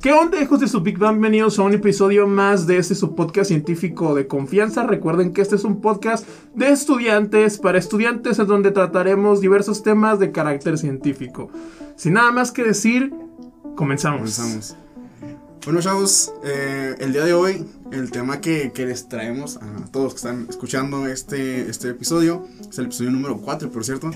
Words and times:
¿Qué 0.00 0.12
onda, 0.12 0.40
hijos 0.40 0.60
de 0.60 0.68
su 0.68 0.80
Big 0.80 0.96
Bang? 0.96 1.14
Bienvenidos 1.14 1.58
a 1.58 1.62
un 1.62 1.74
episodio 1.74 2.28
más 2.28 2.68
de 2.68 2.78
este 2.78 2.94
su 2.94 3.16
podcast 3.16 3.48
científico 3.48 4.14
de 4.14 4.28
confianza. 4.28 4.86
Recuerden 4.86 5.32
que 5.32 5.40
este 5.40 5.56
es 5.56 5.64
un 5.64 5.80
podcast 5.80 6.24
de 6.54 6.68
estudiantes 6.68 7.58
para 7.58 7.78
estudiantes 7.78 8.38
en 8.38 8.46
donde 8.46 8.70
trataremos 8.70 9.40
diversos 9.40 9.82
temas 9.82 10.20
de 10.20 10.30
carácter 10.30 10.78
científico. 10.78 11.50
Sin 11.96 12.12
nada 12.12 12.30
más 12.30 12.52
que 12.52 12.62
decir, 12.62 13.12
comenzamos. 13.74 14.36
Comenzamos. 14.36 14.76
Bueno, 15.68 15.82
chavos, 15.82 16.32
eh, 16.44 16.94
el 16.98 17.12
día 17.12 17.26
de 17.26 17.34
hoy, 17.34 17.66
el 17.92 18.10
tema 18.10 18.40
que, 18.40 18.72
que 18.72 18.86
les 18.86 19.06
traemos 19.06 19.58
a 19.58 19.84
todos 19.92 20.04
los 20.04 20.14
que 20.14 20.16
están 20.16 20.46
escuchando 20.48 21.06
este, 21.06 21.68
este 21.68 21.90
episodio, 21.90 22.48
es 22.70 22.78
el 22.78 22.86
episodio 22.86 23.10
número 23.10 23.36
4, 23.36 23.70
por 23.70 23.84
cierto. 23.84 24.10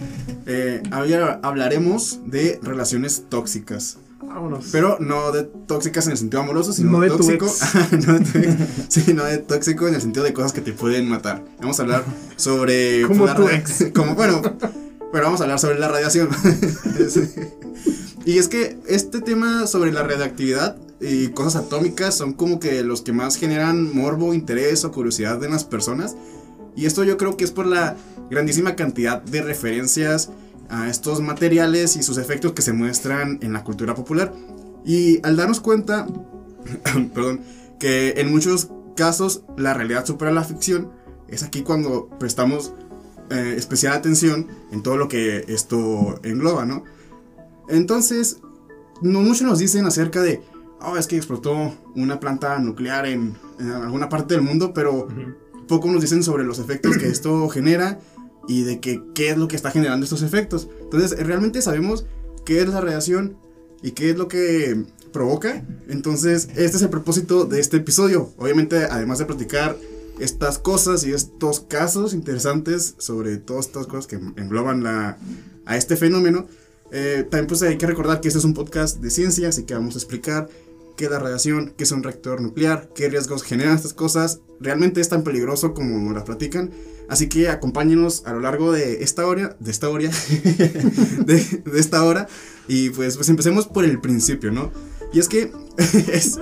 Eh, 0.47 0.83
hablaremos 0.91 2.21
de 2.25 2.59
relaciones 2.63 3.25
tóxicas. 3.29 3.99
Vámonos. 4.23 4.71
Pero 4.73 4.97
no 4.99 5.31
de 5.31 5.43
tóxicas 5.43 6.07
en 6.07 6.13
el 6.13 6.17
sentido 6.17 6.41
amoroso, 6.41 6.73
sino 6.73 6.93
No 6.93 7.01
de 7.01 7.09
tóxico. 7.09 7.45
no 8.07 8.19
de 8.19 8.25
tu 8.25 8.39
ex. 8.39 8.57
Sí, 8.89 9.13
no 9.13 9.25
de 9.25 9.37
tóxico 9.37 9.87
en 9.87 9.95
el 9.95 10.01
sentido 10.01 10.25
de 10.25 10.33
cosas 10.33 10.55
que 10.55 10.63
te 10.63 10.73
pueden 10.73 11.07
matar. 11.07 11.45
Vamos 11.61 11.79
a 11.79 11.83
hablar 11.83 12.03
sobre. 12.37 13.03
Como 13.07 13.27
la 13.27 13.35
tu 13.35 13.47
ex. 13.51 13.89
Como, 13.95 14.15
bueno, 14.15 14.41
pero 14.41 15.25
vamos 15.25 15.43
a 15.43 15.45
hablar 15.45 15.59
sobre 15.59 15.79
la 15.79 15.89
radiación. 15.89 16.31
Y 18.25 18.39
es 18.39 18.49
que 18.49 18.79
este 18.87 19.21
tema 19.21 19.67
sobre 19.67 19.93
la 19.93 20.03
radioactividad 20.03 20.77
y 21.03 21.29
cosas 21.29 21.65
atómicas 21.65 22.17
son 22.17 22.33
como 22.33 22.61
que 22.61 22.83
los 22.83 23.03
que 23.03 23.13
más 23.13 23.37
generan 23.37 23.95
morbo, 23.95 24.35
interés 24.35 24.85
o 24.85 24.93
curiosidad 24.93 25.43
en 25.43 25.51
las 25.51 25.65
personas. 25.65 26.17
Y 26.77 26.87
esto 26.87 27.05
yo 27.05 27.17
creo 27.17 27.37
que 27.37 27.45
es 27.45 27.51
por 27.51 27.67
la 27.67 27.97
grandísima 28.31 28.77
cantidad 28.77 29.21
de 29.21 29.43
referencias 29.43 30.31
a 30.69 30.89
estos 30.89 31.21
materiales 31.21 31.97
y 31.97 32.03
sus 32.03 32.19
efectos 32.19 32.53
que 32.53 32.63
se 32.63 32.73
muestran 32.73 33.39
en 33.43 33.53
la 33.53 33.65
cultura 33.65 33.95
popular. 33.95 34.33
Y 34.85 35.21
al 35.27 35.37
darnos 35.37 35.61
cuenta, 35.61 36.07
perdón, 37.15 37.41
que 37.79 38.15
en 38.17 38.31
muchos 38.31 38.69
casos 38.97 39.43
la 39.57 39.75
realidad 39.75 40.07
supera 40.07 40.31
la 40.31 40.45
ficción, 40.45 40.91
es 41.29 41.43
aquí 41.43 41.63
cuando 41.63 42.09
prestamos 42.19 42.73
eh, 43.31 43.55
especial 43.57 43.95
atención 43.95 44.47
en 44.71 44.83
todo 44.83 44.97
lo 44.97 45.09
que 45.09 45.45
esto 45.49 46.21
engloba, 46.23 46.65
¿no? 46.65 46.85
Entonces, 47.69 48.39
no 49.01 49.21
mucho 49.21 49.45
nos 49.45 49.59
dicen 49.59 49.87
acerca 49.87 50.21
de, 50.21 50.43
oh, 50.85 50.97
es 50.97 51.07
que 51.07 51.17
explotó 51.17 51.75
una 51.95 52.21
planta 52.21 52.59
nuclear 52.59 53.07
en, 53.07 53.37
en 53.59 53.71
alguna 53.71 54.09
parte 54.09 54.35
del 54.35 54.43
mundo, 54.43 54.73
pero 54.75 55.09
poco 55.69 55.91
nos 55.91 56.03
dicen 56.03 56.23
sobre 56.23 56.45
los 56.45 56.59
efectos 56.59 56.99
que 56.99 57.09
esto 57.09 57.49
genera 57.49 58.01
y 58.49 58.63
de 58.65 58.81
que 58.81 59.03
qué 59.15 59.31
es 59.31 59.39
lo 59.39 59.49
que 59.49 59.57
está 59.57 59.71
generando 59.71 60.05
estos 60.05 60.23
efectos. 60.23 60.69
Entonces, 60.83 61.19
realmente 61.25 61.63
sabemos 61.63 62.05
qué 62.45 62.61
es 62.61 62.69
la 62.69 62.81
radiación 62.81 63.37
y 63.83 63.93
qué 63.93 64.11
es 64.11 64.17
lo 64.17 64.29
que 64.29 64.85
provoca. 65.13 65.65
Entonces, 65.89 66.49
este 66.57 66.77
es 66.77 66.83
el 66.83 66.91
propósito 66.91 67.45
de 67.45 67.61
este 67.61 67.79
episodio. 67.79 68.33
Obviamente, 68.37 68.85
además 68.85 69.19
de 69.19 69.27
platicar 69.27 69.77
estas 70.19 70.59
cosas 70.59 71.05
y 71.05 71.13
estos 71.13 71.61
casos 71.61 72.15
interesantes 72.15 72.95
sobre 72.99 73.37
todas 73.39 73.67
estas 73.67 73.87
cosas 73.87 74.07
que 74.07 74.17
engloban 74.17 74.83
la, 74.83 75.19
a 75.65 75.77
este 75.77 75.97
fenómeno, 75.97 76.47
eh, 76.91 77.27
también 77.31 77.47
pues 77.47 77.63
hay 77.63 77.79
que 77.79 77.87
recordar 77.87 78.21
que 78.21 78.29
este 78.29 78.39
es 78.39 78.45
un 78.45 78.55
podcast 78.55 79.01
de 79.01 79.11
ciencia, 79.11 79.49
así 79.49 79.65
que 79.65 79.75
vamos 79.75 79.95
a 79.95 79.99
explicar 79.99 80.49
qué 80.97 81.09
la 81.09 81.19
radiación, 81.19 81.75
qué 81.77 81.85
es 81.85 81.93
un 81.93 82.03
reactor 82.03 82.41
nuclear, 82.41 82.89
qué 82.95 83.09
riesgos 83.09 83.43
generan 83.43 83.77
estas 83.77 83.95
cosas. 83.95 84.41
Realmente 84.61 85.01
es 85.01 85.09
tan 85.09 85.25
peligroso 85.25 85.75
como 85.75 85.99
nos 85.99 86.15
las 86.15 86.25
platican. 86.25 86.71
Así 87.09 87.29
que 87.29 87.49
acompáñenos 87.49 88.23
a 88.27 88.33
lo 88.33 88.41
largo 88.41 88.73
de 88.73 89.03
esta 89.03 89.27
hora, 89.27 89.57
de 89.61 89.71
esta 89.71 89.89
hora, 89.89 90.09
de, 91.27 91.63
de 91.65 91.81
esta 91.81 92.05
hora. 92.05 92.29
Y 92.69 92.91
pues, 92.91 93.17
pues 93.17 93.29
empecemos 93.29 93.67
por 93.67 93.85
el 93.85 94.01
principio, 94.01 94.51
¿no? 94.53 94.71
Y 95.13 95.19
es 95.19 95.29
que 95.29 95.53
es, 96.13 96.39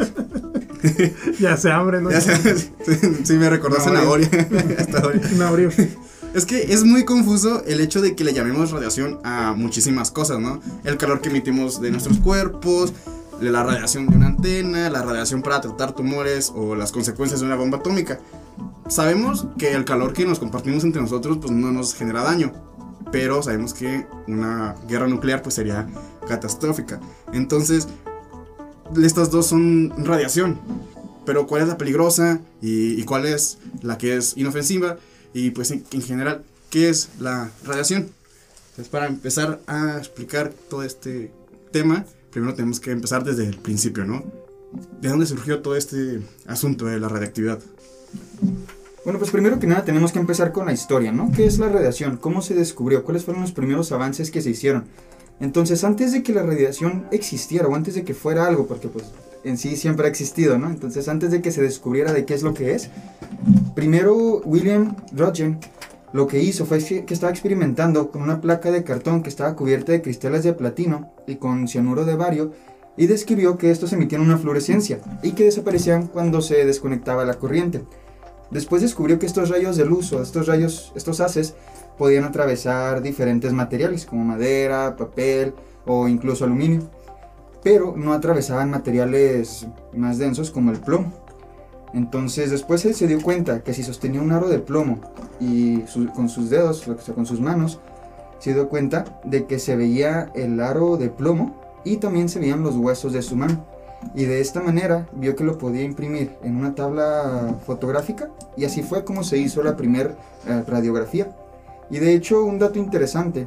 Ya 1.40 1.56
se 1.56 1.70
hambre, 1.70 2.00
¿no? 2.00 2.10
ya 2.10 2.20
sabes, 2.20 2.70
sí, 3.24 3.32
me 3.34 3.50
recordó 3.50 3.80
Zanahoria. 3.80 4.28
zanahoria. 4.28 4.76
Esta 4.78 5.06
hora. 5.06 5.20
Un 5.34 5.42
abrir. 5.42 5.72
Es 6.34 6.46
que 6.46 6.72
es 6.72 6.84
muy 6.84 7.04
confuso 7.04 7.64
el 7.66 7.80
hecho 7.80 8.00
de 8.00 8.14
que 8.14 8.22
le 8.22 8.32
llamemos 8.32 8.70
radiación 8.70 9.18
a 9.24 9.52
muchísimas 9.52 10.12
cosas, 10.12 10.38
¿no? 10.38 10.60
El 10.84 10.96
calor 10.96 11.20
que 11.20 11.28
emitimos 11.28 11.80
de 11.80 11.90
nuestros 11.90 12.18
cuerpos, 12.18 12.92
la 13.40 13.62
radiación 13.62 14.06
de 14.06 14.16
una 14.16 14.26
antena, 14.26 14.90
la 14.90 15.02
radiación 15.02 15.42
para 15.42 15.60
tratar 15.60 15.92
tumores 15.92 16.52
o 16.54 16.74
las 16.74 16.92
consecuencias 16.92 17.40
de 17.40 17.46
una 17.46 17.56
bomba 17.56 17.78
atómica. 17.78 18.20
Sabemos 18.88 19.46
que 19.58 19.72
el 19.72 19.84
calor 19.84 20.12
que 20.12 20.26
nos 20.26 20.38
compartimos 20.38 20.84
entre 20.84 21.00
nosotros 21.00 21.38
pues 21.40 21.52
no 21.52 21.70
nos 21.70 21.94
genera 21.94 22.22
daño, 22.22 22.52
pero 23.12 23.42
sabemos 23.42 23.72
que 23.72 24.06
una 24.26 24.74
guerra 24.88 25.06
nuclear 25.06 25.42
pues 25.42 25.54
sería 25.54 25.88
catastrófica. 26.28 27.00
Entonces, 27.32 27.88
estas 29.02 29.30
dos 29.30 29.46
son 29.46 29.92
radiación, 30.04 30.58
pero 31.24 31.46
cuál 31.46 31.62
es 31.62 31.68
la 31.68 31.78
peligrosa 31.78 32.40
y, 32.60 33.02
cuál 33.04 33.26
es 33.26 33.58
la 33.82 33.96
que 33.98 34.16
es 34.16 34.36
inofensiva 34.36 34.98
y 35.32 35.50
pues 35.50 35.70
en, 35.70 35.84
en 35.92 36.02
general 36.02 36.44
qué 36.70 36.88
es 36.88 37.10
la 37.18 37.50
radiación. 37.64 38.10
Entonces 38.70 38.88
para 38.88 39.06
empezar 39.06 39.60
a 39.66 39.98
explicar 39.98 40.52
todo 40.68 40.82
este 40.82 41.32
tema, 41.72 42.04
primero 42.30 42.54
tenemos 42.54 42.80
que 42.80 42.90
empezar 42.90 43.24
desde 43.24 43.46
el 43.46 43.56
principio, 43.56 44.04
¿no? 44.04 44.24
¿De 45.00 45.08
dónde 45.08 45.26
surgió 45.26 45.60
todo 45.60 45.76
este 45.76 46.20
asunto 46.46 46.86
de 46.86 47.00
la 47.00 47.08
radiactividad? 47.08 47.58
Bueno, 49.04 49.18
pues 49.18 49.30
primero 49.30 49.58
que 49.58 49.66
nada 49.66 49.84
tenemos 49.84 50.12
que 50.12 50.18
empezar 50.18 50.52
con 50.52 50.66
la 50.66 50.72
historia, 50.72 51.10
¿no? 51.10 51.32
¿Qué 51.32 51.46
es 51.46 51.58
la 51.58 51.68
radiación? 51.68 52.18
¿Cómo 52.18 52.42
se 52.42 52.54
descubrió? 52.54 53.02
¿Cuáles 53.02 53.24
fueron 53.24 53.42
los 53.42 53.52
primeros 53.52 53.92
avances 53.92 54.30
que 54.30 54.42
se 54.42 54.50
hicieron? 54.50 54.84
Entonces, 55.40 55.84
antes 55.84 56.12
de 56.12 56.22
que 56.22 56.34
la 56.34 56.42
radiación 56.42 57.06
existiera 57.10 57.66
o 57.66 57.74
antes 57.74 57.94
de 57.94 58.04
que 58.04 58.12
fuera 58.12 58.46
algo, 58.46 58.66
porque 58.66 58.88
pues 58.88 59.06
en 59.42 59.56
sí 59.56 59.76
siempre 59.76 60.06
ha 60.06 60.10
existido, 60.10 60.58
¿no? 60.58 60.68
Entonces, 60.68 61.08
antes 61.08 61.30
de 61.30 61.40
que 61.40 61.50
se 61.50 61.62
descubriera 61.62 62.12
de 62.12 62.26
qué 62.26 62.34
es 62.34 62.42
lo 62.42 62.52
que 62.52 62.74
es, 62.74 62.90
primero 63.74 64.42
William 64.44 64.96
Röntgen 65.14 65.58
lo 66.12 66.26
que 66.26 66.42
hizo 66.42 66.66
fue 66.66 66.78
que 66.78 67.14
estaba 67.14 67.30
experimentando 67.30 68.10
con 68.10 68.22
una 68.22 68.40
placa 68.40 68.70
de 68.70 68.82
cartón 68.82 69.22
que 69.22 69.28
estaba 69.28 69.54
cubierta 69.54 69.92
de 69.92 70.02
cristales 70.02 70.42
de 70.42 70.52
platino 70.52 71.12
y 71.26 71.36
con 71.36 71.68
cianuro 71.68 72.04
de 72.04 72.16
bario 72.16 72.52
y 72.96 73.06
describió 73.06 73.56
que 73.56 73.70
estos 73.70 73.92
emitían 73.92 74.20
una 74.20 74.38
fluorescencia 74.38 75.00
y 75.22 75.32
que 75.32 75.44
desaparecían 75.44 76.08
cuando 76.08 76.42
se 76.42 76.64
desconectaba 76.64 77.24
la 77.24 77.34
corriente. 77.34 77.84
Después 78.50 78.82
descubrió 78.82 79.18
que 79.18 79.26
estos 79.26 79.48
rayos 79.48 79.76
de 79.76 79.84
luz 79.84 80.12
o 80.12 80.20
estos 80.20 80.48
rayos, 80.48 80.92
estos 80.96 81.20
haces, 81.20 81.54
podían 81.96 82.24
atravesar 82.24 83.00
diferentes 83.02 83.52
materiales 83.52 84.06
como 84.06 84.24
madera, 84.24 84.96
papel 84.96 85.54
o 85.86 86.08
incluso 86.08 86.44
aluminio, 86.44 86.90
pero 87.62 87.94
no 87.96 88.12
atravesaban 88.12 88.70
materiales 88.70 89.66
más 89.94 90.18
densos 90.18 90.50
como 90.50 90.72
el 90.72 90.80
plomo. 90.80 91.12
Entonces 91.92 92.50
después 92.50 92.84
él 92.84 92.94
se 92.94 93.06
dio 93.06 93.20
cuenta 93.20 93.62
que 93.62 93.74
si 93.74 93.82
sostenía 93.82 94.20
un 94.20 94.32
aro 94.32 94.48
de 94.48 94.58
plomo 94.58 95.00
y 95.40 95.80
con 96.14 96.28
sus 96.28 96.50
dedos, 96.50 96.86
o 96.86 96.98
sea, 96.98 97.14
con 97.14 97.26
sus 97.26 97.40
manos, 97.40 97.80
se 98.38 98.54
dio 98.54 98.68
cuenta 98.68 99.20
de 99.24 99.46
que 99.46 99.58
se 99.58 99.76
veía 99.76 100.30
el 100.34 100.60
aro 100.60 100.96
de 100.96 101.10
plomo 101.10 101.54
y 101.84 101.96
también 101.96 102.28
se 102.28 102.38
veían 102.38 102.62
los 102.62 102.76
huesos 102.76 103.12
de 103.12 103.22
su 103.22 103.36
mano. 103.36 103.64
Y 104.14 104.24
de 104.24 104.40
esta 104.40 104.60
manera 104.60 105.06
vio 105.12 105.36
que 105.36 105.44
lo 105.44 105.58
podía 105.58 105.82
imprimir 105.82 106.30
en 106.42 106.56
una 106.56 106.74
tabla 106.74 107.56
fotográfica 107.66 108.30
y 108.56 108.64
así 108.64 108.82
fue 108.82 109.04
como 109.04 109.24
se 109.24 109.36
hizo 109.36 109.62
la 109.62 109.76
primera 109.76 110.14
radiografía. 110.66 111.36
Y 111.90 111.98
de 111.98 112.14
hecho 112.14 112.44
un 112.44 112.58
dato 112.58 112.78
interesante 112.78 113.46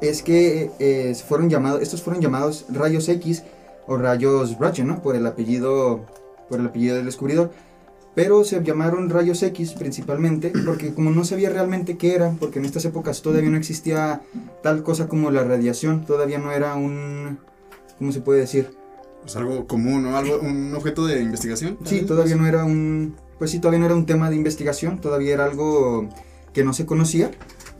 es 0.00 0.22
que 0.22 0.70
eh, 0.78 1.14
fueron 1.14 1.50
llamados, 1.50 1.82
estos 1.82 2.02
fueron 2.02 2.22
llamados 2.22 2.64
rayos 2.70 3.08
X 3.08 3.44
o 3.86 3.96
rayos 3.96 4.58
Röntgen, 4.58 4.86
¿no? 4.86 5.02
Por 5.02 5.14
el 5.14 5.26
apellido, 5.26 6.00
por 6.50 6.60
el 6.60 6.66
apellido 6.66 6.96
del 6.96 7.06
descubridor. 7.06 7.50
Pero 8.14 8.42
se 8.44 8.62
llamaron 8.62 9.08
rayos 9.08 9.42
X 9.42 9.72
principalmente 9.72 10.52
porque 10.66 10.92
como 10.92 11.10
no 11.10 11.24
sabía 11.24 11.48
realmente 11.48 11.96
qué 11.96 12.14
eran, 12.14 12.36
porque 12.36 12.58
en 12.58 12.66
estas 12.66 12.84
épocas 12.84 13.22
todavía 13.22 13.48
no 13.48 13.56
existía 13.56 14.20
tal 14.62 14.82
cosa 14.82 15.08
como 15.08 15.30
la 15.30 15.44
radiación, 15.44 16.04
todavía 16.04 16.38
no 16.38 16.52
era 16.52 16.74
un, 16.74 17.38
¿cómo 17.98 18.12
se 18.12 18.20
puede 18.20 18.40
decir? 18.40 18.76
Pues 19.22 19.36
algo 19.36 19.66
común, 19.66 20.02
¿no? 20.02 20.16
Algo, 20.16 20.40
un 20.40 20.74
objeto 20.74 21.06
de 21.06 21.20
investigación. 21.20 21.78
Sí, 21.84 22.02
todavía 22.02 22.36
no 22.36 22.46
era 22.46 22.64
un, 22.64 23.14
pues 23.38 23.50
sí, 23.50 23.58
todavía 23.58 23.80
no 23.80 23.86
era 23.86 23.94
un 23.94 24.06
tema 24.06 24.28
de 24.28 24.36
investigación, 24.36 25.00
todavía 25.00 25.34
era 25.34 25.44
algo 25.44 26.08
que 26.52 26.64
no 26.64 26.72
se 26.72 26.86
conocía. 26.86 27.30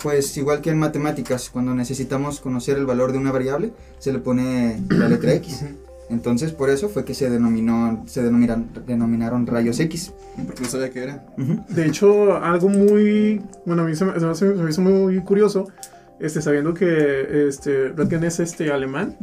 Pues 0.03 0.35
igual 0.39 0.62
que 0.62 0.71
en 0.71 0.79
matemáticas, 0.79 1.50
cuando 1.50 1.75
necesitamos 1.75 2.41
conocer 2.41 2.79
el 2.79 2.87
valor 2.87 3.12
de 3.12 3.19
una 3.19 3.33
variable, 3.33 3.73
se 3.99 4.12
le 4.12 4.19
pone 4.19 4.83
la 4.89 5.09
letra 5.09 5.35
X. 5.35 5.65
Entonces, 6.11 6.53
por 6.53 6.71
eso 6.71 6.89
fue 6.89 7.05
que 7.05 7.15
se 7.15 7.31
denominó, 7.31 8.03
se 8.07 8.23
denominan- 8.23 8.67
denominaron 8.87 9.47
rayos 9.47 9.79
X. 9.81 10.12
Porque 10.45 10.62
no 10.62 10.69
sabía 10.69 10.91
qué 10.91 11.05
era. 11.05 11.25
De 11.69 11.87
hecho, 11.87 12.37
algo 12.37 12.69
muy. 12.69 13.41
Bueno, 13.65 13.83
a 13.83 13.85
mí 13.87 13.95
se 13.95 14.05
me, 14.05 14.15
se 14.19 14.21
me 14.27 14.31
hace- 14.33 14.57
se 14.57 14.62
me 14.62 14.71
hizo 14.71 14.83
muy 14.83 15.21
curioso. 15.21 15.69
Este, 16.19 16.43
sabiendo 16.43 16.75
que 16.75 17.49
este, 17.49 17.89
Röntgen 17.89 18.25
es 18.25 18.41
este, 18.41 18.71
alemán. 18.73 19.17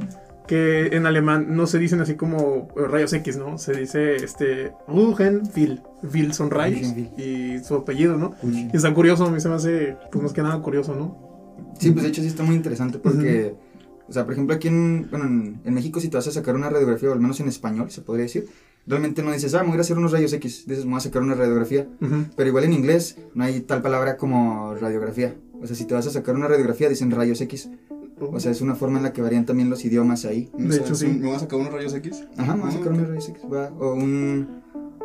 Que 0.47 0.95
en 0.95 1.05
alemán 1.05 1.47
no 1.57 1.67
se 1.67 1.77
dicen 1.77 1.99
así 1.99 2.15
como 2.15 2.69
eh, 2.77 2.87
rayos 2.89 3.11
X, 3.11 3.35
¿no? 3.35 3.57
Se 3.57 3.73
dice 3.73 4.15
este, 4.15 4.71
Röntgenfil. 4.87 5.81
Fil 6.09 6.33
son 6.33 6.49
rayos. 6.51 6.93
Y 7.17 7.59
su 7.65 7.75
apellido, 7.75 8.15
¿no? 8.17 8.33
Y 8.43 8.69
está 8.77 8.93
curioso, 8.93 9.25
a 9.25 9.31
mí 9.31 9.41
se 9.41 9.49
me 9.49 9.55
hace, 9.55 9.97
pues 10.09 10.23
más 10.23 10.31
que 10.31 10.41
nada 10.41 10.57
curioso, 10.61 10.95
¿no? 10.95 11.27
Sí, 11.79 11.91
pues 11.91 12.03
de 12.03 12.09
hecho 12.09 12.21
sí 12.21 12.27
está 12.27 12.43
muy 12.43 12.55
interesante 12.55 12.97
porque 12.97 13.55
O 14.09 14.13
sea, 14.13 14.23
por 14.23 14.33
ejemplo, 14.33 14.55
aquí 14.55 14.67
en, 14.69 15.07
bueno, 15.09 15.25
en, 15.25 15.59
en 15.65 15.73
México, 15.73 15.99
si 15.99 16.07
te 16.09 16.17
vas 16.17 16.27
a 16.27 16.31
sacar 16.31 16.55
una 16.55 16.69
radiografía, 16.69 17.09
o 17.09 17.13
al 17.13 17.19
menos 17.19 17.39
en 17.39 17.47
español, 17.47 17.91
se 17.91 18.01
podría 18.01 18.23
decir, 18.23 18.47
realmente 18.85 19.21
no 19.21 19.31
dices, 19.31 19.53
ah, 19.53 19.63
me 19.63 19.69
voy 19.69 19.77
a 19.77 19.81
hacer 19.81 19.97
unos 19.97 20.11
rayos 20.13 20.31
X, 20.33 20.63
dices, 20.65 20.85
me 20.85 20.91
voy 20.91 20.97
a 20.97 21.01
sacar 21.01 21.21
una 21.21 21.35
radiografía. 21.35 21.87
Ujú. 22.01 22.25
Pero 22.35 22.49
igual 22.49 22.63
en 22.63 22.73
inglés 22.73 23.17
no 23.33 23.43
hay 23.43 23.59
tal 23.61 23.81
palabra 23.81 24.15
como 24.17 24.75
radiografía. 24.75 25.35
O 25.61 25.67
sea, 25.67 25.75
si 25.75 25.85
te 25.85 25.93
vas 25.93 26.07
a 26.07 26.11
sacar 26.11 26.35
una 26.35 26.47
radiografía, 26.47 26.87
dicen 26.87 27.11
rayos 27.11 27.41
X. 27.41 27.69
O 28.19 28.39
sea, 28.39 28.51
es 28.51 28.61
una 28.61 28.73
forma 28.75 28.97
en 28.97 29.03
la 29.03 29.13
que 29.13 29.21
varían 29.21 29.45
también 29.45 29.69
los 29.69 29.83
idiomas 29.85 30.25
ahí. 30.25 30.49
O 30.53 30.57
De 30.57 30.71
sea, 30.73 30.83
hecho, 30.83 30.95
sí. 30.95 31.05
un- 31.05 31.19
¿Me 31.19 31.27
vas 31.27 31.37
a 31.37 31.39
sacar 31.41 31.59
unos 31.59 31.73
rayos 31.73 31.93
X? 31.93 32.23
Ajá, 32.37 32.55
me 32.55 32.61
voy 32.61 32.69
a 32.69 32.73
sacar 32.73 32.87
Ah, 32.87 32.95
una 32.95 33.03
ok. 33.03 33.09
rayos 33.09 33.29
X. 33.29 33.41
va, 33.53 33.69
O 33.77 33.93
un, 33.93 34.47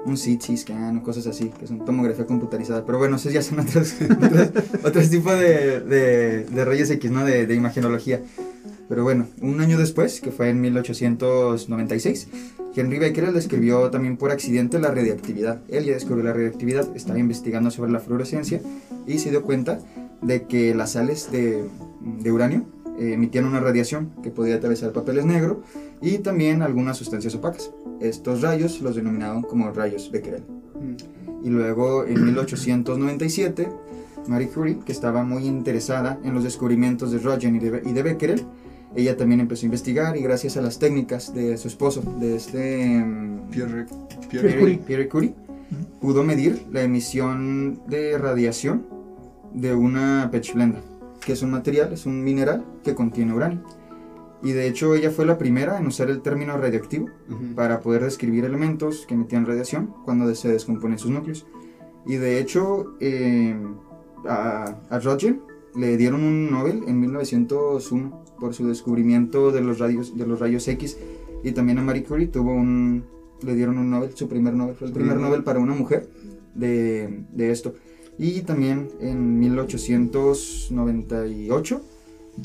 un 0.06 0.16
CT 0.16 0.56
scan 0.56 0.96
o 0.99 1.02
cosas 1.02 1.26
así, 1.26 1.50
que 1.58 1.66
son 1.66 1.84
tomografía 1.84 2.25
computarizada. 2.26 2.87
Pero 2.87 2.99
bueno, 2.99 3.16
esos 3.16 3.32
ya 3.32 3.43
son 3.43 3.60
otros, 3.60 3.94
otros, 4.22 4.50
otros 4.84 5.10
tipos 5.10 5.32
de, 5.38 5.81
de, 5.81 6.44
de 6.44 6.64
rayos 6.64 6.88
X, 6.90 7.10
¿no? 7.10 7.25
De, 7.25 7.46
de 7.46 7.54
imagenología. 7.54 8.22
Pero 8.92 9.04
bueno, 9.04 9.26
un 9.40 9.58
año 9.62 9.78
después, 9.78 10.20
que 10.20 10.30
fue 10.30 10.50
en 10.50 10.60
1896, 10.60 12.28
Henry 12.76 12.98
Becquerel 12.98 13.32
describió 13.32 13.88
también 13.88 14.18
por 14.18 14.30
accidente 14.30 14.78
la 14.78 14.90
radioactividad. 14.90 15.62
Él 15.70 15.86
ya 15.86 15.94
descubrió 15.94 16.22
la 16.22 16.34
radioactividad, 16.34 16.94
estaba 16.94 17.18
investigando 17.18 17.70
sobre 17.70 17.90
la 17.90 18.00
fluorescencia 18.00 18.60
y 19.06 19.18
se 19.18 19.30
dio 19.30 19.44
cuenta 19.44 19.78
de 20.20 20.42
que 20.42 20.74
las 20.74 20.92
sales 20.92 21.32
de, 21.32 21.64
de 22.02 22.32
uranio 22.32 22.66
eh, 22.98 23.14
emitían 23.14 23.46
una 23.46 23.60
radiación 23.60 24.10
que 24.22 24.30
podía 24.30 24.56
atravesar 24.56 24.92
papeles 24.92 25.24
negros 25.24 25.56
y 26.02 26.18
también 26.18 26.60
algunas 26.60 26.98
sustancias 26.98 27.34
opacas. 27.34 27.70
Estos 27.98 28.42
rayos 28.42 28.82
los 28.82 28.94
denominaban 28.94 29.40
como 29.40 29.70
rayos 29.70 30.10
Becquerel. 30.10 30.42
Mm. 30.42 31.46
Y 31.46 31.48
luego 31.48 32.04
en 32.04 32.26
1897, 32.26 33.70
Marie 34.28 34.48
Curie, 34.48 34.80
que 34.84 34.92
estaba 34.92 35.24
muy 35.24 35.46
interesada 35.46 36.20
en 36.22 36.34
los 36.34 36.44
descubrimientos 36.44 37.10
de 37.10 37.20
Roentgen 37.20 37.56
y 37.56 37.58
de, 37.58 37.82
y 37.86 37.92
de 37.94 38.02
Becquerel, 38.02 38.44
ella 38.94 39.16
también 39.16 39.40
empezó 39.40 39.64
a 39.64 39.66
investigar 39.66 40.16
y 40.16 40.22
gracias 40.22 40.56
a 40.56 40.62
las 40.62 40.78
técnicas 40.78 41.34
de 41.34 41.56
su 41.56 41.68
esposo, 41.68 42.02
de 42.20 42.36
este 42.36 43.00
mm, 43.00 43.50
Pierre, 43.50 43.86
Pierre 44.28 44.48
Pierre, 44.48 44.58
Curie. 44.58 44.78
Pierre 44.78 45.08
Curie, 45.08 45.34
pudo 46.00 46.22
medir 46.24 46.66
la 46.70 46.82
emisión 46.82 47.80
de 47.86 48.18
radiación 48.18 48.86
de 49.54 49.74
una 49.74 50.28
pechblenda, 50.30 50.80
que 51.24 51.32
es 51.32 51.42
un 51.42 51.50
material, 51.50 51.92
es 51.92 52.06
un 52.06 52.22
mineral 52.22 52.64
que 52.84 52.94
contiene 52.94 53.34
uranio. 53.34 53.62
Y 54.42 54.52
de 54.52 54.66
hecho 54.66 54.94
ella 54.94 55.10
fue 55.10 55.24
la 55.24 55.38
primera 55.38 55.78
en 55.78 55.86
usar 55.86 56.10
el 56.10 56.20
término 56.20 56.56
radioactivo 56.56 57.08
para 57.54 57.80
poder 57.80 58.02
describir 58.02 58.44
elementos 58.44 59.06
que 59.06 59.14
emitían 59.14 59.46
radiación 59.46 59.94
cuando 60.04 60.34
se 60.34 60.48
descomponen 60.48 60.98
sus 60.98 61.12
núcleos. 61.12 61.46
Y 62.06 62.16
de 62.16 62.40
hecho, 62.40 62.96
eh, 62.98 63.56
a, 64.28 64.76
a 64.90 64.98
Roentgen 64.98 65.42
le 65.76 65.96
dieron 65.96 66.24
un 66.24 66.50
Nobel 66.50 66.82
en 66.88 66.98
1901 67.00 68.22
por 68.42 68.54
su 68.54 68.66
descubrimiento 68.66 69.52
de 69.52 69.60
los 69.60 69.78
rayos, 69.78 70.18
de 70.18 70.26
los 70.26 70.40
rayos 70.40 70.66
X. 70.66 70.98
Y 71.44 71.52
también 71.52 71.78
a 71.78 71.82
Marie 71.82 72.02
Curie 72.02 72.26
tuvo 72.26 72.52
un, 72.52 73.04
le 73.42 73.54
dieron 73.54 73.78
un 73.78 73.88
Nobel, 73.88 74.10
su 74.14 74.28
primer 74.28 74.52
Nobel, 74.54 74.74
fue 74.74 74.88
el 74.88 74.92
primer 74.92 75.12
Primer 75.14 75.28
Nobel 75.30 75.44
para 75.44 75.60
una 75.60 75.74
mujer 75.74 76.08
de, 76.54 77.22
de 77.32 77.50
esto. 77.52 77.74
Y 78.18 78.40
también 78.42 78.88
en 79.00 79.38
1898 79.38 81.80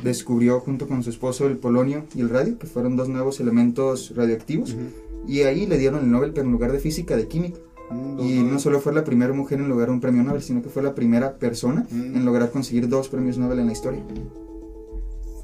descubrió 0.03 0.59
junto 0.59 0.88
con 0.88 1.01
su 1.03 1.09
esposo 1.09 1.47
el 1.47 1.57
polonio 1.57 2.05
y 2.15 2.21
el 2.21 2.29
radio, 2.29 2.57
que 2.59 2.67
fueron 2.67 2.95
dos 2.95 3.09
nuevos 3.09 3.39
elementos 3.39 4.13
radioactivos. 4.15 4.73
Ujú. 4.73 4.81
Y 5.27 5.41
ahí 5.41 5.65
le 5.65 5.77
dieron 5.77 6.03
el 6.03 6.11
Nobel, 6.11 6.31
pero 6.33 6.45
en 6.45 6.51
lugar 6.51 6.71
de 6.71 6.79
física, 6.79 7.15
de 7.17 7.27
química. 7.27 7.59
Mm, 7.89 8.19
Y 8.19 8.44
no 8.44 8.59
solo 8.59 8.79
fue 8.81 8.94
la 8.94 9.03
primera 9.03 9.33
mujer 9.33 9.59
en 9.59 9.69
lograr 9.69 9.89
un 9.89 9.99
premio 10.01 10.23
Nobel, 10.23 10.41
sino 10.41 10.61
que 10.61 10.69
fue 10.69 10.83
la 10.83 10.94
primera 10.94 11.38
persona 11.38 11.85
Mm. 11.91 12.15
en 12.17 12.25
lograr 12.25 12.51
conseguir 12.51 12.88
dos 12.88 13.07
premios 13.09 13.38
Nobel 13.38 13.59
en 13.59 13.65
la 13.67 13.71
historia. 13.73 14.03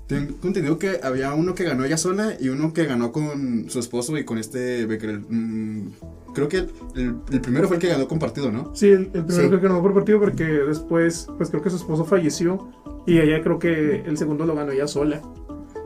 Tengo 0.07 0.35
entendido 0.43 0.77
que 0.77 0.99
había 1.01 1.33
uno 1.33 1.55
que 1.55 1.63
ganó 1.63 1.85
ella 1.85 1.97
sola 1.97 2.33
y 2.39 2.49
uno 2.49 2.73
que 2.73 2.85
ganó 2.85 3.11
con 3.11 3.69
su 3.69 3.79
esposo 3.79 4.17
y 4.17 4.25
con 4.25 4.37
este 4.37 4.85
Becquerel. 4.85 5.21
Mm, 5.29 5.87
creo 6.33 6.47
que 6.49 6.57
el, 6.95 7.15
el 7.31 7.41
primero 7.41 7.67
fue 7.67 7.77
el 7.77 7.81
que 7.81 7.87
ganó 7.87 8.07
compartido, 8.07 8.51
¿no? 8.51 8.75
Sí, 8.75 8.87
el, 8.89 9.09
el 9.13 9.25
primero 9.25 9.43
Sí. 9.43 9.49
que 9.49 9.67
ganó 9.67 9.81
por 9.81 9.93
partido 9.93 10.19
porque 10.19 10.43
después, 10.43 11.27
pues 11.37 11.49
creo 11.49 11.61
que 11.61 11.69
su 11.69 11.77
esposo 11.77 12.03
falleció 12.05 12.69
y 13.07 13.19
ella 13.19 13.41
creo 13.41 13.59
que 13.59 14.01
el 14.05 14.17
segundo 14.17 14.45
lo 14.45 14.55
ganó 14.55 14.71
ella 14.73 14.87
sola. 14.87 15.21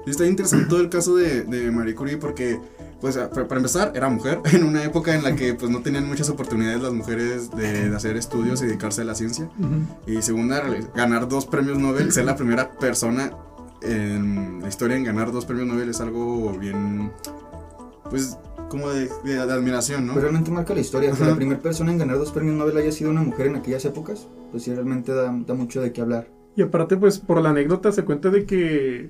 Y 0.05 0.09
está 0.09 0.25
interesante 0.25 0.67
todo 0.67 0.79
el 0.81 0.89
caso 0.89 1.15
de, 1.15 1.43
de 1.43 1.69
Marie 1.69 1.93
Curie 1.93 2.17
porque, 2.17 2.59
pues, 3.01 3.17
para 3.17 3.57
empezar, 3.57 3.91
era 3.93 4.09
mujer 4.09 4.39
en 4.53 4.63
una 4.63 4.83
época 4.83 5.13
en 5.13 5.23
la 5.23 5.35
que, 5.35 5.53
pues, 5.53 5.69
no 5.69 5.81
tenían 5.81 6.07
muchas 6.07 6.29
oportunidades 6.29 6.81
las 6.81 6.93
mujeres 6.93 7.51
de, 7.51 7.89
de 7.89 7.95
hacer 7.95 8.15
estudios 8.17 8.61
y 8.61 8.65
dedicarse 8.67 9.01
a 9.01 9.05
la 9.05 9.15
ciencia. 9.15 9.49
Y 10.07 10.21
segunda, 10.21 10.63
ganar 10.95 11.27
dos 11.27 11.45
premios 11.45 11.77
Nobel, 11.77 12.11
ser 12.13 12.25
la 12.25 12.35
primera 12.37 12.71
persona 12.71 13.33
en 13.81 14.59
la 14.61 14.67
historia 14.67 14.95
en 14.97 15.03
ganar 15.03 15.31
dos 15.31 15.45
premios 15.45 15.67
Nobel 15.67 15.89
es 15.89 16.01
algo 16.01 16.51
bien, 16.57 17.11
pues, 18.09 18.37
como 18.69 18.89
de, 18.89 19.09
de- 19.23 19.33
de 19.45 19.53
admiración, 19.53 20.05
¿no? 20.05 20.13
Pero 20.13 20.23
realmente 20.23 20.51
marca 20.51 20.73
la 20.73 20.81
historia. 20.81 21.11
Que 21.11 21.23
la 21.23 21.35
primera 21.35 21.59
persona 21.61 21.91
en 21.91 21.97
ganar 21.97 22.17
dos 22.17 22.31
premios 22.31 22.55
Nobel 22.55 22.77
haya 22.77 22.91
sido 22.91 23.11
una 23.11 23.21
mujer 23.21 23.47
en 23.47 23.55
aquellas 23.55 23.85
épocas, 23.85 24.27
pues 24.51 24.63
sí, 24.63 24.73
realmente 24.73 25.13
da, 25.13 25.33
da 25.45 25.53
mucho 25.53 25.81
de 25.81 25.91
qué 25.93 26.01
hablar. 26.01 26.27
Y 26.55 26.61
aparte, 26.63 26.97
pues 26.97 27.19
por 27.19 27.41
la 27.41 27.49
anécdota 27.51 27.91
se 27.91 28.03
cuenta 28.03 28.29
de 28.29 28.45
que 28.45 29.09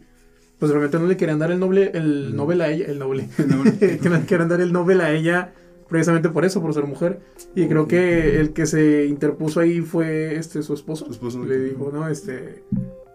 pues 0.60 0.72
realmente 0.72 0.98
no 1.00 1.06
le 1.06 1.18
querían 1.18 1.40
dar 1.40 1.52
el 1.52 1.60
Nobel, 1.60 1.92
el 1.94 2.36
Nobel 2.36 2.62
a 2.62 2.70
ella, 2.70 2.86
el 2.88 3.00
Nobel, 3.00 3.28
que 3.38 4.10
no 4.10 4.18
le 4.18 4.26
querían 4.26 4.50
dar 4.50 4.60
el 4.62 4.74
Nobel 4.74 5.02
a 5.02 5.12
ella 5.12 5.54
precisamente 5.88 6.28
por 6.30 6.44
eso, 6.44 6.62
por 6.62 6.74
ser 6.74 6.84
mujer. 6.86 7.22
Y 7.56 7.68
creo 7.68 7.88
que 7.88 8.40
el 8.42 8.52
que 8.54 8.66
se 8.66 9.06
interpuso 9.06 9.60
ahí 9.62 9.80
fue 9.82 10.36
este 10.36 10.62
su 10.62 10.74
esposo. 10.74 11.06
Su 11.06 11.12
esposo. 11.14 11.44
Le 11.46 11.58
dijo, 11.60 11.90
no, 11.94 12.10
este, 12.10 12.64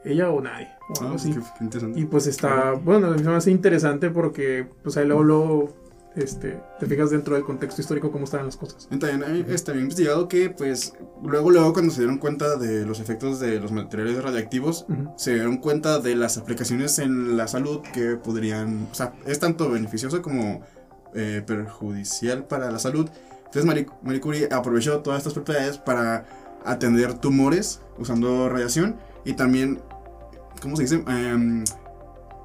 ella 0.04 0.30
o 0.30 0.40
nadie, 0.40 0.68
o 0.92 1.00
Ah, 1.00 1.04
algo 1.06 1.10
pues, 1.12 1.22
así. 1.24 1.32
qué, 1.34 1.40
qué 1.58 1.64
interesante. 1.64 2.00
Y 2.00 2.04
pues 2.06 2.26
está, 2.26 2.72
bueno, 2.72 3.10
me 3.10 3.34
hace 3.34 3.50
interesante 3.50 4.10
porque 4.10 4.66
pues 4.82 4.96
ahí 4.96 5.06
luego, 5.06 5.22
luego, 5.22 5.76
este, 6.14 6.60
te 6.78 6.86
fijas 6.86 7.10
dentro 7.10 7.34
del 7.34 7.44
contexto 7.44 7.80
histórico 7.80 8.10
cómo 8.12 8.24
estaban 8.24 8.44
las 8.46 8.56
cosas. 8.58 8.86
También 8.88 9.46
este, 9.48 9.70
había 9.70 9.82
investigado 9.82 10.28
que, 10.28 10.50
pues, 10.50 10.92
luego, 11.22 11.50
luego 11.50 11.72
cuando 11.72 11.90
se 11.90 12.00
dieron 12.02 12.18
cuenta 12.18 12.56
de 12.56 12.84
los 12.84 13.00
efectos 13.00 13.40
de 13.40 13.58
los 13.60 13.72
materiales 13.72 14.22
radiactivos, 14.22 14.84
se 15.16 15.34
dieron 15.34 15.56
cuenta 15.56 16.00
de 16.00 16.14
las 16.14 16.36
aplicaciones 16.36 16.98
en 16.98 17.36
la 17.38 17.48
salud 17.48 17.80
que 17.94 18.16
podrían, 18.16 18.88
o 18.92 18.94
sea, 18.94 19.14
es 19.26 19.38
tanto 19.38 19.70
beneficioso 19.70 20.20
como 20.20 20.60
eh, 21.14 21.42
perjudicial 21.46 22.44
para 22.44 22.70
la 22.70 22.78
salud. 22.78 23.08
Entonces 23.38 23.64
Marie, 23.64 23.86
Marie 24.02 24.20
Curie 24.20 24.48
aprovechó 24.50 25.00
todas 25.00 25.18
estas 25.18 25.32
propiedades 25.34 25.78
para 25.78 26.26
atender 26.64 27.14
tumores 27.14 27.80
usando 27.98 28.48
radiación 28.48 28.96
y 29.24 29.32
también, 29.34 29.80
¿cómo 30.62 30.76
se 30.76 30.82
dice? 30.82 31.02
Em, 31.06 31.64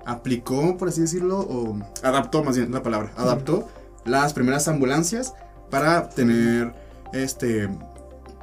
aplicó, 0.06 0.78
por 0.78 0.88
así 0.90 1.02
decirlo, 1.02 1.40
o 1.40 1.78
adaptó 2.04 2.44
más 2.44 2.56
bien 2.58 2.72
la 2.72 2.84
palabra, 2.84 3.12
adaptó 3.16 3.68
las 4.06 4.34
primeras 4.34 4.68
ambulancias 4.68 5.34
para 5.70 6.10
tener 6.10 6.74
este 7.14 7.70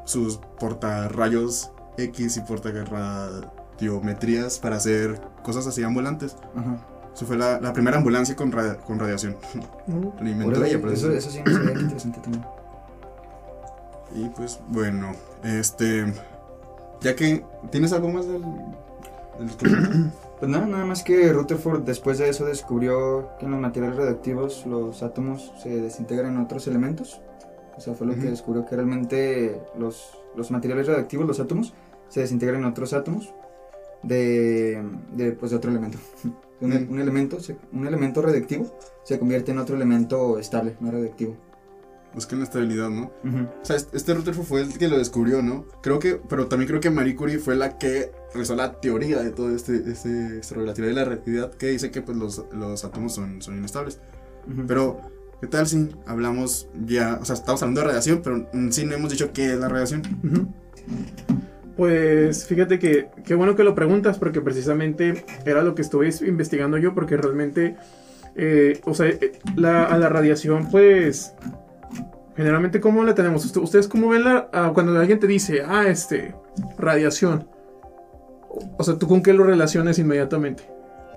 sus 0.04 0.38
portarrayos 0.58 1.70
X 1.96 2.36
y 2.36 2.40
portarradiometrías 2.40 4.58
para 4.58 4.76
hacer 4.76 5.20
cosas 5.42 5.66
así 5.66 5.82
ambulantes. 5.82 6.36
Ajá. 6.54 6.76
Eso 7.14 7.24
fue 7.26 7.36
la, 7.36 7.60
la 7.60 7.72
primera 7.72 7.96
ambulancia 7.96 8.34
con, 8.34 8.50
con 8.50 8.98
radiación. 8.98 9.36
La 10.20 10.28
inventó 10.28 10.58
Órale, 10.58 10.74
ella, 10.74 10.92
eso, 10.92 11.12
eso 11.12 11.30
sí 11.30 11.40
qué 11.44 11.52
interesante 11.52 12.18
también. 12.20 12.44
Y 14.14 14.28
pues 14.30 14.58
bueno, 14.68 15.12
este. 15.44 16.12
Ya 17.00 17.14
que. 17.14 17.44
¿Tienes 17.70 17.92
algo 17.92 18.08
más 18.08 18.26
del. 18.26 18.42
Pues 20.38 20.50
nada, 20.50 20.66
nada 20.66 20.84
más 20.84 21.02
que 21.02 21.32
Rutherford 21.32 21.84
después 21.84 22.18
de 22.18 22.28
eso 22.28 22.44
descubrió 22.44 23.30
que 23.38 23.46
en 23.46 23.52
los 23.52 23.60
materiales 23.60 23.96
radioactivos 23.96 24.66
los 24.66 25.02
átomos 25.02 25.52
se 25.62 25.80
desintegran 25.80 26.34
en 26.34 26.42
otros 26.42 26.66
elementos. 26.66 27.22
O 27.76 27.80
sea, 27.80 27.94
fue 27.94 28.06
lo 28.06 28.14
que 28.14 28.30
descubrió 28.30 28.66
que 28.66 28.76
realmente 28.76 29.60
los, 29.78 30.18
los 30.36 30.50
materiales 30.50 30.86
radioactivos, 30.86 31.26
los 31.26 31.40
átomos, 31.40 31.72
se 32.08 32.20
desintegran 32.20 32.60
en 32.60 32.66
otros 32.66 32.92
átomos 32.92 33.32
de, 34.02 34.84
de, 35.12 35.32
pues, 35.32 35.50
de 35.50 35.56
otro 35.56 35.70
elemento. 35.70 35.98
Un, 36.60 36.72
un 36.72 37.00
elemento 37.00 37.36
un 37.72 37.86
elemento 37.86 38.22
radioactivo 38.22 38.78
se 39.02 39.18
convierte 39.18 39.50
en 39.50 39.58
otro 39.58 39.74
elemento 39.74 40.38
estable, 40.38 40.76
no 40.80 40.90
radioactivo. 40.92 41.36
Buscan 42.14 42.38
la 42.38 42.44
estabilidad, 42.44 42.90
¿no? 42.90 43.12
O 43.24 43.64
sea, 43.64 43.76
este 43.76 43.96
este 43.96 44.14
Rutherford 44.14 44.46
fue 44.46 44.60
el 44.60 44.78
que 44.78 44.88
lo 44.88 44.96
descubrió, 44.98 45.42
¿no? 45.42 45.66
Creo 45.82 45.98
que. 45.98 46.20
Pero 46.28 46.46
también 46.46 46.68
creo 46.68 46.80
que 46.80 46.90
Marie 46.90 47.16
Curie 47.16 47.38
fue 47.38 47.56
la 47.56 47.76
que 47.76 48.12
realizó 48.32 48.54
la 48.54 48.80
teoría 48.80 49.20
de 49.20 49.30
todo 49.30 49.54
este. 49.54 49.76
este 49.90 50.42
sobre 50.42 50.64
la 50.64 50.74
teoría 50.74 50.90
de 50.94 51.00
la 51.00 51.04
relatividad 51.04 51.52
que 51.52 51.68
dice 51.68 51.90
que 51.90 52.02
pues 52.02 52.16
los, 52.16 52.44
los 52.52 52.84
átomos 52.84 53.14
son, 53.14 53.42
son 53.42 53.56
inestables. 53.58 53.98
Pero, 54.66 55.00
¿qué 55.40 55.46
tal 55.46 55.66
si 55.66 55.88
hablamos 56.06 56.68
ya? 56.86 57.18
O 57.20 57.24
sea, 57.24 57.34
estamos 57.34 57.62
hablando 57.62 57.80
de 57.80 57.86
radiación, 57.88 58.20
pero 58.22 58.46
sí 58.70 58.84
no 58.84 58.94
hemos 58.94 59.10
dicho 59.10 59.32
qué 59.32 59.52
es 59.52 59.58
la 59.58 59.68
radiación. 59.68 60.02
Pues 61.76 62.46
fíjate 62.46 62.78
que 62.78 63.08
qué 63.24 63.34
bueno 63.34 63.56
que 63.56 63.64
lo 63.64 63.74
preguntas 63.74 64.18
porque 64.18 64.40
precisamente 64.40 65.24
era 65.44 65.62
lo 65.62 65.74
que 65.74 65.82
estuve 65.82 66.10
investigando 66.24 66.78
yo 66.78 66.94
porque 66.94 67.16
realmente, 67.16 67.76
eh, 68.36 68.80
o 68.84 68.94
sea, 68.94 69.08
eh, 69.08 69.32
la, 69.56 69.84
a 69.84 69.98
la 69.98 70.08
radiación 70.08 70.70
pues 70.70 71.34
generalmente 72.36 72.80
cómo 72.80 73.04
la 73.04 73.14
tenemos. 73.14 73.44
Usted- 73.44 73.60
¿Ustedes 73.60 73.88
cómo 73.88 74.08
ven 74.08 74.24
la, 74.24 74.48
ah, 74.52 74.70
cuando 74.74 74.98
alguien 74.98 75.20
te 75.20 75.26
dice, 75.26 75.62
ah, 75.66 75.86
este, 75.88 76.34
radiación? 76.78 77.46
O 78.78 78.84
sea, 78.84 78.98
¿tú 78.98 79.08
con 79.08 79.22
qué 79.22 79.32
lo 79.32 79.44
relacionas 79.44 79.98
inmediatamente? 79.98 80.62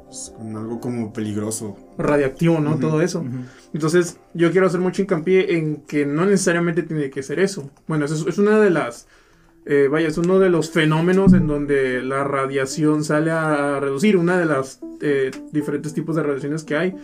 pues, 0.06 0.34
con 0.38 0.56
algo 0.56 0.80
como 0.80 1.12
peligroso. 1.12 1.76
radiactivo, 1.98 2.60
¿no? 2.62 2.72
Ujú. 2.72 2.80
Todo 2.80 3.02
eso. 3.02 3.20
Ujú. 3.20 3.40
Entonces, 3.74 4.18
yo 4.34 4.52
quiero 4.52 4.68
hacer 4.68 4.80
mucho 4.80 5.02
hincapié 5.02 5.58
en 5.58 5.82
que 5.82 6.06
no 6.06 6.26
necesariamente 6.26 6.82
tiene 6.84 7.10
que 7.10 7.22
ser 7.24 7.40
eso. 7.42 7.70
Bueno, 7.88 8.06
es, 8.06 8.12
es 8.14 8.38
una 8.38 8.58
de 8.60 8.70
las. 8.70 9.06
eh, 9.66 9.90
vaya, 9.92 10.08
es 10.08 10.18
uno 10.18 10.40
de 10.40 10.50
los 10.50 10.72
fenómenos 10.72 11.34
en 11.34 11.46
donde 11.46 12.02
la 12.02 12.24
radiación 12.24 13.04
sale 13.04 13.32
a 13.32 13.82
reducir, 13.82 14.16
una 14.16 14.38
de 14.38 14.46
las 14.46 14.80
eh, 15.02 15.30
diferentes 15.52 15.94
tipos 15.94 16.16
de 16.16 16.24
radiaciones 16.24 16.64
que 16.64 16.78
hay. 16.78 16.96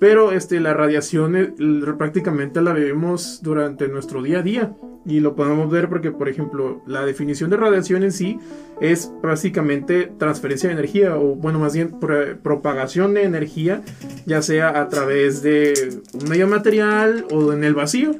Pero 0.00 0.32
este, 0.32 0.60
la 0.60 0.74
radiación 0.74 1.36
eh, 1.36 1.54
prácticamente 1.96 2.60
la 2.60 2.72
vivimos 2.72 3.40
durante 3.42 3.88
nuestro 3.88 4.22
día 4.22 4.40
a 4.40 4.42
día. 4.42 4.72
Y 5.06 5.20
lo 5.20 5.36
podemos 5.36 5.70
ver 5.70 5.90
porque, 5.90 6.10
por 6.10 6.30
ejemplo, 6.30 6.82
la 6.86 7.04
definición 7.04 7.50
de 7.50 7.58
radiación 7.58 8.04
en 8.04 8.12
sí 8.12 8.38
es 8.80 9.12
básicamente 9.22 10.10
transferencia 10.18 10.70
de 10.70 10.72
energía, 10.76 11.18
o 11.18 11.34
bueno, 11.34 11.58
más 11.58 11.74
bien 11.74 12.00
pro- 12.00 12.38
propagación 12.42 13.12
de 13.12 13.24
energía 13.24 13.82
ya 14.24 14.40
sea 14.40 14.80
a 14.80 14.88
través 14.88 15.42
de 15.42 16.00
un 16.14 16.28
medio 16.30 16.48
material 16.48 17.26
o 17.30 17.52
en 17.52 17.64
el 17.64 17.74
vacío. 17.74 18.12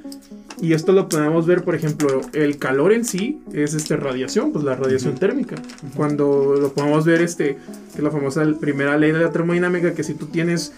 Y 0.60 0.74
esto 0.74 0.92
lo 0.92 1.08
podemos 1.08 1.46
ver, 1.46 1.64
por 1.64 1.74
ejemplo, 1.74 2.20
el 2.34 2.58
calor 2.58 2.92
en 2.92 3.06
sí 3.06 3.40
es 3.54 3.72
este 3.72 3.96
radiación, 3.96 4.52
pues 4.52 4.62
la 4.64 4.76
radiación 4.76 5.14
térmica. 5.14 5.56
Cuando 5.96 6.54
lo 6.60 6.72
podemos 6.74 7.06
ver, 7.06 7.22
este, 7.22 7.56
que 7.92 7.96
es 7.96 8.02
la 8.02 8.10
famosa 8.10 8.44
primera 8.60 8.98
ley 8.98 9.10
de 9.10 9.20
la 9.20 9.30
termodinámica, 9.30 9.94
que 9.94 10.04
si 10.04 10.12
tú 10.12 10.26
tienes 10.26 10.74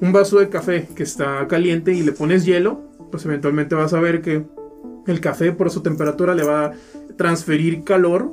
un 0.00 0.12
vaso 0.12 0.38
de 0.38 0.48
café 0.48 0.88
que 0.94 1.02
está 1.02 1.46
caliente 1.48 1.92
y 1.92 2.02
le 2.02 2.12
pones 2.12 2.44
hielo, 2.44 2.80
pues 3.10 3.24
eventualmente 3.24 3.74
vas 3.74 3.92
a 3.92 4.00
ver 4.00 4.22
que 4.22 4.44
el 5.06 5.20
café 5.20 5.52
por 5.52 5.70
su 5.70 5.82
temperatura 5.82 6.34
le 6.34 6.44
va 6.44 6.66
a 6.66 6.72
transferir 7.16 7.82
calor 7.84 8.32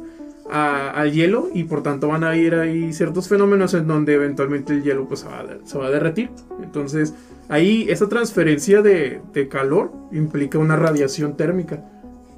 al 0.49 1.11
hielo 1.11 1.49
y 1.53 1.63
por 1.63 1.81
tanto 1.81 2.07
van 2.09 2.23
a 2.23 2.35
ir 2.37 2.53
ahí 2.53 2.93
ciertos 2.93 3.27
fenómenos 3.27 3.73
en 3.73 3.87
donde 3.87 4.13
eventualmente 4.13 4.73
el 4.73 4.83
hielo 4.83 5.07
pues 5.07 5.21
se 5.21 5.27
va 5.27 5.39
a, 5.39 5.45
se 5.63 5.77
va 5.77 5.87
a 5.87 5.89
derretir. 5.89 6.29
Entonces 6.61 7.13
ahí 7.49 7.87
esa 7.89 8.07
transferencia 8.07 8.81
de, 8.81 9.21
de 9.33 9.47
calor 9.47 9.91
implica 10.11 10.59
una 10.59 10.75
radiación 10.75 11.35
térmica. 11.35 11.83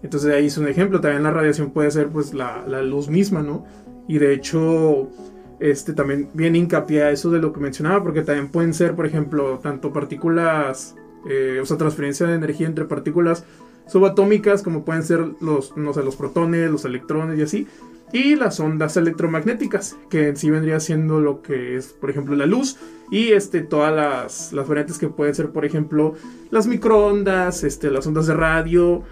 Entonces 0.04 0.34
ahí 0.34 0.46
es 0.46 0.58
un 0.58 0.68
ejemplo. 0.70 1.02
También 1.02 1.24
la 1.24 1.32
radiación 1.32 1.72
puede 1.72 1.92
ser 1.92 2.08
pues 2.08 2.34
la, 2.34 2.64
la 2.66 2.82
luz 2.82 3.10
misma, 3.10 3.42
¿no? 3.42 3.66
Y 4.08 4.20
de 4.20 4.34
hecho 4.34 5.10
este 5.60 5.94
también 5.94 6.30
viene 6.34 6.60
hincapié 6.60 7.04
a 7.04 7.12
eso 7.12 7.32
de 7.32 7.40
lo 7.40 7.54
que 7.54 7.60
mencionaba 7.60 8.04
porque 8.04 8.22
también 8.22 8.50
pueden 8.50 8.74
ser 8.74 8.96
por 8.96 9.06
ejemplo 9.06 9.60
tanto 9.62 9.92
partículas, 9.92 10.96
eh, 11.30 11.60
o 11.62 11.66
sea 11.66 11.78
transferencia 11.78 12.28
de 12.28 12.36
energía 12.36 12.68
entre 12.68 12.86
partículas 12.86 13.44
subatómicas 13.88 14.62
como 14.62 14.84
pueden 14.84 15.04
ser 15.04 15.26
los, 15.40 15.76
no 15.78 15.94
sé, 15.94 16.04
los 16.04 16.16
protones, 16.16 16.70
los 16.70 16.86
electrones 16.86 17.40
y 17.40 17.42
así. 17.42 17.68
Y 18.14 18.36
las 18.36 18.60
ondas 18.62 18.96
electromagnéticas, 18.96 19.98
que 20.10 20.30
en 20.30 20.38
sí 20.38 20.50
vendría 20.50 20.80
siendo 20.80 21.20
lo 21.20 21.42
que 21.42 21.76
es, 21.76 21.88
por 21.88 22.10
ejemplo, 22.10 22.38
la 22.38 22.46
luz. 22.46 22.78
Y 23.12 23.34
este, 23.34 23.62
todas 23.62 23.94
las, 23.94 24.54
las 24.54 24.66
variantes 24.66 24.98
que 24.98 25.10
pueden 25.10 25.36
ser, 25.36 25.50
por 25.50 25.66
ejemplo, 25.66 26.14
las 26.50 26.68
microondas, 26.68 27.66
este, 27.66 27.92
las 27.92 28.08
ondas 28.08 28.28
de 28.28 28.34
radio, 28.34 29.04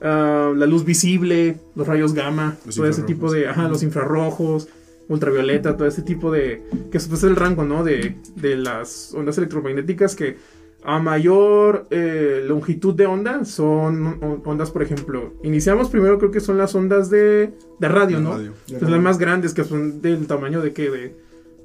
ah, 0.00 0.52
la 0.56 0.66
luz 0.66 0.84
visible, 0.84 1.60
los 1.76 1.86
rayos 1.86 2.14
gamma, 2.14 2.56
Los 2.66 2.74
todo 2.74 2.86
ese 2.86 3.02
tipo 3.02 3.30
de, 3.30 3.46
ajá, 3.46 3.68
los 3.68 3.84
infrarrojos, 3.84 4.68
ultravioleta, 5.08 5.76
todo 5.76 5.86
ese 5.88 6.02
tipo 6.02 6.30
de, 6.30 6.62
que 6.90 6.98
es 6.98 7.08
pues, 7.08 7.22
el 7.24 7.36
rango, 7.36 7.64
¿no? 7.64 7.84
De, 7.84 8.16
de 8.36 8.56
las 8.56 9.12
ondas 9.14 9.36
electromagnéticas 9.38 10.14
que 10.16 10.36
a 10.84 10.98
mayor 10.98 11.86
eh, 11.90 12.42
longitud 12.46 12.94
de 12.94 13.06
onda 13.06 13.44
son 13.44 14.04
on- 14.20 14.42
ondas, 14.44 14.70
por 14.72 14.82
ejemplo, 14.82 15.32
iniciamos 15.44 15.88
primero 15.90 16.18
creo 16.18 16.30
que 16.32 16.40
son 16.40 16.58
las 16.58 16.74
ondas 16.74 17.08
de, 17.08 17.52
de 17.78 17.88
radio, 17.88 18.16
de 18.18 18.22
¿no? 18.24 18.32
radio. 18.32 18.52
De 18.66 18.76
Es 18.76 18.82
las 18.82 19.00
más 19.00 19.18
grandes 19.18 19.54
que 19.54 19.62
son 19.64 20.00
del 20.02 20.26
tamaño 20.26 20.60
de 20.60 20.72
que 20.72 20.90
de 20.90 21.14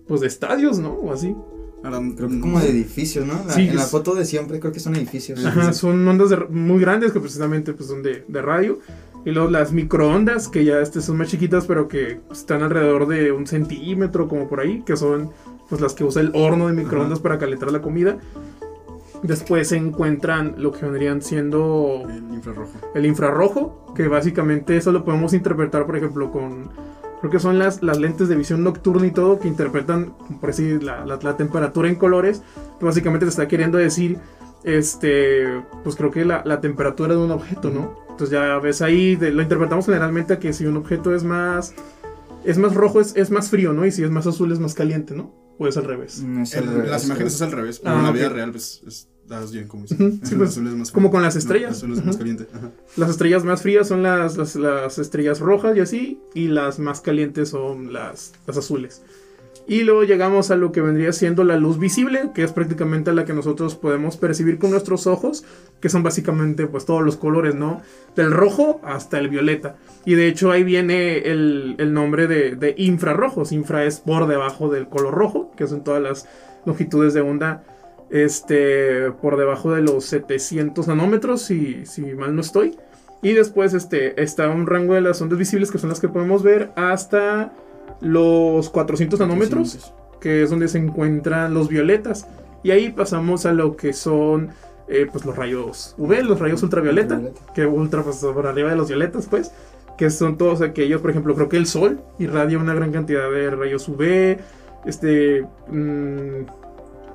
pues 0.08 0.22
de 0.22 0.27
estadios, 0.27 0.77
¿no? 0.79 0.91
O 0.94 1.12
así. 1.12 1.36
Ahora, 1.84 2.00
Creo 2.15 2.29
que 2.29 2.39
como 2.39 2.60
de 2.60 2.70
edificios, 2.70 3.25
¿no? 3.25 3.34
La- 3.48 3.53
Sí, 3.53 3.67
en 3.67 3.75
la 3.75 3.84
foto 3.84 4.13
de 4.15 4.24
siempre 4.25 4.60
creo 4.60 4.72
que 4.72 4.79
son 4.79 4.96
edificios. 4.96 5.44
Ajá, 5.46 5.74
son 5.74 6.08
ondas 6.08 6.29
de- 6.29 6.38
muy 6.50 6.79
grandes 6.79 7.12
que 7.12 7.20
precisamente 7.20 7.74
pues 7.74 7.89
son 7.89 8.03
de, 8.03 8.24
de 8.27 8.41
radio. 8.41 8.79
Y 9.27 9.31
luego 9.31 9.50
las 9.50 9.74
microondas, 9.74 10.48
que 10.48 10.63
ya 10.63 10.79
este, 10.79 11.01
son 11.01 11.17
más 11.17 11.27
chiquitas, 11.27 11.65
pero 11.65 11.89
que 11.89 12.22
están 12.31 12.63
alrededor 12.63 13.07
de 13.07 13.34
un 13.34 13.46
centímetro, 13.46 14.29
como 14.29 14.48
por 14.48 14.62
ahí, 14.62 14.84
que 14.86 14.96
son 14.96 15.31
pues 15.67 15.81
las 15.81 15.93
que 15.93 16.05
usa 16.05 16.22
el 16.22 16.31
horno 16.34 16.67
de 16.67 16.74
microondas 16.74 17.19
para 17.19 17.38
calentar 17.38 17.69
la 17.74 17.81
comida. 17.81 18.17
Después 19.24 19.67
se 19.67 19.75
encuentran 19.75 20.55
lo 20.57 20.72
que 20.72 20.86
vendrían 20.86 21.22
siendo 21.22 22.03
el 22.10 22.34
infrarrojo. 22.36 22.72
el 22.96 23.05
infrarrojo, 23.05 23.93
que 23.96 24.07
básicamente 24.07 24.77
eso 24.77 24.91
lo 24.93 25.03
podemos 25.03 25.34
interpretar, 25.34 25.86
por 25.86 25.98
ejemplo, 25.98 26.31
con. 26.31 26.69
Creo 27.19 27.31
que 27.31 27.39
son 27.39 27.60
las, 27.60 27.81
las 27.84 28.00
lentes 28.00 28.29
de 28.29 28.36
visión 28.36 28.63
nocturna 28.63 29.07
y 29.07 29.12
todo, 29.12 29.39
que 29.39 29.48
interpretan, 29.50 30.13
por 30.39 30.51
decir, 30.51 30.84
la, 30.84 31.03
la- 31.05 31.19
la 31.22 31.36
temperatura 31.36 31.89
en 31.89 31.96
colores. 31.96 32.43
que 32.79 32.86
básicamente 32.86 33.25
te 33.25 33.31
está 33.31 33.48
queriendo 33.50 33.77
decir, 33.79 34.19
este, 34.63 35.62
pues 35.84 35.96
creo 35.98 36.12
que 36.12 36.24
la, 36.24 36.43
la 36.46 36.62
temperatura 36.62 37.13
de 37.15 37.19
un 37.19 37.31
objeto, 37.31 37.72
¿no? 37.72 38.07
Entonces 38.17 38.31
ya 38.33 38.57
ves 38.57 38.81
ahí, 38.81 39.15
de- 39.15 39.29
lo 39.31 39.43
interpretamos 39.43 39.86
generalmente 39.86 40.33
a 40.33 40.39
que 40.39 40.51
si 40.51 40.65
un 40.65 40.75
objeto 40.75 41.13
es 41.13 41.24
más. 41.24 41.75
Es 42.43 42.57
más 42.57 42.74
rojo, 42.74 43.00
es, 43.00 43.15
es 43.15 43.29
más 43.29 43.50
frío, 43.51 43.74
¿no? 43.74 43.86
Y 43.86 43.91
si 43.91 44.03
es 44.03 44.09
más 44.09 44.25
azul, 44.25 44.51
es 44.51 44.59
más 44.59 44.74
caliente, 44.74 45.13
¿no? 45.13 45.31
O 45.59 45.67
es 45.67 45.77
al 45.77 45.83
revés. 45.83 46.24
Mm, 46.25 46.41
es 46.41 46.55
al 46.55 46.65
revés, 46.67 46.89
las 46.89 47.05
imágenes 47.05 47.36
es 47.36 47.41
al 47.43 47.51
revés, 47.51 47.79
pero 47.79 47.95
Ah, 47.95 48.00
en 48.00 48.05
la 48.05 48.12
vida 48.12 48.29
real, 48.29 48.51
pues, 48.51 48.81
es, 48.88 49.07
das 49.27 49.51
bien 49.51 49.67
como 49.67 49.83
dices. 49.83 50.00
Ujú, 50.00 50.19
sí, 50.24 50.36
pues, 50.36 50.50
azul 50.51 50.67
es 50.67 50.74
más 50.75 50.91
como 50.91 51.12
con 51.12 51.21
las 51.21 51.36
No, 51.36 51.39
estrellas. 51.39 51.71
azul 51.77 51.93
es 51.93 52.03
más 52.05 52.17
caliente. 52.17 52.47
Ajá. 52.53 52.71
Las 52.95 53.09
estrellas 53.12 53.43
más 53.43 53.62
frías 53.62 53.88
son 53.88 54.01
las, 54.01 54.36
las, 54.38 54.55
las 54.55 54.97
estrellas 54.97 55.39
rojas 55.39 55.77
y 55.77 55.79
así, 55.81 56.19
y 56.33 56.47
las 56.47 56.79
más 56.79 57.01
calientes 57.01 57.50
son 57.50 57.91
las, 57.93 58.33
las 58.47 58.57
azules. 58.57 59.03
Y 59.69 59.83
luego 59.83 60.05
llegamos 60.05 60.50
a 60.50 60.55
lo 60.55 60.71
que 60.71 60.79
vendría 60.79 61.12
siendo 61.12 61.43
la 61.43 61.57
luz 61.57 61.77
visible, 61.77 62.29
que 62.33 62.43
es 62.43 62.53
prácticamente 62.53 63.12
la 63.12 63.25
que 63.25 63.33
nosotros 63.33 63.75
podemos 63.75 64.15
percibir 64.15 64.59
con 64.59 64.71
nuestros 64.71 65.07
ojos, 65.07 65.43
que 65.81 65.89
son 65.89 66.03
básicamente 66.03 66.67
pues 66.67 66.86
todos 66.86 67.03
los 67.03 67.17
colores, 67.17 67.53
¿no? 67.53 67.81
Del 68.15 68.31
rojo 68.31 68.79
hasta 68.83 69.19
el 69.19 69.27
violeta. 69.27 69.75
Y 70.05 70.15
de 70.15 70.29
hecho 70.29 70.51
ahí 70.51 70.63
viene 70.63 71.17
el, 71.17 71.75
el 71.79 71.93
nombre 71.93 72.27
de, 72.27 72.75
infrarrojos. 72.77 73.51
Infra 73.51 73.83
es 73.83 74.00
por 74.00 74.27
debajo 74.27 74.69
del 74.69 74.88
color 74.88 75.13
rojo, 75.13 75.51
que 75.57 75.67
son 75.67 75.83
todas 75.83 76.01
las 76.01 76.29
longitudes 76.65 77.13
de 77.13 77.19
onda 77.19 77.65
este, 78.09 79.12
por 79.21 79.36
debajo 79.36 79.74
de 79.74 79.81
los 79.81 80.05
700 80.05 80.88
nanómetros, 80.88 81.41
si, 81.41 81.86
si 81.86 82.01
mal 82.15 82.33
no 82.33 82.39
estoy. 82.39 82.77
Y 83.21 83.33
después 83.33 83.74
este, 83.74 84.21
está 84.21 84.47
un 84.47 84.65
rango 84.65 84.93
de 84.93 85.01
las 85.01 85.21
ondas 85.21 85.38
visibles, 85.38 85.71
que 85.71 85.77
son 85.77 85.89
las 85.89 86.00
que 86.00 86.07
podemos 86.07 86.41
ver, 86.41 86.71
hasta 86.77 87.51
los 88.01 88.70
400 88.70 89.20
nanómetros, 89.20 89.94
que 90.20 90.44
es 90.44 90.50
donde 90.50 90.68
se 90.68 90.77
encuentran 90.77 91.54
los 91.54 91.68
violetas. 91.68 92.27
Y 92.63 92.72
ahí 92.72 92.89
pasamos 92.92 93.46
a 93.46 93.54
lo 93.54 93.75
que 93.77 93.94
son 93.94 94.50
eh, 94.88 95.08
pues 95.12 95.25
los 95.25 95.36
rayos 95.36 95.96
UV, 95.98 96.24
los 96.24 96.39
rayos 96.39 96.63
ultravioleta, 96.63 97.16
Ultravioleta. 97.16 97.54
que 97.54 97.66
ultra 97.66 98.04
pues, 98.04 98.18
por 98.18 98.48
arriba 98.48 98.70
de 98.70 98.75
los 98.75 98.88
violetas, 98.88 99.27
pues, 99.27 99.51
que 99.98 100.10
son 100.10 100.38
todos 100.38 100.62
aquellos, 100.62 101.01
por 101.01 101.12
ejemplo, 101.12 101.36
creo 101.36 101.50
que 101.50 101.58
el 101.58 101.66
sol 101.66 102.00
irradia 102.20 102.58
una 102.58 102.74
gran 102.74 102.92
cantidad 102.92 103.30
de 103.30 103.50
rayos 103.51 103.88
UV, 103.89 104.38
este, 104.86 105.46
mm, 105.68 106.46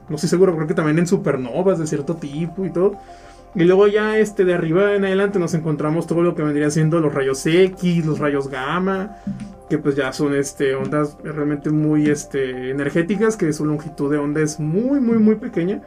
no 0.09 0.17
estoy 0.17 0.29
seguro, 0.29 0.55
creo 0.55 0.67
que 0.67 0.75
también 0.75 0.99
en 0.99 1.07
supernovas 1.07 1.79
de 1.79 1.87
cierto 1.87 2.17
tipo 2.17 2.67
y 2.67 2.71
todo. 2.71 2.99
Y 3.55 3.65
luego 3.65 3.87
ya 3.87 4.19
este 4.19 4.45
de 4.45 4.55
arriba 4.55 4.95
en 4.95 5.05
adelante 5.05 5.39
nos 5.39 5.53
encontramos 5.53 6.07
todo 6.07 6.23
lo 6.23 6.35
que 6.35 6.43
vendría 6.43 6.71
siendo 6.71 7.01
los 7.01 7.15
rayos 7.15 7.45
X, 7.45 8.07
los 8.07 8.19
rayos 8.19 8.49
gamma, 8.49 9.19
que 9.69 9.79
pues 9.79 9.95
ya 9.95 10.13
son 10.13 10.35
este 10.35 10.75
ondas 10.75 11.19
realmente 11.23 11.71
muy 11.71 12.09
este 12.09 12.71
energéticas, 12.71 13.37
que 13.37 13.53
su 13.53 13.67
longitud 13.67 14.11
de 14.11 14.19
onda 14.19 14.41
es 14.41 14.59
muy 14.59 15.01
muy 15.01 15.19
muy 15.19 15.35
pequeña 15.37 15.83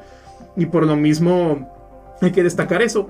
y 0.55 0.67
por 0.67 0.85
lo 0.85 0.95
mismo 0.95 1.71
hay 2.21 2.31
que 2.31 2.43
destacar 2.43 2.81
eso, 2.81 3.09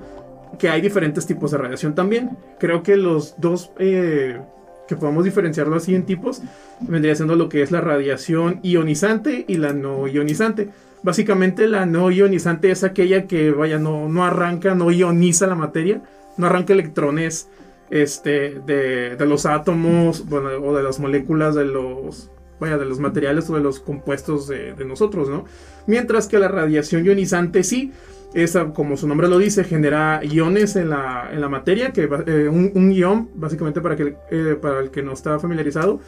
que 0.58 0.70
hay 0.70 0.80
diferentes 0.80 1.26
tipos 1.26 1.50
de 1.50 1.58
radiación 1.58 1.94
también. 1.94 2.38
Creo 2.58 2.82
que 2.82 2.96
los 2.96 3.38
dos 3.38 3.72
eh, 3.78 4.40
que 4.88 4.96
podemos 4.96 5.24
diferenciarlo 5.24 5.76
así 5.76 5.94
en 5.94 6.06
tipos 6.06 6.42
vendría 6.80 7.14
siendo 7.14 7.36
lo 7.36 7.48
que 7.48 7.62
es 7.62 7.70
la 7.70 7.80
radiación 7.80 8.60
ionizante 8.62 9.44
y 9.46 9.56
la 9.58 9.72
no 9.72 10.08
ionizante. 10.08 10.68
Básicamente 11.02 11.68
la 11.68 11.86
no 11.86 12.10
ionizante 12.10 12.70
es 12.70 12.84
aquella 12.84 13.26
que, 13.26 13.50
vaya, 13.50 13.78
no, 13.78 14.08
no 14.08 14.24
arranca, 14.24 14.74
no 14.74 14.90
ioniza 14.90 15.46
la 15.46 15.54
materia, 15.54 16.02
no 16.36 16.46
arranca 16.46 16.72
electrones 16.72 17.48
este, 17.90 18.60
de, 18.66 19.16
de 19.16 19.26
los 19.26 19.46
átomos 19.46 20.24
o 20.30 20.76
de 20.76 20.82
las 20.82 20.98
moléculas 20.98 21.54
de 21.54 21.64
los, 21.64 22.30
vaya, 22.58 22.78
de 22.78 22.84
los 22.84 22.98
materiales 22.98 23.48
o 23.50 23.54
de 23.54 23.60
los 23.60 23.80
compuestos 23.80 24.48
de, 24.48 24.74
nosotros, 24.84 25.28
¿no? 25.28 25.44
Mientras 25.86 26.26
que 26.26 26.38
la 26.38 26.48
radiación 26.48 27.04
ionizante 27.04 27.62
sí, 27.62 27.92
esa, 28.34 28.72
como 28.72 28.96
su 28.96 29.06
nombre 29.06 29.28
lo 29.28 29.38
dice, 29.38 29.64
genera 29.64 30.20
iones 30.24 30.76
en 30.76 30.90
la, 30.90 31.28
en 31.32 31.40
la 31.40 31.48
materia, 31.48 31.92
que 31.92 32.08
eh, 32.26 32.48
un, 32.48 32.72
un 32.74 32.92
ion, 32.92 33.30
básicamente 33.34 33.80
para, 33.80 33.96
que, 33.96 34.16
eh, 34.30 34.58
para 34.60 34.80
el 34.80 34.90
que 34.90 35.02
no 35.02 35.12
está 35.12 35.38
familiarizado, 35.38 36.00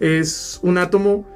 es 0.00 0.58
un 0.62 0.78
átomo 0.78 1.26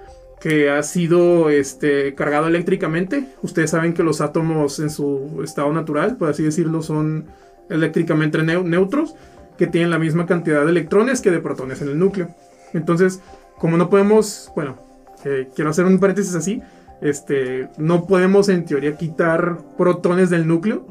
que 0.47 0.71
ha 0.71 0.81
sido 0.85 1.50
este, 1.50 2.15
cargado 2.15 2.47
eléctricamente. 2.47 3.26
Ustedes 3.43 3.71
saben 3.71 3.95
que 3.95 4.05
los 4.05 4.21
átomos 4.21 4.79
en 4.79 4.91
su 4.91 5.41
estado 5.43 5.73
natural, 5.73 6.19
por 6.19 6.29
así 6.29 6.45
decirlo, 6.45 6.83
son 6.83 7.25
eléctricamente 7.69 8.38
neu- 8.38 8.62
neutros, 8.62 9.17
que 9.59 9.67
tienen 9.67 9.91
la 9.91 9.99
misma 9.99 10.25
cantidad 10.25 10.62
de 10.65 10.71
electrones 10.71 11.21
que 11.21 11.33
de 11.33 11.41
protones 11.41 11.83
en 11.83 11.88
el 11.88 11.99
núcleo. 11.99 12.29
Entonces, 12.75 13.21
como 13.59 13.76
no 13.76 13.91
podemos, 13.91 14.53
bueno, 14.55 14.79
eh, 15.25 15.49
quiero 15.53 15.71
hacer 15.71 15.85
un 15.85 15.99
paréntesis 15.99 16.37
así, 16.37 16.62
este, 17.00 17.69
no 17.76 18.07
podemos 18.07 18.49
en 18.49 18.67
teoría 18.67 18.97
quitar 18.97 19.59
protones 19.76 20.31
del 20.31 20.47
núcleo. 20.47 20.87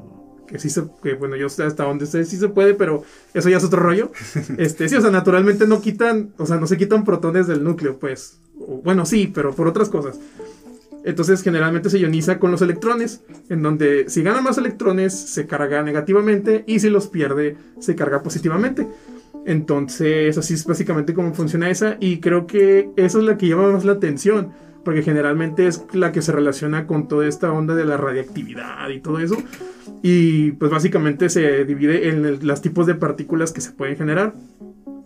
Que 0.47 0.59
sí 0.59 0.69
se, 0.69 0.83
que 1.01 1.15
bueno, 1.15 1.35
yo 1.35 1.49
sé 1.49 1.63
hasta 1.63 1.83
donde 1.83 2.05
sé, 2.05 2.23
sí 2.25 2.37
se 2.37 2.49
puede, 2.49 2.73
pero 2.73 3.03
eso 3.33 3.49
ya 3.49 3.57
es 3.57 3.63
otro 3.63 3.81
rollo. 3.81 4.11
Este, 4.57 4.87
sí, 4.89 4.95
o 4.95 5.01
sea, 5.01 5.11
naturalmente 5.11 5.67
no 5.67 5.81
quitan, 5.81 6.33
o 6.37 6.45
sea, 6.45 6.57
no 6.57 6.67
se 6.67 6.77
quitan 6.77 7.03
protones 7.03 7.47
del 7.47 7.63
núcleo, 7.63 7.97
pues. 7.97 8.39
O, 8.59 8.81
bueno, 8.83 9.05
sí, 9.05 9.31
pero 9.33 9.53
por 9.53 9.67
otras 9.67 9.89
cosas. 9.89 10.19
Entonces 11.05 11.43
generalmente 11.43 11.91
se 11.91 11.99
ioniza 11.99 12.39
con 12.39 12.49
los 12.49 12.63
electrones, 12.63 13.21
en 13.49 13.61
donde 13.61 14.09
si 14.09 14.23
gana 14.23 14.41
más 14.41 14.57
electrones 14.57 15.13
se 15.13 15.45
carga 15.45 15.83
negativamente 15.83 16.63
y 16.65 16.79
si 16.79 16.89
los 16.89 17.07
pierde 17.07 17.57
se 17.79 17.95
carga 17.95 18.23
positivamente. 18.23 18.87
Entonces 19.45 20.35
así 20.35 20.55
es 20.55 20.65
básicamente 20.65 21.13
cómo 21.13 21.35
funciona 21.35 21.69
esa 21.69 21.97
y 21.99 22.19
creo 22.19 22.47
que 22.47 22.89
eso 22.95 23.19
es 23.19 23.25
la 23.25 23.37
que 23.37 23.47
llama 23.47 23.71
más 23.71 23.85
la 23.85 23.91
atención, 23.93 24.51
porque 24.85 25.01
generalmente 25.03 25.67
es 25.67 25.83
la 25.91 26.11
que 26.13 26.21
se 26.21 26.31
relaciona 26.31 26.87
con 26.87 27.07
toda 27.09 27.27
esta 27.27 27.51
onda 27.51 27.75
de 27.75 27.83
la 27.83 27.97
radiactividad 27.97 28.87
y 28.89 29.01
todo 29.01 29.19
eso. 29.19 29.35
Y 30.01 30.51
pues 30.51 30.71
básicamente 30.71 31.29
se 31.29 31.65
divide 31.65 32.07
en 32.09 32.23
el- 32.25 32.39
los 32.47 32.61
tipos 32.61 32.85
de 32.87 32.95
partículas 32.95 33.51
que 33.51 33.59
se 33.61 33.71
pueden 33.71 33.97
generar. 33.97 34.33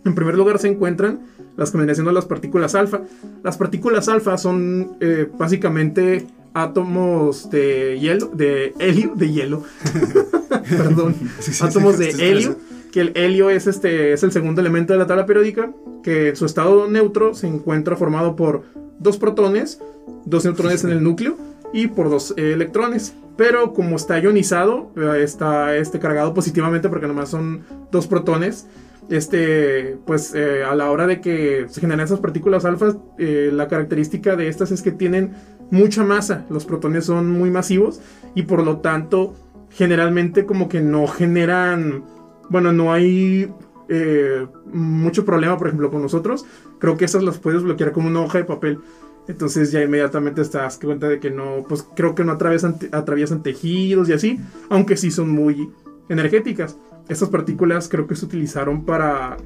En 0.05 0.13
primer 0.15 0.35
lugar 0.37 0.59
se 0.59 0.67
encuentran 0.67 1.21
las 1.57 1.73
vendrían 1.73 1.95
siendo 1.95 2.13
las 2.13 2.25
partículas 2.25 2.73
alfa. 2.73 3.01
Las 3.43 3.57
partículas 3.57 4.07
alfa 4.07 4.37
son 4.37 4.91
eh, 5.01 5.27
básicamente 5.37 6.25
átomos 6.53 7.49
de 7.49 7.99
hielo, 7.99 8.27
de 8.27 8.73
helio, 8.79 9.13
de 9.15 9.31
hielo, 9.31 9.63
perdón, 10.69 11.15
Sí, 11.39 11.53
sí, 11.53 11.63
átomos 11.65 11.95
sí, 11.97 12.05
de 12.05 12.29
helio, 12.31 12.55
que 12.91 13.01
el 13.01 13.11
helio 13.15 13.49
es, 13.49 13.67
este, 13.67 14.13
es 14.13 14.23
el 14.23 14.31
segundo 14.31 14.61
elemento 14.61 14.93
de 14.93 14.99
la 14.99 15.05
tabla 15.07 15.25
periódica, 15.25 15.71
que 16.01 16.29
en 16.29 16.35
su 16.37 16.45
estado 16.45 16.87
neutro 16.89 17.33
se 17.33 17.47
encuentra 17.47 17.95
formado 17.97 18.35
por 18.37 18.63
dos 18.99 19.17
protones, 19.17 19.81
dos 20.25 20.45
neutrones 20.45 20.83
en 20.83 20.91
el 20.91 21.03
núcleo 21.03 21.37
y 21.73 21.87
por 21.87 22.09
dos 22.09 22.33
eh, 22.37 22.53
electrones. 22.53 23.15
Pero 23.37 23.73
como 23.73 23.95
está 23.95 24.19
ionizado, 24.19 24.91
eh, 24.97 25.23
está 25.23 25.75
este, 25.77 25.97
cargado 25.97 26.33
positivamente 26.33 26.89
porque 26.89 27.07
nomás 27.07 27.29
son 27.29 27.63
dos 27.91 28.05
protones. 28.05 28.67
Este, 29.09 29.97
pues 30.05 30.35
eh, 30.35 30.63
a 30.63 30.75
la 30.75 30.91
hora 30.91 31.07
de 31.07 31.19
que 31.19 31.65
se 31.67 31.81
generan 31.81 32.05
esas 32.05 32.19
partículas 32.19 32.63
alfas, 32.63 32.97
eh, 33.17 33.49
la 33.51 33.67
característica 33.67 34.35
de 34.35 34.49
estas 34.49 34.71
es 34.71 34.83
que 34.83 34.91
tienen 34.91 35.33
mucha 35.71 36.03
masa. 36.03 36.45
Los 36.49 36.65
protones 36.65 37.05
son 37.05 37.29
muy 37.29 37.49
masivos 37.49 38.01
y 38.35 38.43
por 38.43 38.63
lo 38.63 38.79
tanto, 38.79 39.33
generalmente 39.71 40.45
como 40.45 40.69
que 40.69 40.81
no 40.81 41.07
generan, 41.07 42.03
bueno, 42.49 42.71
no 42.71 42.93
hay 42.93 43.51
eh, 43.89 44.47
mucho 44.71 45.25
problema, 45.25 45.57
por 45.57 45.67
ejemplo, 45.67 45.89
con 45.89 46.01
nosotros. 46.01 46.45
Creo 46.77 46.95
que 46.95 47.05
esas 47.05 47.23
las 47.23 47.39
puedes 47.39 47.63
bloquear 47.63 47.91
como 47.91 48.07
una 48.07 48.21
hoja 48.21 48.37
de 48.37 48.45
papel. 48.45 48.79
Entonces 49.27 49.71
ya 49.71 49.83
inmediatamente 49.83 50.43
te 50.43 50.57
das 50.57 50.77
cuenta 50.77 51.07
de 51.07 51.19
que 51.19 51.29
no, 51.29 51.65
pues 51.67 51.85
creo 51.95 52.15
que 52.15 52.23
no 52.23 52.31
atraviesan, 52.31 52.77
atraviesan 52.91 53.43
tejidos 53.43 54.09
y 54.09 54.13
así, 54.13 54.39
aunque 54.69 54.97
sí 54.97 55.11
son 55.11 55.29
muy 55.29 55.69
energéticas. 56.09 56.77
Estas 57.09 57.29
partículas 57.29 57.89
creo 57.89 58.07
que 58.07 58.15
se 58.15 58.25
utilizaron 58.25 58.85
para, 58.85 59.37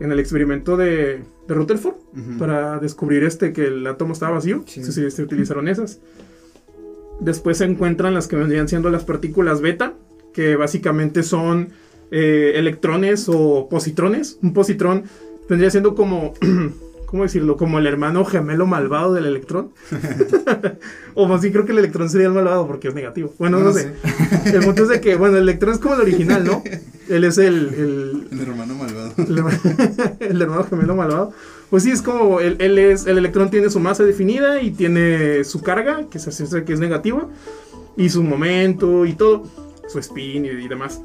en 0.00 0.12
el 0.12 0.18
experimento 0.18 0.76
de, 0.76 1.22
de 1.48 1.54
Rutherford, 1.54 1.94
para 2.38 2.78
descubrir 2.78 3.24
este 3.24 3.54
que 3.54 3.66
el 3.66 3.86
átomo 3.86 4.12
estaba 4.12 4.32
vacío. 4.32 4.64
Sí, 4.66 4.82
se 4.82 5.22
utilizaron 5.22 5.68
esas. 5.68 6.00
Después 7.20 7.58
se 7.58 7.64
encuentran 7.64 8.14
las 8.14 8.28
que 8.28 8.36
vendrían 8.36 8.68
siendo 8.68 8.90
las 8.90 9.04
partículas 9.04 9.60
beta, 9.60 9.94
que 10.34 10.56
básicamente 10.56 11.22
son 11.22 11.68
eh, 12.12 12.52
electrones 12.56 13.26
o 13.28 13.68
positrones. 13.68 14.38
Un 14.42 14.52
positrón 14.52 15.02
vendría 15.48 15.70
siendo 15.70 15.94
como, 15.96 16.34
¿cómo 17.06 17.24
decirlo? 17.24 17.56
Como 17.56 17.78
el 17.78 17.86
hermano 17.86 18.24
gemelo 18.24 18.66
malvado 18.66 19.14
del 19.14 19.26
electrón. 19.26 19.70
o 21.14 21.26
más 21.26 21.40
bien 21.42 21.52
creo 21.52 21.64
que 21.66 21.72
el 21.72 21.78
electrón 21.78 22.08
sería 22.08 22.28
el 22.28 22.32
malvado 22.32 22.66
porque 22.66 22.88
es 22.88 22.94
negativo. 22.94 23.32
Bueno, 23.38 23.58
no, 23.58 23.64
No 23.66 23.72
sé. 23.72 23.92
El 24.46 24.60
punto 24.64 24.82
es 24.84 24.88
de 24.88 25.00
que, 25.00 25.16
bueno, 25.16 25.36
el 25.36 25.42
electrón 25.44 25.72
es 25.74 25.78
como 25.80 25.94
el 25.96 26.00
original, 26.02 26.44
¿no? 26.44 26.62
Él 27.08 27.24
es 27.24 27.36
el, 27.38 27.54
el, 27.74 28.28
El 28.32 28.40
hermano 28.40 28.74
malvado. 28.74 29.12
el, 29.18 29.36
herma- 29.38 30.16
el 30.20 30.40
hermano 30.42 30.64
gemelo 30.64 30.94
malvado. 30.94 31.32
Pues 31.70 31.82
sí, 31.84 31.90
es 31.90 32.02
como 32.02 32.40
él, 32.40 32.56
él 32.58 32.78
es, 32.78 33.06
el 33.06 33.16
electrón 33.18 33.50
tiene 33.50 33.70
su 33.70 33.80
masa 33.80 34.04
definida 34.04 34.60
y 34.60 34.72
tiene 34.72 35.42
su 35.44 35.62
carga, 35.62 36.06
que 36.10 36.18
se 36.18 36.28
hace 36.28 36.64
que 36.64 36.72
es 36.74 36.80
negativa, 36.80 37.26
y 37.96 38.10
su 38.10 38.22
momento 38.22 39.06
y 39.06 39.14
todo, 39.14 39.44
su 39.88 39.98
spin 39.98 40.44
y, 40.44 40.48
y 40.48 40.68
demás. 40.68 41.00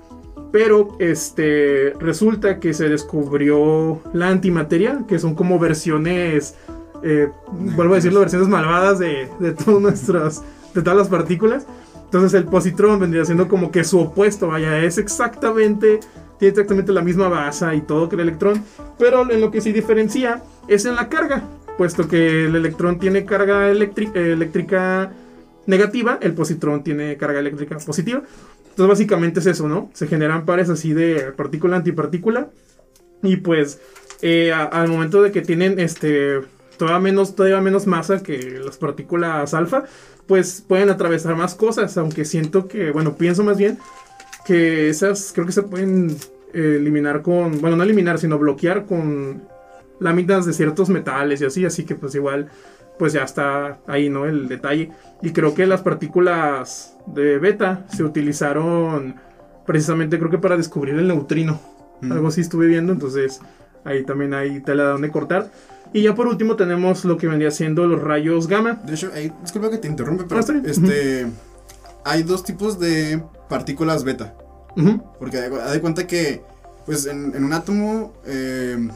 Pero 0.57 0.95
este 0.97 1.93
resulta 1.99 2.59
que 2.59 2.73
se 2.73 2.89
descubrió 2.89 4.01
la 4.11 4.29
antimateria, 4.29 5.03
que 5.07 5.19
son 5.19 5.35
como 5.35 5.59
versiones, 5.59 6.55
eh, 7.03 7.29
vuelvo 7.75 7.93
a 7.93 7.97
decirlo, 7.97 8.21
versiones 8.21 8.47
malvadas 8.47 8.97
de, 8.97 9.29
de 9.39 9.51
todas 9.51 9.79
nuestras, 9.79 10.43
de 10.73 10.81
todas 10.81 10.97
las 10.97 11.09
partículas. 11.09 11.67
Entonces 12.05 12.33
el 12.33 12.45
positrón 12.45 12.99
vendría 12.99 13.23
siendo 13.23 13.47
como 13.47 13.69
que 13.69 13.83
su 13.83 13.99
opuesto, 13.99 14.47
vaya, 14.47 14.83
es 14.83 14.97
exactamente, 14.97 15.99
tiene 16.39 16.49
exactamente 16.49 16.91
la 16.91 17.03
misma 17.03 17.29
base 17.29 17.75
y 17.75 17.81
todo 17.81 18.09
que 18.09 18.15
el 18.15 18.21
electrón, 18.21 18.63
pero 18.97 19.29
en 19.29 19.39
lo 19.39 19.51
que 19.51 19.61
sí 19.61 19.71
diferencia 19.71 20.41
es 20.67 20.85
en 20.85 20.95
la 20.95 21.07
carga, 21.07 21.43
puesto 21.77 22.07
que 22.07 22.45
el 22.45 22.55
electrón 22.55 22.97
tiene 22.97 23.25
carga 23.25 23.69
eléctrica, 23.69 25.11
negativa, 25.67 26.17
el 26.19 26.33
positrón 26.33 26.81
tiene 26.81 27.15
carga 27.15 27.41
eléctrica 27.41 27.77
positiva. 27.77 28.23
Entonces 28.77 28.89
básicamente 28.89 29.39
es 29.39 29.47
eso, 29.47 29.67
¿no? 29.67 29.89
Se 29.95 30.05
generan 30.05 30.45
pares 30.45 30.69
así 30.69 30.93
de 30.93 31.31
partícula-antipartícula. 31.35 32.51
Y 33.23 33.37
pues 33.37 33.81
eh, 34.21 34.53
al 34.53 34.87
momento 34.87 35.23
de 35.23 35.31
que 35.31 35.41
tienen 35.41 35.79
este 35.79 36.41
todavía 36.77 36.99
menos, 36.99 37.35
todavía 37.35 37.59
menos 37.59 37.87
masa 37.87 38.21
que 38.21 38.61
las 38.63 38.77
partículas 38.77 39.55
alfa, 39.55 39.85
pues 40.27 40.63
pueden 40.67 40.91
atravesar 40.91 41.35
más 41.35 41.55
cosas. 41.55 41.97
Aunque 41.97 42.23
siento 42.23 42.67
que, 42.67 42.91
bueno, 42.91 43.17
pienso 43.17 43.43
más 43.43 43.57
bien 43.57 43.79
que 44.45 44.89
esas 44.89 45.31
creo 45.33 45.47
que 45.47 45.53
se 45.53 45.63
pueden 45.63 46.15
eh, 46.53 46.75
eliminar 46.79 47.23
con, 47.23 47.59
bueno, 47.59 47.77
no 47.77 47.83
eliminar, 47.83 48.19
sino 48.19 48.37
bloquear 48.37 48.85
con 48.85 49.41
láminas 49.99 50.45
de 50.45 50.53
ciertos 50.53 50.89
metales 50.89 51.41
y 51.41 51.45
así. 51.45 51.65
Así 51.65 51.83
que 51.83 51.95
pues 51.95 52.13
igual, 52.13 52.51
pues 52.97 53.13
ya 53.13 53.23
está 53.23 53.77
ahí, 53.87 54.09
¿no? 54.09 54.25
El 54.25 54.47
detalle. 54.47 54.91
Y 55.21 55.31
creo 55.31 55.53
que 55.53 55.65
las 55.67 55.81
partículas 55.81 56.95
de 57.05 57.37
beta 57.39 57.85
se 57.93 58.03
utilizaron 58.03 59.15
precisamente 59.65 60.17
creo 60.17 60.31
que 60.31 60.37
para 60.37 60.57
descubrir 60.57 60.95
el 60.95 61.07
neutrino. 61.07 61.59
Mm. 62.01 62.11
Algo 62.11 62.27
así 62.29 62.41
estuve 62.41 62.67
viendo, 62.67 62.93
entonces 62.93 63.39
ahí 63.83 64.03
también 64.03 64.33
hay 64.33 64.61
tela 64.61 64.83
de 64.83 64.89
donde 64.89 65.11
cortar. 65.11 65.51
Y 65.93 66.03
ya 66.03 66.15
por 66.15 66.27
último 66.27 66.55
tenemos 66.55 67.05
lo 67.05 67.17
que 67.17 67.27
vendría 67.27 67.51
siendo 67.51 67.85
los 67.87 68.01
rayos 68.01 68.47
gamma. 68.47 68.73
De 68.85 68.93
hecho, 68.93 69.09
ahí, 69.13 69.31
disculpa 69.41 69.69
que 69.69 69.77
te 69.77 69.87
interrumpe, 69.87 70.23
Ah, 70.23 70.41
pero 70.45 70.61
bien. 70.61 70.65
este, 70.69 71.27
hay 72.03 72.23
dos 72.23 72.43
tipos 72.43 72.79
de 72.79 73.21
partículas 73.49 74.03
beta. 74.03 74.33
Ujú, 74.75 75.01
Porque 75.19 75.37
haz 75.37 75.71
de 75.71 75.81
cuenta 75.81 76.05
que, 76.05 76.43
pues, 76.85 77.05
en, 77.07 77.33
en 77.35 77.43
un 77.43 77.53
átomo, 77.53 78.13
eh, 78.25 78.87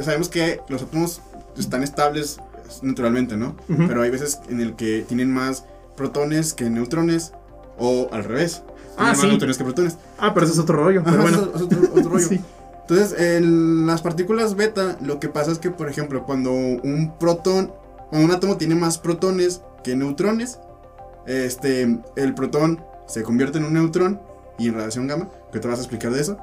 sabemos 0.00 0.28
que 0.28 0.60
los 0.68 0.82
átomos 0.82 1.20
están 1.56 1.82
estables 1.82 2.38
naturalmente, 2.82 3.36
¿no? 3.36 3.56
Pero 3.68 4.02
hay 4.02 4.10
veces 4.10 4.40
en 4.48 4.60
el 4.60 4.74
que 4.76 5.04
tienen 5.06 5.32
más 5.32 5.64
protones 5.96 6.52
que 6.54 6.68
neutrones, 6.70 7.32
o 7.78 8.08
al 8.12 8.24
revés. 8.24 8.62
Ah, 8.96 9.12
tienen 9.12 9.14
sí. 9.16 9.20
más 9.22 9.28
neutrones 9.30 9.58
que 9.58 9.64
protones. 9.64 9.98
Ah, 10.18 10.32
pero 10.34 10.46
eso 10.46 10.54
es 10.54 10.58
otro 10.60 10.76
rollo. 10.82 11.02
Pero 11.04 11.22
bueno. 11.22 11.50
es 11.54 11.62
otro, 11.62 11.80
rollo. 12.10 12.26
Sí. 12.28 12.40
Entonces, 12.88 13.18
en 13.20 13.86
las 13.86 14.00
partículas 14.02 14.54
beta, 14.54 14.96
lo 15.00 15.18
que 15.18 15.28
pasa 15.28 15.50
es 15.50 15.58
que, 15.58 15.70
por 15.70 15.88
ejemplo, 15.88 16.24
cuando 16.24 16.52
un 16.52 17.14
protón, 17.18 17.72
cuando 18.10 18.26
un 18.28 18.32
átomo 18.32 18.56
tiene 18.58 18.76
más 18.76 18.98
protones 18.98 19.60
que 19.82 19.96
neutrones, 19.96 20.60
este, 21.26 21.98
el 22.14 22.34
protón 22.34 22.80
se 23.08 23.22
convierte 23.24 23.58
en 23.58 23.64
un 23.64 23.72
neutrón 23.74 24.20
y 24.58 24.68
en 24.68 24.74
radiación 24.74 25.06
gamma, 25.08 25.28
que 25.52 25.58
te 25.58 25.66
vas 25.68 25.78
a 25.78 25.82
explicar 25.82 26.12
de 26.12 26.20
eso, 26.20 26.38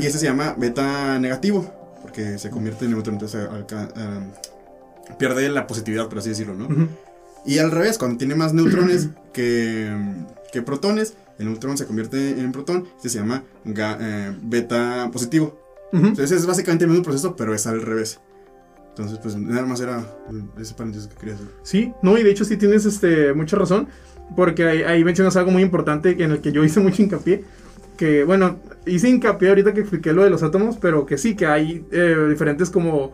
y 0.00 0.06
ese 0.06 0.18
se 0.18 0.26
llama 0.26 0.54
beta 0.56 1.18
negativo, 1.18 1.66
porque 2.02 2.38
se 2.38 2.50
convierte 2.50 2.84
en 2.84 2.92
neutrón, 2.92 3.16
entonces 3.16 3.48
alca- 3.50 3.88
ah, 3.96 4.20
pierde 5.18 5.48
la 5.48 5.66
positividad, 5.66 6.08
por 6.08 6.18
así 6.18 6.30
decirlo, 6.30 6.54
¿no? 6.54 6.68
Y 7.46 7.58
al 7.58 7.70
revés, 7.70 7.98
cuando 7.98 8.16
tiene 8.16 8.34
más 8.34 8.54
neutrones 8.54 9.10
que, 9.32 9.92
que 10.52 10.62
protones, 10.62 11.14
el 11.38 11.46
neutrón 11.46 11.76
se 11.76 11.84
convierte 11.86 12.30
en 12.40 12.52
protón, 12.52 12.86
este 12.96 13.08
se 13.10 13.18
llama 13.18 13.42
ga- 13.66 13.98
eh, 14.00 14.36
beta 14.42 15.10
positivo. 15.12 15.60
Ujú. 15.92 16.06
Entonces 16.06 16.32
es 16.32 16.46
básicamente 16.46 16.84
el 16.84 16.90
mismo 16.90 17.04
proceso, 17.04 17.36
pero 17.36 17.54
es 17.54 17.66
al 17.66 17.82
revés. 17.82 18.20
Entonces, 18.90 19.18
pues 19.18 19.36
nada 19.36 19.66
más 19.66 19.80
era 19.80 20.06
ese 20.58 20.72
paréntesis 20.74 21.08
que 21.08 21.16
quería 21.16 21.34
hacer. 21.34 21.46
Sí, 21.64 21.92
no, 22.02 22.16
y 22.16 22.22
de 22.22 22.30
hecho 22.30 22.44
sí 22.44 22.56
tienes 22.56 22.84
este, 22.86 23.32
mucha 23.34 23.56
razón, 23.56 23.88
porque 24.36 24.64
ahí, 24.64 24.82
ahí 24.84 25.04
mencionas 25.04 25.36
algo 25.36 25.50
muy 25.50 25.62
importante 25.62 26.10
en 26.22 26.30
el 26.30 26.40
que 26.40 26.52
yo 26.52 26.62
hice 26.64 26.78
mucho 26.80 27.02
hincapié, 27.02 27.44
que 27.96 28.24
bueno, 28.24 28.60
hice 28.86 29.08
hincapié 29.08 29.48
ahorita 29.50 29.74
que 29.74 29.80
expliqué 29.80 30.12
lo 30.12 30.22
de 30.22 30.30
los 30.30 30.42
átomos, 30.44 30.76
pero 30.80 31.04
que 31.06 31.18
sí, 31.18 31.34
que 31.36 31.46
hay 31.46 31.84
eh, 31.90 32.16
diferentes 32.30 32.70
como, 32.70 33.12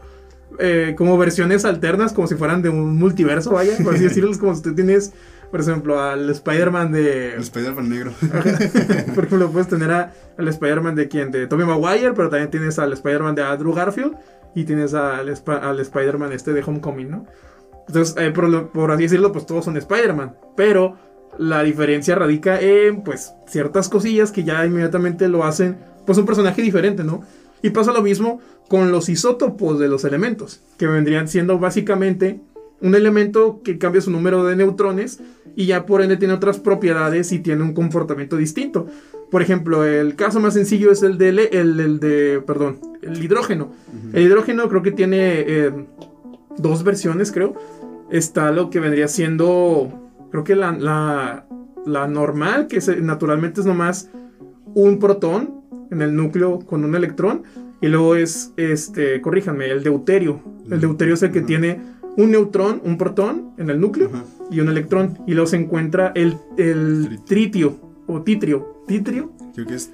eh, 0.59 0.95
como 0.97 1.17
versiones 1.19 1.65
alternas, 1.65 2.13
como 2.13 2.27
si 2.27 2.35
fueran 2.35 2.63
de 2.63 2.69
un 2.69 2.97
multiverso, 2.97 3.53
vaya, 3.53 3.77
por 3.83 3.95
así 3.95 4.05
decirlo, 4.05 4.31
como 4.39 4.55
si 4.55 4.63
tú 4.63 4.75
tienes, 4.75 5.13
por 5.51 5.61
ejemplo, 5.61 6.01
al 6.01 6.29
Spider-Man 6.31 6.93
de... 6.93 7.35
El 7.35 7.41
Spider-Man 7.43 7.89
negro. 7.89 8.13
Por 9.15 9.25
ejemplo, 9.25 9.51
puedes 9.51 9.69
tener 9.69 9.91
a- 9.91 10.13
al 10.39 10.49
Spider-Man 10.49 10.95
de 10.95 11.09
quien, 11.09 11.31
de 11.31 11.47
Tobey 11.47 11.67
Maguire, 11.67 12.13
pero 12.15 12.29
también 12.29 12.51
tienes 12.51 12.79
al 12.79 12.93
Spider-Man 12.93 13.35
de 13.35 13.43
Andrew 13.43 13.73
Garfield 13.73 14.15
y 14.55 14.65
tienes 14.65 14.95
al, 14.95 15.29
al 15.47 15.81
Spider-Man 15.81 16.33
este 16.33 16.53
de 16.53 16.63
Homecoming, 16.63 17.11
¿no? 17.11 17.27
Entonces, 17.89 18.15
eh, 18.19 18.31
por, 18.31 18.69
por 18.69 18.93
así 18.93 19.05
decirlo, 19.05 19.33
pues 19.33 19.47
todos 19.47 19.65
son 19.65 19.77
Spider-Man. 19.77 20.37
Pero 20.57 20.97
la 21.39 21.63
diferencia 21.65 22.15
radica 22.15 22.61
en, 22.61 23.03
pues, 23.03 23.33
ciertas 23.49 23.89
cosillas 23.89 24.31
que 24.31 24.45
ya 24.45 24.65
inmediatamente 24.65 25.27
lo 25.29 25.43
hacen, 25.45 25.79
pues, 26.07 26.17
un 26.19 26.27
personaje 26.27 26.63
diferente, 26.63 27.03
¿no? 27.03 27.23
Y 27.63 27.71
pasa 27.71 27.93
lo 27.93 28.03
mismo 28.03 28.41
con 28.69 28.91
los 28.93 29.09
isótopos 29.09 29.79
de 29.79 29.89
los 29.89 30.05
elementos, 30.05 30.61
que 30.79 30.87
vendrían 30.87 31.29
siendo 31.29 31.59
básicamente 31.59 32.41
un 32.81 32.95
elemento 32.95 33.61
que 33.63 33.77
cambia 33.79 34.01
su 34.01 34.11
número 34.11 34.45
de 34.45 34.57
neutrones 34.57 35.21
y 35.57 35.67
ya 35.67 35.85
por 35.85 36.01
ende 36.01 36.17
tiene 36.17 36.33
otras 36.35 36.59
propiedades 36.59 37.33
y 37.33 37.41
tiene 37.41 37.63
un 37.63 37.75
comportamiento 37.75 38.37
distinto. 38.37 38.87
Por 39.31 39.43
ejemplo, 39.43 39.85
el 39.85 40.17
caso 40.17 40.41
más 40.41 40.55
sencillo 40.55 40.91
es 40.91 41.03
el 41.03 41.19
de, 41.19 41.29
el, 41.29 41.79
el 41.81 42.01
de 42.01 42.43
perdón, 42.47 42.79
el 43.03 43.23
hidrógeno. 43.23 43.73
El 44.13 44.23
hidrógeno 44.25 44.69
creo 44.69 44.83
que 44.83 44.93
tiene 44.93 45.45
eh, 45.47 45.73
dos 46.57 46.83
versiones, 46.85 47.31
creo. 47.33 47.55
Está 48.11 48.51
lo 48.51 48.71
que 48.71 48.81
vendría 48.81 49.07
siendo, 49.09 50.11
creo 50.31 50.43
que 50.43 50.57
la, 50.57 50.73
la, 50.73 51.47
la 51.87 52.09
normal, 52.09 52.67
que 52.67 52.81
se- 52.81 53.01
naturalmente 53.01 53.61
es 53.61 53.67
nomás 53.67 54.09
un 54.75 54.99
protón 54.99 55.60
en 55.91 56.03
el 56.03 56.15
núcleo 56.15 56.59
con 56.61 56.85
un 56.85 56.95
electrón. 56.95 57.43
Y 57.81 57.89
luego 57.89 58.15
es, 58.15 58.53
este, 58.57 59.21
corríjanme, 59.21 59.71
el 59.71 59.83
deuterio. 59.83 60.41
El 60.71 60.81
deuterio 60.81 61.15
es 61.15 61.23
el 61.23 61.33
que 61.33 61.41
tiene 61.41 61.81
un 62.17 62.31
neutrón, 62.31 62.81
un 62.85 62.99
protón 62.99 63.53
en 63.57 63.71
el 63.71 63.81
núcleo 63.81 64.11
Ajá. 64.13 64.25
y 64.51 64.61
un 64.61 64.69
electrón. 64.69 65.19
Y 65.27 65.33
luego 65.33 65.47
se 65.47 65.57
encuentra 65.57 66.13
el, 66.15 66.37
el 66.59 67.21
tritio 67.27 67.77
o 68.07 68.23
titrio. 68.23 68.85
¿Titrio? 68.87 69.33
Creo 69.55 69.67
que 69.67 69.75
es. 69.75 69.91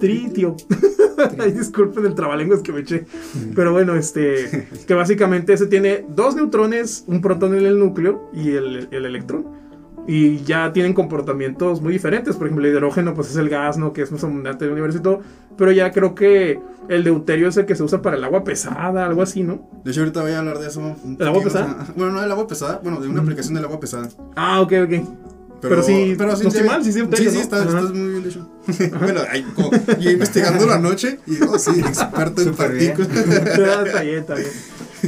Tritio. 0.00 0.56
Ay, 1.38 1.52
disculpen 1.52 2.04
el 2.06 2.14
trabalenguas 2.14 2.60
que 2.60 2.72
me 2.72 2.80
eché. 2.80 3.04
Pero 3.54 3.72
bueno, 3.72 3.94
este. 3.94 4.68
Que 4.86 4.94
básicamente 4.94 5.52
ese 5.52 5.66
tiene 5.66 6.04
dos 6.08 6.34
neutrones, 6.34 7.04
un 7.06 7.20
protón 7.20 7.56
en 7.56 7.66
el 7.66 7.78
núcleo 7.78 8.30
y 8.32 8.50
el, 8.52 8.88
el 8.90 9.06
electrón. 9.06 9.46
Y 10.08 10.42
ya 10.44 10.72
tienen 10.72 10.92
comportamientos 10.94 11.80
muy 11.80 11.92
diferentes. 11.92 12.36
Por 12.36 12.46
ejemplo, 12.46 12.64
el 12.66 12.72
hidrógeno, 12.72 13.12
pues 13.14 13.30
es 13.30 13.36
el 13.36 13.48
gas, 13.48 13.76
¿no? 13.76 13.92
Que 13.92 14.02
es 14.02 14.12
más 14.12 14.22
abundante 14.22 14.64
en 14.64 14.68
el 14.68 14.72
universo 14.74 14.98
y 14.98 15.02
todo. 15.02 15.20
Pero 15.58 15.72
ya 15.72 15.90
creo 15.90 16.14
que 16.14 16.60
el 16.88 17.02
deuterio 17.02 17.48
es 17.48 17.56
el 17.56 17.66
que 17.66 17.74
se 17.74 17.82
usa 17.82 18.02
para 18.02 18.16
el 18.16 18.22
agua 18.22 18.44
pesada, 18.44 19.04
algo 19.04 19.22
así, 19.22 19.42
¿no? 19.42 19.68
De 19.84 19.90
hecho, 19.90 20.00
ahorita 20.02 20.22
voy 20.22 20.32
a 20.32 20.38
hablar 20.38 20.58
de 20.60 20.68
eso. 20.68 20.94
¿El 21.18 21.26
agua 21.26 21.42
pesada? 21.42 21.70
a- 21.88 21.92
Bueno, 21.96 22.12
no 22.12 22.20
del 22.20 22.30
agua 22.30 22.46
pesada. 22.46 22.80
Bueno, 22.82 23.00
de 23.00 23.08
una 23.08 23.22
aplicación 23.22 23.54
del 23.54 23.64
agua 23.64 23.80
pesada. 23.80 24.08
Ah, 24.36 24.60
ok, 24.60 24.72
ok. 24.84 25.08
Pero 25.60 25.82
sí, 25.82 26.14
no 26.18 26.32
estoy 26.34 26.50
tiene- 26.52 26.66
mal, 26.68 26.84
sí, 26.84 26.92
sí, 26.92 26.92
Sí, 26.92 26.98
deuterio, 27.00 27.30
sí, 27.30 27.36
¿no? 27.38 27.42
estás, 27.42 27.92
muy 27.92 28.08
bien 28.10 28.22
de 28.22 28.28
hecho. 28.28 28.48
bueno, 29.00 29.20
ahí, 29.28 29.42
como, 29.54 29.70
yo 29.98 30.10
investigando 30.10 30.66
la 30.66 30.78
noche 30.78 31.18
y 31.26 31.42
oh, 31.42 31.58
sí, 31.58 31.80
experto 31.80 32.42
en 32.42 32.54
partículas. 32.54 33.08
Ah, 33.58 33.82
está 33.86 34.02
bien, 34.02 34.18
está 34.18 34.34
bien. 34.34 34.50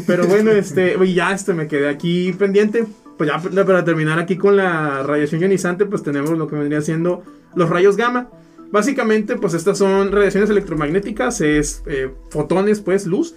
Pero 0.07 0.27
bueno, 0.27 0.51
este, 0.51 0.97
ya 1.15 1.33
este 1.33 1.53
me 1.55 1.69
quedé 1.69 1.89
aquí 1.89 2.33
pendiente. 2.33 2.87
Pues 3.19 3.29
ya 3.29 3.39
pa- 3.39 3.65
para 3.67 3.85
terminar 3.85 4.19
aquí 4.19 4.37
con 4.39 4.57
la 4.57 5.03
radiación 5.03 5.43
ionizante, 5.43 5.85
pues 5.85 6.03
tenemos 6.03 6.39
lo 6.39 6.47
que 6.49 6.57
vendría 6.57 6.81
siendo 6.81 7.23
los 7.55 7.69
rayos 7.69 7.97
gamma. 7.97 8.31
Básicamente, 8.71 9.37
pues 9.37 9.55
estas 9.55 9.79
son 9.79 10.13
radiaciones 10.13 10.51
electromagnéticas, 10.51 11.41
es 11.41 11.83
eh, 11.87 12.11
fotones, 12.31 12.81
pues 12.81 13.07
luz, 13.07 13.35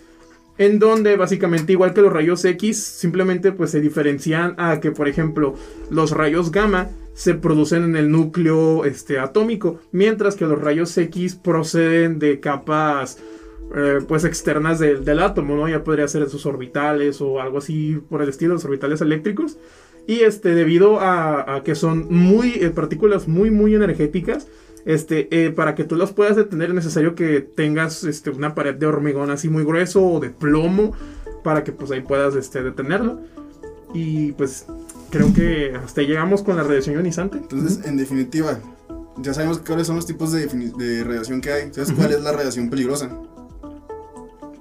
en 0.58 0.78
donde 0.78 1.16
básicamente 1.16 1.72
igual 1.72 1.94
que 1.94 2.02
los 2.02 2.12
rayos 2.14 2.44
X, 2.46 2.84
simplemente 2.84 3.52
pues 3.52 3.72
se 3.72 3.80
diferencian 3.82 4.54
a 4.58 4.80
que, 4.80 4.92
por 4.92 5.08
ejemplo, 5.08 5.56
los 5.90 6.12
rayos 6.12 6.52
gamma 6.52 6.90
se 7.14 7.34
producen 7.34 7.84
en 7.84 7.96
el 7.96 8.12
núcleo 8.12 8.84
este, 8.86 9.20
atómico, 9.20 9.80
mientras 9.92 10.36
que 10.36 10.46
los 10.46 10.62
rayos 10.62 10.98
X 10.98 11.36
proceden 11.36 12.20
de 12.20 12.40
capas 12.40 13.18
eh, 13.76 14.00
pues 14.08 14.26
externas 14.26 14.80
del, 14.80 15.06
del 15.06 15.20
átomo, 15.20 15.56
¿no? 15.56 15.68
Ya 15.68 15.84
podría 15.84 16.08
ser 16.08 16.30
sus 16.30 16.46
orbitales 16.46 17.22
o 17.22 17.42
algo 17.42 17.60
así 17.60 18.02
por 18.10 18.22
el 18.22 18.30
estilo, 18.30 18.54
los 18.54 18.66
orbitales 18.66 19.02
eléctricos. 19.02 19.58
Y 20.08 20.22
este, 20.22 20.56
debido 20.56 21.00
a, 21.00 21.56
a 21.56 21.64
que 21.64 21.76
son 21.76 22.08
muy 22.10 22.54
eh, 22.56 22.72
partículas 22.72 23.28
muy, 23.28 23.52
muy 23.52 23.76
energéticas, 23.76 24.48
este, 24.86 25.28
eh, 25.32 25.52
para 25.52 25.76
que 25.76 25.84
tú 25.84 25.96
las 25.96 26.12
puedas 26.12 26.36
detener 26.36 26.70
es 26.70 26.76
necesario 26.76 27.14
que 27.14 27.40
tengas 27.42 28.04
este, 28.04 28.32
una 28.32 28.56
pared 28.56 28.76
de 28.76 28.88
hormigón 28.88 29.30
así 29.30 29.48
muy 29.48 29.64
grueso 29.64 30.04
o 30.04 30.20
de 30.20 30.32
plomo 30.32 30.94
para 31.44 31.64
que 31.64 31.72
pues 31.72 31.92
ahí 31.92 32.02
puedas 32.02 32.36
este, 32.36 32.64
detenerlo. 32.64 33.20
Y 33.94 34.32
pues 34.34 34.66
creo 35.10 35.34
que 35.34 35.74
hasta 35.76 36.02
ahí 36.02 36.08
llegamos 36.08 36.42
con 36.44 36.56
la 36.56 36.64
radiación 36.64 36.96
ionizante. 36.96 37.38
Entonces, 37.38 37.86
en 37.86 37.98
definitiva, 37.98 38.60
ya 39.18 39.34
sabemos 39.34 39.60
cuáles 39.60 39.88
son 39.88 39.98
los 39.98 40.06
tipos 40.06 40.32
de, 40.32 40.48
de 40.48 41.04
radiación 41.04 41.42
que 41.42 41.52
hay. 41.52 41.74
¿Sabes 41.74 41.92
cuál 41.92 42.12
es 42.12 42.22
la 42.22 42.32
radiación 42.32 42.70
peligrosa? 42.70 43.10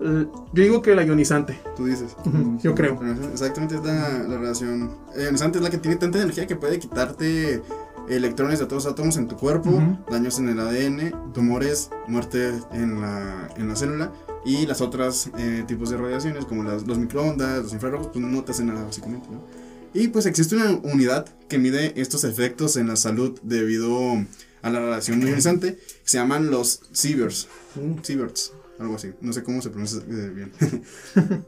Yo 0.01 0.63
digo 0.63 0.83
que 0.83 0.95
la 0.95 1.05
ionizante, 1.05 1.61
Tú 1.77 1.87
dices. 1.87 2.17
Yo 2.63 2.75
creo. 2.75 2.99
Exactamente 3.33 3.75
es 3.75 3.85
la, 3.85 4.23
la 4.23 4.39
radiación 4.39 4.91
ionizante, 5.17 5.59
es 5.59 5.65
la 5.65 5.71
que 5.71 5.79
tiene 5.79 5.97
tanta 5.97 6.19
energía 6.19 6.47
que 6.47 6.57
puede 6.57 6.79
quitarte 6.79 7.63
electrones 8.09 8.59
de 8.59 8.67
todos 8.67 8.85
los 8.85 8.93
átomos 8.93 9.17
en 9.17 9.29
tu 9.29 9.37
cuerpo, 9.37 9.71
daños 10.11 10.39
en 10.39 10.49
el 10.49 10.59
ADN, 10.59 11.33
tumores, 11.33 11.91
muerte 12.09 12.53
en 12.73 13.01
la, 13.01 13.49
en 13.57 13.69
la 13.69 13.77
célula 13.77 14.13
y 14.45 14.67
las 14.67 14.81
otras 14.81 15.31
eh, 15.39 15.65
tipos 15.67 15.91
de 15.91 15.97
radiaciones 15.97 16.45
como 16.45 16.65
las, 16.65 16.87
los 16.87 16.99
microondas, 16.99 17.63
los 17.63 17.73
infrarrojos, 17.73 18.09
pues 18.13 18.25
no 18.25 18.43
te 18.43 18.53
hacen 18.53 18.67
nada 18.67 18.85
básicamente. 18.85 19.29
¿no? 19.31 19.41
Y 19.93 20.09
pues 20.09 20.27
existe 20.27 20.57
una 20.57 20.81
unidad 20.83 21.27
que 21.49 21.59
mide 21.59 22.01
estos 22.01 22.25
efectos 22.25 22.77
en 22.77 22.89
la 22.89 22.97
salud 22.97 23.39
debido 23.43 23.99
a 24.63 24.71
la 24.71 24.81
radiación 24.81 25.23
ionizante, 25.23 25.77
que 25.77 26.09
se 26.09 26.19
llaman 26.19 26.51
los 26.51 26.83
sieverts. 26.93 27.49
Sieverts, 28.03 28.53
algo 28.81 28.97
así. 28.97 29.13
No 29.21 29.33
sé 29.33 29.43
cómo 29.43 29.63
se 29.63 29.71
pronuncia 29.71 30.01
bien. 30.07 30.53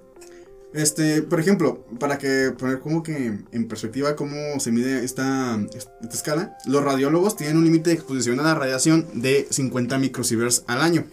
Este, 0.74 1.20
por 1.20 1.38
ejemplo, 1.38 1.84
para 2.00 2.16
que 2.16 2.50
poner 2.58 2.80
como 2.80 3.02
que 3.02 3.38
en 3.52 3.68
perspectiva 3.68 4.16
cómo 4.16 4.58
se 4.58 4.72
mide 4.72 5.04
esta, 5.04 5.60
esta 5.74 5.92
escala, 6.10 6.56
los 6.64 6.82
radiólogos 6.82 7.36
tienen 7.36 7.58
un 7.58 7.64
límite 7.64 7.90
de 7.90 7.96
exposición 7.96 8.40
a 8.40 8.42
la 8.42 8.54
radiación 8.54 9.06
de 9.12 9.46
50 9.50 9.98
microsieverts 9.98 10.64
al 10.66 10.80
año. 10.80 11.04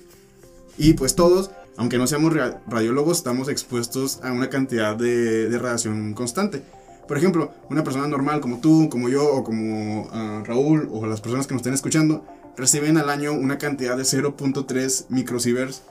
Y 0.78 0.94
pues 0.94 1.14
todos, 1.14 1.52
aunque 1.76 1.98
no 1.98 2.08
seamos 2.08 2.34
ra- 2.34 2.62
radiólogos, 2.68 3.18
estamos 3.18 3.50
expuestos 3.50 4.22
a 4.24 4.32
una 4.32 4.50
cantidad 4.50 4.96
de, 4.96 5.50
de 5.50 5.60
radiación 5.60 6.14
constante. 6.14 6.62
Por 7.06 7.18
ejemplo, 7.18 7.52
una 7.70 7.84
persona 7.84 8.08
normal 8.08 8.40
como 8.40 8.62
tú, 8.62 8.88
como 8.88 9.10
yo, 9.10 9.28
o 9.28 9.44
como 9.44 10.08
ah, 10.14 10.42
Raúl, 10.46 10.88
o 10.90 11.06
las 11.06 11.20
personas 11.20 11.48
que 11.48 11.54
nos 11.54 11.60
estén 11.60 11.74
escuchando, 11.74 12.24
reciben 12.60 12.98
al 12.98 13.10
año 13.10 13.34
una 13.34 13.58
cantidad 13.58 13.98
de 13.98 14.04
0.3 14.04 15.06
microsieverts 15.10 15.82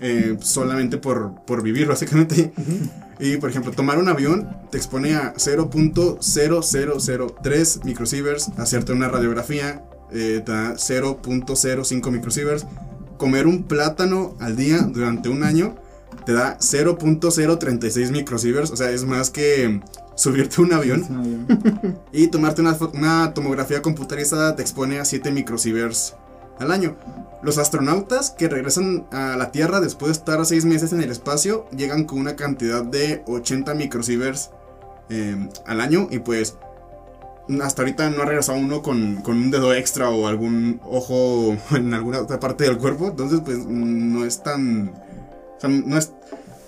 eh, 0.00 0.36
solamente 0.40 0.96
por, 0.98 1.32
por 1.46 1.62
vivir, 1.62 1.86
básicamente. 1.88 2.52
Y 3.18 3.38
por 3.38 3.50
ejemplo, 3.50 3.72
tomar 3.72 3.98
un 3.98 4.08
avión 4.08 4.48
te 4.70 4.78
expone 4.78 5.16
a 5.16 5.34
0.0003 5.34 7.84
microsieverts, 7.84 8.50
hacerte 8.58 8.92
una 8.92 9.08
radiografía 9.08 9.82
eh, 10.12 10.40
te 10.44 10.52
da 10.52 10.74
0.05 10.74 12.10
microsieverts, 12.10 12.66
comer 13.18 13.46
un 13.46 13.64
plátano 13.64 14.36
al 14.38 14.56
día 14.56 14.82
durante 14.82 15.28
un 15.28 15.42
año 15.42 15.74
te 16.24 16.32
da 16.32 16.58
0.036 16.58 18.10
microsieverts, 18.10 18.70
o 18.70 18.76
sea, 18.76 18.90
es 18.90 19.04
más 19.04 19.30
que 19.30 19.80
subirte 20.18 20.56
a 20.58 20.64
un 20.64 20.72
avión. 20.72 21.46
Y 22.12 22.26
tomarte 22.28 22.60
una, 22.60 22.76
una 22.92 23.32
tomografía 23.34 23.80
computarizada 23.80 24.56
te 24.56 24.62
expone 24.62 24.98
a 24.98 25.04
7 25.04 25.30
microsieverts 25.30 26.16
al 26.58 26.72
año. 26.72 26.96
Los 27.42 27.56
astronautas 27.58 28.30
que 28.30 28.48
regresan 28.48 29.06
a 29.12 29.36
la 29.36 29.52
Tierra 29.52 29.80
después 29.80 30.08
de 30.08 30.18
estar 30.18 30.44
6 30.44 30.64
meses 30.64 30.92
en 30.92 31.02
el 31.02 31.10
espacio 31.10 31.66
llegan 31.70 32.04
con 32.04 32.18
una 32.18 32.34
cantidad 32.34 32.82
de 32.82 33.22
80 33.26 33.74
microsieverts 33.74 34.50
eh, 35.08 35.48
al 35.66 35.80
año 35.80 36.08
y 36.10 36.18
pues 36.18 36.56
hasta 37.62 37.82
ahorita 37.82 38.10
no 38.10 38.22
ha 38.22 38.26
regresado 38.26 38.58
uno 38.58 38.82
con, 38.82 39.22
con 39.22 39.36
un 39.36 39.50
dedo 39.50 39.72
extra 39.72 40.10
o 40.10 40.26
algún 40.26 40.80
ojo 40.84 41.56
en 41.70 41.94
alguna 41.94 42.20
otra 42.20 42.40
parte 42.40 42.64
del 42.64 42.78
cuerpo, 42.78 43.06
entonces 43.06 43.40
pues 43.44 43.58
no 43.66 44.24
es 44.24 44.42
tan... 44.42 44.88
o 44.88 45.60
sea, 45.60 45.70
no, 45.70 45.96
es, 45.96 46.12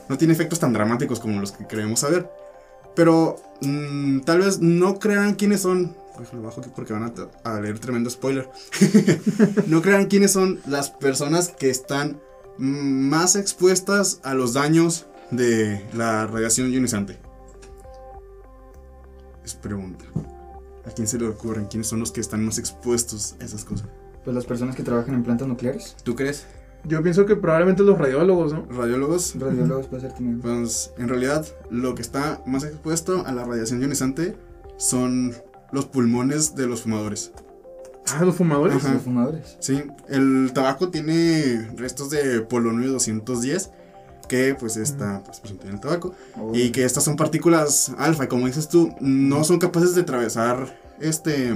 no 0.09 0.17
tiene 0.17 0.35
efectos 0.35 0.61
tan 0.61 0.73
dramáticos 0.73 1.19
como 1.19 1.41
los 1.41 1.53
que 1.53 1.67
queremos 1.67 2.01
saber. 2.01 2.31
Pero 2.95 3.37
mm, 3.63 4.21
tal 4.21 4.41
vez 4.41 4.61
no 4.61 4.99
crean 4.99 5.35
quiénes 5.35 5.63
son. 5.63 5.95
Déjalo 6.19 6.43
bajo 6.43 6.61
aquí 6.61 6.71
porque 6.75 6.93
van 6.93 7.05
a, 7.05 7.51
a 7.51 7.61
leer 7.61 7.79
tremendo 7.79 8.11
spoiler. 8.11 8.49
no 9.67 9.81
crean 9.83 10.07
quiénes 10.07 10.33
son 10.33 10.61
las 10.67 10.91
personas 10.91 11.49
que 11.49 11.71
están 11.71 12.21
mm, 12.59 13.09
más 13.09 13.37
expuestas 13.37 14.21
a 14.23 14.35
los 14.35 14.55
daños 14.55 15.07
de 15.31 15.85
la 15.95 16.27
radiación 16.27 16.71
ionizante. 16.73 17.19
Es 19.45 19.55
pregunta. 19.55 20.05
¿A 20.87 20.91
quién 20.91 21.07
se 21.07 21.19
le 21.19 21.29
ocurren 21.29 21.67
quiénes 21.67 21.87
son 21.87 22.01
los 22.01 22.11
que 22.11 22.21
están 22.21 22.45
más 22.45 22.59
expuestos 22.59 23.37
a 23.41 23.45
esas 23.45 23.65
cosas? 23.65 23.87
Pues 24.25 24.35
las 24.35 24.45
personas 24.45 24.77
que 24.77 24.83
trabajan 24.83 25.15
en 25.15 25.23
plantas 25.23 25.49
nucleares, 25.49 25.97
¿Tú 26.03 26.15
crees? 26.15 26.47
Yo 26.85 27.03
pienso 27.03 27.27
que 27.27 27.37
probablemente 27.37 27.83
los 27.83 27.99
radiólogos, 27.99 28.53
¿no? 28.53 28.67
¿Radiólogos? 28.71 29.39
radiólogos 29.39 29.87
puede 29.87 30.03
ser 30.03 30.13
también. 30.13 30.41
Pues 30.41 30.93
en 30.99 31.09
realidad 31.09 31.47
lo 31.71 31.95
que 31.95 32.03
está 32.03 32.43
más 32.47 32.65
expuesto 32.65 33.25
a 33.27 33.33
la 33.33 33.45
radiación 33.45 33.81
ionizante 33.81 34.37
son 34.77 35.35
los 35.73 35.87
pulmones 35.87 36.55
de 36.55 36.67
los 36.67 36.83
fumadores. 36.83 37.33
Ah, 38.13 38.25
los 38.25 38.35
fumadores. 38.35 38.77
Ajá. 38.77 38.95
Los 38.95 39.03
fumadores. 39.03 39.57
Sí, 39.61 39.83
el 40.09 40.53
tabaco 40.55 40.89
tiene 40.89 41.71
restos 41.77 42.11
de 42.11 42.41
polonio 42.41 42.91
210 42.93 43.71
que 44.27 44.55
pues 44.55 44.77
está 44.77 45.23
pues, 45.25 45.41
presente 45.41 45.67
en 45.67 45.75
el 45.75 45.81
tabaco. 45.81 46.15
Oh. 46.39 46.53
Y 46.55 46.71
que 46.71 46.85
estas 46.85 47.05
son 47.05 47.17
partículas 47.17 47.93
alfa, 47.99 48.25
y 48.25 48.29
como 48.29 48.47
dices 48.47 48.69
tú, 48.69 48.95
no 49.01 49.45
son 49.45 49.59
capaces 49.59 49.95
de 49.95 50.03
atravesar 50.03 50.79
este 51.01 51.49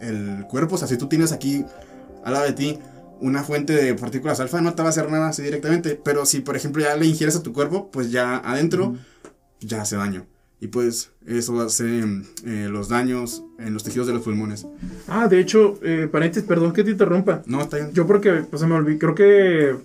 el 0.00 0.46
cuerpo. 0.48 0.74
O 0.74 0.78
sea, 0.78 0.88
si 0.88 0.96
tú 0.96 1.06
tienes 1.06 1.32
aquí 1.32 1.64
al 2.24 2.32
lado 2.32 2.46
de 2.46 2.52
ti 2.52 2.78
una 3.20 3.42
fuente 3.42 3.72
de 3.72 3.94
partículas 3.94 4.40
alfa, 4.40 4.60
no 4.60 4.74
te 4.74 4.82
va 4.82 4.88
a 4.88 4.90
hacer 4.90 5.10
nada 5.10 5.28
así 5.28 5.42
directamente. 5.42 6.00
Pero 6.02 6.26
si, 6.26 6.40
por 6.40 6.56
ejemplo, 6.56 6.82
ya 6.82 6.96
le 6.96 7.06
ingieres 7.06 7.36
a 7.36 7.42
tu 7.42 7.52
cuerpo, 7.52 7.90
pues 7.90 8.10
ya 8.10 8.36
adentro 8.38 8.96
ya 9.60 9.82
hace 9.82 9.96
daño. 9.96 10.26
Y 10.60 10.68
pues 10.68 11.10
eso 11.26 11.60
hace 11.60 12.04
eh, 12.46 12.68
los 12.70 12.88
daños 12.88 13.44
en 13.58 13.74
los 13.74 13.84
tejidos 13.84 14.06
de 14.06 14.14
los 14.14 14.22
pulmones. 14.22 14.66
Ah, 15.08 15.28
de 15.28 15.40
hecho, 15.40 15.78
eh, 15.82 16.08
paréntesis, 16.10 16.48
perdón 16.48 16.72
que 16.72 16.84
te 16.84 16.90
interrumpa. 16.90 17.42
No, 17.46 17.60
está 17.60 17.76
bien. 17.76 17.92
Yo 17.92 18.06
porque, 18.06 18.44
pues 18.48 18.60
se 18.60 18.66
me 18.66 18.74
olvidó, 18.74 18.98
creo 18.98 19.14
que 19.14 19.76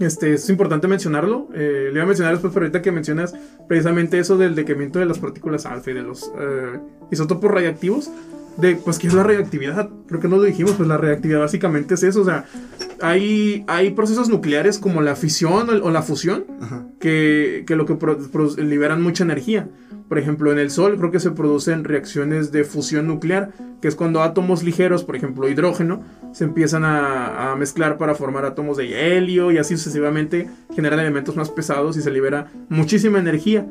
este, 0.00 0.34
es 0.34 0.48
importante 0.50 0.88
mencionarlo. 0.88 1.48
Eh, 1.54 1.88
le 1.88 1.94
iba 1.94 2.02
a 2.02 2.06
mencionar 2.06 2.34
después, 2.34 2.52
pero 2.52 2.66
ahorita 2.66 2.82
que 2.82 2.92
mencionas 2.92 3.34
precisamente 3.68 4.18
eso 4.18 4.36
del 4.36 4.54
decaimiento 4.54 4.98
de 4.98 5.06
las 5.06 5.18
partículas 5.18 5.66
alfa 5.66 5.90
y 5.90 5.94
de 5.94 6.02
los 6.02 6.30
eh, 6.38 6.78
isótopos 7.10 7.50
radiactivos, 7.50 8.10
de, 8.56 8.76
pues, 8.76 8.98
¿qué 8.98 9.06
es 9.08 9.14
la 9.14 9.22
radioactividad? 9.22 9.88
Creo 10.06 10.20
que 10.20 10.28
no 10.28 10.36
lo 10.36 10.42
dijimos, 10.42 10.72
pues 10.72 10.88
la 10.88 10.96
radioactividad 10.98 11.40
básicamente 11.40 11.94
es 11.94 12.02
eso, 12.02 12.20
o 12.20 12.24
sea, 12.24 12.44
hay, 13.00 13.64
hay 13.66 13.90
procesos 13.90 14.28
nucleares 14.28 14.78
como 14.78 15.00
la 15.00 15.16
fisión 15.16 15.68
o, 15.70 15.84
o 15.86 15.90
la 15.90 16.02
fusión 16.02 16.44
Ajá. 16.60 16.86
que, 17.00 17.64
que 17.66 17.76
lo 17.76 17.86
que 17.86 17.94
pro- 17.94 18.18
pro- 18.30 18.54
liberan 18.56 19.02
mucha 19.02 19.24
energía. 19.24 19.68
Por 20.08 20.18
ejemplo, 20.18 20.52
en 20.52 20.58
el 20.58 20.70
Sol 20.70 20.98
creo 20.98 21.10
que 21.10 21.20
se 21.20 21.30
producen 21.30 21.84
reacciones 21.84 22.52
de 22.52 22.64
fusión 22.64 23.06
nuclear, 23.06 23.52
que 23.80 23.88
es 23.88 23.94
cuando 23.94 24.20
átomos 24.22 24.62
ligeros, 24.62 25.04
por 25.04 25.16
ejemplo 25.16 25.48
hidrógeno, 25.48 26.02
se 26.32 26.44
empiezan 26.44 26.84
a, 26.84 27.50
a 27.52 27.56
mezclar 27.56 27.96
para 27.96 28.14
formar 28.14 28.44
átomos 28.44 28.76
de 28.76 29.16
helio 29.16 29.50
y 29.50 29.56
así 29.56 29.78
sucesivamente 29.78 30.50
generan 30.74 31.00
elementos 31.00 31.34
más 31.34 31.48
pesados 31.48 31.96
y 31.96 32.02
se 32.02 32.10
libera 32.10 32.48
muchísima 32.68 33.18
energía. 33.20 33.66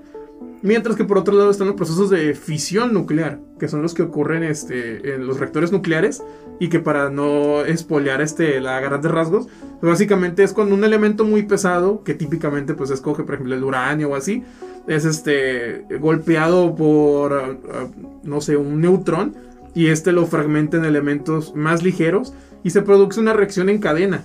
Mientras 0.64 0.96
que 0.96 1.06
por 1.06 1.18
otro 1.18 1.36
lado 1.36 1.50
están 1.50 1.68
los 1.68 1.76
procesos 1.76 2.10
de 2.12 2.36
fisión 2.36 2.94
nuclear, 2.94 3.40
que 3.60 3.68
son 3.68 3.82
los 3.82 3.96
que 3.96 4.04
ocurren 4.04 4.44
este, 4.44 5.16
en 5.16 5.26
los 5.26 5.40
reactores 5.40 5.72
nucleares 5.72 6.24
y 6.60 6.70
que 6.70 6.80
para 6.80 7.10
no 7.10 7.62
espolear 7.62 8.22
este, 8.22 8.62
la 8.62 8.80
grandes 8.80 9.12
rasgos, 9.12 9.48
pues 9.80 9.92
básicamente 9.92 10.44
es 10.44 10.54
cuando 10.54 10.76
un 10.76 10.84
elemento 10.84 11.24
muy 11.26 11.44
pesado, 11.44 12.04
que 12.04 12.14
típicamente 12.14 12.76
pues 12.76 12.92
escoge 12.92 13.24
por 13.24 13.36
ejemplo 13.36 13.56
el 13.56 13.64
uranio 13.64 14.10
o 14.10 14.16
así, 14.16 14.44
es 14.88 15.06
este 15.06 15.86
golpeado 16.00 16.76
por, 16.76 17.34
ah, 17.34 17.58
ah, 17.74 17.88
no 18.24 18.42
sé, 18.42 18.56
un 18.58 18.82
neutrón 18.82 19.36
y 19.74 19.88
este 19.88 20.12
lo 20.12 20.26
fragmenta 20.26 20.78
en 20.78 20.86
elementos 20.86 21.56
más 21.56 21.82
ligeros 21.84 22.34
y 22.64 22.70
se 22.72 22.82
produce 22.82 23.20
una 23.20 23.34
reacción 23.34 23.70
en 23.70 23.80
cadena. 23.80 24.24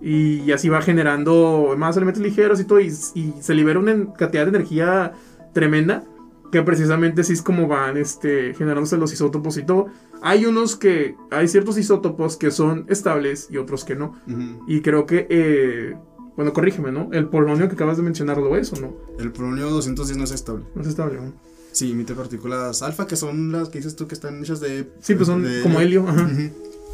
Y 0.00 0.52
así 0.52 0.68
va 0.68 0.82
generando 0.82 1.74
más 1.76 1.96
elementos 1.96 2.22
ligeros 2.22 2.60
y 2.60 2.64
todo, 2.64 2.80
y, 2.80 2.90
se 2.90 3.54
libera 3.54 3.78
una 3.78 4.12
cantidad 4.14 4.44
de 4.44 4.50
energía 4.50 5.12
tremenda, 5.56 6.04
que 6.52 6.62
precisamente 6.62 7.22
así 7.22 7.32
es 7.32 7.40
como 7.40 7.66
van 7.66 7.96
este, 7.96 8.52
generándose 8.52 8.98
los 8.98 9.10
isótopos 9.10 9.56
y 9.56 9.64
todo. 9.64 9.86
Hay 10.20 10.44
unos 10.44 10.76
que, 10.76 11.16
hay 11.30 11.48
ciertos 11.48 11.78
isótopos 11.78 12.36
que 12.36 12.50
son 12.50 12.84
estables 12.88 13.48
y 13.50 13.56
otros 13.56 13.84
que 13.84 13.96
no. 13.96 14.20
Y 14.68 14.82
creo 14.82 15.06
que, 15.06 15.26
eh, 15.30 15.96
bueno, 16.36 16.52
corrígeme, 16.52 16.92
¿no? 16.92 17.08
El 17.10 17.30
polonio 17.30 17.68
que 17.68 17.74
acabas 17.74 17.96
de 17.96 18.02
mencionar 18.02 18.36
lo 18.36 18.54
es 18.54 18.70
o 18.74 18.76
no. 18.76 18.94
El 19.18 19.32
polonio 19.32 19.70
210 19.70 20.18
no 20.18 20.24
es 20.24 20.32
estable. 20.32 20.66
No 20.74 20.82
es 20.82 20.88
estable, 20.88 21.22
¿no? 21.22 21.32
Sí, 21.72 21.92
emite 21.92 22.14
partículas 22.14 22.82
alfa, 22.82 23.06
que 23.06 23.16
son 23.16 23.52
las 23.52 23.70
que 23.70 23.78
dices 23.78 23.96
tú 23.96 24.06
que 24.06 24.14
están 24.14 24.42
hechas 24.42 24.60
de. 24.60 24.90
Sí, 25.00 25.14
pues 25.14 25.26
son 25.26 25.42
de 25.42 25.62
como 25.62 25.80
helio, 25.80 26.06
ajá. 26.06 26.30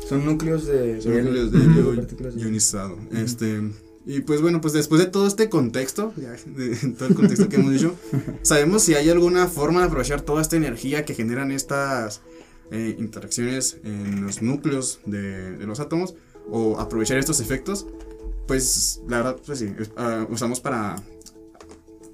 Son 0.08 0.24
núcleos 0.24 0.66
de, 0.66 1.00
Son 1.00 1.12
de 1.12 1.22
núcleos 1.22 1.52
de 1.52 1.58
helio, 1.58 1.94
ionizado. 2.36 2.96
Este. 3.12 3.60
Y 4.04 4.20
pues 4.22 4.40
bueno, 4.40 4.60
pues 4.60 4.72
después 4.72 5.00
de 5.00 5.06
todo 5.06 5.26
este 5.28 5.48
contexto, 5.48 6.12
ya, 6.16 6.32
de 6.32 6.74
todo 6.98 7.08
el 7.08 7.14
contexto 7.14 7.48
que 7.48 7.56
hemos 7.56 7.72
dicho, 7.72 7.94
sabemos 8.42 8.82
si 8.82 8.94
hay 8.94 9.08
alguna 9.10 9.46
forma 9.46 9.80
de 9.80 9.86
aprovechar 9.86 10.22
toda 10.22 10.42
esta 10.42 10.56
energía 10.56 11.04
que 11.04 11.14
generan 11.14 11.52
estas 11.52 12.20
eh, 12.72 12.96
interacciones 12.98 13.76
en 13.84 14.24
los 14.24 14.42
núcleos 14.42 15.00
de, 15.06 15.56
de 15.56 15.66
los 15.66 15.78
átomos 15.78 16.14
o 16.50 16.80
aprovechar 16.80 17.16
estos 17.18 17.38
efectos. 17.40 17.86
Pues 18.48 19.00
la 19.08 19.18
verdad, 19.18 19.36
pues 19.46 19.60
sí, 19.60 19.72
es- 19.78 19.92
ah, 19.96 20.26
usamos 20.28 20.58
para, 20.60 20.96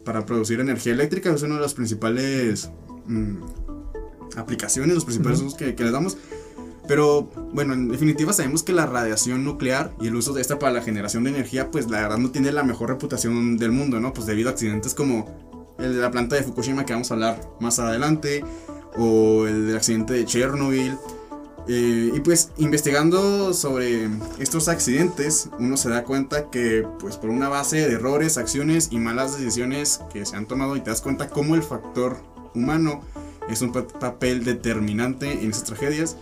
para 0.05 0.27
producir 0.27 0.61
energía 0.61 0.93
eléctrica, 0.93 1.33
es 1.33 1.43
una 1.43 1.55
de 1.55 1.63
las 1.63 1.73
principales 1.75 2.71
mm, 3.07 3.37
aplicaciones, 4.37 4.95
los 4.95 5.05
principales 5.05 5.41
usos 5.41 5.55
que, 5.55 5.75
que 5.75 5.85
le 5.85 5.91
damos. 5.91 6.17
Pero 6.89 7.31
bueno, 7.53 7.75
en 7.75 7.89
definitiva 7.89 8.33
sabemos 8.33 8.63
que 8.65 8.73
la 8.73 8.87
radiación 8.87 9.45
nuclear 9.45 9.93
y 10.01 10.09
el 10.09 10.17
uso 10.17 10.33
de 10.33 10.41
esta 10.41 10.59
para 10.59 10.73
la 10.73 10.83
generación 10.83 11.23
de 11.25 11.31
energía, 11.31 11.71
pues 11.71 11.89
la 11.89 12.01
verdad 12.01 12.19
no 12.19 12.31
tiene 12.31 12.51
la 12.51 12.65
mejor 12.65 12.89
reputación 12.89 13.59
del 13.59 13.71
mundo, 13.71 14.01
¿no? 14.01 14.13
Pues 14.15 14.27
debido 14.27 14.49
a 14.49 14.53
accidentes 14.53 14.95
como 14.95 15.27
el 15.79 15.95
de 15.95 16.01
la 16.01 16.11
planta 16.11 16.35
de 16.35 16.43
Fukushima 16.43 16.85
que 16.87 16.95
vamos 16.95 17.11
a 17.11 17.15
hablar 17.15 17.41
más 17.61 17.79
adelante, 17.79 18.43
o 18.97 19.47
el 19.47 19.67
del 19.67 19.77
accidente 19.77 20.15
de 20.15 20.25
Chernobyl. 20.25 20.97
Eh, 21.71 22.13
y 22.15 22.21
pues 22.21 22.51
investigando 22.57 23.53
sobre 23.53 24.09
estos 24.39 24.69
accidentes, 24.69 25.51
uno 25.59 25.77
se 25.77 25.91
da 25.91 26.03
cuenta 26.03 26.49
que 26.49 26.87
pues 26.99 27.19
por 27.19 27.29
una 27.29 27.51
base 27.51 27.87
de 27.87 27.93
errores, 27.93 28.39
acciones 28.39 28.89
y 28.91 28.99
malas 28.99 29.39
decisiones 29.39 30.01
que 30.11 30.25
se 30.25 30.35
han 30.35 30.47
tomado 30.47 30.77
y 30.77 30.81
te 30.81 30.89
das 30.89 31.03
cuenta 31.03 31.29
cómo 31.29 31.55
el 31.55 31.63
factor 31.63 32.17
humano 32.55 33.03
es 33.51 33.61
un 33.61 33.73
pa- 33.73 33.87
papel 33.87 34.45
determinante 34.45 35.31
en 35.31 35.51
esas 35.51 35.65
tragedias 35.65 36.17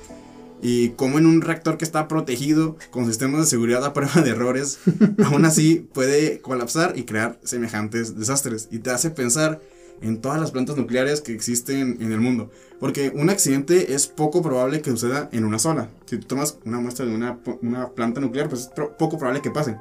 y 0.62 0.90
cómo 0.90 1.18
en 1.18 1.26
un 1.26 1.42
reactor 1.42 1.76
que 1.78 1.84
está 1.84 2.08
protegido 2.08 2.76
con 2.90 3.06
sistemas 3.06 3.40
de 3.42 3.46
seguridad 3.46 3.84
a 3.84 3.92
prueba 3.92 4.22
de 4.22 4.30
errores, 4.30 4.78
aún 5.24 5.44
así 5.44 5.88
puede 5.92 6.40
colapsar 6.40 6.94
y 6.98 7.04
crear 7.04 7.38
semejantes 7.44 8.18
desastres. 8.18 8.68
Y 8.70 8.78
te 8.78 8.90
hace 8.90 9.10
pensar 9.10 9.60
en 10.02 10.20
todas 10.20 10.40
las 10.40 10.50
plantas 10.50 10.76
nucleares 10.76 11.20
que 11.20 11.32
existen 11.32 11.98
en 12.00 12.12
el 12.12 12.20
mundo. 12.20 12.50
Porque 12.80 13.10
un 13.14 13.30
accidente 13.30 13.94
es 13.94 14.06
poco 14.06 14.42
probable 14.42 14.82
que 14.82 14.90
suceda 14.90 15.28
en 15.32 15.44
una 15.44 15.58
sola. 15.58 15.88
Si 16.04 16.18
tú 16.18 16.26
tomas 16.26 16.58
una 16.64 16.78
muestra 16.80 17.06
de 17.06 17.14
una, 17.14 17.38
una 17.62 17.88
planta 17.90 18.20
nuclear, 18.20 18.48
pues 18.48 18.62
es 18.62 18.70
poco 18.98 19.16
probable 19.18 19.40
que 19.42 19.50
pase. 19.50 19.76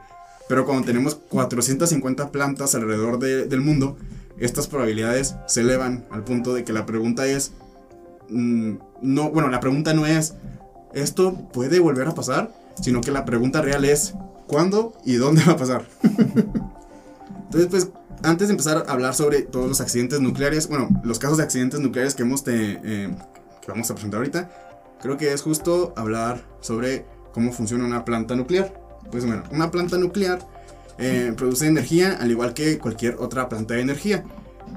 Pero 0.47 0.65
cuando 0.65 0.85
tenemos 0.85 1.15
450 1.15 2.31
plantas 2.31 2.75
alrededor 2.75 3.19
de- 3.19 3.45
del 3.45 3.61
mundo, 3.61 3.97
estas 4.39 4.67
probabilidades 4.67 5.35
se 5.47 5.61
elevan 5.61 6.05
al 6.11 6.23
punto 6.23 6.53
de 6.53 6.63
que 6.63 6.71
la 6.71 6.85
pregunta 6.85 7.25
es, 7.27 7.51
mm, 8.29 8.73
no, 9.01 9.31
bueno, 9.31 9.49
la 9.49 9.59
pregunta 9.59 9.93
no 9.93 10.05
es, 10.05 10.33
¿esto 10.95 11.35
puede 11.53 11.79
volver 11.79 12.07
a 12.07 12.15
pasar? 12.15 12.51
Sino 12.81 13.01
que 13.01 13.11
la 13.11 13.25
pregunta 13.25 13.61
real 13.61 13.85
es, 13.85 14.15
¿cuándo 14.47 14.93
y 15.05 15.15
dónde 15.15 15.43
va 15.45 15.53
a 15.53 15.57
pasar? 15.57 15.85
Entonces, 17.45 17.67
pues, 17.69 17.89
antes 18.23 18.47
de 18.47 18.53
empezar 18.53 18.85
a 18.87 18.91
hablar 18.91 19.13
sobre 19.13 19.43
todos 19.43 19.67
los 19.67 19.81
accidentes 19.81 20.19
nucleares, 20.19 20.67
bueno, 20.67 20.89
los 21.03 21.19
casos 21.19 21.37
de 21.37 21.43
accidentes 21.43 21.79
nucleares 21.79 22.15
eh, 22.47 23.15
que 23.61 23.71
vamos 23.71 23.91
a 23.91 23.93
presentar 23.93 24.17
ahorita, 24.17 24.49
creo 25.01 25.17
que 25.17 25.31
es 25.31 25.41
justo 25.41 25.93
hablar 25.95 26.41
sobre 26.61 27.05
cómo 27.33 27.51
funciona 27.51 27.85
una 27.85 28.03
planta 28.03 28.35
nuclear. 28.35 28.73
Pues 29.11 29.25
bueno, 29.25 29.43
una 29.51 29.69
planta 29.69 29.97
nuclear 29.97 30.39
eh, 30.97 31.33
produce 31.37 31.67
energía 31.67 32.17
al 32.19 32.31
igual 32.31 32.53
que 32.53 32.79
cualquier 32.79 33.15
otra 33.19 33.47
planta 33.49 33.75
de 33.75 33.81
energía. 33.81 34.23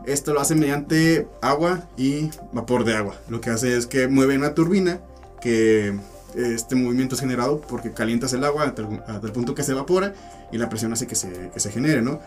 Esto 0.04 0.34
lo 0.34 0.40
hace 0.40 0.54
mediante 0.54 1.28
agua 1.40 1.88
y 1.96 2.30
vapor 2.52 2.84
de 2.84 2.96
agua. 2.96 3.14
Lo 3.28 3.40
que 3.40 3.50
hace 3.50 3.76
es 3.76 3.86
que 3.86 4.08
mueve 4.08 4.36
una 4.36 4.54
turbina 4.54 5.00
que 5.40 5.98
este 6.34 6.74
movimiento 6.74 7.14
es 7.14 7.20
generado 7.20 7.60
porque 7.60 7.92
calientas 7.92 8.32
el 8.32 8.44
agua 8.44 8.64
hasta 8.64 8.82
el, 9.26 9.32
punto 9.32 9.54
que 9.54 9.62
se 9.62 9.72
evapora 9.72 10.12
y 10.52 10.58
la 10.58 10.68
presión 10.68 10.92
hace 10.92 11.06
que 11.06 11.14
se, 11.14 11.50
que 11.50 11.60
se 11.60 11.70
genere, 11.70 12.02
¿no? 12.02 12.20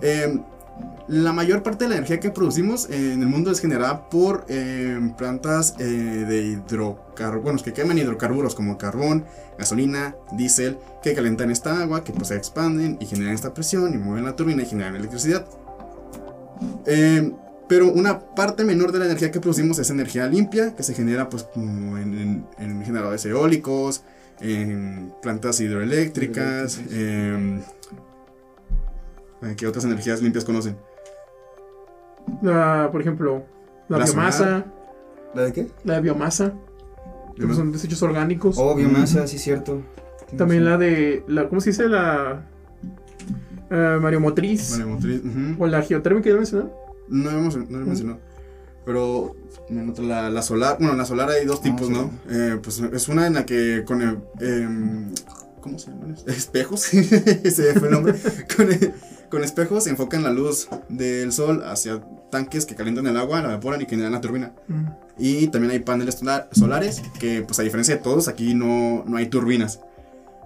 Eh, 0.00 0.38
la 1.08 1.32
mayor 1.32 1.62
parte 1.62 1.84
de 1.84 1.90
la 1.90 1.96
energía 1.96 2.20
que 2.20 2.30
producimos 2.30 2.88
en 2.88 3.20
el 3.20 3.28
mundo 3.28 3.50
es 3.50 3.60
generada 3.60 4.08
por 4.08 4.46
eh, 4.48 4.98
plantas 5.18 5.74
eh, 5.78 5.84
de 5.84 6.42
hidrocarburos, 6.42 7.62
que 7.62 7.72
queman 7.72 7.98
hidrocarburos 7.98 8.54
como 8.54 8.78
carbón, 8.78 9.24
gasolina, 9.58 10.14
diésel, 10.32 10.78
que 11.02 11.14
calientan 11.14 11.50
esta 11.50 11.82
agua, 11.82 12.04
que 12.04 12.12
pues 12.12 12.28
se 12.28 12.36
expanden 12.36 12.96
y 13.00 13.06
generan 13.06 13.34
esta 13.34 13.52
presión 13.52 13.92
y 13.94 13.98
mueven 13.98 14.24
la 14.24 14.36
turbina 14.36 14.62
y 14.62 14.66
generan 14.66 14.96
electricidad. 14.96 15.44
Eh, 16.86 17.32
pero 17.72 17.90
una 17.90 18.20
parte 18.20 18.64
menor 18.64 18.92
de 18.92 18.98
la 18.98 19.06
energía 19.06 19.30
que 19.30 19.40
producimos 19.40 19.78
es 19.78 19.88
energía 19.88 20.26
limpia, 20.26 20.76
que 20.76 20.82
se 20.82 20.92
genera 20.92 21.30
pues 21.30 21.44
como 21.44 21.96
en, 21.96 22.12
en- 22.18 22.46
en 22.58 22.84
generadores 22.84 23.24
eólicos, 23.24 24.04
en 24.40 25.10
plantas 25.22 25.58
hidroeléctricas, 25.58 26.82
eh, 26.90 27.62
¿qué 29.56 29.66
otras 29.66 29.86
energías 29.86 30.20
limpias 30.20 30.44
conocen? 30.44 30.76
La, 32.42 32.90
por 32.92 33.00
ejemplo, 33.00 33.42
la, 33.88 33.96
La 34.00 34.04
biomasa, 34.04 34.38
solar. 34.38 34.66
¿La 35.34 35.42
de 35.44 35.52
qué? 35.54 35.66
la 35.84 35.94
de 35.94 36.00
biomasa, 36.02 36.52
que 37.34 37.38
Biomasa. 37.38 37.60
son 37.60 37.72
desechos 37.72 38.02
orgánicos. 38.02 38.56
Oh, 38.58 38.74
biomasa, 38.74 39.26
sí, 39.26 39.38
cierto. 39.38 39.80
También 40.36 40.66
la 40.66 40.76
de, 40.76 41.24
la, 41.26 41.48
¿cómo 41.48 41.62
se 41.62 41.70
dice? 41.70 41.88
La 41.88 42.42
eh, 43.70 43.98
mareomotriz. 43.98 44.72
Vale, 44.72 44.84
motriz, 44.84 45.20
ujú. 45.24 45.64
O 45.64 45.66
la 45.66 45.80
geotérmica, 45.80 46.28
¿ya 46.28 46.36
mencioné? 46.36 46.68
No 47.08 47.30
hemos, 47.30 47.56
no 47.56 47.78
lo 47.78 47.86
mencionó. 47.86 48.18
Pero 48.84 49.36
la, 50.00 50.28
la 50.30 50.42
solar, 50.42 50.76
bueno, 50.80 50.94
la 50.96 51.04
solar 51.04 51.30
hay 51.30 51.44
dos 51.46 51.60
Ah, 51.60 51.62
tipos, 51.62 51.86
sí. 51.86 51.92
¿no? 51.92 52.10
Eh, 52.28 52.58
pues 52.62 52.80
es 52.80 53.08
una 53.08 53.26
en 53.26 53.34
la 53.34 53.46
que 53.46 53.84
con 53.86 54.02
el, 54.02 54.18
em, 54.40 55.12
¿cómo 55.60 55.78
se 55.78 55.90
llama? 55.90 56.14
Espejos, 56.26 56.92
ese 56.94 57.74
fue 57.78 57.88
el 57.88 57.94
nombre. 57.94 58.14
con, 59.30 59.44
espejos 59.44 59.86
enfocan 59.86 60.22
la 60.24 60.30
luz 60.30 60.68
del 60.88 61.32
sol 61.32 61.62
hacia 61.64 62.02
tanques 62.30 62.66
que 62.66 62.74
calientan 62.74 63.06
el 63.06 63.16
agua, 63.16 63.40
la 63.40 63.50
evaporan 63.50 63.80
y 63.80 63.86
generan 63.86 64.12
la 64.12 64.20
turbina. 64.20 64.52
Mm. 64.68 64.84
Y 65.18 65.46
también 65.48 65.70
hay 65.70 65.78
paneles 65.78 66.16
solar- 66.18 66.48
solares 66.52 67.02
que, 67.20 67.42
pues 67.42 67.58
a 67.60 67.62
diferencia 67.62 67.94
de 67.96 68.02
todos, 68.02 68.26
aquí 68.28 68.54
no, 68.54 69.04
no 69.06 69.16
hay 69.16 69.26
turbinas. 69.28 69.80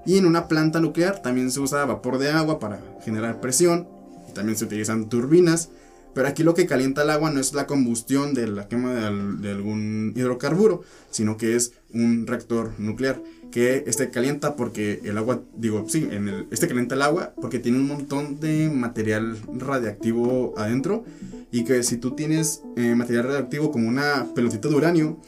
Y 0.04 0.18
en 0.18 0.26
una 0.26 0.46
planta 0.46 0.78
nuclear 0.78 1.20
también 1.22 1.50
se 1.50 1.58
usa 1.58 1.84
vapor 1.86 2.18
de 2.18 2.30
agua 2.30 2.58
para 2.60 2.80
generar 3.02 3.40
presión. 3.40 3.88
Y 4.28 4.32
también 4.32 4.56
se 4.58 4.64
utilizan 4.66 5.08
turbinas. 5.08 5.70
Pero 6.16 6.28
aquí 6.28 6.42
lo 6.42 6.54
que 6.54 6.64
calienta 6.64 7.02
el 7.02 7.10
agua 7.10 7.30
no 7.30 7.40
es 7.40 7.52
la 7.52 7.66
combustión 7.66 8.32
de 8.32 8.46
la 8.46 8.68
quema 8.68 8.94
de, 8.94 9.04
al- 9.06 9.42
de 9.42 9.50
algún 9.50 10.14
hidrocarburo, 10.16 10.82
sino 11.10 11.36
que 11.36 11.56
es 11.56 11.74
un 11.92 12.26
reactor 12.26 12.72
nuclear. 12.78 13.22
Que 13.52 13.84
este 13.86 14.08
calienta 14.10 14.56
porque 14.56 15.00
el 15.04 15.18
agua, 15.18 15.42
digo, 15.58 15.84
sí, 15.88 16.08
este 16.50 16.68
calienta 16.68 16.94
el 16.94 17.02
agua 17.02 17.34
porque 17.38 17.58
tiene 17.58 17.76
un 17.78 17.86
montón 17.86 18.40
de 18.40 18.70
material 18.70 19.36
radiactivo 19.58 20.54
adentro. 20.56 21.04
Y 21.52 21.64
que 21.64 21.82
si 21.82 21.98
tú 21.98 22.12
tienes 22.12 22.62
eh, 22.76 22.94
material 22.94 23.24
radioactivo 23.26 23.70
como 23.70 23.86
una 23.86 24.26
pelotita 24.34 24.68
de 24.70 24.74
uranio, 24.74 25.18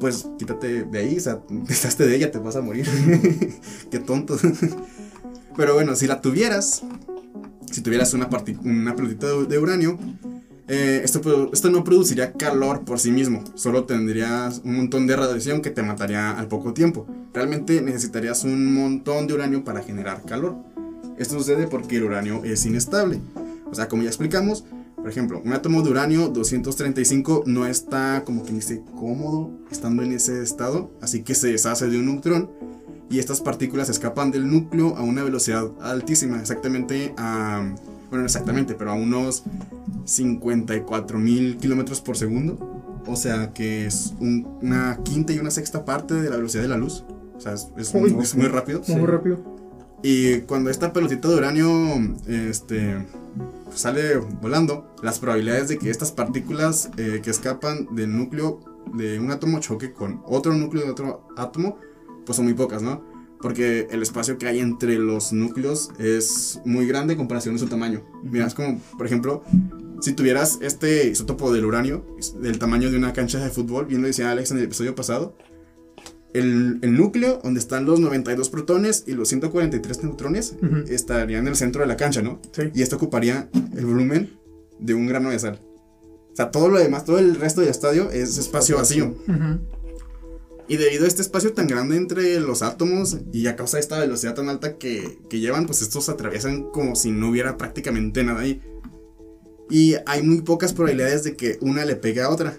pues 0.00 0.26
quítate 0.38 0.84
de 0.84 0.98
ahí, 0.98 1.18
o 1.18 1.20
sea, 1.20 1.40
deshazte 1.50 2.06
de 2.06 2.16
ella, 2.16 2.30
te 2.30 2.38
vas 2.38 2.56
a 2.56 2.62
morir. 2.62 2.86
Qué 3.90 3.98
tonto. 3.98 4.38
Pero 5.58 5.74
bueno, 5.74 5.96
si 5.96 6.06
la 6.06 6.20
tuvieras, 6.20 6.84
si 7.68 7.80
tuvieras 7.80 8.14
una, 8.14 8.28
una 8.62 8.94
pelotita 8.94 9.26
de, 9.26 9.58
uranio, 9.58 9.98
eh, 10.68 11.00
esto, 11.02 11.50
esto 11.52 11.68
no 11.68 11.82
produciría 11.82 12.32
calor 12.34 12.84
por 12.84 13.00
sí 13.00 13.10
mismo, 13.10 13.42
solo 13.56 13.82
tendrías 13.82 14.60
un 14.64 14.76
montón 14.76 15.08
de 15.08 15.16
radiación 15.16 15.60
que 15.60 15.70
te 15.70 15.82
mataría 15.82 16.30
al 16.30 16.46
poco 16.46 16.74
tiempo. 16.74 17.08
Realmente 17.34 17.82
necesitarías 17.82 18.44
un 18.44 18.72
montón 18.72 19.26
de 19.26 19.34
uranio 19.34 19.64
para 19.64 19.82
generar 19.82 20.22
calor. 20.22 20.54
Esto 21.18 21.36
sucede 21.36 21.66
porque 21.66 21.96
el 21.96 22.04
uranio 22.04 22.44
es 22.44 22.64
inestable. 22.64 23.20
O 23.68 23.74
sea, 23.74 23.88
como 23.88 24.04
ya 24.04 24.10
explicamos, 24.10 24.64
por 24.94 25.08
ejemplo, 25.08 25.42
un 25.44 25.54
átomo 25.54 25.82
de 25.82 25.90
uranio 25.90 26.28
235 26.28 27.42
no 27.46 27.66
está 27.66 28.22
como 28.24 28.44
que 28.44 28.52
dice 28.52 28.84
cómodo 28.96 29.50
estando 29.72 30.04
en 30.04 30.12
ese 30.12 30.40
estado, 30.40 30.92
así 31.00 31.24
que 31.24 31.34
se 31.34 31.48
deshace 31.48 31.88
de 31.88 31.98
un 31.98 32.06
neutrón 32.06 32.48
y 33.10 33.18
estas 33.18 33.40
partículas 33.40 33.88
escapan 33.88 34.30
del 34.30 34.50
núcleo 34.50 34.96
a 34.96 35.02
una 35.02 35.22
velocidad 35.22 35.70
altísima, 35.80 36.40
exactamente 36.40 37.14
a, 37.16 37.60
bueno, 38.10 38.22
no 38.22 38.24
exactamente, 38.26 38.74
pero 38.74 38.90
a 38.90 38.94
unos 38.94 39.44
54 40.04 41.18
mil 41.18 41.56
kilómetros 41.58 42.00
por 42.00 42.16
segundo. 42.16 42.58
O 43.06 43.16
sea 43.16 43.52
que 43.54 43.86
es 43.86 44.14
un- 44.20 44.46
una 44.60 44.98
quinta 45.02 45.32
y 45.32 45.38
una 45.38 45.50
sexta 45.50 45.84
parte 45.84 46.14
de 46.14 46.28
la 46.28 46.36
velocidad 46.36 46.62
de 46.62 46.68
la 46.68 46.76
luz. 46.76 47.04
O 47.36 47.40
sea, 47.40 47.54
es, 47.54 47.68
es 47.76 47.94
Uy. 47.94 48.12
muy, 48.12 48.22
es 48.22 48.34
muy 48.34 48.46
rápido. 48.48 48.82
Muy 48.88 49.06
rápido. 49.06 49.38
Y 50.02 50.40
cuando 50.40 50.70
esta 50.70 50.92
pelotita 50.92 51.28
de 51.28 51.36
uranio 51.36 51.68
este, 52.28 53.06
sale 53.74 54.16
volando, 54.16 54.94
las 55.02 55.18
probabilidades 55.18 55.68
de 55.68 55.78
que 55.78 55.90
estas 55.90 56.12
partículas 56.12 56.90
eh, 56.98 57.20
que 57.22 57.30
escapan 57.30 57.88
del 57.94 58.16
núcleo 58.16 58.60
de 58.94 59.18
un 59.18 59.30
átomo 59.30 59.58
choque 59.60 59.92
con 59.92 60.22
otro 60.26 60.52
núcleo 60.54 60.84
de 60.84 60.90
otro 60.90 61.26
átomo, 61.36 61.76
pues 62.28 62.36
son 62.36 62.44
muy 62.44 62.52
pocas, 62.54 62.82
¿no? 62.82 63.02
Porque 63.40 63.86
el 63.90 64.02
espacio 64.02 64.36
que 64.36 64.46
hay 64.48 64.58
entre 64.60 64.98
los 64.98 65.32
núcleos 65.32 65.90
es 65.98 66.60
muy 66.66 66.86
grande 66.86 67.14
en 67.14 67.18
comparación 67.18 67.54
de 67.54 67.60
su 67.60 67.68
tamaño. 67.68 68.02
Mira, 68.22 68.46
es 68.46 68.52
como, 68.54 68.80
por 68.98 69.06
ejemplo, 69.06 69.42
si 70.02 70.12
tuvieras 70.12 70.58
este 70.60 71.08
isótopo 71.08 71.50
del 71.52 71.64
uranio, 71.64 72.04
del 72.42 72.58
tamaño 72.58 72.90
de 72.90 72.98
una 72.98 73.12
cancha 73.14 73.38
de 73.42 73.48
fútbol, 73.48 73.86
bien 73.86 74.02
lo 74.02 74.08
decía 74.08 74.30
Alex 74.30 74.50
en 74.50 74.58
el 74.58 74.64
episodio 74.64 74.94
pasado, 74.94 75.34
el, 76.34 76.78
el 76.82 76.94
núcleo, 76.96 77.40
donde 77.42 77.60
están 77.60 77.86
los 77.86 78.00
92 78.00 78.50
protones 78.50 79.04
y 79.06 79.12
los 79.12 79.28
143 79.28 80.02
neutrones, 80.04 80.54
Ujú. 80.62 80.84
estaría 80.88 81.38
en 81.38 81.48
el 81.48 81.56
centro 81.56 81.80
de 81.80 81.86
la 81.88 81.96
cancha, 81.96 82.20
¿no? 82.20 82.40
Sí. 82.52 82.64
Y 82.74 82.82
esto 82.82 82.96
ocuparía 82.96 83.48
el 83.76 83.86
volumen 83.86 84.30
de 84.78 84.94
un 84.94 85.06
grano 85.06 85.30
de 85.30 85.38
sal. 85.38 85.60
O 86.32 86.36
sea, 86.36 86.50
todo 86.50 86.68
lo 86.68 86.78
demás, 86.78 87.04
todo 87.04 87.18
el 87.18 87.34
resto 87.36 87.62
del 87.62 87.70
estadio 87.70 88.10
es 88.10 88.36
espacio 88.36 88.76
vacío. 88.76 89.16
Ujú. 89.26 89.58
Y 90.68 90.76
debido 90.76 91.06
a 91.06 91.08
este 91.08 91.22
espacio 91.22 91.54
tan 91.54 91.66
grande 91.66 91.96
entre 91.96 92.38
los 92.40 92.62
átomos 92.62 93.16
y 93.32 93.46
a 93.46 93.56
causa 93.56 93.78
de 93.78 93.80
esta 93.80 93.98
velocidad 93.98 94.34
tan 94.34 94.50
alta 94.50 94.76
que, 94.76 95.18
que 95.30 95.40
llevan, 95.40 95.64
pues 95.64 95.80
estos 95.80 96.10
atraviesan 96.10 96.64
como 96.64 96.94
si 96.94 97.10
no 97.10 97.30
hubiera 97.30 97.56
prácticamente 97.56 98.22
nada 98.22 98.40
ahí. 98.40 98.60
Y 99.70 99.96
hay 100.06 100.22
muy 100.22 100.42
pocas 100.42 100.74
probabilidades 100.74 101.24
de 101.24 101.36
que 101.36 101.58
una 101.62 101.86
le 101.86 101.96
pegue 101.96 102.20
a 102.20 102.28
otra. 102.28 102.54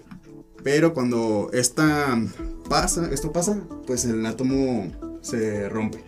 Pero 0.63 0.93
cuando 0.93 1.49
esta 1.53 2.19
pasa, 2.67 3.09
esto 3.11 3.31
pasa, 3.31 3.61
pues 3.85 4.05
el 4.05 4.25
átomo 4.25 4.91
se 5.21 5.69
rompe. 5.69 6.03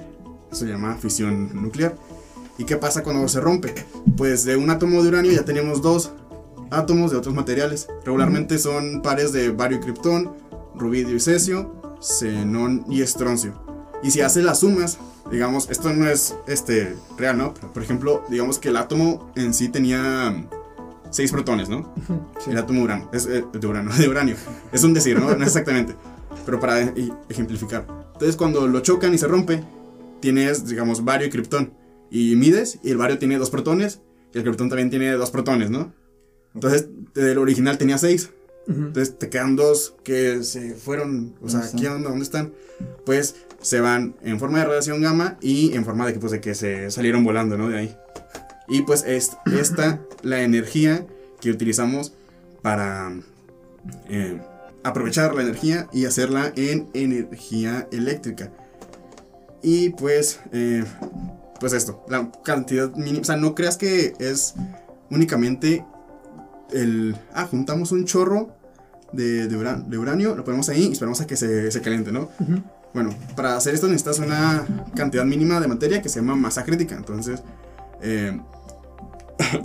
Eso 0.51 0.65
se 0.65 0.71
llama 0.71 0.97
fisión 0.97 1.49
nuclear. 1.53 1.95
¿Y 2.57 2.65
qué 2.65 2.77
pasa 2.77 3.03
cuando 3.03 3.27
se 3.27 3.39
rompe? 3.39 3.73
Pues 4.17 4.43
de 4.43 4.55
un 4.55 4.69
átomo 4.69 5.01
de 5.01 5.09
uranio 5.09 5.31
ya 5.31 5.45
tenemos 5.45 5.81
dos 5.81 6.11
átomos 6.69 7.11
de 7.11 7.17
otros 7.17 7.33
materiales. 7.33 7.87
Regularmente 8.05 8.57
son 8.57 9.01
pares 9.01 9.31
de 9.31 9.49
bario 9.49 9.77
y 9.77 9.81
criptón, 9.81 10.31
rubidio 10.75 11.15
y 11.15 11.19
cesio, 11.19 11.80
xenón 12.01 12.85
y 12.89 13.01
estroncio. 13.01 13.53
Y 14.03 14.11
si 14.11 14.21
hace 14.21 14.41
las 14.41 14.59
sumas, 14.59 14.97
digamos, 15.31 15.69
esto 15.69 15.93
no 15.93 16.09
es 16.09 16.35
este, 16.47 16.95
real, 17.17 17.37
¿no? 17.37 17.53
Pero, 17.53 17.71
por 17.71 17.83
ejemplo, 17.83 18.23
digamos 18.29 18.59
que 18.59 18.69
el 18.69 18.77
átomo 18.77 19.31
en 19.35 19.53
sí 19.53 19.69
tenía 19.69 20.47
6 21.11 21.31
protones, 21.31 21.69
¿no? 21.69 21.93
El 22.47 22.57
átomo 22.57 22.79
de 22.79 22.85
uranio, 22.85 23.09
es, 23.13 23.25
eh, 23.27 23.45
de, 23.53 23.67
uranio, 23.67 23.93
de 23.97 24.09
uranio. 24.09 24.35
Es 24.71 24.83
un 24.83 24.93
decir, 24.93 25.19
¿no? 25.19 25.35
No 25.35 25.45
exactamente. 25.45 25.95
Pero 26.45 26.59
para 26.59 26.81
e- 26.81 27.13
ejemplificar. 27.29 27.85
Entonces, 28.13 28.35
cuando 28.35 28.67
lo 28.67 28.79
chocan 28.79 29.13
y 29.13 29.17
se 29.17 29.27
rompe, 29.27 29.63
tienes, 30.19 30.67
digamos, 30.67 31.03
bario 31.03 31.27
y 31.27 31.29
criptón. 31.29 31.73
Y 32.09 32.35
mides, 32.35 32.79
y 32.83 32.91
el 32.91 32.97
bario 32.97 33.19
tiene 33.19 33.37
dos 33.37 33.49
protones, 33.49 34.01
y 34.33 34.37
el 34.37 34.43
criptón 34.43 34.69
también 34.69 34.89
tiene 34.89 35.11
dos 35.11 35.31
protones, 35.31 35.69
¿no? 35.69 35.93
Entonces, 36.53 36.89
del 37.13 37.37
original 37.37 37.77
tenía 37.77 37.97
6. 38.67 38.77
Ujú. 38.77 38.87
Entonces 38.87 39.17
te 39.17 39.29
quedan 39.29 39.55
dos 39.55 39.95
que 40.03 40.43
se 40.43 40.75
fueron, 40.75 41.35
o 41.41 41.49
sea, 41.49 41.61
¿Dónde 41.61 41.77
¿aquí 41.77 41.85
dónde, 41.85 42.09
dónde 42.09 42.23
están? 42.23 42.53
Pues 43.05 43.35
se 43.61 43.79
van 43.79 44.15
en 44.23 44.39
forma 44.39 44.59
de 44.59 44.65
radiación 44.65 45.01
gamma 45.01 45.37
y 45.41 45.73
en 45.73 45.85
forma 45.85 46.05
de 46.07 46.13
que, 46.13 46.19
pues, 46.19 46.31
de 46.31 46.41
que 46.41 46.55
se 46.55 46.89
salieron 46.91 47.23
volando, 47.23 47.57
¿no? 47.57 47.69
De 47.69 47.77
ahí. 47.77 47.97
Y 48.67 48.83
pues 48.83 49.03
es 49.05 49.31
esta 49.53 50.01
la 50.23 50.41
energía 50.41 51.05
que 51.39 51.51
utilizamos 51.51 52.13
para 52.61 53.11
eh, 54.09 54.39
aprovechar 54.83 55.33
la 55.35 55.43
energía 55.43 55.87
y 55.91 56.05
hacerla 56.05 56.53
en 56.55 56.89
energía 56.93 57.87
eléctrica. 57.91 58.51
Y 59.61 59.89
pues, 59.89 60.39
eh, 60.51 60.83
pues 61.59 61.73
esto, 61.73 62.03
la 62.09 62.31
cantidad 62.43 62.91
mínima, 62.95 63.21
o 63.21 63.25
sea, 63.25 63.37
no 63.37 63.53
creas 63.53 63.77
que 63.77 64.13
es 64.19 64.55
únicamente 65.09 65.85
el, 66.71 67.15
ah, 67.33 67.45
juntamos 67.49 67.91
un 67.91 68.05
chorro 68.05 68.49
de, 69.13 69.47
de, 69.47 69.57
uran- 69.57 69.87
de 69.87 69.97
uranio, 69.97 70.35
lo 70.35 70.43
ponemos 70.43 70.69
ahí 70.69 70.87
y 70.87 70.91
esperamos 70.91 71.21
a 71.21 71.27
que 71.27 71.35
se, 71.35 71.71
se 71.71 71.81
caliente, 71.81 72.11
¿no? 72.11 72.29
Bueno, 72.93 73.11
para 73.35 73.55
hacer 73.55 73.73
esto 73.73 73.87
necesitas 73.87 74.19
una 74.19 74.65
cantidad 74.95 75.23
mínima 75.25 75.59
de 75.59 75.67
materia 75.67 76.01
que 76.01 76.09
se 76.09 76.19
llama 76.19 76.35
masa 76.35 76.63
crítica. 76.65 76.95
Entonces, 76.95 77.41
eh, 78.01 78.39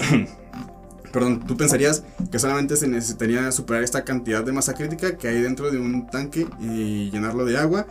perdón, 1.13 1.45
tú 1.47 1.57
pensarías 1.57 2.03
que 2.31 2.39
solamente 2.39 2.77
se 2.77 2.89
necesitaría 2.89 3.51
superar 3.53 3.83
esta 3.83 4.05
cantidad 4.05 4.45
de 4.45 4.53
masa 4.53 4.75
crítica 4.75 5.17
que 5.17 5.29
hay 5.29 5.41
dentro 5.41 5.71
de 5.71 5.79
un 5.79 6.07
tanque 6.09 6.47
y 6.61 7.11
llenarlo 7.11 7.45
de 7.45 7.57
agua, 7.57 7.87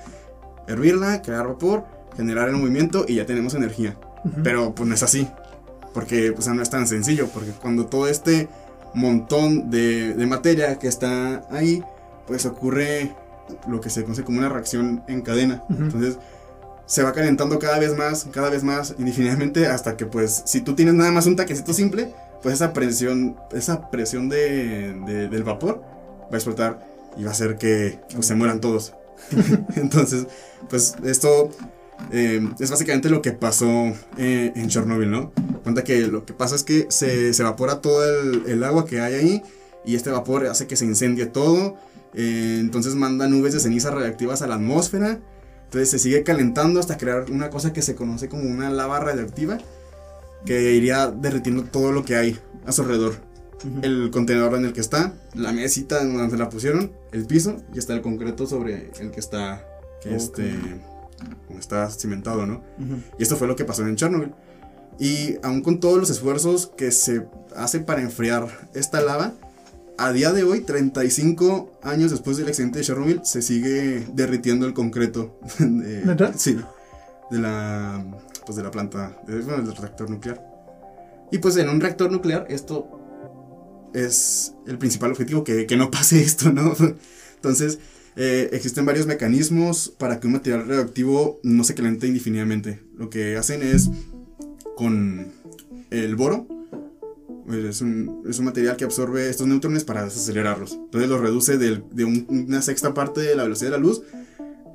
hervirla, 0.68 1.22
crear 1.22 1.48
vapor, 1.48 1.86
generar 2.16 2.50
el 2.50 2.56
movimiento 2.56 3.06
y 3.08 3.16
ya 3.16 3.26
tenemos 3.26 3.54
energía. 3.56 3.98
Pero 4.44 4.74
pues 4.74 4.88
no 4.90 4.96
es 4.96 5.04
así. 5.04 5.28
Porque 5.94 6.32
pues, 6.34 6.48
no 6.48 6.62
es 6.62 6.70
tan 6.70 6.88
sencillo. 6.88 7.28
Porque 7.28 7.52
cuando 7.52 7.86
todo 7.86 8.08
este 8.08 8.48
montón 8.96 9.70
de, 9.70 10.14
de 10.14 10.26
materia 10.26 10.78
que 10.80 10.88
está 10.88 11.44
ahí, 11.52 11.84
pues 12.28 12.46
ocurre 12.46 13.16
lo 13.68 13.80
que 13.82 13.90
se 13.90 14.04
conoce 14.04 14.24
como 14.24 14.40
una 14.40 14.50
reacción 14.50 15.04
en 15.08 15.22
cadena. 15.22 15.64
Entonces 15.70 16.18
se 16.88 17.04
va 17.04 17.14
calentando 17.14 17.58
cada 17.60 17.80
vez 17.80 17.96
más, 17.98 18.28
cada 18.32 18.50
vez 18.50 18.64
más, 18.64 18.96
indefinidamente, 19.00 19.68
hasta 19.68 19.98
que 19.98 20.06
pues 20.06 20.44
si 20.46 20.62
tú 20.62 20.76
tienes 20.76 20.94
nada 20.94 21.12
más 21.12 21.26
un 21.26 21.36
taquecito 21.36 21.74
simple, 21.74 22.14
pues 22.42 22.56
esa 22.56 22.74
presión, 22.74 23.36
esa 23.54 23.90
presión 23.90 24.30
de, 24.30 24.94
de- 25.06 25.28
del 25.30 25.44
vapor 25.44 25.82
va 26.24 26.34
a 26.34 26.36
explotar 26.36 26.86
y 27.18 27.24
va 27.24 27.30
a 27.30 27.34
hacer 27.34 27.58
que 27.58 28.00
pues, 28.14 28.26
se 28.28 28.36
mueran 28.36 28.60
todos. 28.62 28.94
Entonces, 29.76 30.28
pues 30.70 30.96
esto 31.04 31.50
eh, 32.12 32.48
es 32.60 32.70
básicamente 32.70 33.10
lo 33.10 33.22
que 33.22 33.32
pasó 33.32 33.94
eh, 34.18 34.52
en 34.56 34.68
Chernobyl, 34.68 35.10
¿no? 35.10 35.32
Cuenta 35.64 35.84
que 35.84 36.08
lo 36.08 36.26
que 36.26 36.34
pasa 36.34 36.56
es 36.56 36.64
que 36.64 36.88
se, 36.90 37.34
se 37.34 37.42
evapora 37.42 37.82
todo 37.82 38.04
el, 38.04 38.44
el 38.48 38.64
agua 38.64 38.86
que 38.86 39.00
hay 39.02 39.14
ahí 39.16 39.44
y 39.86 39.96
este 39.96 40.10
vapor 40.12 40.46
hace 40.48 40.68
que 40.68 40.76
se 40.76 40.86
incendie 40.86 41.26
todo. 41.26 41.78
eh, 42.14 42.58
entonces 42.60 42.96
manda 42.96 43.28
nubes 43.28 43.54
de 43.54 43.60
cenizas 43.60 43.94
radiactivas 43.94 44.42
a 44.42 44.48
la 44.48 44.56
atmósfera. 44.56 45.20
Entonces 45.66 45.90
se 45.90 46.00
sigue 46.00 46.24
calentando 46.24 46.80
hasta 46.80 46.98
crear 46.98 47.30
una 47.32 47.50
cosa 47.50 47.74
que 47.74 47.82
se 47.82 47.96
conoce 47.96 48.30
como 48.30 48.44
una 48.44 48.70
lava 48.70 49.00
radioactiva 49.00 49.58
que 50.46 50.74
iría 50.74 51.08
derritiendo 51.08 51.64
todo 51.64 51.92
lo 51.92 52.06
que 52.06 52.16
hay 52.16 52.40
a 52.66 52.72
su 52.72 52.84
alrededor. 52.84 53.16
El 53.82 54.12
contenedor 54.12 54.54
en 54.56 54.66
el 54.66 54.74
que 54.74 54.82
está, 54.82 55.14
la 55.34 55.52
mesita 55.52 56.02
en 56.02 56.16
donde 56.16 56.38
la 56.38 56.50
pusieron, 56.50 56.92
el 57.12 57.26
piso 57.26 57.58
y 57.74 57.80
está 57.80 57.94
el 57.94 58.02
concreto 58.02 58.46
sobre 58.46 58.92
el 59.00 59.10
que 59.10 59.20
está 59.20 59.66
este 60.06 60.54
como 61.48 61.60
está 61.60 61.90
cimentado, 61.90 62.46
¿no? 62.46 62.56
Ujú. 62.80 62.98
Y 63.20 63.24
esto 63.24 63.36
fue 63.38 63.48
lo 63.48 63.56
que 63.56 63.66
pasó 63.66 63.86
en 63.86 63.96
Chernobyl. 63.96 64.34
Y 65.00 65.36
aún 65.44 65.62
con 65.62 65.80
todos 65.80 65.98
los 66.00 66.10
esfuerzos 66.10 66.72
que 66.78 66.92
se 66.92 67.26
hace 67.56 67.80
para 67.80 68.02
enfriar 68.02 68.70
esta 68.74 69.02
lava, 69.02 69.34
a 69.98 70.12
día 70.12 70.32
de 70.34 70.44
hoy, 70.44 70.62
35 70.62 71.80
años 71.82 72.12
después 72.12 72.38
del 72.38 72.48
accidente 72.48 72.80
de 72.80 72.86
Chernobyl, 72.86 73.22
se 73.24 73.42
sigue 73.42 74.06
derritiendo 74.14 74.66
el 74.66 74.74
concreto. 74.74 75.40
De, 75.60 76.04
¿Neta? 76.06 76.34
Sí. 76.38 76.58
De 77.32 77.40
la, 77.40 78.06
pues 78.46 78.56
de 78.58 78.64
la 78.64 78.72
planta, 78.72 79.18
de- 79.28 79.42
bueno, 79.42 79.64
del 79.64 79.76
reactor 79.76 80.10
nuclear. 80.10 80.42
Y 81.32 81.40
pues 81.40 81.58
en 81.58 81.70
un 81.70 81.82
reactor 81.82 82.12
nuclear 82.12 82.46
esto 82.50 82.88
es 83.94 84.54
el 84.68 84.78
principal 84.78 85.12
objetivo, 85.12 85.44
que, 85.44 85.66
que 85.66 85.78
no 85.78 85.90
pase 85.92 86.22
esto, 86.22 86.52
¿no? 86.52 86.74
Entonces, 87.36 87.80
eh, 88.16 88.50
existen 88.54 88.86
varios 88.86 89.08
mecanismos 89.08 89.94
para 89.98 90.20
que 90.20 90.28
un 90.28 90.34
material 90.34 90.68
radioactivo 90.68 91.40
no 91.44 91.64
se 91.64 91.76
caliente 91.76 92.08
indefinidamente. 92.08 92.82
Lo 92.98 93.10
que 93.10 93.36
hacen 93.38 93.62
es 93.62 93.90
con 94.76 95.28
el 95.92 96.16
boro, 96.16 96.48
pues, 97.46 97.64
es 97.66 97.82
un, 97.82 98.24
es 98.28 98.40
un 98.40 98.46
material 98.46 98.76
que 98.78 98.86
absorbe 98.86 99.30
estos 99.30 99.48
neutrones 99.48 99.84
para 99.84 100.04
desacelerarlos. 100.04 100.74
Entonces 100.74 101.10
los 101.10 101.22
reduce 101.22 101.58
del- 101.58 101.84
de 101.92 102.06
un- 102.06 102.26
una 102.30 102.62
sexta 102.62 102.94
parte 102.94 103.22
de 103.22 103.36
la 103.36 103.44
velocidad 103.44 103.72
de 103.72 103.78
la 103.78 103.84
luz 103.84 104.02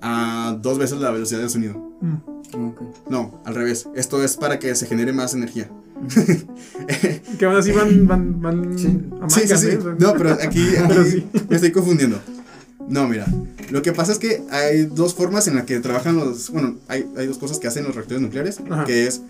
a 0.03 0.59
dos 0.63 0.79
veces 0.79 0.99
la 1.01 1.11
velocidad 1.11 1.41
del 1.41 1.51
sonido. 1.51 1.75
Mm. 2.01 2.15
Ok. 2.55 2.81
No, 3.11 3.41
al 3.45 3.55
revés. 3.55 3.89
Esto 3.95 4.23
es 4.25 4.37
para 4.37 4.59
que 4.59 4.75
se 4.75 4.87
genere 4.87 5.13
más 5.13 5.35
energía. 5.35 5.71
Que 7.39 7.45
aún 7.45 7.57
así 7.57 7.73
van, 7.73 8.07
van, 8.07 8.41
van 8.41 8.79
Sí. 8.79 8.89
a 9.21 9.29
Sí, 9.31 9.41
sí, 9.47 9.57
sí. 9.57 9.67
¿eh? 9.69 9.79
No, 9.99 10.15
pero 10.15 10.33
aquí, 10.33 10.65
Pero 10.89 11.01
aquí 11.03 11.11
sí. 11.11 11.27
me 11.49 11.57
estoy 11.57 11.73
confundiendo. 11.73 12.19
No, 12.91 13.09
mira. 13.09 13.27
Lo 13.71 13.83
que 13.83 13.93
pasa 13.93 14.13
es 14.13 14.19
que 14.19 14.43
hay 14.51 14.85
dos 14.85 15.15
formas 15.15 15.47
en 15.49 15.55
las 15.55 15.65
que 15.65 15.81
trabajan 15.81 16.17
los. 16.17 16.51
Bueno, 16.51 16.77
hay, 16.89 17.09
hay 17.17 17.27
dos 17.27 17.39
cosas 17.39 17.59
que 17.59 17.69
hacen 17.69 17.85
los 17.85 17.95
reactores 17.95 18.21
nucleares. 18.21 18.61
Ajá. 18.69 18.85
Que 18.85 19.07
es 19.07 19.23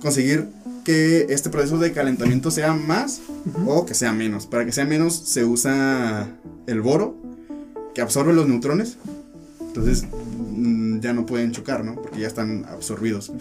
conseguir 0.00 0.46
que 0.84 1.26
este 1.30 1.50
proceso 1.50 1.78
de 1.78 1.90
calentamiento 1.90 2.52
sea 2.52 2.72
más 2.72 3.20
o 3.66 3.84
que 3.84 3.94
sea 3.94 4.12
menos. 4.12 4.46
Para 4.46 4.64
que 4.64 4.70
sea 4.70 4.84
menos 4.84 5.16
se 5.16 5.44
usa 5.44 6.28
el 6.68 6.80
boro 6.80 7.16
que 7.92 8.02
absorbe 8.02 8.32
los 8.32 8.46
neutrones. 8.46 8.96
Entonces 9.60 10.04
mm, 10.52 11.00
ya 11.00 11.12
no 11.12 11.26
pueden 11.26 11.50
chocar, 11.50 11.84
¿no? 11.84 11.96
Porque 11.96 12.20
ya 12.20 12.28
están 12.28 12.66
absorbidos. 12.66 13.32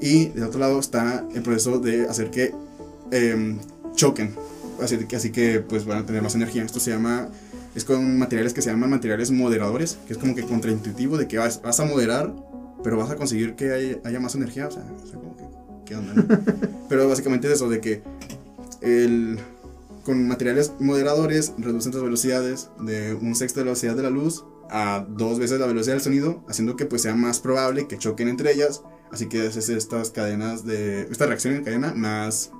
Y 0.00 0.26
del 0.26 0.44
otro 0.44 0.60
lado 0.60 0.78
está 0.78 1.24
el 1.34 1.42
proceso 1.42 1.78
de 1.78 2.06
hacer 2.06 2.30
que 2.30 2.52
em, 3.12 3.58
choquen. 3.94 4.34
Así 4.82 4.98
que, 4.98 5.16
así 5.16 5.30
que 5.32 5.60
pues 5.60 5.86
van 5.86 5.98
a 5.98 6.06
tener 6.06 6.22
más 6.22 6.34
energía. 6.34 6.64
Esto 6.64 6.80
se 6.80 6.90
llama, 6.90 7.28
es 7.78 7.84
con 7.84 8.18
materiales 8.18 8.52
que 8.52 8.62
se 8.62 8.70
llaman 8.70 8.90
materiales 8.90 9.30
moderadores, 9.30 9.98
que 10.06 10.12
es 10.12 10.18
como 10.18 10.34
que 10.34 10.42
contraintuitivo 10.42 11.16
de 11.18 11.26
que 11.28 11.38
vas, 11.38 11.62
vas 11.62 11.80
a 11.80 11.84
moderar, 11.84 12.34
pero 12.84 12.96
vas 12.96 13.10
a 13.10 13.16
conseguir 13.16 13.54
que 13.54 13.72
hay- 13.72 14.00
haya 14.04 14.20
más 14.20 14.34
energía. 14.34 14.68
O 14.68 14.70
sea, 14.70 14.82
o 14.82 15.06
sea, 15.06 15.18
como 15.18 15.36
que, 15.36 15.44
¿qué 15.86 15.96
onda? 15.96 16.14
no? 16.14 16.24
pero 16.88 17.08
básicamente 17.08 17.46
es 17.48 17.54
eso, 17.54 17.68
de 17.68 17.80
que 17.80 18.02
el, 18.80 19.38
con 20.04 20.26
materiales 20.28 20.72
moderadores 20.78 21.52
reducen 21.58 21.92
las 21.92 22.02
velocidades 22.02 22.70
de 22.80 23.14
un 23.14 23.34
sexto 23.34 23.60
de 23.60 23.64
la 23.64 23.70
velocidad 23.70 23.96
de 23.96 24.02
la 24.02 24.10
luz 24.10 24.44
a 24.70 25.06
dos 25.08 25.38
veces 25.38 25.58
la 25.58 25.66
velocidad 25.66 25.94
del 25.94 26.02
sonido, 26.02 26.44
haciendo 26.48 26.76
que 26.76 26.84
pues 26.84 27.02
sea 27.02 27.14
más 27.14 27.40
probable 27.40 27.88
que 27.88 27.96
choquen 27.98 28.28
entre 28.28 28.52
ellas 28.52 28.82
Así 29.10 29.26
que 29.26 29.46
haces 29.46 29.70
estas 29.70 30.10
cadenas 30.10 30.66
de. 30.66 31.08
Esta 31.10 31.24
reacción 31.24 31.54
en 31.54 31.64
cadena 31.64 31.94
más. 31.94 32.50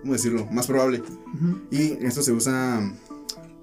¿Cómo 0.00 0.12
decirlo? 0.12 0.46
Más 0.52 0.68
probable. 0.68 1.00
Ujú. 1.00 1.58
Y 1.72 1.94
en 1.94 2.06
esto 2.06 2.22
se 2.22 2.30
usa 2.30 2.80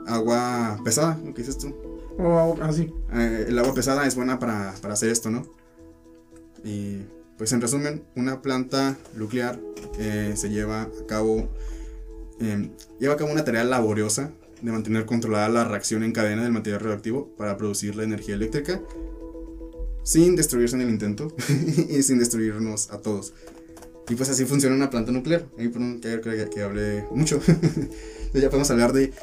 agua 0.08 0.80
pesada, 0.84 1.20
que 1.34 1.41
dices 1.41 1.58
tú. 1.58 1.74
O 2.18 2.58
así. 2.62 2.93
Eh, 3.14 3.45
el 3.49 3.60
agua 3.60 3.74
pesada 3.74 4.06
es 4.08 4.16
buena 4.16 4.39
para, 4.39 4.74
para 4.82 4.93
hacer 4.93 5.10
esto, 5.10 5.30
¿no? 5.30 5.45
Y 6.64 7.01
pues 7.38 7.51
en 7.51 7.62
resumen, 7.62 8.03
una 8.16 8.41
planta 8.41 8.97
nuclear 9.16 9.60
eh, 9.99 10.34
se 10.36 10.49
lleva 10.49 10.84
a 10.84 10.89
cabo. 11.08 11.49
eh, 12.39 12.70
lleva 12.99 13.14
a 13.16 13.18
cabo 13.18 13.32
una 13.32 13.43
tarea 13.43 13.64
laboriosa 13.64 14.32
de 14.62 14.72
mantener 14.72 15.06
controlada 15.06 15.49
la 15.49 15.66
reacción 15.66 16.03
en 16.03 16.14
cadena 16.14 16.43
del 16.43 16.51
material 16.53 16.80
radioactivo 16.82 17.30
para 17.38 17.58
producir 17.58 17.95
la 17.95 18.03
energía 18.03 18.36
eléctrica 18.36 18.82
sin 20.03 20.36
destruirse 20.36 20.76
en 20.76 20.84
el 20.84 20.89
intento 20.89 21.28
y 21.89 22.01
sin 22.03 22.20
destruirnos 22.20 22.89
a 22.91 22.99
todos. 22.99 23.34
Y 24.08 24.16
pues 24.16 24.30
así 24.30 24.45
funciona 24.45 24.76
una 24.76 24.89
planta 24.89 25.12
nuclear. 25.12 25.45
Ahí 25.58 25.68
perdón 25.68 25.99
que, 25.99 26.22
que, 26.22 26.49
que 26.49 26.62
hablé 26.62 27.06
mucho. 27.12 27.39
Ya 28.34 28.49
podemos 28.49 28.70
hablar 28.70 28.91
de 28.91 29.14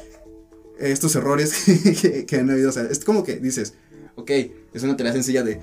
estos 0.79 1.15
errores 1.15 1.53
que, 2.01 2.25
que 2.25 2.35
han 2.37 2.49
habido. 2.49 2.69
O 2.69 2.73
sea, 2.73 2.83
es 2.83 3.03
como 3.03 3.23
que 3.23 3.37
dices, 3.37 3.73
ok, 4.15 4.31
es 4.73 4.83
una 4.83 4.97
tarea 4.97 5.13
sencilla 5.13 5.43
de 5.43 5.59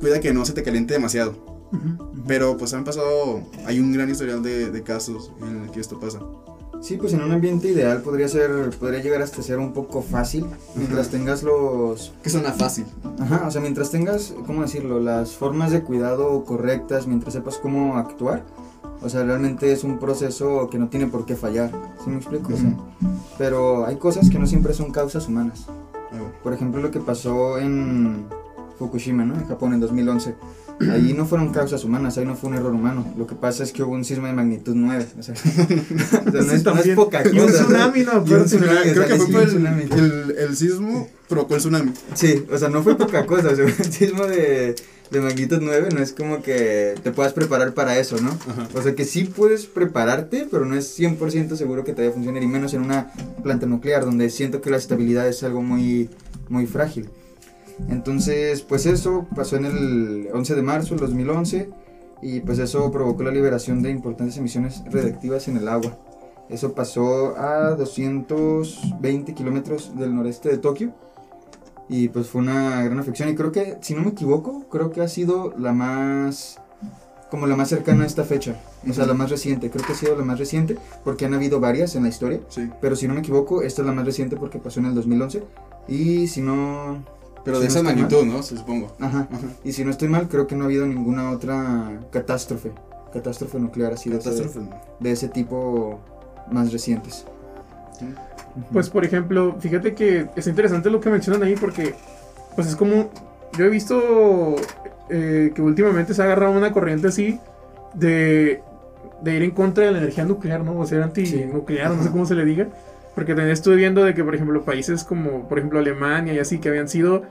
cuida 0.00 0.20
que 0.20 0.32
no 0.32 0.44
se 0.44 0.52
te 0.52 0.62
caliente 0.62 0.94
demasiado. 0.94 1.58
Pero 2.26 2.56
pues 2.56 2.72
han 2.72 2.84
pasado, 2.84 3.42
hay 3.66 3.78
un 3.78 3.92
gran 3.92 4.08
historial 4.10 4.42
de, 4.42 4.70
de 4.70 4.82
casos 4.82 5.32
en 5.42 5.64
el 5.64 5.70
que 5.70 5.80
esto 5.80 6.00
pasa. 6.00 6.20
Sí, 6.80 6.96
pues 6.96 7.12
en 7.12 7.22
un 7.22 7.32
ambiente 7.32 7.68
ideal 7.68 8.02
podría 8.02 8.28
ser, 8.28 8.70
podría 8.78 9.02
llegar 9.02 9.20
hasta 9.20 9.42
ser 9.42 9.58
un 9.58 9.72
poco 9.72 10.00
fácil 10.00 10.46
mientras 10.76 11.08
tengas 11.08 11.42
los, 11.42 12.12
Que 12.22 12.30
suena 12.30 12.52
fácil. 12.52 12.86
ajá, 13.18 13.44
o 13.46 13.50
sea, 13.50 13.60
mientras 13.60 13.90
tengas, 13.90 14.32
¿cómo 14.46 14.62
decirlo? 14.62 15.00
Las 15.00 15.32
formas 15.32 15.72
de 15.72 15.82
cuidado 15.82 16.44
correctas, 16.44 17.06
mientras 17.08 17.34
sepas 17.34 17.58
cómo 17.58 17.96
actuar. 17.96 18.44
O 19.00 19.08
sea, 19.08 19.22
realmente 19.22 19.70
es 19.72 19.84
un 19.84 19.98
proceso 19.98 20.68
que 20.70 20.78
no 20.78 20.88
tiene 20.88 21.06
por 21.06 21.24
qué 21.24 21.36
fallar. 21.36 21.70
¿Sí 22.02 22.10
me 22.10 22.16
explico? 22.16 22.52
O 22.52 22.56
sea, 22.56 22.74
pero 23.38 23.86
hay 23.86 23.96
cosas 23.96 24.28
que 24.30 24.38
no 24.38 24.46
siempre 24.46 24.74
son 24.74 24.90
causas 24.90 25.28
humanas. 25.28 25.66
Por 26.42 26.52
ejemplo, 26.52 26.80
lo 26.80 26.90
que 26.90 27.00
pasó 27.00 27.58
en 27.58 28.26
Fukushima, 28.78 29.24
¿no? 29.24 29.34
En 29.34 29.46
Japón 29.46 29.72
en 29.72 29.80
2011. 29.80 30.34
Ahí 30.92 31.12
no 31.12 31.26
fueron 31.26 31.52
causas 31.52 31.82
humanas, 31.84 32.18
ahí 32.18 32.24
no 32.24 32.36
fue 32.36 32.50
un 32.50 32.56
error 32.56 32.72
humano. 32.72 33.04
Lo 33.16 33.26
que 33.26 33.34
pasa 33.34 33.64
es 33.64 33.72
que 33.72 33.82
hubo 33.82 33.92
un 33.94 34.04
sismo 34.04 34.26
de 34.28 34.32
magnitud 34.32 34.74
9. 34.76 35.06
O 35.18 35.22
sea, 35.22 35.34
o 35.34 35.36
sea, 35.36 36.22
no, 36.32 36.52
es, 36.52 36.64
no 36.64 36.76
es 36.76 36.88
poca 36.90 37.22
Y 37.24 37.38
un 37.40 37.46
cosa. 37.46 37.64
tsunami, 37.64 38.04
no, 38.04 38.24
pero 38.24 38.44
tsunami, 38.44 38.92
Creo 38.92 39.06
que 39.06 39.12
o 39.12 39.16
sea, 39.16 39.16
fue 39.16 39.26
por 39.32 39.42
el, 39.42 39.48
tsunami. 39.48 39.82
el, 39.90 40.34
el 40.38 40.56
sismo 40.56 41.08
provocó 41.28 41.54
el 41.56 41.60
tsunami. 41.60 41.92
Sí, 42.14 42.44
o 42.52 42.56
sea, 42.56 42.68
no 42.68 42.82
fue 42.84 42.96
poca 42.96 43.26
cosa. 43.26 43.48
O 43.48 43.56
sea, 43.56 43.64
un 43.64 43.72
sismo 43.92 44.24
de, 44.26 44.76
de 45.10 45.20
magnitud 45.20 45.58
9 45.60 45.88
no 45.94 46.00
es 46.00 46.12
como 46.12 46.42
que 46.42 46.94
te 47.02 47.10
puedas 47.12 47.32
preparar 47.32 47.74
para 47.74 47.98
eso, 47.98 48.16
¿no? 48.20 48.30
Ajá. 48.30 48.68
O 48.74 48.82
sea, 48.82 48.94
que 48.94 49.04
sí 49.04 49.24
puedes 49.24 49.66
prepararte, 49.66 50.46
pero 50.50 50.64
no 50.64 50.76
es 50.76 50.98
100% 50.98 51.56
seguro 51.56 51.84
que 51.84 51.92
te 51.92 52.02
vaya 52.02 52.10
a 52.10 52.14
funcionar, 52.14 52.42
y 52.42 52.46
menos 52.46 52.74
en 52.74 52.82
una 52.82 53.12
planta 53.42 53.66
nuclear, 53.66 54.04
donde 54.04 54.30
siento 54.30 54.60
que 54.60 54.70
la 54.70 54.76
estabilidad 54.76 55.28
es 55.28 55.42
algo 55.42 55.62
muy, 55.62 56.10
muy 56.48 56.66
frágil. 56.66 57.08
Entonces, 57.88 58.62
pues 58.62 58.86
eso 58.86 59.26
pasó 59.34 59.56
en 59.56 59.64
el 59.64 60.28
11 60.32 60.54
de 60.54 60.62
marzo 60.62 60.94
del 60.94 61.00
2011, 61.00 61.70
y 62.20 62.40
pues 62.40 62.58
eso 62.58 62.90
provocó 62.90 63.22
la 63.22 63.30
liberación 63.30 63.82
de 63.82 63.90
importantes 63.90 64.36
emisiones 64.36 64.82
radiactivas 64.90 65.48
en 65.48 65.56
el 65.56 65.68
agua. 65.68 65.96
Eso 66.48 66.72
pasó 66.72 67.36
a 67.36 67.74
220 67.76 69.34
kilómetros 69.34 69.96
del 69.96 70.14
noreste 70.14 70.48
de 70.48 70.58
Tokio. 70.58 70.94
Y 71.88 72.08
pues 72.08 72.28
fue 72.28 72.40
una 72.42 72.82
gran 72.84 72.98
afección. 72.98 73.28
Y 73.30 73.34
creo 73.34 73.50
que, 73.52 73.78
si 73.80 73.94
no 73.94 74.02
me 74.02 74.10
equivoco, 74.10 74.64
creo 74.70 74.90
que 74.90 75.00
ha 75.00 75.08
sido 75.08 75.54
la 75.58 75.72
más. 75.72 76.60
Como 77.30 77.46
la 77.46 77.56
más 77.56 77.68
cercana 77.68 78.04
a 78.04 78.06
esta 78.06 78.24
fecha. 78.24 78.56
O 78.88 78.92
sea, 78.92 79.04
la 79.06 79.12
más 79.14 79.28
reciente. 79.30 79.70
Creo 79.70 79.84
que 79.86 79.92
ha 79.92 79.96
sido 79.96 80.16
la 80.16 80.24
más 80.24 80.38
reciente. 80.38 80.78
Porque 81.04 81.26
han 81.26 81.34
habido 81.34 81.60
varias 81.60 81.94
en 81.94 82.02
la 82.04 82.08
historia. 82.08 82.40
Sí. 82.48 82.70
Pero 82.80 82.96
si 82.96 83.06
no 83.06 83.12
me 83.14 83.20
equivoco, 83.20 83.62
esta 83.62 83.82
es 83.82 83.86
la 83.86 83.92
más 83.92 84.06
reciente 84.06 84.36
porque 84.36 84.58
pasó 84.58 84.80
en 84.80 84.86
el 84.86 84.94
2011. 84.94 85.42
Y 85.88 86.26
si 86.28 86.40
no. 86.40 87.04
Pero 87.44 87.58
si 87.58 87.62
de 87.62 87.68
no 87.68 87.70
esa 87.70 87.78
estoy 87.80 87.82
mal- 87.82 87.94
magnitud, 87.96 88.24
¿no? 88.26 88.42
Supongo. 88.42 88.92
Ajá. 88.98 89.28
Ajá. 89.30 89.46
Y 89.64 89.72
si 89.72 89.84
no 89.84 89.90
estoy 89.90 90.08
mal, 90.08 90.28
creo 90.28 90.46
que 90.46 90.56
no 90.56 90.62
ha 90.64 90.66
habido 90.66 90.86
ninguna 90.86 91.30
otra 91.30 92.00
catástrofe. 92.10 92.72
Catástrofe 93.12 93.58
nuclear 93.58 93.92
así 93.94 94.10
de, 94.10 94.18
Catástrofe. 94.18 94.60
de 95.00 95.10
ese 95.12 95.28
tipo 95.28 96.00
más 96.50 96.72
recientes. 96.72 97.24
Pues 98.72 98.90
por 98.90 99.04
ejemplo, 99.04 99.56
fíjate 99.60 99.94
que 99.94 100.26
es 100.36 100.46
interesante 100.46 100.90
lo 100.90 101.00
que 101.00 101.10
mencionan 101.10 101.42
ahí 101.42 101.54
porque 101.54 101.94
pues 102.54 102.66
es 102.66 102.76
como 102.76 103.10
yo 103.56 103.64
he 103.64 103.68
visto 103.68 104.56
eh, 105.10 105.52
que 105.54 105.62
últimamente 105.62 106.14
se 106.14 106.22
ha 106.22 106.26
agarrado 106.26 106.52
una 106.52 106.72
corriente 106.72 107.08
así 107.08 107.40
de, 107.94 108.60
de 109.22 109.34
ir 109.34 109.42
en 109.42 109.50
contra 109.50 109.86
de 109.86 109.92
la 109.92 109.98
energía 109.98 110.24
nuclear, 110.24 110.62
¿no? 110.62 110.78
O 110.78 110.86
sea, 110.86 111.02
antinuclear, 111.02 111.90
no 111.90 112.02
sé 112.02 112.10
cómo 112.10 112.26
se 112.26 112.34
le 112.34 112.44
diga. 112.44 112.68
Porque 113.14 113.34
también 113.34 113.52
estuve 113.52 113.76
viendo 113.76 114.04
de 114.04 114.14
que, 114.14 114.22
por 114.22 114.34
ejemplo, 114.34 114.62
países 114.62 115.02
como, 115.02 115.48
por 115.48 115.58
ejemplo, 115.58 115.80
Alemania 115.80 116.34
y 116.34 116.38
así, 116.38 116.58
que 116.58 116.68
habían 116.68 116.88
sido, 116.88 117.22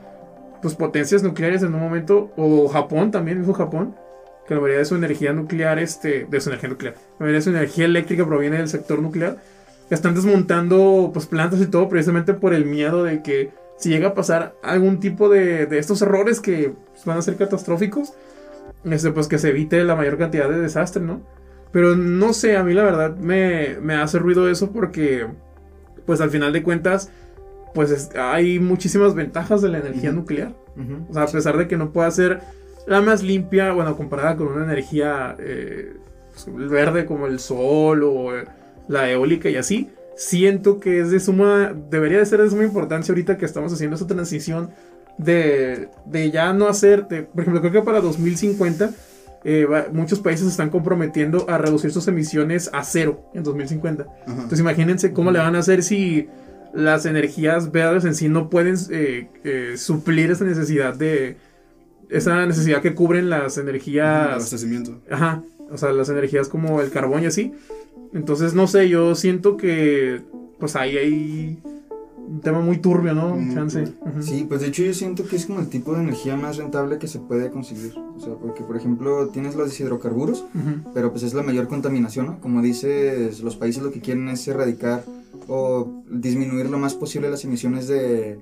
pues, 0.60 0.74
potencias 0.74 1.22
nucleares 1.22 1.62
en 1.62 1.74
un 1.74 1.80
momento, 1.80 2.30
o 2.36 2.68
Japón 2.68 3.10
también, 3.10 3.38
mismo 3.38 3.54
Japón, 3.54 3.94
que 4.46 4.54
la 4.54 4.60
mayoría 4.60 4.80
de 4.80 4.84
su 4.84 4.96
energía 4.96 5.32
nuclear, 5.32 5.78
este, 5.78 6.26
de 6.28 6.40
su 6.40 6.50
energía 6.50 6.68
nuclear, 6.68 6.94
la 6.94 7.20
mayoría 7.20 7.38
de 7.38 7.42
su 7.42 7.50
energía 7.50 7.84
eléctrica 7.86 8.26
proviene 8.26 8.58
del 8.58 8.68
sector 8.68 9.00
nuclear, 9.00 9.38
están 9.94 10.14
desmontando, 10.14 11.10
pues, 11.12 11.26
plantas 11.26 11.60
y 11.60 11.66
todo, 11.66 11.88
precisamente 11.88 12.34
por 12.34 12.54
el 12.54 12.64
miedo 12.66 13.04
de 13.04 13.22
que 13.22 13.50
si 13.78 13.90
llega 13.90 14.08
a 14.08 14.14
pasar 14.14 14.54
algún 14.62 15.00
tipo 15.00 15.28
de, 15.28 15.66
de 15.66 15.78
estos 15.78 16.02
errores 16.02 16.40
que 16.40 16.72
pues, 16.92 17.04
van 17.04 17.18
a 17.18 17.22
ser 17.22 17.36
catastróficos, 17.36 18.12
este, 18.84 19.10
pues, 19.12 19.28
que 19.28 19.38
se 19.38 19.50
evite 19.50 19.82
la 19.84 19.96
mayor 19.96 20.18
cantidad 20.18 20.48
de 20.48 20.60
desastre, 20.60 21.02
¿no? 21.02 21.20
Pero 21.72 21.96
no 21.96 22.32
sé, 22.32 22.56
a 22.56 22.64
mí 22.64 22.72
la 22.74 22.82
verdad 22.82 23.16
me, 23.16 23.76
me 23.80 23.94
hace 23.94 24.18
ruido 24.18 24.48
eso 24.48 24.70
porque, 24.72 25.26
pues 26.06 26.20
al 26.20 26.30
final 26.30 26.52
de 26.52 26.62
cuentas, 26.62 27.10
pues 27.74 27.90
es- 27.90 28.10
hay 28.16 28.58
muchísimas 28.58 29.14
ventajas 29.14 29.60
de 29.62 29.68
la 29.68 29.78
energía 29.78 30.10
nuclear. 30.12 30.54
O 31.10 31.12
sea, 31.12 31.24
a 31.24 31.26
pesar 31.26 31.56
de 31.58 31.68
que 31.68 31.76
no 31.76 31.92
pueda 31.92 32.10
ser 32.10 32.40
la 32.86 33.00
más 33.02 33.22
limpia, 33.22 33.72
bueno, 33.72 33.96
comparada 33.96 34.36
con 34.36 34.46
una 34.48 34.64
energía 34.64 35.36
eh, 35.38 35.92
pues, 36.32 36.70
verde 36.70 37.04
como 37.04 37.26
el 37.26 37.38
sol 37.40 38.02
o 38.04 38.34
eh, 38.36 38.44
la 38.88 39.10
eólica 39.10 39.48
y 39.50 39.56
así, 39.56 39.88
siento 40.16 40.80
que 40.80 41.00
es 41.00 41.10
de 41.10 41.20
suma, 41.20 41.74
debería 41.90 42.18
de 42.18 42.26
ser 42.26 42.42
de 42.42 42.50
suma 42.50 42.64
importancia 42.64 43.12
ahorita 43.12 43.36
que 43.36 43.44
estamos 43.44 43.72
haciendo 43.72 43.96
esa 43.96 44.06
transición 44.06 44.70
de, 45.18 45.88
de 46.06 46.30
ya 46.30 46.52
no 46.52 46.68
hacer, 46.68 47.06
de- 47.08 47.22
por 47.24 47.40
ejemplo, 47.42 47.60
creo 47.60 47.72
que 47.72 47.82
para 47.82 48.00
2050 48.00 48.90
eh, 49.44 49.64
va- 49.66 49.86
muchos 49.92 50.20
países 50.20 50.44
se 50.46 50.50
están 50.50 50.70
comprometiendo 50.70 51.46
a 51.48 51.58
reducir 51.58 51.90
sus 51.92 52.06
emisiones 52.08 52.70
a 52.72 52.82
cero 52.84 53.24
en 53.34 53.42
2050. 53.44 54.02
Ajá. 54.02 54.32
Entonces 54.32 54.60
imagínense 54.60 55.12
cómo 55.12 55.30
le 55.30 55.38
van 55.38 55.54
a 55.56 55.60
hacer 55.60 55.82
si 55.82 56.28
las 56.74 57.06
energías 57.06 57.72
verdes 57.72 58.04
en 58.04 58.14
sí 58.14 58.28
no 58.28 58.50
pueden 58.50 58.76
eh, 58.90 59.28
eh, 59.44 59.74
suplir 59.76 60.30
esa 60.30 60.44
necesidad 60.44 60.94
de... 60.94 61.36
Esa 62.10 62.46
necesidad 62.46 62.80
que 62.80 62.94
cubren 62.94 63.28
las 63.28 63.58
energías... 63.58 64.28
Abastecimiento. 64.30 65.00
Ajá, 65.10 65.42
o 65.70 65.76
sea, 65.76 65.92
las 65.92 66.08
energías 66.08 66.48
como 66.48 66.80
el 66.80 66.90
carbón 66.90 67.22
y 67.22 67.26
así. 67.26 67.52
Entonces, 68.12 68.54
no 68.54 68.66
sé, 68.66 68.88
yo 68.88 69.14
siento 69.14 69.56
que 69.56 70.22
pues 70.58 70.76
ahí 70.76 70.96
hay 70.96 71.62
un 72.28 72.40
tema 72.40 72.60
muy 72.60 72.78
turbio, 72.78 73.14
¿no? 73.14 73.36
Muy 73.36 73.54
Chance. 73.54 73.82
turbio. 73.82 74.12
Ujú. 74.12 74.22
Sí, 74.22 74.46
pues 74.48 74.60
de 74.60 74.68
hecho 74.68 74.82
yo 74.82 74.92
siento 74.92 75.26
que 75.26 75.36
es 75.36 75.46
como 75.46 75.60
el 75.60 75.68
tipo 75.68 75.94
de 75.94 76.00
energía 76.02 76.36
más 76.36 76.56
rentable 76.56 76.98
que 76.98 77.06
se 77.06 77.18
puede 77.20 77.50
conseguir. 77.50 77.94
O 78.16 78.20
sea, 78.20 78.34
porque 78.34 78.62
por 78.62 78.76
ejemplo 78.76 79.28
tienes 79.28 79.54
los 79.54 79.78
hidrocarburos, 79.78 80.44
pero 80.94 81.10
pues 81.10 81.22
es 81.22 81.34
la 81.34 81.42
mayor 81.42 81.68
contaminación, 81.68 82.26
¿no? 82.26 82.40
Como 82.40 82.60
dices, 82.62 83.40
los 83.40 83.56
países 83.56 83.82
lo 83.82 83.92
que 83.92 84.00
quieren 84.00 84.28
es 84.28 84.46
erradicar 84.48 85.04
o 85.48 86.02
disminuir 86.10 86.68
lo 86.70 86.78
más 86.78 86.94
posible 86.94 87.28
las 87.30 87.44
emisiones 87.44 87.88
de, 87.88 88.38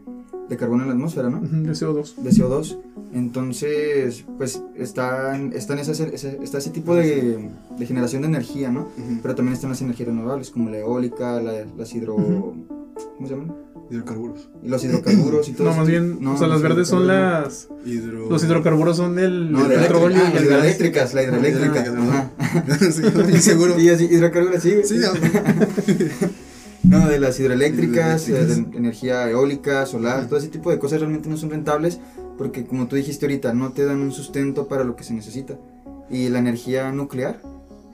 de 0.48 0.56
carbono 0.56 0.82
en 0.82 0.88
la 0.88 0.94
atmósfera, 0.94 1.30
¿no? 1.30 1.40
De 1.40 1.70
CO2. 1.72 2.16
De 2.16 2.30
CO2. 2.30 2.78
Entonces, 3.14 4.24
pues 4.36 4.60
están, 4.76 5.52
están 5.54 5.78
esas, 5.78 6.00
ese, 6.00 6.38
está 6.42 6.58
ese 6.58 6.70
tipo 6.70 6.94
de, 6.94 7.48
de 7.78 7.86
generación 7.86 8.22
de 8.22 8.28
energía, 8.28 8.70
¿no? 8.70 8.88
Pero 9.22 9.34
también 9.34 9.54
están 9.54 9.70
las 9.70 9.80
energías 9.80 10.08
renovables, 10.08 10.50
como 10.50 10.68
la 10.70 10.78
eólica, 10.78 11.40
la- 11.40 11.64
las 11.76 11.94
hidro... 11.94 12.16
¿Cómo 12.16 13.28
se 13.28 13.34
llaman? 13.34 13.54
Hidrocarburos. 13.90 14.48
Y 14.64 14.68
los 14.68 14.82
hidrocarburos 14.84 15.48
y 15.48 15.52
todo 15.52 15.64
No, 15.64 15.70
eso. 15.70 15.78
más 15.80 15.88
bien, 15.88 16.18
No, 16.20 16.34
o 16.34 16.36
sea, 16.38 16.48
las 16.48 16.60
verdes 16.60 16.88
son 16.88 17.06
las... 17.06 17.68
Hidro... 17.84 18.28
Los 18.28 18.42
hidrocarburos 18.42 18.96
son 18.96 19.18
el, 19.18 19.52
No, 19.52 19.68
petróleo 19.68 20.18
y 20.18 20.20
ah, 20.20 20.26
el 20.28 20.34
las 20.34 20.34
gas. 20.34 20.42
hidroeléctricas, 20.44 21.14
la 21.14 21.22
hidroeléctrica. 21.22 21.84
Hidroeléctricas, 21.86 22.90
Ajá. 22.90 23.30
sí, 23.32 23.38
seguro. 23.50 23.78
Y 23.78 23.88
así, 23.90 24.04
hidrocarburos, 24.06 24.62
sí, 24.62 24.72
güey. 24.72 24.84
Sí, 24.84 24.96
no. 26.86 27.08
De 27.08 27.18
las 27.18 27.38
hidroeléctricas, 27.38 28.28
eh, 28.28 28.46
de 28.46 28.76
energía 28.76 29.28
eólica, 29.30 29.86
solar, 29.86 30.26
todo 30.26 30.38
ese 30.38 30.48
tipo 30.48 30.70
de 30.70 30.78
cosas 30.78 31.00
realmente 31.00 31.28
no 31.28 31.36
son 31.36 31.50
rentables 31.50 32.00
porque 32.36 32.66
como 32.66 32.86
tú 32.86 32.96
dijiste 32.96 33.26
ahorita, 33.26 33.54
no 33.54 33.72
te 33.72 33.84
dan 33.84 34.00
un 34.00 34.12
sustento 34.12 34.68
para 34.68 34.84
lo 34.84 34.96
que 34.96 35.04
se 35.04 35.14
necesita. 35.14 35.58
Y 36.10 36.28
la 36.28 36.38
energía 36.38 36.92
nuclear 36.92 37.40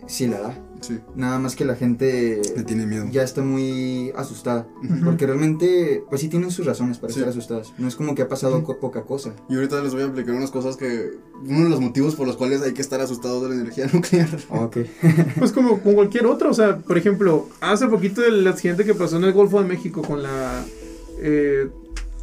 sí 0.06 0.26
la 0.26 0.40
da. 0.40 0.54
Sí, 0.82 0.98
Nada 1.16 1.38
más 1.38 1.56
que 1.56 1.64
la 1.64 1.74
gente 1.76 2.42
le 2.56 2.62
tiene 2.64 2.84
miedo. 2.86 3.06
ya 3.10 3.22
está 3.22 3.40
muy 3.42 4.12
asustada. 4.16 4.66
Porque 5.04 5.26
realmente, 5.26 6.04
pues 6.10 6.20
sí 6.20 6.28
tienen 6.28 6.50
sus 6.50 6.66
razones 6.66 6.98
para 6.98 7.12
Sí. 7.12 7.20
estar 7.20 7.30
asustadas. 7.30 7.72
No 7.78 7.88
es 7.88 7.96
como 7.96 8.14
que 8.14 8.22
ha 8.22 8.28
pasado 8.28 8.62
co- 8.64 8.78
poca 8.78 9.02
cosa. 9.04 9.32
Y 9.48 9.54
ahorita 9.54 9.80
les 9.82 9.92
voy 9.94 10.02
a 10.02 10.06
explicar 10.06 10.34
unas 10.34 10.50
cosas 10.50 10.76
que. 10.76 11.10
Uno 11.44 11.64
de 11.64 11.70
los 11.70 11.80
motivos 11.80 12.14
por 12.14 12.26
los 12.26 12.36
cuales 12.36 12.62
hay 12.62 12.72
que 12.72 12.82
estar 12.82 13.00
asustados 13.00 13.42
de 13.42 13.48
la 13.48 13.54
energía 13.56 13.86
nuclear. 13.92 14.28
Ok. 14.50 14.78
Pues 15.38 15.52
como 15.52 15.80
con 15.80 15.94
cualquier 15.94 16.26
otra, 16.26 16.50
o 16.50 16.54
sea, 16.54 16.78
por 16.78 16.98
ejemplo, 16.98 17.48
hace 17.60 17.86
poquito 17.88 18.24
el 18.24 18.46
accidente 18.46 18.84
que 18.84 18.94
pasó 18.94 19.16
en 19.16 19.24
el 19.24 19.32
Golfo 19.32 19.60
de 19.62 19.68
México 19.68 20.02
con 20.02 20.22
la... 20.22 20.64
Eh, 21.20 21.68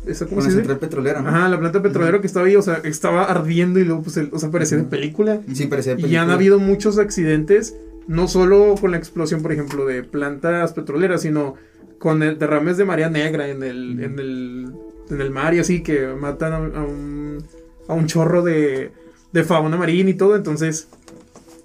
esa, 0.08 0.26
¿Cómo 0.26 0.38
Con 0.38 0.44
se 0.44 0.50
la 0.50 0.56
dice? 0.56 0.68
central 0.68 0.80
petrolera, 0.80 1.22
¿no? 1.22 1.30
Ajá, 1.30 1.50
la 1.50 1.60
planta 1.60 1.82
petrolera 1.82 2.22
que 2.22 2.28
estaba 2.28 2.46
ahí, 2.48 2.56
o 2.56 2.62
sea, 2.62 2.76
estaba 2.86 3.26
ardiendo 3.26 3.80
y 3.80 3.84
luego, 3.84 4.02
pues, 4.04 4.16
el- 4.18 4.30
o 4.32 4.40
sea, 4.40 4.50
parecía 4.50 4.78
de 4.78 4.86
película. 4.86 5.42
Sí, 5.54 5.66
parecía 5.66 5.92
Y 5.92 5.96
han 5.96 6.02
película. 6.02 6.34
habido 6.34 6.60
muchos 6.60 6.98
accidentes, 6.98 7.76
no 8.10 8.28
solo 8.28 8.76
con 8.82 8.92
la 8.92 8.98
explosión, 8.98 9.42
por 9.42 9.52
ejemplo, 9.54 9.86
de 9.86 10.04
plantas 10.04 10.74
petroleras, 10.74 11.22
sino 11.22 11.56
con 12.00 12.22
el 12.24 12.38
derrames 12.40 12.76
de 12.78 12.84
marea 12.86 13.10
negra 13.10 13.48
en 13.48 13.62
el, 13.64 14.04
en 14.04 14.20
el, 14.20 14.74
en 15.10 15.22
el 15.22 15.30
mar 15.32 15.54
y 15.54 15.60
así, 15.60 15.82
que 15.84 16.08
matan 16.08 16.54
a, 16.54 16.58
a 16.58 16.84
un, 16.84 17.44
a 17.88 17.94
un 17.94 18.08
chorro 18.08 18.42
de, 18.42 18.92
de 19.32 19.44
fauna 19.44 19.78
marina 19.78 20.10
y 20.10 20.16
todo. 20.16 20.36
Entonces, 20.36 20.88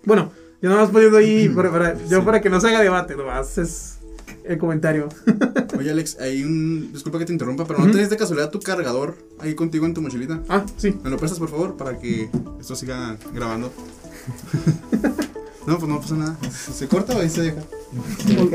bueno, 0.05 0.32
yo 0.61 0.68
nada 0.70 0.82
más 0.82 0.90
poniendo 0.90 1.16
ahí, 1.18 1.49
para, 1.49 1.70
para- 1.70 2.05
yo 2.09 2.24
para 2.24 2.40
que 2.40 2.51
no 2.51 2.61
se 2.61 2.68
haga 2.68 2.80
debate, 2.82 3.16
nomás 3.16 3.57
es 3.59 3.99
el 4.45 4.59
comentario. 4.59 5.09
Oye, 5.78 5.90
Alex, 5.90 6.18
hay 6.20 6.42
un. 6.45 6.92
Disculpa 6.92 7.18
que 7.18 7.24
te 7.24 7.32
interrumpa, 7.32 7.64
pero. 7.64 7.78
¿no 7.78 7.86
tienes 7.86 8.11
de 8.11 8.16
casualidad 8.16 8.51
tu 8.51 8.61
cargador 8.61 9.16
ahí 9.40 9.55
contigo 9.55 9.86
en 9.86 9.95
tu 9.95 10.03
mochilita? 10.03 10.42
Ah, 10.49 10.64
sí. 10.76 10.95
¿Me 11.03 11.09
lo 11.11 11.16
prestas, 11.16 11.38
por 11.38 11.49
favor, 11.49 11.76
para 11.76 11.99
que 11.99 12.28
esto 12.61 12.74
siga 12.76 13.16
grabando? 13.32 13.72
no, 15.66 15.78
pues 15.78 15.88
no 15.88 16.00
pasa 16.00 16.14
nada. 16.14 16.36
¿Se 16.74 16.86
corta 16.88 17.16
o 17.16 17.20
ahí 17.20 17.30
se 17.30 17.42
deja? 17.42 17.62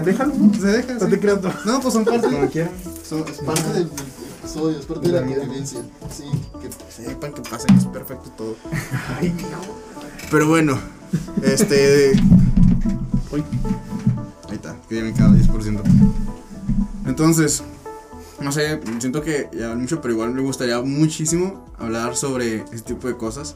Déjalo, 0.03 0.33
Se 0.59 0.67
deja, 0.67 0.93
no 0.93 0.99
sí. 0.99 1.05
te 1.09 1.19
creas. 1.19 1.41
no. 1.41 1.51
No, 1.65 1.79
pues 1.81 1.93
son 1.93 2.05
parte. 2.05 2.27
Como 2.29 2.47
quieran. 2.49 2.71
son- 3.07 3.25
es 3.27 3.37
parte 3.39 3.73
del 3.73 3.89
episodio, 4.41 4.79
es 4.79 4.85
parte 4.85 5.07
de 5.09 5.13
la 5.13 5.25
convivencia. 5.25 5.79
Sí, 6.15 6.23
que 6.61 6.69
sepan 7.03 7.33
que 7.33 7.41
pasa 7.41 7.65
y 7.73 7.77
es 7.77 7.85
perfecto 7.85 8.29
todo. 8.37 8.55
Pero 10.31 10.47
bueno, 10.47 10.77
este. 11.43 12.11
Uy. 13.31 13.43
Ahí 14.49 14.55
está, 14.55 14.75
que 14.87 14.95
ya 14.95 15.03
me 15.03 15.13
queda 15.13 15.27
10%. 15.29 15.81
Entonces, 17.05 17.63
no 18.41 18.51
sé, 18.51 18.79
siento 18.99 19.21
que 19.21 19.49
ya 19.57 19.73
mucho, 19.75 20.01
pero 20.01 20.13
igual 20.13 20.33
me 20.33 20.41
gustaría 20.41 20.79
muchísimo 20.81 21.65
hablar 21.77 22.15
sobre 22.15 22.57
este 22.73 22.93
tipo 22.93 23.07
de 23.07 23.17
cosas. 23.17 23.55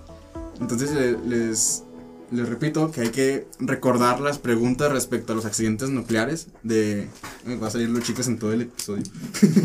Entonces, 0.59 0.91
le- 0.91 1.17
les, 1.27 1.83
les 2.31 2.47
repito 2.47 2.91
que 2.91 3.01
hay 3.01 3.09
que 3.09 3.47
recordar 3.59 4.19
las 4.19 4.39
preguntas 4.39 4.91
respecto 4.91 5.33
a 5.33 5.35
los 5.35 5.45
accidentes 5.45 5.89
nucleares. 5.89 6.47
De. 6.63 7.07
eh, 7.47 7.57
Va 7.61 7.67
a 7.67 7.71
salir 7.71 7.89
los 7.89 8.03
chicos 8.03 8.27
en 8.27 8.39
todo 8.39 8.53
el 8.53 8.63
episodio. 8.63 9.03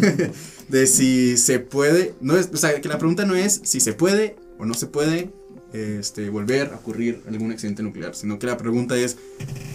de 0.68 0.86
si 0.86 1.36
se 1.36 1.58
puede. 1.58 2.14
No 2.20 2.36
es, 2.36 2.50
o 2.52 2.56
sea, 2.56 2.80
que 2.80 2.88
la 2.88 2.98
pregunta 2.98 3.24
no 3.24 3.34
es 3.34 3.60
si 3.64 3.80
se 3.80 3.92
puede 3.92 4.36
o 4.58 4.64
no 4.64 4.74
se 4.74 4.86
puede 4.86 5.30
este, 5.72 6.30
volver 6.30 6.72
a 6.72 6.76
ocurrir 6.76 7.22
algún 7.28 7.52
accidente 7.52 7.82
nuclear, 7.82 8.14
sino 8.14 8.38
que 8.38 8.46
la 8.46 8.56
pregunta 8.56 8.96
es 8.96 9.16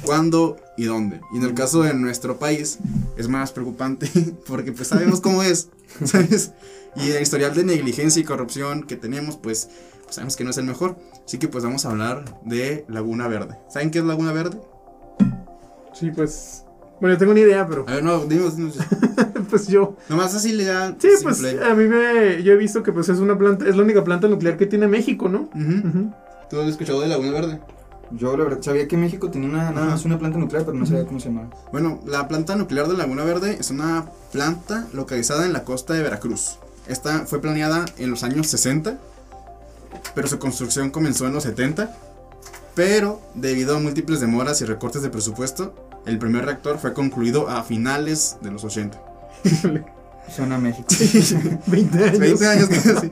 cuándo 0.04 0.58
y 0.78 0.86
dónde. 0.86 1.22
Y 1.34 1.38
en 1.38 1.44
el 1.44 1.54
caso 1.54 1.84
de 1.84 1.94
nuestro 1.94 2.40
país 2.40 2.80
es 3.18 3.28
más 3.28 3.52
preocupante 3.52 4.10
porque 4.48 4.72
pues 4.72 4.88
sabemos 4.88 5.22
cómo 5.22 5.44
es, 5.44 5.70
¿sabes? 6.04 6.52
Y 6.96 7.12
el 7.12 7.22
historial 7.22 7.56
de 7.56 7.64
negligencia 7.64 8.22
y 8.22 8.26
corrupción 8.26 8.84
que 8.84 8.96
tenemos, 8.96 9.38
pues, 9.38 9.70
pues 10.04 10.16
sabemos 10.16 10.36
que 10.36 10.44
no 10.44 10.52
es 10.52 10.58
el 10.58 10.66
mejor. 10.66 10.98
Así 11.26 11.38
que 11.38 11.48
pues 11.48 11.64
vamos 11.64 11.86
a 11.86 11.90
hablar 11.92 12.26
de 12.44 12.86
Laguna 12.88 13.28
Verde. 13.28 13.58
¿Saben 13.70 13.92
qué 13.92 14.00
es 14.00 14.06
Laguna 14.06 14.34
Verde? 14.34 14.60
Sí, 15.94 16.12
pues. 16.12 16.66
Bueno, 17.00 17.16
yo 17.16 17.20
tengo 17.20 17.32
una 17.32 17.42
idea, 17.42 17.68
pero. 17.68 17.86
A 17.88 17.94
ver, 17.94 18.04
no, 18.04 18.20
dinos. 18.26 18.56
Pues 19.50 19.68
yo. 19.68 19.96
Nomás 20.10 20.34
así 20.34 20.52
le 20.52 20.66
da 20.66 20.96
Sí, 20.98 21.10
pues 21.22 21.44
a 21.44 21.76
mí 21.76 21.84
me. 21.84 22.42
Yo 22.42 22.54
he 22.54 22.58
visto 22.58 22.82
que 22.82 22.92
pues 22.92 23.08
es 23.10 23.20
una 23.20 23.38
planta. 23.38 23.68
Es 23.68 23.76
la 23.76 23.84
única 23.84 24.04
planta 24.04 24.28
nuclear 24.28 24.58
que 24.58 24.66
tiene 24.66 24.88
México, 24.88 25.30
¿no? 25.30 25.50
Ujú. 25.54 25.88
Ujú. 25.88 26.14
¿Tú 26.50 26.60
has 26.60 26.70
escuchado 26.70 27.02
de 27.02 27.08
Laguna 27.08 27.32
Verde? 27.32 27.60
Yo 28.12 28.36
la 28.36 28.44
verdad 28.46 28.62
sabía 28.62 28.88
que 28.88 28.98
México 28.98 29.30
tenía 29.30 29.50
una, 29.50 29.72
nada 29.72 29.88
más 29.88 30.06
una 30.06 30.18
planta 30.18 30.38
nuclear, 30.40 30.66
pero 30.66 30.78
no 30.78 30.86
sabía 30.86 31.06
cómo 31.06 31.20
se 31.20 31.30
llamaba. 31.30 31.50
Bueno, 31.72 32.00
la 32.06 32.28
planta 32.28 32.56
nuclear 32.56 32.88
de 32.88 32.98
Laguna 32.98 33.24
Verde 33.24 33.58
es 33.60 33.70
una 33.70 34.06
planta 34.32 34.88
localizada 34.94 35.46
en 35.46 35.54
la 35.54 35.64
costa 35.64 35.94
de 35.94 36.04
Veracruz. 36.04 36.58
Esta 36.88 37.26
fue 37.26 37.42
planeada 37.42 37.86
en 37.98 38.10
los 38.10 38.24
años 38.24 38.48
60, 38.48 39.00
pero 40.16 40.28
su 40.28 40.40
construcción 40.40 40.90
comenzó 40.90 41.28
en 41.28 41.34
los 41.34 41.44
70. 41.44 41.96
Pero 42.76 43.22
debido 43.36 43.76
a 43.76 43.80
múltiples 43.80 44.20
demoras 44.20 44.62
y 44.62 44.66
recortes 44.66 45.04
de 45.04 45.10
presupuesto, 45.10 45.76
el 46.06 46.18
primer 46.18 46.46
reactor 46.46 46.80
fue 46.80 46.94
concluido 46.94 47.50
a 47.50 47.64
finales 47.64 48.38
de 48.42 48.52
los 48.52 48.64
80. 48.64 49.00
Suena 50.36 50.58
México. 50.58 50.88
20 51.68 52.04
años. 52.04 52.20
20 52.20 52.48
años 52.48 52.70
casi. 52.70 53.12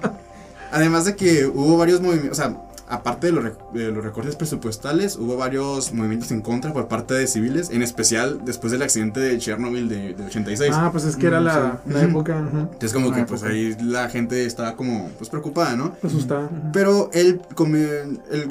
Además 0.72 1.06
de 1.06 1.16
que 1.16 1.46
hubo 1.46 1.78
varios 1.78 2.02
movimientos, 2.02 2.39
o 2.39 2.42
sea, 2.42 2.58
aparte 2.92 3.28
de 3.28 3.34
los, 3.34 3.46
de 3.74 3.92
los 3.92 4.04
recortes 4.04 4.36
presupuestales, 4.36 5.16
hubo 5.16 5.38
varios 5.38 5.94
movimientos 5.94 6.32
en 6.32 6.42
contra 6.42 6.74
por 6.74 6.88
parte 6.88 7.14
de 7.14 7.26
civiles, 7.26 7.70
en 7.72 7.82
especial 7.82 8.42
después 8.46 8.72
del 8.72 8.82
accidente 8.84 9.20
de 9.20 9.38
Chernobyl 9.38 9.88
de, 9.89 10.14
de 10.14 10.26
86. 10.26 10.72
Ah, 10.74 10.89
pues 10.92 11.06
es 11.06 11.16
que 11.16 11.28
era 11.28 11.39
Mm, 11.39 11.44
la, 11.46 11.82
sí. 11.86 11.94
la 11.94 12.04
época. 12.04 12.39
Ajá. 12.39 12.60
Entonces 12.62 12.94
como 12.94 13.12
que 13.14 13.24
pues 13.24 13.44
ahí 13.44 13.76
la 13.82 14.10
gente 14.10 14.46
estaba 14.46 14.76
como 14.76 15.10
pues 15.18 15.30
preocupada, 15.30 15.76
¿no? 15.76 15.96
Asustada. 16.04 16.50
Pero 16.74 17.10
el 17.14 17.42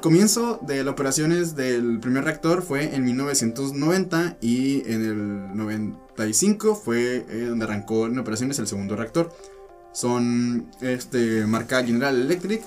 comienzo 0.01 0.59
de 0.67 0.83
las 0.85 0.93
operaciones 0.93 1.55
del 1.55 2.01
primer 2.01 2.25
reactor 2.25 2.63
fue 2.63 2.95
en 2.95 3.05
1990 3.05 4.37
y 4.41 4.83
en 4.91 5.05
el 5.05 5.57
95 5.57 6.75
fue 6.75 7.27
eh, 7.29 7.47
donde 7.49 7.65
arrancó 7.65 8.07
en 8.07 8.19
operaciones 8.19 8.59
el 8.59 8.67
segundo 8.67 8.97
reactor. 8.97 9.33
Son 9.93 10.71
este, 10.81 11.47
marca 11.47 11.83
General 11.85 12.15
Electric 12.15 12.63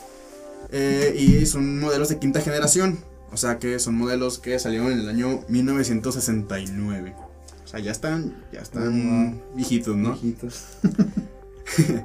eh, 0.73 1.15
y 1.17 1.45
son 1.45 1.79
modelos 1.79 2.09
de 2.09 2.19
quinta 2.19 2.41
generación. 2.41 2.99
O 3.31 3.37
sea 3.37 3.57
que 3.57 3.79
son 3.79 3.95
modelos 3.95 4.39
que 4.39 4.59
salieron 4.59 4.91
en 4.91 4.99
el 4.99 5.09
año 5.09 5.41
1969. 5.47 7.15
O 7.63 7.67
sea, 7.67 7.79
ya 7.79 7.91
están, 7.91 8.43
ya 8.51 8.59
están 8.59 9.41
viejitos, 9.55 9.95
¿no? 9.95 10.11
Viejitos. 10.13 10.65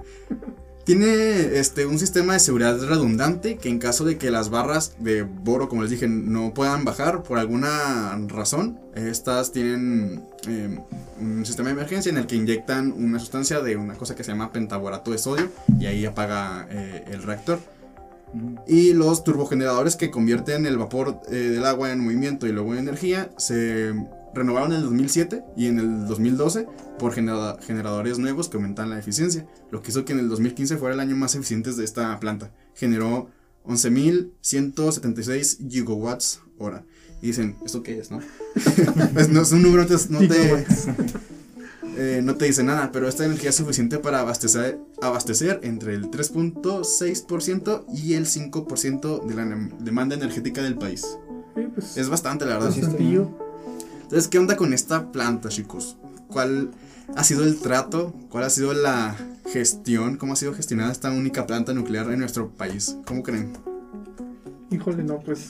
Tiene 0.84 1.58
este, 1.58 1.84
un 1.84 1.98
sistema 1.98 2.32
de 2.32 2.40
seguridad 2.40 2.80
redundante 2.80 3.58
que 3.58 3.68
en 3.68 3.78
caso 3.78 4.06
de 4.06 4.16
que 4.16 4.30
las 4.30 4.48
barras 4.48 4.94
de 4.98 5.22
boro, 5.22 5.68
como 5.68 5.82
les 5.82 5.90
dije, 5.90 6.08
no 6.08 6.54
puedan 6.54 6.86
bajar 6.86 7.22
por 7.22 7.38
alguna 7.38 8.18
razón, 8.28 8.80
estas 8.94 9.52
tienen 9.52 10.24
eh, 10.46 10.78
un 11.20 11.44
sistema 11.44 11.68
de 11.68 11.74
emergencia 11.74 12.08
en 12.08 12.16
el 12.16 12.26
que 12.26 12.36
inyectan 12.36 12.92
una 12.92 13.18
sustancia 13.18 13.60
de 13.60 13.76
una 13.76 13.96
cosa 13.96 14.14
que 14.16 14.24
se 14.24 14.30
llama 14.30 14.50
pentaborato 14.50 15.10
de 15.10 15.18
sodio 15.18 15.50
y 15.78 15.84
ahí 15.84 16.06
apaga 16.06 16.66
eh, 16.70 17.04
el 17.08 17.22
reactor. 17.22 17.58
Y 18.66 18.92
los 18.92 19.24
turbogeneradores 19.24 19.96
que 19.96 20.10
convierten 20.10 20.66
el 20.66 20.76
vapor 20.78 21.20
eh, 21.30 21.34
del 21.34 21.64
agua 21.64 21.92
en 21.92 22.00
movimiento 22.00 22.46
y 22.46 22.52
luego 22.52 22.72
en 22.74 22.80
energía 22.80 23.30
se 23.38 23.94
renovaron 24.34 24.72
en 24.72 24.78
el 24.78 24.82
2007 24.84 25.42
y 25.56 25.66
en 25.66 25.78
el 25.78 26.06
2012 26.06 26.66
por 26.98 27.12
genera- 27.12 27.56
generadores 27.62 28.18
nuevos 28.18 28.48
que 28.48 28.56
aumentan 28.58 28.90
la 28.90 28.98
eficiencia, 28.98 29.46
lo 29.70 29.80
que 29.82 29.90
hizo 29.90 30.04
que 30.04 30.12
en 30.12 30.18
el 30.18 30.28
2015 30.28 30.76
fuera 30.76 30.94
el 30.94 31.00
año 31.00 31.16
más 31.16 31.34
eficiente 31.34 31.72
de 31.72 31.84
esta 31.84 32.18
planta. 32.20 32.50
Generó 32.74 33.28
11.176 33.66 35.58
gigawatts 35.68 36.40
hora. 36.58 36.84
Y 37.20 37.28
dicen, 37.28 37.56
¿esto 37.64 37.82
qué 37.82 37.98
es, 37.98 38.10
no? 38.10 38.20
es, 39.16 39.28
no, 39.28 39.42
es 39.42 39.52
un 39.52 39.62
número, 39.62 39.86
no 40.10 40.18
te. 40.20 40.66
Eh, 42.00 42.20
no 42.22 42.36
te 42.36 42.44
dice 42.44 42.62
nada, 42.62 42.92
pero 42.92 43.08
esta 43.08 43.24
energía 43.24 43.50
es 43.50 43.56
suficiente 43.56 43.98
para 43.98 44.20
abastecer, 44.20 44.78
abastecer 45.02 45.58
entre 45.64 45.94
el 45.94 46.12
3.6% 46.12 47.86
y 47.92 48.14
el 48.14 48.26
5% 48.26 49.26
de 49.26 49.34
la 49.34 49.68
demanda 49.80 50.14
energética 50.14 50.62
del 50.62 50.78
país. 50.78 51.18
Sí, 51.56 51.62
pues, 51.74 51.96
Es 51.96 52.08
bastante, 52.08 52.44
la 52.46 52.54
verdad. 52.54 52.72
Pues. 52.72 52.86
Entonces, 52.86 54.28
¿qué 54.28 54.38
onda 54.38 54.56
con 54.56 54.72
esta 54.72 55.10
planta, 55.10 55.48
chicos? 55.48 55.96
¿Cuál 56.28 56.70
ha 57.16 57.24
sido 57.24 57.42
el 57.42 57.58
trato? 57.58 58.14
¿Cuál 58.30 58.44
ha 58.44 58.50
sido 58.50 58.74
la 58.74 59.16
gestión? 59.52 60.18
¿Cómo 60.18 60.34
ha 60.34 60.36
sido 60.36 60.54
gestionada 60.54 60.92
esta 60.92 61.10
única 61.10 61.48
planta 61.48 61.74
nuclear 61.74 62.12
en 62.12 62.20
nuestro 62.20 62.48
país? 62.50 62.96
¿Cómo 63.06 63.24
creen? 63.24 63.54
Híjole, 64.70 65.02
no, 65.02 65.18
pues. 65.18 65.48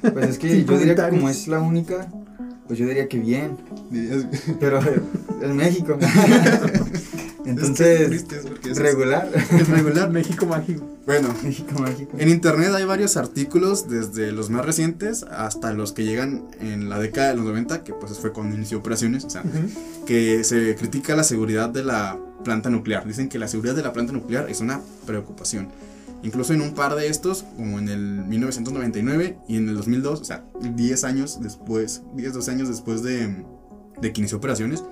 Pues 0.00 0.28
es 0.28 0.38
que 0.38 0.64
yo 0.64 0.78
diría 0.78 0.94
que 0.94 1.08
como 1.10 1.28
es 1.28 1.48
la 1.48 1.58
única, 1.58 2.08
pues 2.68 2.78
yo 2.78 2.86
diría 2.86 3.08
que 3.08 3.18
bien. 3.18 3.56
Dirías- 3.90 4.26
Pero 4.60 4.80
en 5.42 5.56
México. 5.56 5.98
Es 6.00 6.12
que 6.12 6.98
Entonces, 7.50 8.10
es 8.30 8.44
porque 8.46 8.70
es- 8.72 8.78
regular. 8.78 9.28
es 9.34 9.68
regular. 9.68 10.10
México 10.10 10.44
mágico. 10.46 10.86
Bueno, 11.06 11.34
México 11.42 11.80
mágico. 11.80 12.16
En 12.18 12.28
internet 12.28 12.70
hay 12.74 12.84
varios 12.84 13.16
artículos, 13.16 13.88
desde 13.88 14.30
los 14.32 14.50
más 14.50 14.66
recientes 14.66 15.22
hasta 15.22 15.72
los 15.72 15.92
que 15.92 16.04
llegan 16.04 16.44
en 16.60 16.90
la 16.90 16.98
década 16.98 17.28
de 17.30 17.36
los 17.36 17.46
90, 17.46 17.82
que 17.84 17.94
pues 17.94 18.18
fue 18.18 18.32
cuando 18.32 18.54
inició 18.54 18.76
operaciones, 18.78 19.24
o 19.24 19.30
sea, 19.30 19.42
que 20.06 20.44
se 20.44 20.74
critica 20.76 21.16
la 21.16 21.24
seguridad 21.24 21.70
de 21.70 21.84
la 21.84 22.18
planta 22.44 22.68
nuclear. 22.68 23.06
Dicen 23.06 23.30
que 23.30 23.38
la 23.38 23.48
seguridad 23.48 23.74
de 23.74 23.82
la 23.82 23.94
planta 23.94 24.12
nuclear 24.12 24.50
es 24.50 24.60
una 24.60 24.82
preocupación. 25.06 25.68
Incluso 26.22 26.52
en 26.52 26.62
un 26.62 26.74
par 26.74 26.96
de 26.96 27.08
estos, 27.08 27.44
como 27.56 27.78
en 27.78 27.88
el 27.88 28.24
1999 28.26 29.38
y 29.48 29.56
en 29.56 29.68
el 29.68 29.76
2002, 29.76 30.20
o 30.20 30.24
sea, 30.24 30.44
10 30.60 31.04
años 31.04 31.40
después, 31.40 32.02
10, 32.14 32.32
12 32.32 32.50
años 32.50 32.68
después 32.68 33.02
de, 33.02 33.44
de 34.00 34.12
que 34.12 34.20
inició 34.20 34.38
operaciones, 34.38 34.82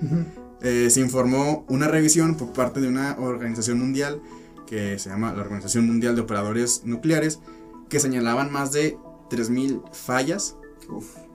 eh, 0.63 0.89
se 0.91 1.01
informó 1.01 1.65
una 1.69 1.89
revisión 1.89 2.37
por 2.37 2.53
parte 2.53 2.81
de 2.81 2.89
una 2.89 3.17
organización 3.19 3.79
mundial 3.79 4.23
que 4.67 4.99
se 4.99 5.11
llama 5.11 5.33
la 5.33 5.43
Organización 5.43 5.87
Mundial 5.87 6.17
de 6.17 6.23
Operadores 6.23 6.83
Nucleares, 6.85 7.41
que 7.89 8.01
señalaban 8.01 8.53
más 8.53 8.73
de 8.73 8.97
3.000 9.31 9.83
fallas 9.93 10.57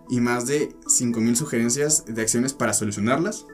y 0.10 0.20
más 0.20 0.48
de 0.48 0.76
5.000 0.86 1.36
sugerencias 1.36 2.06
de 2.06 2.22
acciones 2.22 2.54
para 2.54 2.74
solucionarlas. 2.74 3.46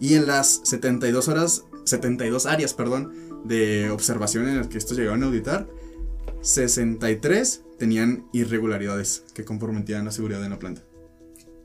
Y 0.00 0.14
en 0.14 0.26
las 0.26 0.60
72 0.64 1.26
horas, 1.28 1.64
72 1.84 2.46
áreas, 2.46 2.74
perdón, 2.74 3.12
de 3.44 3.90
observación 3.90 4.48
en 4.48 4.58
las 4.58 4.68
que 4.68 4.78
estos 4.78 4.96
llegaron 4.96 5.22
a 5.22 5.26
auditar, 5.26 5.68
63 6.42 7.62
tenían 7.78 8.26
irregularidades 8.32 9.24
que 9.34 9.44
comprometían 9.44 10.04
la 10.04 10.12
seguridad 10.12 10.40
de 10.40 10.48
la 10.48 10.58
planta. 10.58 10.82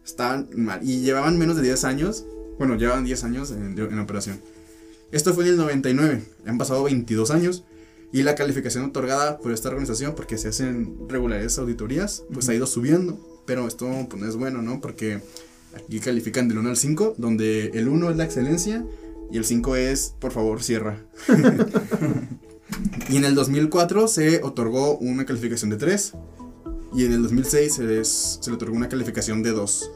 Estaban 0.05 0.49
mal. 0.55 0.79
Y 0.83 1.01
llevaban 1.01 1.37
menos 1.37 1.55
de 1.55 1.63
10 1.63 1.83
años. 1.85 2.25
Bueno, 2.57 2.75
llevaban 2.75 3.03
10 3.03 3.23
años 3.23 3.51
en, 3.51 3.77
en 3.77 3.99
operación. 3.99 4.39
Esto 5.11 5.33
fue 5.33 5.45
en 5.45 5.51
el 5.51 5.57
99. 5.57 6.23
Han 6.45 6.57
pasado 6.57 6.83
22 6.83 7.31
años. 7.31 7.63
Y 8.11 8.21
la 8.23 8.35
calificación 8.35 8.85
otorgada 8.85 9.39
por 9.39 9.51
esta 9.51 9.69
organización, 9.69 10.13
porque 10.15 10.37
se 10.37 10.49
hacen 10.49 11.09
regulares 11.09 11.57
auditorías, 11.57 12.23
pues 12.31 12.47
ha 12.49 12.53
ido 12.53 12.67
subiendo. 12.67 13.19
Pero 13.45 13.67
esto 13.67 13.89
pues, 14.07 14.21
no 14.21 14.29
es 14.29 14.35
bueno, 14.35 14.61
¿no? 14.61 14.81
Porque 14.81 15.19
aquí 15.75 15.99
califican 15.99 16.47
del 16.47 16.59
1 16.59 16.69
al 16.69 16.77
5, 16.77 17.15
donde 17.17 17.71
el 17.73 17.87
1 17.87 18.11
es 18.11 18.17
la 18.17 18.23
excelencia 18.23 18.85
y 19.31 19.37
el 19.37 19.45
5 19.45 19.75
es, 19.75 20.15
por 20.19 20.31
favor, 20.31 20.61
cierra. 20.63 20.97
y 23.09 23.17
en 23.17 23.25
el 23.25 23.35
2004 23.35 24.07
se 24.07 24.41
otorgó 24.43 24.97
una 24.97 25.25
calificación 25.25 25.69
de 25.69 25.77
3. 25.77 26.13
Y 26.95 27.05
en 27.05 27.13
el 27.13 27.23
2006 27.23 27.73
se, 27.73 27.83
les- 27.83 28.37
se 28.41 28.49
le 28.51 28.55
otorgó 28.55 28.75
una 28.75 28.87
calificación 28.89 29.41
de 29.41 29.51
2. 29.51 29.91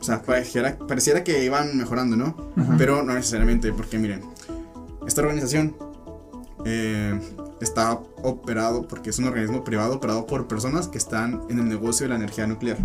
O 0.00 0.04
sea, 0.04 0.22
pareciera, 0.22 0.76
pareciera 0.78 1.22
que 1.24 1.44
iban 1.44 1.76
mejorando, 1.78 2.16
¿no? 2.16 2.36
Ajá. 2.56 2.74
Pero 2.76 3.02
no 3.02 3.14
necesariamente, 3.14 3.72
porque 3.72 3.98
miren, 3.98 4.22
esta 5.06 5.22
organización 5.22 5.76
eh, 6.64 7.18
está 7.60 7.92
operado, 8.22 8.86
porque 8.88 9.10
es 9.10 9.18
un 9.18 9.26
organismo 9.26 9.62
privado 9.64 9.94
operado 9.94 10.26
por 10.26 10.46
personas 10.48 10.88
que 10.88 10.98
están 10.98 11.42
en 11.48 11.58
el 11.60 11.68
negocio 11.68 12.04
de 12.04 12.10
la 12.10 12.16
energía 12.16 12.46
nuclear. 12.46 12.78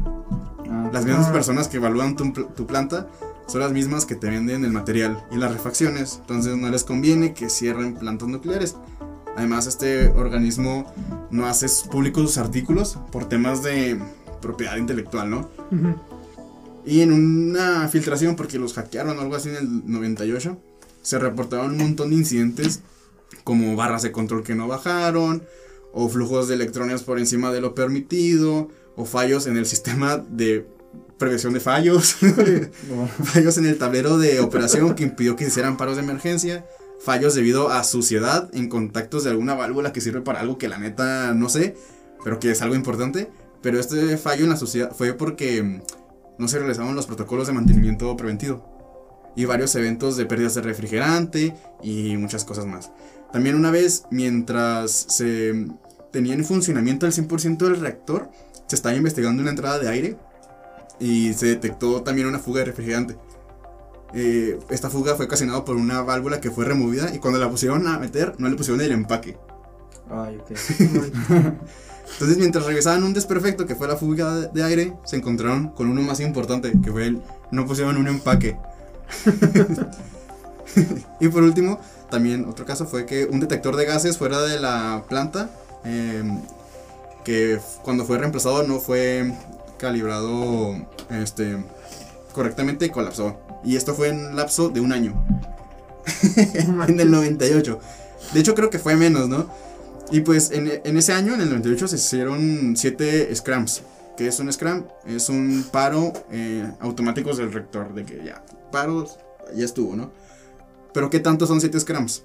Ah, 0.70 0.90
Las 0.94 1.04
mismas 1.06 1.30
personas 1.32 1.68
que 1.68 1.78
evalúan 1.78 2.16
tu 2.16 2.68
planta 2.68 3.08
son 3.50 3.62
las 3.62 3.72
mismas 3.72 4.06
que 4.06 4.16
te 4.16 4.30
venden 4.30 4.64
el 4.64 4.72
material 4.72 5.26
y 5.32 5.38
las 5.38 5.52
refacciones. 5.52 6.20
Entonces 6.22 6.56
no 6.56 6.70
les 6.70 6.84
conviene 6.84 7.34
que 7.34 7.50
cierren 7.50 7.96
plantas 7.96 8.28
nucleares. 8.28 8.76
Además, 9.36 9.66
este 9.66 10.10
organismo 10.10 10.94
no 11.32 11.48
hace 11.48 11.68
públicos 11.90 12.24
sus 12.24 12.38
artículos 12.38 13.00
por 13.12 13.28
temas 13.28 13.64
de 13.64 14.00
propiedad 14.42 14.78
intelectual, 14.78 15.30
¿no? 15.30 15.50
Y 16.86 17.02
en 17.02 17.12
una 17.12 17.88
filtración, 17.88 18.36
porque 18.36 18.60
los 18.60 18.74
hackearon 18.74 19.18
o 19.18 19.22
algo 19.22 19.36
así 19.36 19.50
en 19.50 19.56
el 19.56 19.92
98, 19.92 20.58
se 21.02 21.20
reportaron 21.20 21.72
un 21.72 21.78
montón 21.78 22.12
de 22.12 22.18
incidentes 22.18 22.82
como 23.44 23.76
barras 23.76 24.04
de 24.04 24.12
control 24.12 24.44
que 24.44 24.56
no 24.56 24.68
bajaron, 24.68 25.44
o 25.92 26.08
flujos 26.08 26.48
de 26.48 26.56
electrones 26.56 27.02
por 27.02 27.18
encima 27.18 27.52
de 27.52 27.62
lo 27.62 27.74
permitido, 27.74 28.70
o 28.96 29.06
fallos 29.06 29.48
en 29.48 29.58
el 29.58 29.66
sistema 29.66 30.18
de 30.18 30.68
prevención 31.18 31.54
de 31.54 31.60
fallos, 31.60 32.16
fallos 33.24 33.58
en 33.58 33.66
el 33.66 33.78
tablero 33.78 34.18
de 34.18 34.40
operación 34.40 34.96
que 34.96 35.04
impidió 35.04 35.36
que 35.36 35.44
se 35.44 35.52
hicieran 35.52 35.78
paros 35.78 35.98
de 35.98 36.04
emergencia, 36.04 36.66
fallos 37.00 37.36
debido 37.36 37.70
a 37.70 37.84
suciedad 37.84 38.50
en 38.54 38.70
contactos 38.70 39.24
de 39.24 39.32
alguna 39.32 39.54
válvula 39.54 39.94
que 39.94 40.02
sirve 40.02 40.22
para 40.22 40.40
algo 40.40 40.58
que 40.58 40.70
la 40.70 40.78
neta 40.78 41.34
no 41.34 41.50
sé, 41.50 41.76
pero 42.24 42.40
que 42.40 42.52
es 42.52 42.62
algo 42.62 42.76
importante. 42.76 43.30
Pero 43.62 43.80
este 43.80 44.18
fallo 44.18 44.46
en 44.46 44.52
la 44.52 44.58
suciedad 44.58 44.96
fue 44.96 45.14
porque 45.14 45.62
mm, 45.62 45.82
no 46.38 46.48
se 46.48 46.60
realizaban 46.60 46.96
los 46.96 47.08
protocolos 47.08 47.48
de 47.48 47.54
mantenimiento 47.54 48.16
preventivo. 48.16 48.78
Y 49.36 49.46
varios 49.46 49.76
eventos 49.76 50.18
de 50.18 50.26
pérdidas 50.26 50.56
de 50.56 50.62
refrigerante 50.62 51.56
y 51.84 52.18
muchas 52.18 52.46
cosas 52.46 52.66
más. 52.66 52.92
También 53.32 53.56
una 53.56 53.70
vez, 53.70 54.06
mientras 54.12 54.92
se 54.92 55.54
mm, 55.54 55.78
tenía 56.12 56.34
en 56.34 56.46
funcionamiento 56.46 57.06
el 57.06 57.12
100% 57.12 57.58
del 57.58 57.80
reactor, 57.80 58.30
se 58.68 58.76
estaba 58.76 58.96
investigando 58.96 59.42
una 59.42 59.52
entrada 59.52 59.80
de 59.80 59.90
aire 59.90 60.18
y 61.00 61.34
se 61.34 61.48
detectó 61.48 62.02
también 62.02 62.28
una 62.28 62.40
fuga 62.40 62.60
de 62.60 62.66
refrigerante. 62.66 63.18
Eh, 64.14 64.60
esta 64.70 64.90
fuga 64.90 65.16
fue 65.16 65.26
ocasionada 65.26 65.64
por 65.64 65.76
una 65.76 66.02
válvula 66.02 66.42
que 66.42 66.50
fue 66.50 66.66
removida 66.66 67.14
y 67.14 67.20
cuando 67.20 67.40
la 67.40 67.50
pusieron 67.50 67.88
a 67.88 68.00
meter 68.00 68.36
no 68.40 68.50
le 68.50 68.56
pusieron 68.56 68.82
el 68.82 68.92
empaque. 68.92 69.38
Ay, 70.10 70.38
ok. 70.38 70.52
Entonces 72.14 72.38
mientras 72.38 72.66
revisaban 72.66 73.04
un 73.04 73.14
desperfecto 73.14 73.68
que 73.68 73.76
fue 73.76 73.88
la 73.88 73.96
fuga 73.96 74.48
de, 74.48 74.64
aire, 74.64 74.94
se 75.06 75.16
encontraron 75.16 75.70
con 75.70 75.88
uno 75.90 76.02
más 76.02 76.20
importante 76.20 76.74
que 76.84 76.92
fue 76.92 77.06
el 77.06 77.22
no 77.52 77.66
pusieron 77.66 77.98
un 77.98 78.08
empaque. 78.08 78.58
y 81.20 81.28
por 81.28 81.44
último, 81.44 81.80
también 82.10 82.46
otro 82.46 82.66
caso 82.66 82.88
fue 82.88 83.06
que 83.06 83.26
un 83.26 83.40
detector 83.40 83.76
de 83.76 83.86
gases 83.86 84.18
fuera 84.18 84.42
de 84.42 84.60
la 84.60 85.04
planta, 85.08 85.52
eh, 85.86 86.24
que 87.24 87.60
cuando 87.84 88.06
fue 88.06 88.18
reemplazado 88.18 88.64
no 88.64 88.80
fue 88.80 89.32
calibrado 89.80 90.76
este, 91.10 91.58
correctamente 92.34 92.86
y 92.86 92.90
colapsó. 92.90 93.40
Y 93.64 93.76
esto 93.76 93.96
fue 93.96 94.10
en 94.10 94.36
lapso 94.36 94.70
de 94.70 94.80
un 94.80 94.94
año. 94.94 95.26
en 96.88 97.00
el 97.00 97.10
98. 97.10 97.80
De 98.34 98.40
hecho 98.40 98.54
creo 98.54 98.70
que 98.70 98.78
fue 98.80 98.96
menos, 98.96 99.28
¿no? 99.28 99.50
Y 100.12 100.22
pues 100.22 100.52
en, 100.52 100.82
en 100.84 100.98
ese 100.98 101.14
año, 101.14 101.34
en 101.34 101.42
el 101.42 101.50
98, 101.50 101.88
se 101.88 101.96
hicieron 101.96 102.76
7 102.76 103.36
scrams. 103.36 103.84
¿Qué 104.18 104.28
es 104.28 104.40
un 104.40 104.52
scram? 104.52 104.86
Es 105.06 105.30
un 105.30 105.66
paro 105.72 106.12
eh, 106.30 106.70
automáticos 106.82 107.38
del 107.38 107.54
rector. 107.54 107.94
De 107.94 108.04
que 108.04 108.22
ya, 108.24 108.44
paros, 108.72 109.18
ya 109.56 109.64
estuvo, 109.64 109.96
¿no? 109.96 110.12
Pero 110.94 111.10
¿qué 111.10 111.20
tanto 111.20 111.48
son 111.48 111.62
7 111.62 111.80
scrams? 111.80 112.24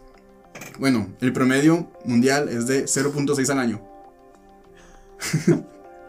Bueno, 0.79 1.09
el 1.21 1.33
promedio 1.33 1.93
mundial 2.05 2.49
es 2.49 2.67
de 2.67 2.87
0.6 2.87 3.49
al 3.51 3.59
año. 3.59 3.81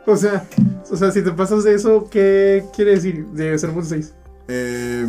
O 0.08 0.16
sea, 0.18 0.45
o 0.91 0.95
sea, 0.97 1.12
si 1.12 1.22
te 1.22 1.32
pasas 1.32 1.64
de 1.64 1.74
eso, 1.74 2.08
¿qué 2.10 2.64
quiere 2.76 2.91
decir 2.95 3.26
de 3.28 3.56
0.6? 3.56 4.12
Eh, 4.47 5.08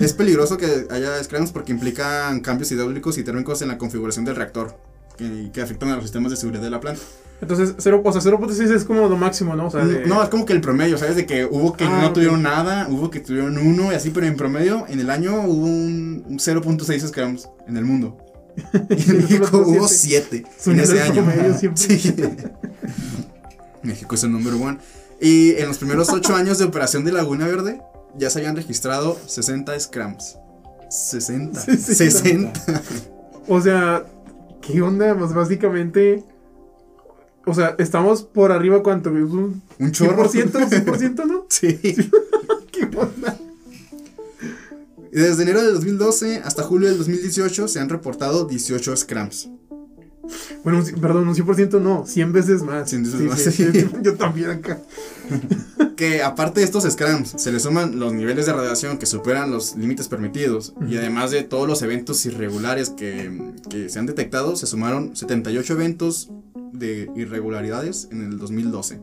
Es 0.00 0.12
peligroso 0.14 0.56
que 0.56 0.86
haya 0.90 1.22
scrams 1.22 1.52
porque 1.52 1.72
implican 1.72 2.40
cambios 2.40 2.72
hidráulicos 2.72 3.18
y 3.18 3.22
térmicos 3.22 3.62
en 3.62 3.68
la 3.68 3.78
configuración 3.78 4.24
del 4.24 4.34
reactor 4.36 4.76
que, 5.16 5.50
que 5.52 5.60
afectan 5.62 5.90
a 5.90 5.94
los 5.96 6.04
sistemas 6.04 6.30
de 6.30 6.36
seguridad 6.36 6.62
de 6.62 6.70
la 6.70 6.80
planta. 6.80 7.00
Entonces, 7.42 7.74
0, 7.78 8.00
o 8.04 8.12
sea, 8.12 8.22
0.6 8.22 8.72
es 8.74 8.84
como 8.84 9.06
lo 9.08 9.16
máximo, 9.16 9.54
¿no? 9.54 9.66
O 9.66 9.70
sea, 9.70 9.84
de- 9.84 10.06
No, 10.06 10.22
es 10.22 10.28
como 10.30 10.46
que 10.46 10.54
el 10.54 10.60
promedio, 10.62 10.96
¿sabes? 10.98 11.16
De 11.16 11.26
que 11.26 11.44
hubo 11.44 11.74
que 11.74 11.84
Ah, 11.84 12.00
no 12.02 12.12
tuvieron 12.12 12.42
nada, 12.42 12.88
hubo 12.90 13.10
que 13.10 13.20
tuvieron 13.20 13.58
uno 13.58 13.92
y 13.92 13.94
así, 13.94 14.10
pero 14.10 14.26
en 14.26 14.36
promedio, 14.36 14.86
en 14.88 14.98
el 15.00 15.10
año 15.10 15.42
hubo 15.42 15.66
un, 15.66 16.24
un 16.26 16.38
0.6 16.38 17.06
scrams 17.08 17.48
en 17.68 17.76
el 17.76 17.84
mundo. 17.84 18.16
Y 18.88 19.10
en 19.10 19.16
México 19.18 19.58
hubo 19.66 19.86
7 19.86 20.44
en 20.66 20.80
ese 20.80 21.00
año. 21.02 21.24
Sí. 21.74 22.14
México 23.84 24.14
es 24.14 24.24
el 24.24 24.32
número 24.32 24.56
uno. 24.56 24.78
Y 25.20 25.52
en 25.52 25.68
los 25.68 25.78
primeros 25.78 26.10
8 26.10 26.34
años 26.36 26.58
de 26.58 26.64
operación 26.64 27.04
de 27.04 27.12
Laguna 27.12 27.46
Verde, 27.46 27.80
ya 28.16 28.30
se 28.30 28.40
habían 28.40 28.56
registrado 28.56 29.18
60 29.26 29.78
scrams. 29.80 30.36
60. 30.90 31.60
60. 31.60 31.94
60. 31.94 32.82
O 33.48 33.60
sea, 33.60 34.06
¿qué 34.60 34.80
onda? 34.82 35.16
Pues 35.16 35.32
básicamente. 35.32 36.24
O 37.46 37.52
sea, 37.52 37.74
estamos 37.78 38.22
por 38.22 38.52
arriba, 38.52 38.82
¿cuánto? 38.82 39.10
¿Un 39.10 39.62
Un 39.78 39.92
chorro. 39.92 40.30
100%? 40.30 40.50
¿100%, 40.50 41.26
no? 41.26 41.46
Sí. 41.50 41.78
¿Qué 42.72 42.84
onda? 42.96 43.38
Desde 45.12 45.42
enero 45.44 45.62
del 45.62 45.74
2012 45.74 46.42
hasta 46.44 46.64
julio 46.64 46.88
del 46.88 46.98
2018 46.98 47.68
se 47.68 47.78
han 47.78 47.88
reportado 47.88 48.46
18 48.46 48.96
scrams. 48.96 49.48
Bueno, 50.62 50.80
un 50.80 51.00
perdón, 51.00 51.28
un 51.28 51.34
100% 51.34 51.80
no, 51.80 52.04
100 52.06 52.32
veces 52.32 52.62
más. 52.62 52.88
100 52.88 53.02
veces 53.04 53.18
Sí, 53.20 53.26
más, 53.26 53.38
sí, 53.40 53.50
sí. 53.50 53.72
sí, 53.72 53.88
yo 54.02 54.14
también 54.14 54.50
acá. 54.50 54.80
Que 55.96 56.22
aparte 56.22 56.58
de 56.58 56.66
estos 56.66 56.82
scrams, 56.90 57.34
se 57.36 57.52
le 57.52 57.60
suman 57.60 58.00
los 58.00 58.12
niveles 58.12 58.46
de 58.46 58.52
radiación 58.52 58.98
que 58.98 59.06
superan 59.06 59.52
los 59.52 59.76
límites 59.76 60.08
permitidos. 60.08 60.74
Y 60.88 60.96
además 60.96 61.30
de 61.30 61.44
todos 61.44 61.68
los 61.68 61.82
eventos 61.82 62.26
irregulares 62.26 62.90
que, 62.90 63.52
que 63.70 63.88
se 63.88 64.00
han 64.00 64.06
detectado, 64.06 64.56
se 64.56 64.66
sumaron 64.66 65.14
78 65.14 65.72
eventos 65.74 66.30
de 66.72 67.08
irregularidades 67.14 68.08
en 68.10 68.24
el 68.24 68.38
2012. 68.38 69.00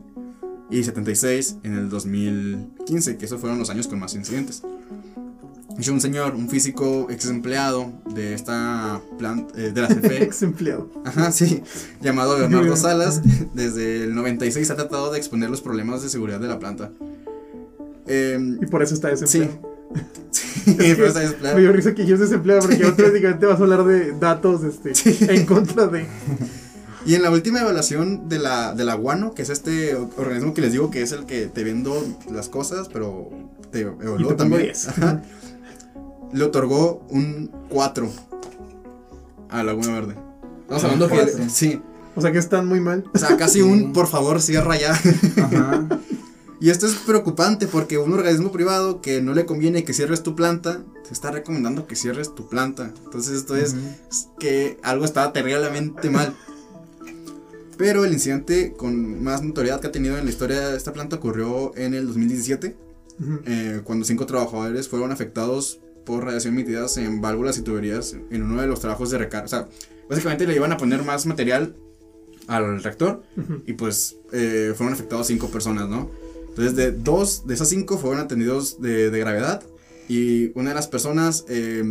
Y 0.70 0.84
76 0.84 1.56
en 1.62 1.74
el 1.78 1.88
2015, 1.88 3.16
que 3.16 3.24
esos 3.24 3.40
fueron 3.40 3.58
los 3.58 3.70
años 3.70 3.88
con 3.88 3.98
más 3.98 4.14
incidentes. 4.14 4.62
Hecho, 5.78 5.92
un 5.92 6.00
señor, 6.00 6.34
un 6.34 6.48
físico 6.48 7.08
ex 7.10 7.26
empleado 7.26 7.92
de 8.14 8.34
esta 8.34 9.00
planta, 9.18 9.54
de 9.56 9.80
la 9.80 9.88
CFE, 9.88 10.22
Ex 10.24 10.42
empleado. 10.42 10.90
Ajá, 11.04 11.32
sí. 11.32 11.62
Llamado 12.00 12.38
Bernardo 12.38 12.76
Salas, 12.76 13.22
desde 13.54 14.04
el 14.04 14.14
96 14.14 14.70
ha 14.70 14.76
tratado 14.76 15.10
de 15.12 15.18
exponer 15.18 15.50
los 15.50 15.60
problemas 15.60 16.02
de 16.02 16.08
seguridad 16.08 16.40
de 16.40 16.48
la 16.48 16.58
planta. 16.58 16.90
Em, 18.06 18.58
Y 18.62 18.66
por 18.66 18.82
eso 18.82 18.94
está 18.94 19.08
desempleado. 19.08 19.72
sí, 20.30 20.74
pero 20.76 21.06
está 21.06 21.20
desempleado. 21.20 21.56
Me 21.56 21.62
dio 21.62 21.72
risa 21.72 21.94
que 21.94 22.06
yo 22.06 22.14
es 22.14 22.20
desempleado 22.20 22.62
porque 22.62 22.82
automáticamente 22.84 23.46
vas 23.46 23.58
a 23.58 23.62
hablar 23.62 23.84
de 23.84 24.12
datos 24.12 24.62
este, 24.64 24.92
en 25.34 25.46
contra 25.46 25.86
de. 25.86 26.06
Y 27.04 27.14
en 27.16 27.22
la 27.22 27.30
última 27.30 27.60
evaluación 27.60 28.28
de 28.28 28.38
la, 28.38 28.74
de 28.74 28.84
la 28.84 28.94
guano, 28.94 29.34
que 29.34 29.42
es 29.42 29.50
este 29.50 29.96
organismo 29.96 30.54
que 30.54 30.60
les 30.60 30.72
digo 30.72 30.90
que 30.90 31.02
es 31.02 31.10
el 31.12 31.26
que 31.26 31.46
te 31.46 31.64
vendo 31.64 32.00
las 32.30 32.48
cosas, 32.48 32.88
pero 32.92 33.28
te 33.72 33.80
Y 33.80 33.82
evaluó 33.82 34.16
te 34.16 34.22
pongo 34.22 34.36
también. 34.36 34.62
10. 34.62 34.88
Ajá. 34.88 35.22
Le 36.32 36.44
otorgó 36.44 37.04
un 37.10 37.50
4 37.68 38.08
a 39.50 39.62
Laguna 39.62 39.92
Verde. 39.92 40.16
Estamos 40.62 40.84
hablando 40.84 41.08
que. 41.08 41.14
cuatro. 41.14 41.44
Sí. 41.50 41.80
O 42.14 42.20
sea 42.20 42.32
que 42.32 42.38
están 42.38 42.66
muy 42.66 42.80
mal. 42.80 43.04
O 43.14 43.18
sea, 43.18 43.36
casi 43.36 43.62
un 43.62 43.92
por 43.92 44.06
favor 44.06 44.40
cierra 44.40 44.78
ya. 44.78 44.92
Ajá. 44.92 45.88
Y 46.60 46.70
esto 46.70 46.86
es 46.86 46.94
preocupante 46.94 47.66
porque 47.66 47.98
un 47.98 48.12
organismo 48.12 48.52
privado 48.52 49.00
que 49.00 49.20
no 49.20 49.34
le 49.34 49.46
conviene 49.46 49.82
que 49.84 49.92
cierres 49.92 50.22
tu 50.22 50.36
planta, 50.36 50.82
te 51.06 51.12
está 51.12 51.32
recomendando 51.32 51.86
que 51.88 51.96
cierres 51.96 52.34
tu 52.34 52.48
planta. 52.48 52.92
Entonces 53.04 53.34
esto 53.36 53.56
es 53.56 53.74
es 54.10 54.28
que 54.38 54.78
algo 54.82 55.04
está 55.04 55.32
terriblemente 55.32 56.08
mal. 56.08 56.36
Pero 57.76 58.04
el 58.04 58.12
incidente 58.12 58.74
con 58.76 59.24
más 59.24 59.42
notoriedad 59.42 59.80
que 59.80 59.88
ha 59.88 59.92
tenido 59.92 60.16
en 60.18 60.24
la 60.24 60.30
historia 60.30 60.68
de 60.68 60.76
esta 60.76 60.92
planta 60.92 61.16
ocurrió 61.16 61.74
en 61.76 61.94
el 61.94 62.06
2017, 62.06 62.76
Ujú. 63.20 63.40
eh, 63.46 63.80
cuando 63.82 64.04
cinco 64.04 64.24
trabajadores 64.26 64.88
fueron 64.88 65.10
afectados 65.10 65.80
por 66.04 66.24
radiación 66.24 66.54
emitidas 66.54 66.96
en 66.96 67.20
válvulas 67.20 67.58
y 67.58 67.62
tuberías 67.62 68.14
en 68.30 68.42
uno 68.42 68.60
de 68.60 68.66
los 68.66 68.80
trabajos 68.80 69.10
de 69.10 69.18
recarga. 69.18 69.46
O 69.46 69.48
sea, 69.48 69.68
básicamente 70.08 70.46
le 70.46 70.54
iban 70.54 70.72
a 70.72 70.76
poner 70.76 71.02
más 71.04 71.26
material 71.26 71.76
al 72.46 72.82
reactor 72.82 73.22
y 73.66 73.74
pues 73.74 74.16
eh, 74.32 74.74
fueron 74.76 74.94
afectados 74.94 75.26
cinco 75.28 75.48
personas, 75.48 75.88
¿no? 75.88 76.10
Entonces, 76.48 76.76
de 76.76 76.92
dos 76.92 77.46
de 77.46 77.54
esas 77.54 77.68
cinco 77.68 77.98
fueron 77.98 78.20
atendidos 78.20 78.80
de, 78.80 79.10
de 79.10 79.18
gravedad 79.18 79.62
y 80.08 80.50
una 80.58 80.70
de 80.70 80.74
las 80.74 80.88
personas 80.88 81.44
eh, 81.48 81.82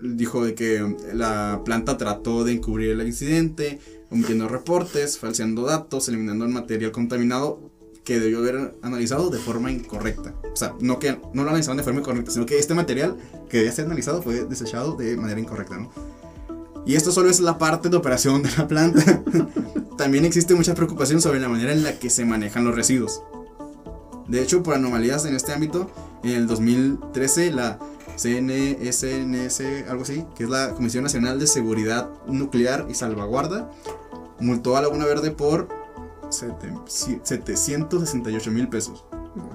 dijo 0.00 0.44
de 0.44 0.54
que 0.54 0.96
la 1.12 1.62
planta 1.64 1.96
trató 1.96 2.44
de 2.44 2.52
encubrir 2.52 2.90
el 2.90 3.06
incidente, 3.06 3.80
omitiendo 4.10 4.48
reportes, 4.48 5.18
falseando 5.18 5.64
datos, 5.64 6.08
eliminando 6.08 6.44
el 6.44 6.52
material 6.52 6.92
contaminado 6.92 7.69
que 8.10 8.18
debió 8.18 8.38
haber 8.38 8.76
analizado 8.82 9.30
de 9.30 9.38
forma 9.38 9.70
incorrecta. 9.70 10.34
O 10.52 10.56
sea, 10.56 10.74
no 10.80 10.98
que 10.98 11.12
no 11.32 11.44
lo 11.44 11.50
analizaron 11.50 11.76
de 11.76 11.84
forma 11.84 12.00
incorrecta, 12.00 12.32
sino 12.32 12.44
que 12.44 12.58
este 12.58 12.74
material 12.74 13.16
que 13.48 13.58
debía 13.58 13.70
ser 13.70 13.84
analizado 13.84 14.20
fue 14.20 14.46
desechado 14.46 14.96
de 14.96 15.16
manera 15.16 15.38
incorrecta, 15.38 15.78
¿no? 15.78 15.92
Y 16.84 16.96
esto 16.96 17.12
solo 17.12 17.30
es 17.30 17.38
la 17.38 17.56
parte 17.56 17.88
de 17.88 17.96
operación 17.96 18.42
de 18.42 18.50
la 18.58 18.66
planta. 18.66 19.22
También 19.96 20.24
existe 20.24 20.56
mucha 20.56 20.74
preocupación 20.74 21.20
sobre 21.20 21.38
la 21.38 21.48
manera 21.48 21.70
en 21.70 21.84
la 21.84 22.00
que 22.00 22.10
se 22.10 22.24
manejan 22.24 22.64
los 22.64 22.74
residuos. 22.74 23.22
De 24.26 24.42
hecho, 24.42 24.64
por 24.64 24.74
anomalías 24.74 25.24
en 25.24 25.36
este 25.36 25.52
ámbito, 25.52 25.88
en 26.24 26.30
el 26.30 26.48
2013 26.48 27.52
la 27.52 27.78
CNSNS, 28.16 29.88
algo 29.88 30.02
así, 30.02 30.24
que 30.34 30.42
es 30.42 30.50
la 30.50 30.70
Comisión 30.70 31.04
Nacional 31.04 31.38
de 31.38 31.46
Seguridad 31.46 32.10
Nuclear 32.26 32.88
y 32.90 32.94
Salvaguarda, 32.94 33.70
multó 34.40 34.76
a 34.76 34.82
Laguna 34.82 35.04
Verde 35.04 35.30
por 35.30 35.79
768 36.30 38.50
mil 38.50 38.68
pesos. 38.68 39.04
No. 39.36 39.48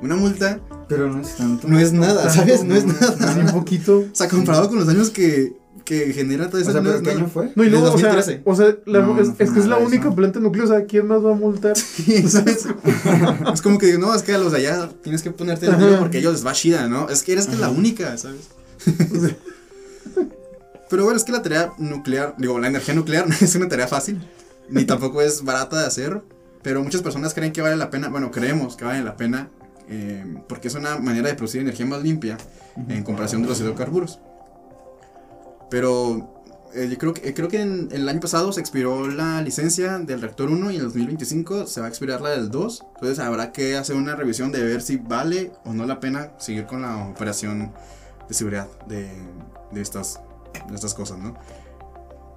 Una 0.00 0.14
multa 0.14 0.60
Pero 0.88 1.12
no 1.12 1.20
es 1.20 1.36
tanto. 1.36 1.66
no 1.66 1.76
es 1.78 1.92
nada, 1.92 2.22
Tanto, 2.22 2.34
¿sabes? 2.34 2.62
No 2.64 2.74
es 2.76 2.84
un 2.84 2.94
nada. 3.18 3.52
poquito. 3.52 3.98
O 3.98 4.04
sea, 4.14 4.28
comparado 4.28 4.68
con 4.68 4.78
los 4.78 4.86
daños 4.86 5.10
que, 5.10 5.56
que 5.84 6.12
genera 6.12 6.46
toda 6.48 6.60
O 6.60 6.62
esa 6.62 6.70
sea, 6.72 6.80
no 6.80 6.90
¿pero 6.90 7.00
qué 7.02 7.06
nada. 7.08 7.18
año 7.18 7.28
fue? 7.28 7.52
No, 7.56 7.64
y 7.64 7.70
luego, 7.70 7.86
o 7.92 7.98
sea, 7.98 8.14
2013. 8.14 8.42
o 8.44 8.54
sea 8.54 8.76
la- 8.86 9.00
No, 9.02 9.20
es, 9.20 9.28
no 9.28 9.36
que 9.36 9.42
es 9.44 9.66
la 9.66 9.76
única 9.78 10.06
eso. 10.06 10.14
planta 10.14 10.38
nuclear, 10.38 10.66
o 10.66 10.68
sea, 10.68 10.84
¿quién 10.84 11.08
más 11.08 11.24
va 11.24 11.32
a 11.32 11.34
multar? 11.34 11.76
Sí, 11.96 12.28
¿sabes? 12.28 12.66
es 13.52 13.62
como 13.62 13.78
que 13.78 13.98
no, 13.98 14.14
es 14.14 14.22
que 14.22 14.34
a 14.34 14.38
los 14.38 14.52
de 14.52 14.58
allá 14.58 14.88
tienes 15.02 15.22
que 15.22 15.32
ponerte 15.32 15.66
el 15.66 15.72
Ajá. 15.74 15.98
porque 15.98 16.18
a 16.18 16.20
ellos 16.20 16.34
les 16.34 16.46
va 16.46 16.52
chida, 16.52 16.86
¿no? 16.88 17.08
Es 17.08 17.22
que 17.22 17.32
eres 17.32 17.48
que 17.48 17.56
la 17.56 17.70
única, 17.70 18.16
¿sabes? 18.18 18.48
O 18.86 19.20
sea, 19.26 19.36
Pero 20.88 21.02
bueno, 21.04 21.16
es 21.16 21.24
que 21.24 21.32
la 21.32 21.42
tarea 21.42 21.72
nuclear, 21.78 22.36
digo, 22.38 22.56
la 22.60 22.68
energía 22.68 22.94
nuclear 22.94 23.28
no 23.28 23.34
es 23.40 23.52
una 23.56 23.66
tarea 23.68 23.88
fácil, 23.88 24.20
ni 24.70 24.84
tampoco 24.84 25.22
es 25.22 25.44
barata 25.44 25.80
de 25.80 25.86
hacer, 25.86 26.22
pero 26.62 26.82
muchas 26.82 27.02
personas 27.02 27.34
creen 27.34 27.52
que 27.52 27.62
vale 27.62 27.76
la 27.76 27.90
pena, 27.90 28.08
bueno, 28.08 28.30
creemos 28.30 28.76
que 28.76 28.84
vale 28.84 29.02
la 29.02 29.16
pena, 29.16 29.50
eh, 29.88 30.24
porque 30.48 30.68
es 30.68 30.74
una 30.74 30.98
manera 30.98 31.28
de 31.28 31.34
producir 31.34 31.60
energía 31.60 31.86
más 31.86 32.02
limpia 32.02 32.36
en 32.88 33.02
comparación 33.02 33.42
de 33.42 33.48
los 33.48 33.60
hidrocarburos. 33.60 34.20
Pero 35.70 36.38
eh, 36.74 36.88
yo 36.90 36.98
creo 36.98 37.14
que, 37.14 37.34
creo 37.34 37.48
que 37.48 37.60
en, 37.60 37.88
el 37.92 38.08
año 38.08 38.20
pasado 38.20 38.52
se 38.52 38.60
expiró 38.60 39.08
la 39.08 39.40
licencia 39.42 39.98
del 39.98 40.20
reactor 40.20 40.50
1 40.50 40.70
y 40.70 40.74
en 40.76 40.80
el 40.80 40.86
2025 40.88 41.66
se 41.66 41.80
va 41.80 41.86
a 41.86 41.88
expirar 41.88 42.20
la 42.20 42.30
del 42.30 42.50
2. 42.50 42.84
Entonces 42.94 43.18
habrá 43.18 43.52
que 43.52 43.76
hacer 43.76 43.96
una 43.96 44.14
revisión 44.14 44.52
de 44.52 44.62
ver 44.62 44.82
si 44.82 44.96
vale 44.96 45.52
o 45.64 45.72
no 45.72 45.86
la 45.86 46.00
pena 46.00 46.32
seguir 46.38 46.66
con 46.66 46.82
la 46.82 47.08
operación 47.08 47.72
de 48.28 48.34
seguridad 48.34 48.68
de, 48.86 49.08
de 49.72 49.80
estas, 49.80 50.20
de 50.68 50.74
estas 50.74 50.94
cosas, 50.94 51.18
¿no? 51.18 51.34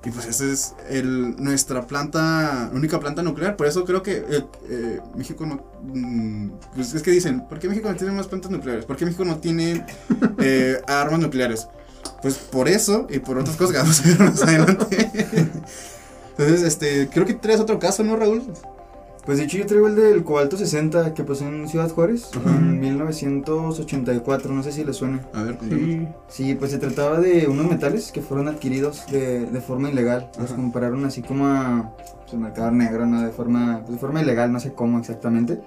Y 0.03 0.09
pues 0.09 0.25
esa 0.25 0.45
es 0.45 0.73
el, 0.89 1.35
nuestra 1.37 1.85
planta, 1.85 2.71
única 2.73 2.99
planta 2.99 3.21
nuclear. 3.21 3.55
Por 3.55 3.67
eso 3.67 3.85
creo 3.85 4.01
que 4.01 4.13
eh, 4.17 4.45
eh, 4.67 4.99
México 5.15 5.45
no... 5.45 5.63
mm, 5.83 6.49
pues 6.73 6.93
es 6.95 7.03
que 7.03 7.11
dicen, 7.11 7.47
¿por 7.47 7.59
qué 7.59 7.69
México 7.69 7.87
no 7.89 7.95
tiene 7.95 8.13
más 8.13 8.27
plantas 8.27 8.49
nucleares? 8.49 8.85
¿Por 8.85 8.97
qué 8.97 9.05
México 9.05 9.25
no 9.25 9.37
tiene 9.37 9.85
eh, 10.39 10.81
armas 10.87 11.19
nucleares? 11.19 11.67
Pues 12.23 12.35
por 12.35 12.67
eso 12.67 13.05
y 13.11 13.19
por 13.19 13.37
otras 13.37 13.55
cosas 13.57 13.73
que 13.73 13.77
vamos 13.77 13.99
a 13.99 14.07
ver 14.07 14.19
más 14.19 14.41
adelante. 14.41 15.11
Entonces, 16.31 16.63
este, 16.63 17.07
creo 17.09 17.25
que 17.25 17.35
traes 17.35 17.59
otro 17.59 17.77
caso, 17.77 18.03
¿no, 18.03 18.15
Raúl? 18.15 18.41
Pues 19.25 19.37
de 19.37 19.43
hecho 19.43 19.57
yo 19.57 19.67
traigo 19.67 19.87
el 19.87 19.95
del 19.95 20.23
cobalto 20.23 20.57
60 20.57 21.13
que 21.13 21.23
pasó 21.23 21.45
en 21.47 21.67
Ciudad 21.67 21.89
Juárez 21.91 22.31
Ajá. 22.35 22.57
en 22.57 22.79
1984, 22.79 24.53
no 24.53 24.63
sé 24.63 24.71
si 24.71 24.83
le 24.83 24.93
suena. 24.93 25.21
A 25.33 25.43
ver, 25.43 25.57
sí. 25.61 26.07
Sí, 26.27 26.55
pues 26.55 26.71
se 26.71 26.79
trataba 26.79 27.19
de 27.19 27.47
unos 27.47 27.67
metales 27.69 28.11
que 28.11 28.21
fueron 28.21 28.47
adquiridos 28.47 29.05
de, 29.11 29.45
de 29.45 29.61
forma 29.61 29.89
ilegal. 29.89 30.31
Los 30.39 30.47
Ajá. 30.47 30.55
compararon 30.55 31.05
así 31.05 31.21
como 31.21 31.45
a 31.45 31.93
pues, 32.21 32.33
el 32.33 32.39
mercado 32.39 32.71
negro, 32.71 33.05
¿no? 33.05 33.21
De 33.21 33.31
forma, 33.31 33.81
pues, 33.81 33.93
de 33.93 33.99
forma 33.99 34.21
ilegal, 34.21 34.51
no 34.51 34.59
sé 34.59 34.73
cómo 34.73 34.97
exactamente. 34.97 35.59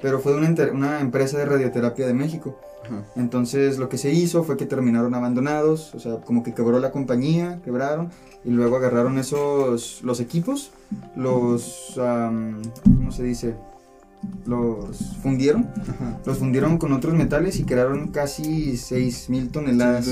Pero 0.00 0.20
fue 0.20 0.32
de 0.32 0.38
una, 0.38 0.72
una 0.72 1.00
empresa 1.00 1.36
de 1.36 1.46
radioterapia 1.46 2.06
de 2.06 2.14
México. 2.14 2.56
Ajá. 2.84 3.02
Entonces 3.16 3.78
lo 3.78 3.88
que 3.88 3.98
se 3.98 4.12
hizo 4.12 4.44
fue 4.44 4.56
que 4.56 4.66
terminaron 4.66 5.14
abandonados, 5.14 5.94
o 5.94 5.98
sea, 5.98 6.16
como 6.18 6.42
que 6.44 6.54
quebró 6.54 6.78
la 6.78 6.92
compañía, 6.92 7.60
quebraron, 7.64 8.10
y 8.44 8.50
luego 8.50 8.76
agarraron 8.76 9.18
esos, 9.18 10.00
los 10.02 10.20
equipos, 10.20 10.70
los, 11.16 11.98
am, 11.98 12.62
¿cómo 12.84 13.12
se 13.12 13.22
dice? 13.22 13.54
los 14.46 15.16
fundieron, 15.22 15.68
los 16.24 16.38
fundieron 16.38 16.78
con 16.78 16.92
otros 16.92 17.14
metales 17.14 17.58
y 17.58 17.64
crearon 17.64 18.08
casi 18.08 18.72
6.000 18.72 19.50
toneladas 19.50 20.10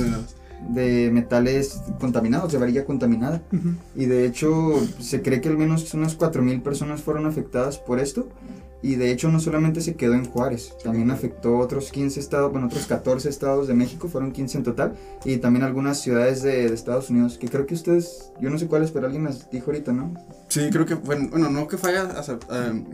de 0.71 1.11
metales 1.13 1.83
contaminados, 2.01 2.53
de 2.53 2.59
varilla 2.59 2.85
contaminada. 2.85 3.43
Ujú. 3.53 3.75
Y 3.95 4.07
de 4.07 4.27
hecho 4.27 4.73
se 4.99 5.23
cree 5.23 5.41
que 5.41 5.49
al 5.49 5.59
menos 5.59 5.93
unas 5.95 6.19
4.000 6.19 6.63
personas 6.63 7.03
fueron 7.03 7.27
afectadas 7.27 7.79
por 7.79 8.01
esto. 8.01 8.29
Y 8.83 8.95
de 8.95 9.11
hecho 9.11 9.29
no 9.29 9.41
solamente 9.41 9.81
se 9.81 9.97
quedó 9.97 10.15
en 10.15 10.25
Juárez, 10.25 10.75
también 10.85 11.11
afectó 11.11 11.59
otros 11.59 11.91
15 11.91 12.21
estados, 12.21 12.53
bueno, 12.53 12.69
otros 12.69 12.87
14 12.87 13.29
estados 13.29 13.67
de 13.67 13.75
México, 13.75 14.09
fueron 14.09 14.31
15 14.31 14.59
en 14.59 14.65
total, 14.65 14.95
y 15.25 15.39
también 15.39 15.65
algunas 15.65 16.01
ciudades 16.01 16.43
de, 16.43 16.69
de 16.69 16.75
Estados 16.75 17.11
Unidos, 17.11 17.39
que 17.39 17.49
creo 17.49 17.67
que 17.67 17.75
ustedes, 17.75 18.33
yo 18.41 18.51
no 18.51 18.59
sé 18.59 18.69
cuáles, 18.69 18.93
pero 18.93 19.07
alguien 19.07 19.25
las 19.25 19.51
dijo 19.51 19.71
ahorita, 19.71 19.93
¿no? 19.93 20.15
Sí, 20.49 20.69
creo 20.71 20.87
que, 20.87 20.95
bueno, 20.95 21.29
bueno 21.31 21.51
no 21.51 21.67
que 21.67 21.77
falla, 21.77 22.05
o 22.19 22.23
sea, 22.23 22.39
eh, 22.53 22.85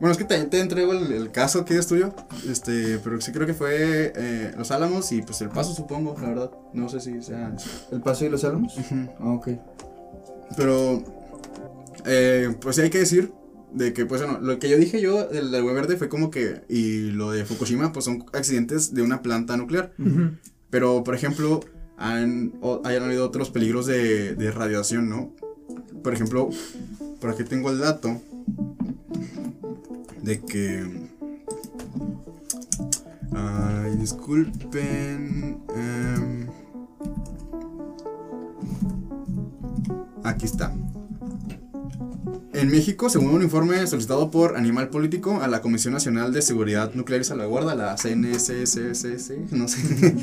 bueno, 0.00 0.12
es 0.12 0.18
que 0.18 0.24
te, 0.24 0.42
te 0.44 0.60
entrego 0.60 0.92
el, 0.92 1.12
el 1.12 1.30
caso 1.30 1.64
que 1.64 1.76
es 1.76 1.86
tuyo, 1.86 2.14
este, 2.48 2.98
pero 3.04 3.20
sí 3.20 3.32
creo 3.32 3.46
que 3.46 3.52
fue 3.52 4.12
eh, 4.16 4.52
Los 4.56 4.70
Álamos 4.70 5.12
y 5.12 5.20
pues 5.20 5.40
El 5.42 5.50
Paso, 5.50 5.74
supongo, 5.74 6.16
la 6.20 6.28
verdad, 6.28 6.50
no 6.72 6.88
sé 6.88 7.00
si 7.00 7.22
sea... 7.22 7.54
El 7.92 8.00
Paso 8.00 8.24
y 8.24 8.30
los 8.30 8.44
Álamos. 8.44 8.76
Ah, 9.20 9.32
ok. 9.32 9.48
Pero, 10.56 11.02
eh, 12.06 12.54
pues 12.60 12.76
sí 12.76 12.82
hay 12.82 12.90
que 12.90 12.98
decir 12.98 13.32
de 13.72 13.92
que, 13.92 14.06
pues 14.06 14.22
bueno, 14.22 14.38
lo 14.40 14.58
que 14.58 14.68
yo 14.68 14.76
dije 14.76 15.00
yo 15.00 15.26
del 15.26 15.50
del 15.50 15.64
Verde 15.64 15.96
fue 15.96 16.08
como 16.08 16.30
que, 16.30 16.62
y 16.68 17.10
lo 17.10 17.30
de 17.32 17.44
Fukushima, 17.44 17.92
pues 17.92 18.04
son 18.04 18.24
accidentes 18.32 18.92
de 18.94 19.02
una 19.02 19.22
planta 19.22 19.56
nuclear. 19.56 19.92
Pero, 20.70 21.02
por 21.04 21.14
ejemplo, 21.14 21.60
han, 21.96 22.52
o- 22.60 22.80
hayan 22.84 23.02
habido 23.04 23.26
otros 23.26 23.50
peligros 23.50 23.86
de, 23.86 24.34
de 24.34 24.50
radiación, 24.50 25.08
¿no? 25.08 25.32
Por 26.02 26.12
ejemplo, 26.14 26.48
por 27.20 27.30
aquí 27.30 27.44
tengo 27.44 27.70
el 27.70 27.78
dato 27.78 28.20
de 30.22 30.40
que... 30.40 31.08
Ay, 33.32 33.96
disculpen. 33.96 35.58
em, 35.76 36.46
aquí 40.24 40.46
está. 40.46 40.72
En 42.52 42.68
México, 42.68 43.08
según 43.08 43.30
un 43.30 43.42
informe 43.42 43.86
solicitado 43.86 44.30
por 44.30 44.56
Animal 44.56 44.88
Político 44.88 45.40
a 45.40 45.46
la 45.46 45.62
Comisión 45.62 45.94
Nacional 45.94 46.32
de 46.32 46.42
Seguridad 46.42 46.94
Nuclear 46.94 47.20
y 47.20 47.24
Salvaguarda, 47.24 47.76
la 47.76 47.96
CNSSC, 47.96 49.52
no 49.52 49.68
sé. 49.68 49.78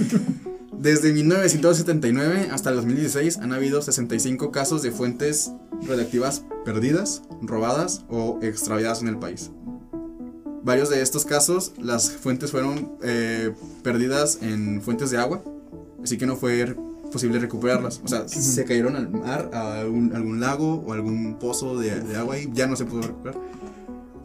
Desde 0.78 1.14
1979 1.14 2.50
hasta 2.52 2.70
el 2.70 2.76
2016 2.76 3.38
han 3.38 3.54
habido 3.54 3.82
65 3.82 4.52
casos 4.52 4.82
de 4.82 4.92
fuentes 4.92 5.52
radiactivas 5.88 6.44
perdidas, 6.66 7.24
robadas 7.42 8.04
o 8.10 8.40
extraviadas 8.42 9.02
en 9.02 9.08
el 9.08 9.18
país. 9.18 9.50
Varios 10.64 10.90
de 10.90 11.02
estos 11.02 11.24
casos, 11.24 11.72
las 11.78 12.12
fuentes 12.12 12.52
fueron 12.52 12.92
eh, 13.02 13.54
perdidas 13.84 14.40
en 14.42 14.82
fuentes 14.82 15.12
de 15.12 15.18
agua, 15.18 15.42
así 16.04 16.18
que 16.18 16.26
no 16.26 16.36
fue 16.36 16.76
posible 17.12 17.40
recuperarlas. 17.40 18.02
O 18.04 18.08
sea, 18.08 18.28
se 18.28 18.64
cayeron 18.66 18.96
al 18.96 19.10
mar, 19.10 19.50
a 19.54 19.80
algún, 19.80 20.14
algún 20.16 20.40
lago 20.40 20.84
o 20.86 20.94
algún 20.94 21.38
pozo 21.40 21.78
de, 21.78 22.00
de 22.02 22.16
agua 22.18 22.38
y 22.38 22.50
ya 22.54 22.68
no 22.68 22.76
se 22.76 22.86
pudo 22.86 23.02
recuperar. 23.04 23.38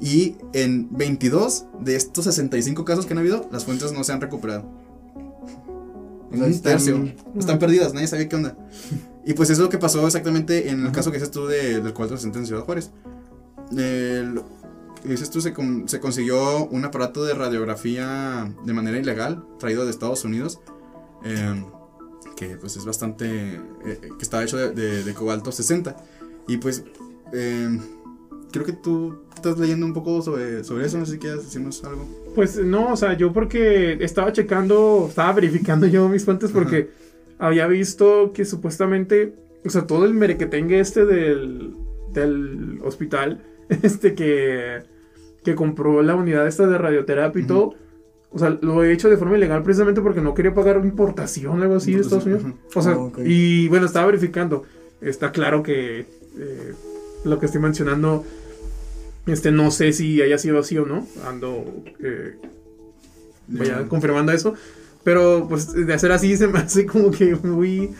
Y 0.00 0.36
en 0.52 0.88
22 0.90 1.66
de 1.80 1.94
estos 1.96 2.24
65 2.24 2.84
casos 2.84 3.06
que 3.06 3.12
han 3.12 3.18
habido, 3.18 3.48
las 3.52 3.64
fuentes 3.64 3.92
no 3.92 4.02
se 4.04 4.12
han 4.12 4.20
recuperado. 4.20 4.64
O 6.32 6.36
sea, 6.36 6.46
Un 6.46 6.60
tercio. 6.60 7.08
Están 7.38 7.58
perdidas, 7.58 7.94
nadie 7.94 8.06
sabe 8.08 8.28
qué 8.28 8.36
onda. 8.36 8.56
Y 9.24 9.34
pues 9.34 9.50
eso 9.50 9.60
es 9.62 9.66
lo 9.66 9.68
que 9.70 9.78
pasó 9.78 10.04
exactamente 10.04 10.70
en 10.70 10.84
el 10.84 10.90
caso 10.90 11.12
que 11.12 11.18
dices 11.18 11.30
tú 11.30 11.46
de, 11.46 11.80
del 11.80 11.92
460 11.92 12.40
en 12.40 12.46
Ciudad 12.46 12.62
Juárez. 12.64 12.90
El- 13.70 14.42
dices 15.04 15.30
tú, 15.30 15.40
se, 15.40 15.52
con- 15.52 15.88
se 15.88 16.00
consiguió 16.00 16.66
un 16.66 16.84
aparato 16.84 17.22
de 17.24 17.32
radiografía 17.32 18.52
de 18.64 18.72
manera 18.72 18.98
ilegal, 18.98 19.44
traído 19.60 19.84
de 19.84 19.92
Estados 19.92 20.24
Unidos, 20.24 20.58
eh, 21.24 21.64
que 22.36 22.56
pues 22.56 22.76
es 22.76 22.84
bastante, 22.84 23.54
eh, 23.84 24.00
que 24.18 24.22
estaba 24.22 24.42
hecho 24.44 24.56
de, 24.56 24.70
de- 24.72 25.04
de 25.04 25.14
cobalto 25.14 25.52
60. 25.52 25.96
Y 26.48 26.56
pues, 26.58 26.84
eh, 27.32 27.78
creo 28.50 28.64
que 28.66 28.72
tú 28.72 29.16
estás 29.34 29.58
leyendo 29.58 29.86
un 29.86 29.92
poco 29.94 30.20
sobre, 30.22 30.64
sobre 30.64 30.86
eso, 30.86 30.98
no 30.98 31.06
sé 31.06 31.12
si 31.12 31.18
quieres 31.18 31.44
decirnos 31.44 31.82
algo. 31.84 32.06
Pues 32.34 32.56
no, 32.58 32.92
o 32.92 32.96
sea, 32.96 33.16
yo 33.16 33.32
porque 33.32 33.98
estaba 34.04 34.32
checando, 34.32 35.06
estaba 35.08 35.32
verificando 35.32 35.86
yo 35.88 36.08
mis 36.08 36.24
fuentes 36.24 36.50
porque 36.50 36.90
había 37.38 37.66
visto 37.66 38.32
que 38.32 38.44
supuestamente, 38.44 39.34
o 39.64 39.70
sea, 39.70 39.86
todo 39.86 40.04
el 40.04 40.14
merequetengue 40.14 40.80
este 40.80 41.04
del, 41.06 41.74
del 42.12 42.80
hospital, 42.84 43.42
este 43.82 44.14
que, 44.14 44.80
que 45.44 45.54
compró 45.54 46.02
la 46.02 46.14
unidad 46.14 46.46
esta 46.46 46.66
de 46.66 46.78
radioterapia 46.78 47.42
y 47.42 47.46
todo, 47.46 47.74
o 48.34 48.38
sea, 48.38 48.56
lo 48.60 48.82
he 48.82 48.92
hecho 48.92 49.10
de 49.10 49.16
forma 49.16 49.36
ilegal 49.36 49.62
precisamente 49.62 50.00
porque 50.00 50.22
no 50.22 50.34
quería 50.34 50.54
pagar 50.54 50.80
importación 50.84 51.60
o 51.60 51.62
algo 51.62 51.76
así 51.76 51.94
de 51.94 52.00
Estados 52.00 52.24
Unidos. 52.24 52.44
O 52.74 52.82
sea, 52.82 52.92
Ah, 52.92 53.10
y 53.24 53.68
bueno, 53.68 53.86
estaba 53.86 54.06
verificando. 54.06 54.64
Está 55.00 55.32
claro 55.32 55.62
que 55.62 56.06
eh, 56.38 56.72
lo 57.24 57.38
que 57.38 57.46
estoy 57.46 57.60
mencionando, 57.60 58.24
este, 59.26 59.50
no 59.50 59.70
sé 59.70 59.92
si 59.92 60.22
haya 60.22 60.38
sido 60.38 60.58
así 60.58 60.78
o 60.78 60.86
no. 60.86 61.06
Ando 61.26 61.64
eh, 62.00 62.36
vaya 63.48 63.86
confirmando 63.88 64.32
eso. 64.32 64.54
Pero 65.04 65.46
pues 65.48 65.72
de 65.72 65.92
hacer 65.92 66.12
así 66.12 66.36
se 66.36 66.46
me 66.48 66.58
hace 66.60 66.86
como 66.86 67.10
que 67.10 67.34
muy... 67.34 67.90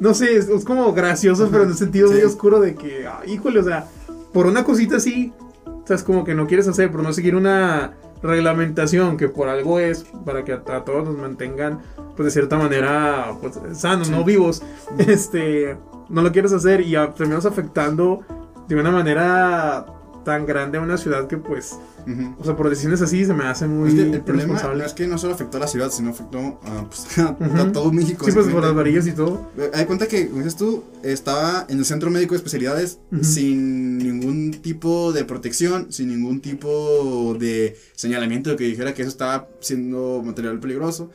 No 0.00 0.12
sé, 0.14 0.36
es, 0.36 0.48
es 0.48 0.64
como 0.64 0.92
gracioso, 0.92 1.48
pero 1.50 1.64
en 1.64 1.70
un 1.70 1.76
sentido 1.76 2.10
muy 2.10 2.20
oscuro 2.20 2.60
de 2.60 2.74
que, 2.74 3.06
ah, 3.06 3.22
híjole, 3.26 3.58
o 3.58 3.64
sea, 3.64 3.88
por 4.32 4.46
una 4.46 4.62
cosita 4.62 4.96
así, 4.96 5.32
o 5.64 5.84
sea, 5.86 5.96
es 5.96 6.04
como 6.04 6.24
que 6.24 6.34
no 6.34 6.46
quieres 6.46 6.68
hacer, 6.68 6.92
por 6.92 7.02
no 7.02 7.12
seguir 7.12 7.34
una 7.34 7.94
reglamentación 8.22 9.16
que 9.16 9.28
por 9.28 9.48
algo 9.48 9.78
es 9.78 10.04
para 10.24 10.44
que 10.44 10.52
a, 10.52 10.62
a 10.74 10.84
todos 10.84 11.04
nos 11.04 11.16
mantengan, 11.18 11.80
pues 12.16 12.24
de 12.26 12.30
cierta 12.30 12.56
manera, 12.58 13.32
pues 13.40 13.58
sanos, 13.72 14.10
no 14.10 14.24
vivos, 14.24 14.62
este, 14.98 15.76
no 16.08 16.22
lo 16.22 16.32
quieres 16.32 16.52
hacer 16.52 16.80
y 16.80 16.96
a- 16.96 17.12
terminas 17.14 17.46
afectando 17.46 18.20
de 18.66 18.74
una 18.76 18.90
manera 18.90 19.86
tan 20.28 20.44
grande 20.44 20.76
a 20.76 20.82
una 20.82 20.98
ciudad 20.98 21.26
que 21.26 21.38
pues, 21.38 21.74
ujú. 22.06 22.34
o 22.38 22.44
sea, 22.44 22.54
por 22.54 22.68
decisiones 22.68 23.00
así 23.00 23.24
se 23.24 23.32
me 23.32 23.44
hace 23.44 23.66
muy 23.66 23.88
Es 23.88 23.94
que 23.94 24.02
el 24.02 24.20
problema 24.20 24.60
no 24.62 24.84
es 24.84 24.92
que 24.92 25.06
no 25.06 25.16
solo 25.16 25.32
afectó 25.32 25.56
a 25.56 25.60
la 25.60 25.66
ciudad, 25.66 25.90
sino 25.90 26.10
afectó 26.10 26.60
a, 26.66 26.84
pues, 26.86 27.18
a 27.18 27.30
Ujú. 27.30 27.72
todo 27.72 27.90
México. 27.90 28.26
Sí, 28.26 28.32
pues 28.32 28.46
por 28.48 28.62
las 28.62 28.74
varillas 28.74 29.06
y 29.06 29.12
todo. 29.12 29.50
Eh, 29.56 29.70
Hay 29.72 29.86
cuenta 29.86 30.06
que, 30.06 30.26
como 30.28 30.40
dices 30.40 30.56
tú, 30.56 30.84
estaba 31.02 31.64
en 31.70 31.78
el 31.78 31.86
centro 31.86 32.10
médico 32.10 32.32
de 32.34 32.36
especialidades 32.36 32.98
Ujú. 33.10 33.24
sin 33.24 33.96
ningún 33.96 34.50
tipo 34.50 35.14
de 35.14 35.24
protección, 35.24 35.90
sin 35.90 36.08
ningún 36.08 36.42
tipo 36.42 37.34
de 37.40 37.78
señalamiento 37.94 38.54
que 38.56 38.64
dijera 38.64 38.92
que 38.92 39.00
eso 39.00 39.10
estaba 39.10 39.48
siendo 39.60 40.22
material 40.22 40.60
peligroso. 40.60 41.10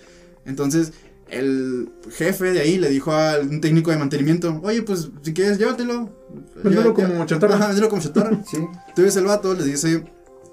Entonces, 0.45 0.91
el 1.33 1.89
jefe 2.11 2.51
de 2.51 2.61
ahí 2.61 2.77
le 2.77 2.89
dijo 2.89 3.11
a 3.11 3.39
un 3.39 3.61
técnico 3.61 3.91
de 3.91 3.97
mantenimiento, 3.97 4.59
oye, 4.63 4.81
pues 4.83 5.09
si 5.21 5.33
quieres, 5.33 5.57
llévatelo. 5.57 6.09
Véndelo 6.63 6.93
como 6.93 7.25
chatarra". 7.25 7.55
Ajá, 7.55 7.67
véndelo 7.67 7.89
como 7.89 8.01
chatarra. 8.01 8.41
Sí. 8.49 8.57
Entonces 8.89 9.15
el 9.15 9.25
vato 9.25 9.53
le 9.53 9.63
dice 9.63 10.03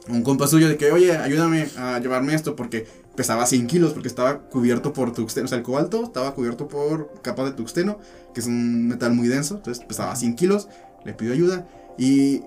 a 0.08 0.12
un 0.12 0.22
compa 0.22 0.46
suyo 0.46 0.68
de 0.68 0.76
que, 0.76 0.90
oye, 0.90 1.16
ayúdame 1.16 1.68
a 1.76 1.98
llevarme 1.98 2.34
esto 2.34 2.56
porque 2.56 2.86
pesaba 3.14 3.46
100 3.46 3.66
kilos, 3.66 3.92
porque 3.92 4.08
estaba 4.08 4.38
cubierto 4.38 4.92
por 4.92 5.12
tuxteno. 5.12 5.44
O 5.44 5.48
sea, 5.48 5.58
el 5.58 5.64
cobalto 5.64 6.04
estaba 6.04 6.34
cubierto 6.34 6.68
por 6.68 7.12
capas 7.22 7.46
de 7.46 7.52
tuxteno, 7.52 7.98
que 8.34 8.40
es 8.40 8.46
un 8.46 8.88
metal 8.88 9.12
muy 9.12 9.28
denso, 9.28 9.56
entonces 9.56 9.84
pesaba 9.84 10.16
100 10.16 10.36
kilos. 10.36 10.68
Le 11.04 11.14
pidió 11.14 11.32
ayuda 11.32 11.66
y 11.98 12.42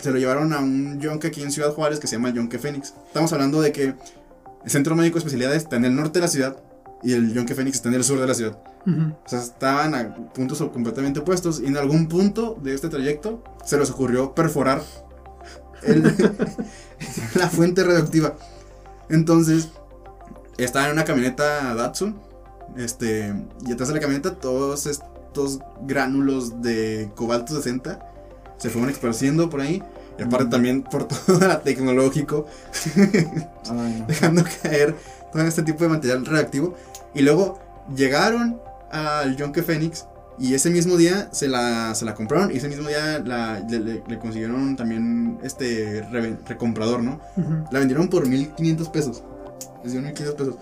se 0.00 0.10
lo 0.10 0.18
llevaron 0.18 0.52
a 0.52 0.60
un 0.60 1.00
yonke 1.00 1.28
aquí 1.28 1.42
en 1.42 1.50
Ciudad 1.50 1.72
Juárez 1.72 1.98
que 1.98 2.06
se 2.06 2.16
llama 2.16 2.30
Yonke 2.30 2.58
Fénix. 2.58 2.94
Estamos 3.06 3.32
hablando 3.32 3.60
de 3.60 3.72
que 3.72 3.84
el 4.64 4.70
Centro 4.70 4.94
Médico 4.94 5.14
de 5.14 5.18
Especialidades 5.18 5.64
está 5.64 5.76
en 5.76 5.84
el 5.84 5.94
norte 5.94 6.18
de 6.18 6.26
la 6.26 6.28
ciudad 6.28 6.56
y 7.02 7.12
el 7.14 7.32
Yonke 7.34 7.54
Fénix 7.54 7.76
está 7.76 7.88
en 7.88 7.94
el 7.96 8.04
sur 8.04 8.20
de 8.20 8.26
la 8.26 8.34
ciudad. 8.34 8.58
O 8.86 9.28
sea, 9.28 9.40
estaban 9.40 9.94
a 9.94 10.14
puntos 10.34 10.58
completamente 10.72 11.20
opuestos. 11.20 11.60
Y 11.60 11.66
en 11.66 11.76
algún 11.76 12.08
punto 12.08 12.58
de 12.62 12.74
este 12.74 12.88
trayecto 12.88 13.42
se 13.64 13.78
les 13.78 13.90
ocurrió 13.90 14.34
perforar 14.34 14.82
el- 15.82 16.02
la 17.34 17.48
fuente 17.48 17.82
radioactiva. 17.84 18.34
Entonces, 19.08 19.68
estaban 20.58 20.88
en 20.88 20.94
una 20.94 21.04
camioneta 21.04 21.74
Datsun. 21.74 22.18
Este, 22.76 23.34
y 23.66 23.72
atrás 23.72 23.88
de 23.88 23.94
la 23.94 24.00
camioneta, 24.00 24.36
todos 24.36 24.86
estos 24.86 25.58
gránulos 25.82 26.62
de 26.62 27.10
cobalto 27.14 27.54
60 27.54 27.98
se 28.58 28.70
fueron 28.70 28.90
esparciendo 28.90 29.50
por 29.50 29.60
ahí. 29.60 29.82
Y 30.18 30.22
aparte, 30.22 30.46
también 30.46 30.82
por 30.82 31.04
todo 31.08 31.38
lo 31.40 31.58
tecnológico, 31.58 32.46
Ay, 32.96 33.96
no. 34.00 34.06
dejando 34.06 34.44
caer 34.62 34.94
todo 35.32 35.42
este 35.42 35.62
tipo 35.62 35.84
de 35.84 35.90
material 35.90 36.24
reactivo. 36.26 36.74
Y 37.14 37.22
luego 37.22 37.58
llegaron 37.94 38.60
al 38.90 39.36
Yonke 39.36 39.62
Phoenix 39.62 40.06
y 40.38 40.54
ese 40.54 40.70
mismo 40.70 40.96
día 40.96 41.28
se 41.32 41.46
la, 41.48 41.94
se 41.94 42.04
la 42.04 42.14
compraron 42.14 42.50
y 42.52 42.56
ese 42.56 42.68
mismo 42.68 42.88
día 42.88 43.18
la- 43.24 43.60
le, 43.68 43.78
le- 43.80 44.02
le 44.06 44.18
consiguieron 44.18 44.76
también 44.76 45.38
este 45.42 46.02
recomprador, 46.46 47.02
¿no? 47.02 47.20
La 47.70 47.78
vendieron 47.78 48.08
por 48.08 48.26
1500 48.26 48.88
pesos. 48.88 49.22
Les 49.82 49.92
dieron 49.92 50.06
1500 50.08 50.34
pesos. 50.34 50.54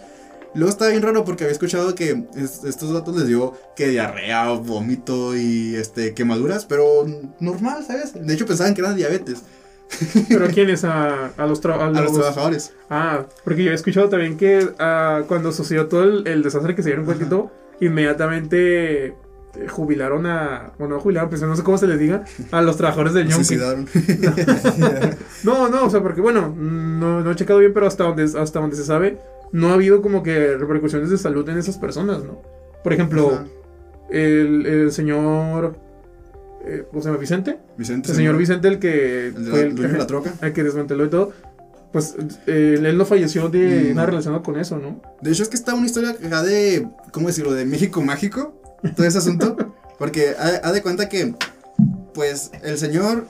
Luego 0.54 0.70
estaba 0.70 0.90
bien 0.90 1.02
raro 1.02 1.24
porque 1.24 1.44
había 1.44 1.52
escuchado 1.52 1.94
que 1.94 2.24
es- 2.34 2.64
estos 2.64 2.92
datos 2.92 3.16
les 3.16 3.28
dio 3.28 3.54
que 3.76 3.86
diarrea, 3.88 4.50
vómito 4.50 5.36
y 5.36 5.76
este 5.76 6.12
quemaduras, 6.14 6.64
pero 6.64 7.06
normal, 7.38 7.84
¿sabes? 7.86 8.12
De 8.14 8.34
hecho 8.34 8.46
pensaban 8.46 8.74
que 8.74 8.80
era 8.80 8.92
diabetes. 8.92 9.42
¿Pero 10.28 10.44
a 10.44 10.48
quiénes? 10.48 10.84
A, 10.84 11.26
a 11.26 11.46
los, 11.46 11.64
a 11.64 11.86
A 11.86 11.90
los 11.90 12.12
trabajadores. 12.12 12.74
Ah, 12.88 13.26
porque 13.44 13.64
yo 13.64 13.70
he 13.70 13.74
escuchado 13.74 14.08
también 14.08 14.36
que 14.36 14.68
ah, 14.78 15.22
cuando 15.28 15.52
sucedió 15.52 15.86
todo 15.86 16.04
el, 16.04 16.26
el 16.26 16.42
desastre 16.42 16.74
que 16.74 16.82
se 16.82 16.90
dieron 16.90 17.04
cuenta 17.04 17.26
inmediatamente 17.80 19.06
eh, 19.06 19.14
jubilaron 19.68 20.26
a. 20.26 20.72
Bueno, 20.78 20.96
no 20.96 21.00
jubilaron, 21.00 21.28
pues 21.28 21.42
no 21.42 21.56
sé 21.56 21.62
cómo 21.62 21.78
se 21.78 21.86
les 21.86 21.98
diga, 21.98 22.24
a 22.50 22.62
los 22.62 22.76
trabajadores 22.76 23.14
del 23.14 23.28
Yonke. 23.28 23.44
suicidaron. 23.44 23.86
No, 25.44 25.68
no, 25.68 25.86
o 25.86 25.90
sea, 25.90 26.02
porque 26.02 26.20
bueno, 26.20 26.54
no, 26.56 27.22
no 27.22 27.30
he 27.30 27.34
checado 27.34 27.58
bien, 27.58 27.72
pero 27.72 27.86
hasta 27.86 28.04
donde, 28.04 28.24
hasta 28.38 28.60
donde 28.60 28.76
se 28.76 28.84
sabe, 28.84 29.18
no 29.52 29.70
ha 29.70 29.74
habido 29.74 30.02
como 30.02 30.22
que 30.22 30.56
repercusiones 30.56 31.10
de 31.10 31.16
salud 31.18 31.48
en 31.48 31.58
esas 31.58 31.78
personas, 31.78 32.22
¿no? 32.22 32.42
Por 32.84 32.92
ejemplo, 32.92 33.44
el, 34.10 34.66
el 34.66 34.92
señor. 34.92 35.76
Eh, 36.64 36.84
¿Cómo 36.90 37.02
se 37.02 37.08
llama? 37.08 37.18
¿Vicente? 37.18 37.58
Vicente. 37.76 38.10
El 38.10 38.16
señor 38.16 38.36
Vicente, 38.36 38.68
el 38.68 38.78
que. 38.78 39.28
El 39.28 39.44
de 39.44 39.50
fue 39.50 39.60
la, 39.60 39.66
el 39.66 39.74
dueño 39.74 39.88
de 39.88 39.94
que- 39.94 39.98
la 39.98 40.06
troca. 40.08 40.34
el 40.42 40.52
que 40.52 40.62
desmanteló 40.62 41.04
y 41.06 41.10
todo. 41.10 41.32
Pues 41.92 42.14
eh, 42.46 42.76
él 42.78 42.96
no 42.96 43.04
falleció 43.04 43.48
de 43.48 43.90
Mm. 43.90 43.94
nada 43.96 44.06
relacionado 44.06 44.42
con 44.42 44.58
eso, 44.58 44.78
¿no? 44.78 45.00
De 45.20 45.30
hecho, 45.32 45.42
es 45.42 45.48
que 45.48 45.56
está 45.56 45.74
una 45.74 45.86
historia 45.86 46.10
acá 46.10 46.42
de. 46.42 46.86
¿Cómo 47.12 47.28
decirlo? 47.28 47.52
De 47.52 47.64
México 47.64 48.00
mágico. 48.02 48.54
Todo 48.96 49.06
ese 49.06 49.18
asunto. 49.18 49.56
Porque 49.98 50.34
ha, 50.38 50.68
ha 50.68 50.72
de 50.72 50.82
cuenta 50.82 51.08
que. 51.08 51.34
Pues 52.14 52.50
el 52.62 52.76
señor 52.78 53.26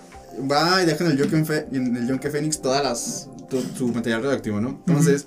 va 0.50 0.82
y 0.82 0.86
deja 0.86 1.04
en 1.04 1.10
el 1.12 1.16
Yonke, 1.18 1.44
Fe- 1.44 1.66
en 1.72 1.96
el 1.96 2.06
Yonke 2.08 2.30
Fénix 2.30 2.60
todas 2.60 2.82
las. 2.82 3.28
todo 3.48 3.62
su 3.76 3.88
material 3.88 4.22
radioactivo, 4.22 4.60
¿no? 4.60 4.82
Entonces. 4.86 5.26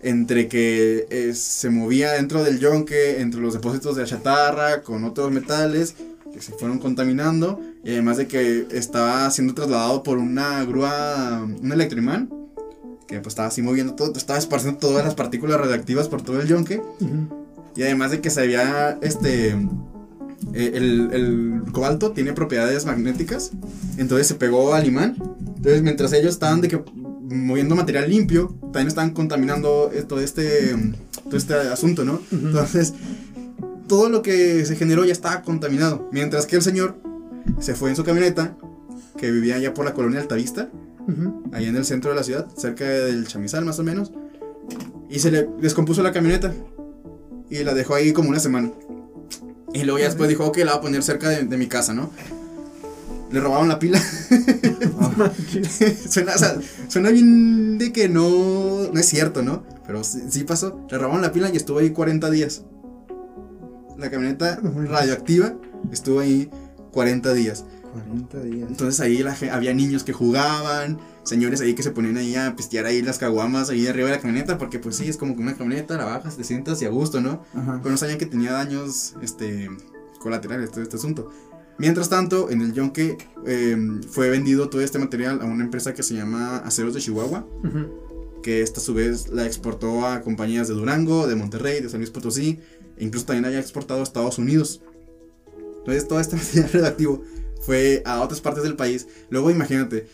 Entre 0.00 0.46
que 0.46 1.08
eh, 1.10 1.34
se 1.34 1.70
movía 1.70 2.12
dentro 2.12 2.44
del 2.44 2.60
yonque, 2.60 3.20
entre 3.20 3.40
los 3.40 3.54
depósitos 3.54 3.96
de 3.96 4.04
chatarra, 4.04 4.82
con 4.82 5.02
otros 5.02 5.32
metales, 5.32 5.96
que 6.32 6.40
se 6.40 6.52
fueron 6.52 6.78
contaminando, 6.78 7.60
y 7.84 7.92
además 7.92 8.16
de 8.16 8.26
que 8.26 8.66
estaba 8.70 9.30
siendo 9.30 9.54
trasladado 9.54 10.02
por 10.02 10.18
una 10.18 10.64
grúa, 10.64 11.44
un 11.44 11.72
electroimán, 11.72 12.30
que 13.06 13.20
pues 13.20 13.28
estaba 13.28 13.48
así 13.48 13.62
moviendo 13.62 13.94
todo, 13.94 14.12
estaba 14.14 14.38
esparciendo 14.38 14.78
todas 14.78 15.04
las 15.04 15.14
partículas 15.14 15.58
radiactivas 15.58 16.08
por 16.08 16.22
todo 16.22 16.40
el 16.40 16.48
yonque, 16.48 16.82
y 17.74 17.82
además 17.82 18.10
de 18.10 18.20
que 18.20 18.30
se 18.30 18.42
había, 18.42 18.98
este, 19.02 19.50
eh, 20.52 20.72
el, 20.74 21.10
el 21.12 21.62
cobalto 21.72 22.12
tiene 22.12 22.32
propiedades 22.32 22.84
magnéticas, 22.84 23.52
entonces 23.96 24.26
se 24.26 24.34
pegó 24.34 24.74
al 24.74 24.86
imán, 24.86 25.16
entonces 25.56 25.82
mientras 25.82 26.12
ellos 26.12 26.32
estaban 26.32 26.60
de 26.60 26.68
que 26.68 26.82
moviendo 27.30 27.74
material 27.74 28.08
limpio, 28.08 28.54
también 28.60 28.88
estaban 28.88 29.10
contaminando 29.10 29.90
eh, 29.92 30.02
todo 30.02 30.20
este, 30.20 30.74
todo 31.24 31.36
este 31.36 31.54
asunto, 31.54 32.04
¿no? 32.04 32.14
Ujú. 32.14 32.46
Entonces, 32.46 32.94
todo 33.88 34.08
lo 34.08 34.22
que 34.22 34.64
se 34.64 34.76
generó 34.76 35.04
ya 35.04 35.12
estaba 35.12 35.42
contaminado, 35.42 36.08
mientras 36.12 36.46
que 36.46 36.56
el 36.56 36.62
señor 36.62 36.96
se 37.58 37.74
fue 37.74 37.90
en 37.90 37.96
su 37.96 38.04
camioneta, 38.04 38.56
que 39.16 39.30
vivía 39.30 39.56
allá 39.56 39.74
por 39.74 39.84
la 39.84 39.94
colonia 39.94 40.20
Altavista, 40.20 40.70
Ujú. 41.08 41.42
ahí 41.52 41.66
en 41.66 41.74
el 41.76 41.84
centro 41.84 42.10
de 42.10 42.16
la 42.16 42.22
ciudad, 42.22 42.46
cerca 42.56 42.84
del 42.84 43.26
Chamizal 43.26 43.64
más 43.64 43.78
o 43.78 43.82
menos, 43.82 44.12
y 45.08 45.18
se 45.18 45.30
le 45.30 45.48
descompuso 45.60 46.02
la 46.02 46.12
camioneta 46.12 46.52
y 47.50 47.64
la 47.64 47.74
dejó 47.74 47.94
ahí 47.94 48.12
como 48.12 48.28
una 48.28 48.38
semana. 48.38 48.70
Y 49.72 49.84
luego 49.84 49.98
ya 49.98 50.06
después 50.06 50.28
dijo, 50.28 50.44
ok, 50.44 50.58
la 50.58 50.72
voy 50.72 50.78
a 50.78 50.80
poner 50.80 51.02
cerca 51.02 51.28
de, 51.30 51.44
de 51.44 51.56
mi 51.56 51.66
casa, 51.66 51.94
¿no? 51.94 52.10
Le 53.30 53.40
robaron 53.40 53.68
la 53.68 53.78
pila. 53.78 54.00
suena, 56.08 56.34
o 56.34 56.38
sea, 56.38 56.58
suena 56.88 57.10
bien 57.10 57.78
de 57.78 57.92
que 57.92 58.08
no, 58.08 58.88
no 58.92 59.00
es 59.00 59.06
cierto, 59.06 59.42
¿no? 59.42 59.64
Pero 59.86 60.04
sí, 60.04 60.22
sí 60.30 60.44
pasó. 60.44 60.86
Le 60.90 60.98
robaron 60.98 61.22
la 61.22 61.32
pila 61.32 61.50
y 61.52 61.56
estuvo 61.56 61.78
ahí 61.78 61.90
40 61.90 62.30
días. 62.30 62.62
La 63.98 64.10
camioneta 64.10 64.58
radioactiva 64.62 65.54
estuvo 65.92 66.20
ahí 66.20 66.48
40 66.92 67.34
días. 67.34 67.64
40 67.92 68.40
días. 68.40 68.68
Entonces 68.70 69.00
ahí 69.00 69.18
la 69.22 69.36
había 69.52 69.74
niños 69.74 70.04
que 70.04 70.12
jugaban, 70.12 70.98
señores 71.24 71.60
ahí 71.60 71.74
que 71.74 71.82
se 71.82 71.90
ponían 71.90 72.16
ahí 72.16 72.34
a 72.36 72.54
pistear 72.54 72.86
ahí 72.86 73.02
las 73.02 73.18
caguamas 73.18 73.70
ahí 73.70 73.86
arriba 73.86 74.08
de 74.08 74.16
la 74.16 74.20
camioneta, 74.20 74.56
porque 74.56 74.78
pues 74.78 74.96
sí, 74.96 75.08
es 75.08 75.16
como 75.16 75.34
que 75.34 75.42
una 75.42 75.56
camioneta, 75.56 75.96
la 75.96 76.04
bajas, 76.04 76.36
te 76.36 76.44
sientas 76.44 76.80
y 76.80 76.84
a 76.86 76.90
gusto, 76.90 77.20
¿no? 77.20 77.42
Ajá. 77.54 77.80
Pero 77.82 77.90
no 77.90 77.96
sabían 77.96 78.18
que 78.18 78.26
tenía 78.26 78.52
daños 78.52 79.14
este, 79.20 79.68
colaterales 80.20 80.70
todo 80.70 80.82
este 80.82 80.96
asunto. 80.96 81.30
Mientras 81.78 82.08
tanto, 82.08 82.50
en 82.50 82.60
el 82.62 82.72
yonque 82.72 83.18
eh, 83.46 83.76
fue 84.10 84.30
vendido 84.30 84.68
todo 84.68 84.80
este 84.80 84.98
material 84.98 85.40
a 85.42 85.44
una 85.44 85.64
empresa 85.64 85.94
que 85.94 86.02
se 86.02 86.14
llama 86.14 86.58
Aceros 86.58 86.94
de 86.94 87.00
Chihuahua, 87.00 87.46
Ujú. 87.64 88.40
que 88.42 88.62
esta 88.62 88.80
a 88.80 88.82
su 88.82 88.94
vez 88.94 89.28
la 89.28 89.46
exportó 89.46 90.06
a 90.06 90.20
compañías 90.22 90.66
de 90.68 90.74
Durango, 90.74 91.26
de 91.26 91.36
Monterrey, 91.36 91.80
de 91.80 91.88
San 91.88 92.00
Luis 92.00 92.10
Potosí, 92.10 92.58
e 92.98 93.04
incluso 93.04 93.26
también 93.26 93.44
haya 93.46 93.60
exportado 93.60 94.00
a 94.00 94.02
Estados 94.02 94.38
Unidos. 94.38 94.82
Entonces 95.78 96.06
todo 96.08 96.20
este 96.20 96.36
material 96.36 96.70
radioactivo 96.72 97.22
fue 97.62 98.02
a 98.04 98.20
otras 98.22 98.40
partes 98.40 98.62
del 98.62 98.76
país. 98.76 99.06
Luego 99.30 99.50
imagínate, 99.50 100.06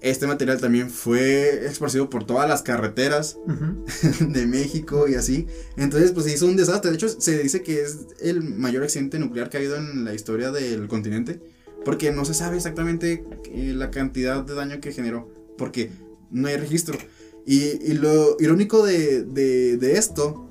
este 0.00 0.26
material 0.26 0.60
también 0.60 0.90
fue 0.90 1.64
esparcido 1.66 2.10
por 2.10 2.24
todas 2.24 2.46
las 2.48 2.62
carreteras 2.62 3.38
Ujú. 3.46 3.84
de 4.32 4.46
México 4.46 5.08
y 5.08 5.14
así. 5.14 5.46
Entonces, 5.78 6.12
pues 6.12 6.26
se 6.26 6.34
hizo 6.34 6.46
un 6.46 6.56
desastre. 6.56 6.90
De 6.90 6.96
hecho, 6.96 7.08
se 7.08 7.38
dice 7.42 7.62
que 7.62 7.80
es 7.82 8.00
el 8.20 8.42
mayor 8.42 8.82
accidente 8.82 9.18
nuclear 9.18 9.48
que 9.48 9.56
ha 9.56 9.60
habido 9.60 9.76
en 9.76 10.04
la 10.04 10.12
historia 10.14 10.50
del 10.50 10.88
continente. 10.88 11.40
Porque 11.86 12.12
no 12.12 12.24
se 12.26 12.34
sabe 12.34 12.56
exactamente 12.56 13.24
eh, 13.50 13.72
la 13.74 13.90
cantidad 13.90 14.42
de 14.42 14.54
daño 14.54 14.80
que 14.80 14.92
generó. 14.92 15.30
Porque 15.56 15.90
no 16.30 16.48
hay 16.48 16.56
registro. 16.58 16.98
Y, 17.46 17.60
y 17.90 17.94
lo 17.94 18.36
irónico 18.40 18.84
de, 18.84 19.22
de- 19.24 19.76
de 19.78 19.98
esto 19.98 20.48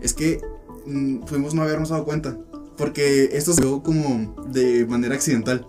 es 0.00 0.14
que 0.14 0.40
mm, 0.86 1.20
pudimos 1.20 1.54
no 1.54 1.62
habernos 1.62 1.88
dado 1.90 2.04
cuenta. 2.04 2.36
Porque 2.76 3.30
esto 3.32 3.52
se 3.54 3.62
dio 3.62 3.82
como 3.82 4.34
de 4.48 4.86
manera 4.86 5.14
accidental. 5.14 5.66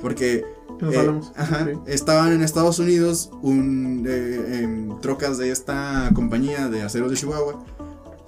Porque 0.00 0.44
Nos 0.80 0.94
eh, 0.94 0.98
hablamos. 0.98 1.32
ajá, 1.36 1.68
estaban 1.86 2.32
en 2.32 2.42
Estados 2.42 2.78
Unidos 2.78 3.30
un, 3.42 4.04
eh, 4.08 4.60
en 4.62 5.00
trocas 5.00 5.38
de 5.38 5.50
esta 5.50 6.10
compañía 6.14 6.68
de 6.68 6.82
aceros 6.82 7.10
de 7.10 7.16
Chihuahua 7.16 7.64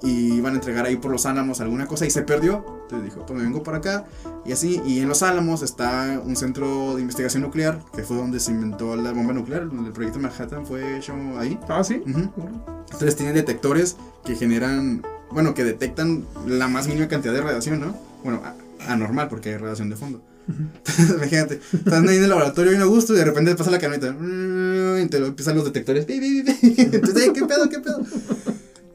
y 0.03 0.35
iban 0.35 0.55
a 0.55 0.57
entregar 0.57 0.87
ahí 0.87 0.97
por 0.97 1.11
los 1.11 1.27
Álamos 1.27 1.61
alguna 1.61 1.87
cosa 1.87 2.07
y 2.07 2.11
se 2.11 2.23
perdió. 2.23 2.65
Entonces 2.83 3.05
dijo, 3.13 3.27
pues 3.27 3.37
me 3.39 3.45
vengo 3.45 3.63
para 3.63 3.79
acá 3.79 4.07
y 4.45 4.53
así. 4.53 4.81
Y 4.87 5.01
en 5.01 5.09
los 5.09 5.23
Álamos 5.23 5.63
está 5.63 6.21
un 6.25 6.37
centro 6.37 6.95
de 6.95 7.03
investigación 7.03 7.43
nuclear 7.43 7.81
que 7.95 8.03
fue 8.03 8.17
donde 8.17 8.41
se 8.41 8.51
inventó 8.53 8.97
la 8.97 9.13
bomba 9.13 9.33
nuclear. 9.33 9.63
El 9.63 9.93
proyecto 9.93 10.19
Manhattan 10.21 10.65
fue 10.65 10.97
hecho 10.97 11.13
ahí. 11.39 11.59
Ah, 11.69 11.85
sí. 11.85 12.03
Entonces 12.07 13.17
tienen 13.17 13.35
detectores 13.35 13.97
que 14.25 14.35
generan, 14.37 15.03
bueno, 15.33 15.55
que 15.55 15.65
detectan 15.65 16.25
la 16.47 16.69
más 16.69 16.87
mínima 16.89 17.09
cantidad 17.09 17.33
de 17.33 17.41
radiación, 17.41 17.81
¿no? 17.81 17.97
Bueno, 18.25 18.43
anormal 18.87 19.29
porque 19.29 19.51
hay 19.51 19.57
radiación 19.57 19.91
de 19.91 19.97
fondo. 19.97 20.23
Entonces, 20.49 21.11
imagínate, 21.17 21.61
están 21.73 22.09
ahí 22.09 22.17
en 22.17 22.25
el 22.25 22.31
laboratorio 22.31 22.71
bien 22.73 22.83
a 22.83 22.87
gusto 22.87 23.15
y 23.15 23.19
de 23.19 23.25
repente 23.25 23.55
pasa 23.55 23.71
la 23.71 23.79
camioneta 23.79 24.09
y 24.09 25.07
te 25.09 25.17
empiezan 25.19 25.55
los 25.57 25.65
detectores. 25.65 26.07
Entonces, 26.09 27.23
"Ey, 27.23 27.33
¿qué 27.33 27.45
pedo, 27.45 27.69
qué 27.69 27.79
pedo? 27.79 28.01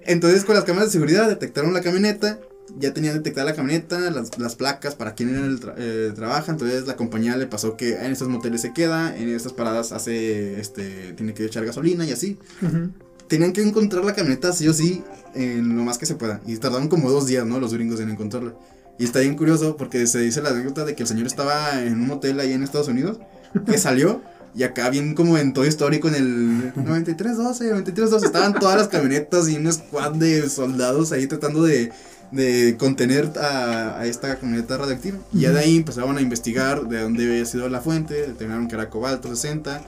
Entonces 0.07 0.45
con 0.45 0.55
las 0.55 0.65
cámaras 0.65 0.89
de 0.89 0.93
seguridad 0.93 1.27
detectaron 1.27 1.73
la 1.73 1.81
camioneta, 1.81 2.39
ya 2.77 2.93
tenían 2.93 3.15
detectada 3.15 3.45
la 3.45 3.55
camioneta, 3.55 3.99
las, 4.11 4.37
las 4.37 4.55
placas 4.55 4.95
para 4.95 5.15
quién 5.15 5.29
era 5.35 5.45
el 5.45 5.59
tra- 5.59 5.73
eh, 5.77 6.11
trabaja, 6.13 6.51
entonces 6.51 6.85
la 6.87 6.95
compañía 6.95 7.35
le 7.37 7.47
pasó 7.47 7.75
que 7.77 7.95
en 7.95 8.11
estos 8.11 8.27
moteles 8.27 8.61
se 8.61 8.73
queda, 8.73 9.15
en 9.17 9.29
estas 9.29 9.53
paradas 9.53 9.91
hace, 9.93 10.59
este, 10.59 11.13
tiene 11.13 11.33
que 11.33 11.45
echar 11.45 11.65
gasolina 11.65 12.05
y 12.05 12.11
así 12.11 12.37
Ujú. 12.61 12.89
Tenían 13.27 13.53
que 13.53 13.61
encontrar 13.61 14.03
la 14.05 14.13
camioneta 14.13 14.53
sí 14.53 14.67
o 14.67 14.73
sí 14.73 15.03
en 15.33 15.75
lo 15.75 15.83
más 15.83 15.97
que 15.97 16.05
se 16.05 16.15
pueda. 16.15 16.41
Y 16.45 16.57
tardaron 16.57 16.87
como 16.87 17.11
dos 17.11 17.27
días, 17.27 17.45
¿no? 17.45 17.59
Los 17.59 17.73
gringos 17.73 17.99
en 17.99 18.09
encontrarla. 18.09 18.53
Y 18.97 19.03
está 19.03 19.19
bien 19.19 19.35
curioso 19.35 19.75
porque 19.75 20.07
se 20.07 20.19
dice 20.19 20.41
la 20.41 20.49
anécdota 20.49 20.85
de 20.85 20.95
que 20.95 21.03
el 21.03 21.07
señor 21.07 21.27
estaba 21.27 21.83
en 21.83 22.01
un 22.01 22.11
hotel 22.11 22.39
ahí 22.39 22.53
en 22.53 22.63
Estados 22.63 22.87
Unidos, 22.87 23.19
que 23.65 23.77
salió. 23.77 24.21
Y 24.55 24.63
acá 24.63 24.89
bien 24.89 25.15
como 25.15 25.37
en 25.37 25.51
todo 25.51 25.65
histórico 25.65 26.07
en 26.07 26.15
el 26.15 26.73
9312, 26.75 27.65
9312, 27.71 28.25
estaban 28.25 28.53
todas 28.53 28.77
las 28.77 28.87
camionetas 28.87 29.49
y 29.49 29.57
un 29.57 29.69
squad 29.71 30.13
de 30.13 30.49
soldados 30.49 31.11
ahí 31.11 31.27
tratando 31.27 31.61
de, 31.63 31.91
de 32.31 32.77
contener 32.77 33.33
a, 33.37 33.99
a 33.99 34.05
esta 34.05 34.37
camioneta 34.37 34.77
radioactiva. 34.77 35.17
Y 35.33 35.41
ya 35.41 35.51
de 35.51 35.59
ahí 35.59 35.75
empezaron 35.75 36.17
a 36.17 36.21
investigar 36.21 36.87
de 36.87 37.01
dónde 37.01 37.29
había 37.29 37.45
sido 37.45 37.67
la 37.67 37.81
fuente, 37.81 38.13
determinaron 38.13 38.69
que 38.69 38.75
era 38.75 38.89
cobalto 38.89 39.27
60, 39.27 39.81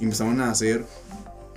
y 0.00 0.04
empezaron 0.04 0.40
a 0.40 0.50
hacer 0.50 0.82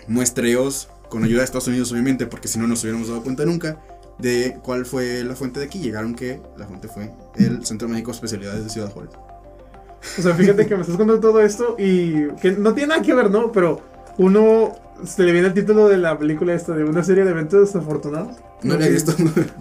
muestreos 0.10 0.90
con 1.10 1.24
ayuda 1.24 1.40
de 1.40 1.46
Estados 1.46 1.68
Unidos 1.68 1.92
obviamente, 1.92 2.26
porque 2.28 2.48
si 2.48 2.60
no 2.60 2.68
nos 2.68 2.84
hubiéramos 2.84 3.08
dado 3.08 3.24
cuenta 3.24 3.46
nunca 3.46 3.78
de 4.20 4.58
cuál 4.64 4.86
fue 4.86 5.24
la 5.24 5.36
fuente 5.36 5.60
de 5.60 5.66
aquí. 5.66 5.80
Llegaron 5.80 6.14
que 6.16 6.42
la 6.58 6.66
fuente 6.68 6.88
fue 6.88 7.12
el 7.38 7.66
Centro 7.66 7.88
México 7.88 8.12
de 8.12 8.16
Especialidades 8.16 8.64
de 8.64 8.70
Ciudad 8.70 8.92
Juárez. 8.92 9.12
O 10.18 10.22
sea, 10.22 10.34
fíjate 10.34 10.66
que 10.66 10.76
me 10.76 10.82
estás 10.82 10.96
contando 10.98 11.20
todo 11.20 11.42
esto 11.42 11.76
y 11.78 12.28
que 12.42 12.52
no 12.52 12.74
tiene 12.74 12.90
nada 12.90 13.02
que 13.02 13.14
ver, 13.14 13.30
¿no? 13.30 13.52
Pero 13.52 13.82
uno 14.18 14.74
se 15.06 15.24
le 15.24 15.32
viene 15.32 15.48
el 15.48 15.54
título 15.54 15.88
de 15.88 15.98
la 15.98 16.18
película 16.18 16.54
esta, 16.54 16.74
de 16.74 16.84
una 16.84 17.04
serie 17.04 17.24
de 17.26 17.32
eventos 17.32 17.68
desafortunados. 17.74 18.38
No 18.62 18.76
he 18.76 18.90
visto. 18.90 19.14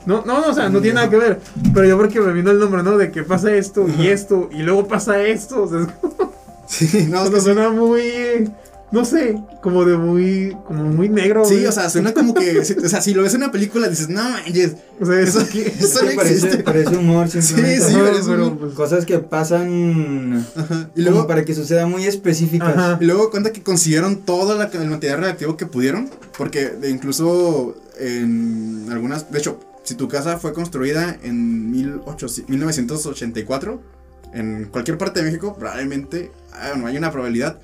No, 0.06 0.24
no, 0.24 0.40
no, 0.40 0.48
o 0.48 0.52
sea, 0.54 0.68
no 0.68 0.80
tiene 0.80 0.96
nada 0.96 1.10
que 1.10 1.16
ver. 1.16 1.40
Pero 1.72 1.86
yo 1.86 1.96
porque 1.96 2.20
me 2.20 2.32
vino 2.32 2.50
el 2.50 2.58
nombre, 2.58 2.82
¿no? 2.82 2.96
De 2.98 3.10
que 3.12 3.22
pasa 3.22 3.52
esto 3.54 3.86
y 3.98 4.08
esto 4.08 4.48
y 4.52 4.62
luego 4.62 4.86
pasa 4.88 5.20
esto. 5.22 5.62
O 5.62 5.68
sea, 5.68 5.80
es 5.80 5.86
como- 6.00 6.32
sí, 6.66 7.06
no, 7.08 7.22
es 7.24 7.30
que 7.30 7.36
sí. 7.36 7.42
suena 7.44 7.70
muy, 7.70 8.50
no 8.90 9.04
sé, 9.04 9.38
como 9.62 9.84
de 9.84 9.96
muy, 9.98 10.56
como 10.66 10.84
muy 10.84 11.08
negro. 11.08 11.44
Sí, 11.44 11.54
güey. 11.54 11.66
o 11.66 11.72
sea, 11.72 11.90
suena 11.90 12.14
como 12.14 12.32
que. 12.34 12.64
si- 12.64 12.74
O 12.74 12.88
sea, 12.88 13.00
si 13.02 13.12
lo 13.14 13.22
ves 13.22 13.34
en 13.34 13.42
una 13.42 13.52
película, 13.52 13.88
dices, 13.88 14.08
no 14.08 14.22
manches. 14.22 14.76
O 15.00 15.04
sea, 15.06 15.20
eso 15.20 15.40
Eso, 15.40 15.50
que- 15.52 15.66
eso 15.78 16.02
no 16.04 16.10
Sí, 16.10 16.16
parece, 16.16 16.34
existe. 16.34 16.62
parece 16.62 16.96
humor, 16.96 17.28
simplemente. 17.28 17.80
sí, 17.84 17.94
Ajá, 17.94 18.04
parece 18.04 18.28
pero, 18.30 18.46
humor. 18.46 18.58
pues, 18.58 18.74
Cosas 18.74 19.04
que 19.04 19.18
pasan 19.18 20.46
Ajá. 20.56 20.90
Y 20.96 21.02
luego, 21.02 21.26
para 21.26 21.44
que 21.44 21.54
sucedan 21.54 21.90
muy 21.90 22.04
específicas. 22.06 22.68
Ajá. 22.76 22.98
y 23.00 23.04
luego 23.04 23.30
cuenta 23.30 23.52
que 23.52 23.62
consiguieron 23.62 24.16
todo 24.24 24.56
la- 24.56 24.64
el 24.72 24.88
material 24.90 25.20
reactivo 25.20 25.56
que 25.56 25.66
pudieron. 25.66 26.08
Porque 26.36 26.66
de 26.70 26.90
incluso 26.90 27.76
en 27.98 28.86
algunas. 28.90 29.30
De 29.30 29.38
hecho, 29.38 29.60
si 29.84 29.94
tu 29.96 30.08
casa 30.08 30.38
fue 30.38 30.52
construida 30.52 31.18
en 31.22 31.70
1800 31.70 32.48
1984, 32.48 33.80
en 34.34 34.66
cualquier 34.66 34.98
parte 34.98 35.20
de 35.20 35.26
México, 35.26 35.56
probablemente 35.58 36.30
ah, 36.52 36.72
no 36.76 36.86
hay 36.86 36.96
una 36.96 37.10
probabilidad 37.10 37.58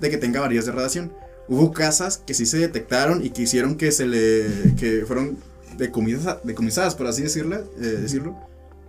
de 0.00 0.10
que 0.10 0.16
tenga 0.18 0.40
varillas 0.40 0.66
de 0.66 0.72
radiación. 0.72 1.12
Hubo 1.48 1.72
casas 1.72 2.18
que 2.26 2.34
sí 2.34 2.44
se 2.46 2.58
detectaron 2.58 3.24
y 3.24 3.30
que 3.30 3.42
hicieron 3.42 3.76
que 3.76 3.92
se 3.92 4.06
le. 4.06 4.74
que 4.78 5.04
fueron 5.06 5.38
decomisa- 5.78 6.40
decomisadas, 6.42 6.94
por 6.94 7.06
así 7.06 7.22
decirlo, 7.22 7.56
eh, 7.80 7.98
decirlo 8.00 8.36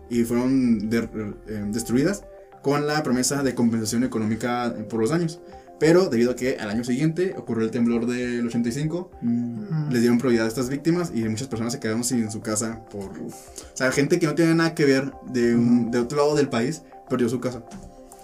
y 0.10 0.24
fueron 0.24 0.90
de- 0.90 1.10
eh, 1.48 1.66
destruidas 1.70 2.24
con 2.64 2.88
la 2.88 3.04
promesa 3.04 3.44
de 3.44 3.54
compensación 3.54 4.04
económica 4.04 4.74
por 4.90 5.00
los 5.02 5.10
daños. 5.10 5.40
Pero 5.80 6.10
debido 6.10 6.32
a 6.32 6.36
que 6.36 6.58
al 6.58 6.70
año 6.72 6.84
siguiente 6.84 7.36
ocurrió 7.38 7.64
el 7.66 7.72
temblor 7.72 8.08
del 8.08 8.48
85, 8.48 9.12
Mm. 9.22 9.92
les 9.92 10.02
dieron 10.02 10.18
prioridad 10.18 10.46
a 10.46 10.48
estas 10.48 10.70
víctimas 10.70 11.12
y 11.14 11.24
muchas 11.30 11.48
personas 11.48 11.74
se 11.74 11.80
quedaron 11.80 12.04
sin 12.04 12.32
su 12.32 12.42
casa 12.42 12.84
por... 12.90 13.12
O 13.12 13.30
sea, 13.76 13.92
gente 13.92 14.18
que 14.18 14.26
no 14.26 14.34
tiene 14.34 14.56
nada 14.56 14.74
que 14.74 14.86
ver 14.86 15.12
de, 15.32 15.56
un, 15.56 15.92
de 15.92 16.00
otro 16.00 16.18
lado 16.18 16.36
del 16.36 16.50
país 16.50 16.82
perdió 17.10 17.30
su 17.30 17.40
casa. 17.40 17.64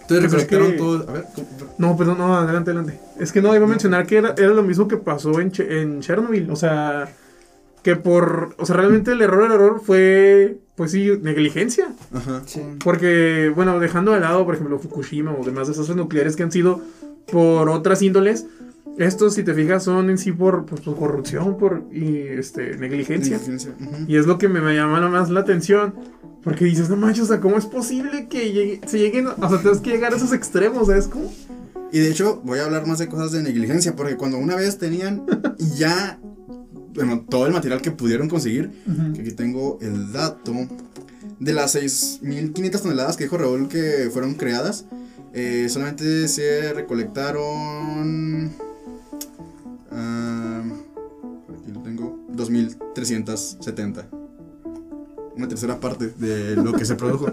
Entonces 0.03 0.31
Pues 0.31 0.43
es 0.43 0.49
recolectaron 0.51 0.71
que- 0.71 0.77
todo... 0.77 1.09
A 1.09 1.13
ver, 1.13 1.25
¿cómo? 1.35 1.47
No, 1.77 1.97
perdón, 1.97 2.17
no, 2.19 2.35
adelante, 2.37 2.71
adelante. 2.71 2.99
Es 3.19 3.31
que 3.31 3.41
no, 3.41 3.55
iba 3.55 3.65
a 3.65 3.69
mencionar 3.69 4.05
que 4.05 4.17
era, 4.17 4.35
era 4.37 4.49
lo 4.53 4.61
mismo 4.63 4.87
que 4.87 4.97
pasó 4.97 5.39
en, 5.39 5.51
Che- 5.51 5.81
en 5.81 6.01
Chernobyl. 6.01 6.49
O 6.51 6.55
sea, 6.55 7.07
que 7.83 7.95
por. 7.95 8.55
O 8.57 8.65
sea, 8.65 8.75
realmente 8.77 9.11
el 9.11 9.21
error, 9.21 9.45
el 9.45 9.51
error 9.53 9.81
fue. 9.83 10.57
Pues 10.75 10.91
sí, 10.91 11.11
negligencia. 11.21 11.87
Ajá. 12.13 12.41
Sí. 12.45 12.61
Porque, 12.83 13.51
bueno, 13.55 13.79
dejando 13.79 14.11
de 14.11 14.19
lado, 14.19 14.43
por 14.45 14.55
ejemplo, 14.55 14.79
Fukushima 14.79 15.31
o 15.31 15.43
demás 15.45 15.67
desastres 15.67 15.95
nucleares 15.95 16.35
que 16.35 16.43
han 16.43 16.51
sido 16.51 16.81
por 17.31 17.69
otras 17.69 18.01
índoles, 18.01 18.45
estos, 18.97 19.35
si 19.35 19.43
te 19.43 19.53
fijas, 19.53 19.83
son 19.83 20.09
en 20.09 20.17
sí 20.17 20.31
por, 20.31 20.65
pues, 20.65 20.81
por 20.81 20.95
corrupción, 20.97 21.57
por 21.57 21.83
y, 21.91 22.17
este, 22.17 22.75
negligencia. 22.77 23.39
Y 24.07 24.17
es 24.17 24.25
lo 24.25 24.37
que 24.37 24.47
me, 24.49 24.61
me 24.61 24.75
llama 24.75 25.07
más 25.09 25.29
la 25.29 25.41
atención. 25.41 25.93
Porque 26.43 26.65
dices, 26.65 26.89
no 26.89 26.95
manches, 26.97 27.23
o 27.23 27.27
sea, 27.27 27.39
¿cómo 27.39 27.57
es 27.57 27.65
posible 27.65 28.27
que 28.27 28.51
llegue- 28.51 28.81
se 28.87 28.99
lleguen, 28.99 29.27
o 29.27 29.49
sea, 29.49 29.61
tienes 29.61 29.79
que 29.79 29.91
llegar 29.91 30.13
a 30.13 30.17
esos 30.17 30.33
extremos, 30.33 30.87
¿sabes 30.87 31.07
cómo? 31.07 31.31
Y 31.91 31.99
de 31.99 32.09
hecho, 32.11 32.41
voy 32.43 32.59
a 32.59 32.65
hablar 32.65 32.85
más 32.87 32.99
de 32.99 33.07
cosas 33.07 33.31
de 33.31 33.41
negligencia, 33.43 33.95
porque 33.95 34.17
cuando 34.17 34.37
una 34.37 34.55
vez 34.55 34.77
tenían 34.77 35.23
ya, 35.77 36.19
bueno, 36.95 37.25
todo 37.29 37.45
el 37.45 37.53
material 37.53 37.81
que 37.81 37.91
pudieron 37.91 38.27
conseguir, 38.29 38.71
que 39.13 39.21
aquí 39.21 39.31
tengo 39.31 39.77
el 39.81 40.11
dato, 40.11 40.53
de 41.39 41.53
las 41.53 41.75
6.500 41.75 42.81
toneladas 42.81 43.15
que 43.17 43.23
dijo 43.25 43.37
Raúl 43.37 43.67
que 43.69 44.09
fueron 44.11 44.33
creadas, 44.35 44.85
eh, 45.33 45.67
solamente 45.69 46.27
se 46.27 46.73
recolectaron, 46.73 48.51
ah, 49.91 50.63
aquí 51.61 51.71
lo 51.71 51.81
tengo, 51.83 52.19
2.370. 52.33 54.05
Una 55.35 55.47
tercera 55.47 55.79
parte 55.79 56.09
de 56.17 56.55
lo 56.55 56.73
que 56.73 56.85
se 56.85 56.95
produjo. 56.95 57.27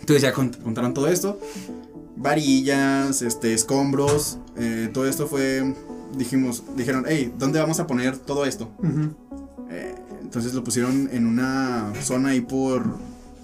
Entonces 0.00 0.22
ya 0.22 0.32
cont- 0.34 0.56
contaron 0.62 0.94
todo 0.94 1.08
esto 1.08 1.38
varillas, 2.18 3.20
este, 3.22 3.52
escombros, 3.52 4.38
eh, 4.56 4.88
todo 4.92 5.06
esto 5.06 5.26
fue, 5.26 5.74
dijimos, 6.16 6.62
dijeron, 6.76 7.04
hey, 7.06 7.32
¿dónde 7.38 7.60
vamos 7.60 7.78
a 7.78 7.86
poner 7.86 8.16
todo 8.16 8.46
esto? 8.46 8.70
Eh, 9.70 9.94
entonces 10.22 10.54
lo 10.54 10.64
pusieron 10.64 11.10
en 11.12 11.26
una 11.26 11.92
zona 12.02 12.30
ahí 12.30 12.40
por, 12.40 12.84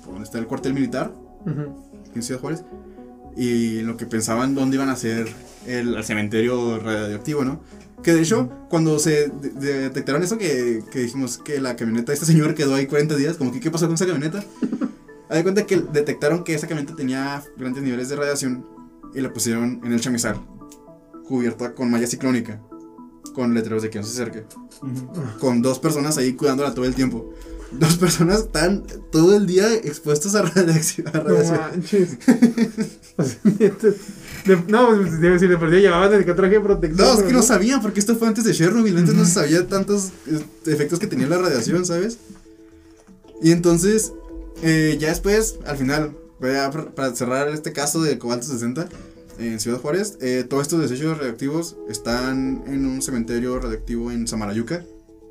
por 0.03 0.13
donde 0.15 0.25
está 0.25 0.39
el 0.39 0.47
cuartel 0.47 0.73
militar, 0.73 1.13
Ujú. 1.45 1.75
en 2.15 2.23
Ciudad 2.23 2.41
Juárez, 2.41 2.65
y 3.37 3.83
lo 3.83 3.97
que 3.97 4.07
pensaban 4.07 4.55
dónde 4.55 4.77
iban 4.77 4.89
a 4.89 4.93
hacer 4.93 5.29
el, 5.67 5.95
el 5.95 6.05
cementerio 6.05 6.79
radioactivo, 6.79 7.45
¿no? 7.45 7.61
Que 8.03 8.13
de 8.13 8.23
hecho, 8.23 8.49
cuando 8.69 8.99
se 8.99 9.29
de- 9.29 9.51
de- 9.51 9.79
detectaron 9.81 10.23
eso, 10.23 10.37
que, 10.39 10.83
que 10.91 11.01
dijimos 11.01 11.39
que 11.39 11.61
la 11.61 11.77
camioneta 11.77 12.11
de 12.13 12.15
este 12.15 12.27
señor 12.27 12.55
quedó 12.55 12.75
ahí 12.75 12.87
40 12.87 13.15
días, 13.17 13.37
como 13.37 13.53
que, 13.53 13.61
¿qué 13.61 13.71
pasó 13.71 13.87
con 13.87 13.95
esa 13.95 14.07
camioneta? 14.07 14.45
De 15.31 15.43
cuenta 15.43 15.65
que 15.67 15.81
detectaron 15.81 16.45
que 16.45 16.55
esa 16.55 16.67
camioneta 16.67 16.95
tenía 16.95 17.43
grandes 17.57 17.83
niveles 17.83 18.11
de 18.11 18.17
radiación 18.17 18.67
y 19.15 19.21
la 19.23 19.33
pusieron 19.33 19.81
en 19.83 19.91
el 19.93 19.99
chamizal, 20.01 20.39
cubierta 21.27 21.75
con 21.75 21.91
malla 21.91 22.07
ciclónica, 22.07 22.61
con 23.35 23.55
letreros 23.55 23.83
de 23.83 23.89
que 23.89 23.99
no 23.99 24.05
se 24.05 24.13
acerque, 24.13 24.45
con 25.41 25.63
dos 25.63 25.79
personas 25.79 26.19
ahí 26.19 26.35
cuidándola 26.35 26.75
todo 26.75 26.85
el 26.85 26.95
tiempo. 26.95 27.33
Dos 27.71 27.97
personas 27.97 28.41
están 28.41 28.85
todo 29.11 29.35
el 29.35 29.47
día 29.47 29.73
expuestas 29.73 30.35
a 30.35 30.43
radiación. 30.55 31.09
a 31.09 31.13
No 31.13 31.23
radiación. 31.25 31.61
manches. 31.71 32.19
De- 34.47 34.57
no, 34.69 34.89
pues, 34.89 35.21
debe 35.21 35.35
decir, 35.35 35.49
de 35.49 35.57
perdida 35.59 35.81
llevaban 35.81 36.13
el 36.13 36.25
traje 36.25 36.55
de 36.55 36.61
protección. 36.61 37.07
No, 37.07 37.15
es 37.15 37.23
que 37.23 37.33
no 37.33 37.43
sabían, 37.43 37.81
porque 37.81 38.01
esto 38.01 38.17
fue 38.17 38.29
antes 38.29 38.45
de 38.45 38.53
Chernobyl, 38.53 38.97
antes 38.97 39.15
no 39.15 39.25
se 39.25 39.33
sabía 39.33 39.67
tantos 39.67 40.11
eh, 40.27 40.41
efectos 40.67 40.99
que 40.99 41.07
tenía 41.07 41.29
la 41.29 41.39
radiación, 41.39 41.85
¿sabes? 41.87 42.19
Y 43.41 43.53
entonces, 43.53 44.13
eh, 44.63 44.97
ya 45.01 45.09
después, 45.09 45.59
al 45.67 45.77
final, 45.77 46.17
para 46.95 47.15
cerrar 47.15 47.49
este 47.49 47.73
caso 47.73 48.03
de 48.03 48.19
Cobalto 48.19 48.47
60 48.47 48.89
en 49.39 49.61
Ciudad 49.61 49.79
Juárez, 49.81 50.19
eh, 50.21 50.45
todos 50.49 50.63
estos 50.63 50.81
desechos 50.81 51.17
radioactivos 51.19 51.77
están 51.89 52.63
en 52.67 52.87
un 52.87 53.01
cementerio 53.03 53.59
radioactivo 53.59 54.11
en 54.11 54.27
Samalayuca. 54.27 54.85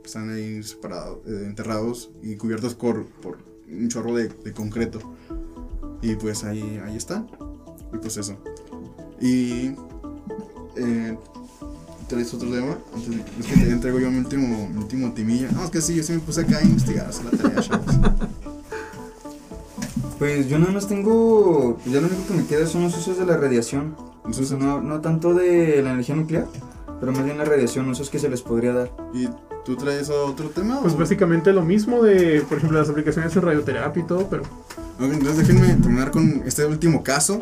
Están 0.05 0.29
ahí 0.33 0.63
separados, 0.63 1.19
eh, 1.27 1.43
enterrados 1.45 2.09
y 2.23 2.35
cubiertos 2.35 2.73
por, 2.75 3.05
por 3.05 3.37
un 3.71 3.87
chorro 3.87 4.15
de, 4.15 4.29
de 4.29 4.51
concreto. 4.53 4.99
Y 6.01 6.15
pues 6.15 6.43
ahí, 6.43 6.81
ahí 6.83 6.97
están. 6.97 7.27
Y 7.93 7.97
pues 7.97 8.17
eso. 8.17 8.37
Y 9.21 9.75
eh, 10.75 11.17
¿Traes 12.07 12.33
otro 12.33 12.49
tema? 12.49 12.77
Antes 12.93 13.09
de- 13.11 13.23
Es 13.39 13.45
que 13.45 13.53
te 13.55 13.69
entrego 13.71 13.99
yo 13.99 14.11
mi 14.11 14.17
último, 14.17 14.67
mi 14.69 14.77
último 14.79 15.13
timilla. 15.13 15.49
No, 15.51 15.63
es 15.63 15.69
que 15.69 15.79
sí, 15.81 15.95
yo 15.95 16.03
sí 16.03 16.11
me 16.13 16.19
puse 16.19 16.41
acá 16.41 16.57
a 16.57 16.63
investigar, 16.63 17.07
hacer 17.07 17.25
la 17.25 17.31
tarea, 17.31 17.61
chavos. 17.61 17.85
Pues 20.19 20.47
yo 20.47 20.59
nada 20.59 20.71
más 20.71 20.87
tengo. 20.87 21.77
pues 21.83 21.95
ya 21.95 21.99
lo 21.99 22.05
único 22.07 22.27
que 22.27 22.33
me 22.35 22.45
queda 22.45 22.67
son 22.67 22.83
los 22.83 22.95
usos 22.95 23.17
de 23.17 23.25
la 23.25 23.37
radiación. 23.37 23.95
Usos. 24.23 24.51
no, 24.51 24.79
no 24.79 25.01
tanto 25.01 25.33
de 25.33 25.81
la 25.81 25.93
energía 25.93 26.13
nuclear, 26.15 26.45
pero 26.99 27.11
más 27.11 27.23
bien 27.25 27.39
la 27.39 27.45
radiación, 27.45 27.89
usos 27.89 28.11
que 28.11 28.19
se 28.19 28.29
les 28.29 28.43
podría 28.43 28.71
dar. 28.73 28.91
¿Y 29.15 29.27
tú 29.65 29.75
traes 29.77 30.11
otro 30.11 30.49
tema? 30.49 30.79
Pues 30.79 30.93
o? 30.93 30.97
básicamente 30.97 31.51
lo 31.53 31.63
mismo 31.63 32.03
de, 32.03 32.41
por 32.47 32.59
ejemplo, 32.59 32.77
las 32.77 32.89
aplicaciones 32.89 33.35
en 33.35 33.41
radioterapia 33.41 34.03
y 34.03 34.05
todo, 34.05 34.27
pero. 34.29 34.43
Ok, 34.43 35.11
entonces 35.11 35.37
déjenme 35.47 35.73
terminar 35.81 36.11
con 36.11 36.43
este 36.45 36.65
último 36.67 37.01
caso. 37.01 37.41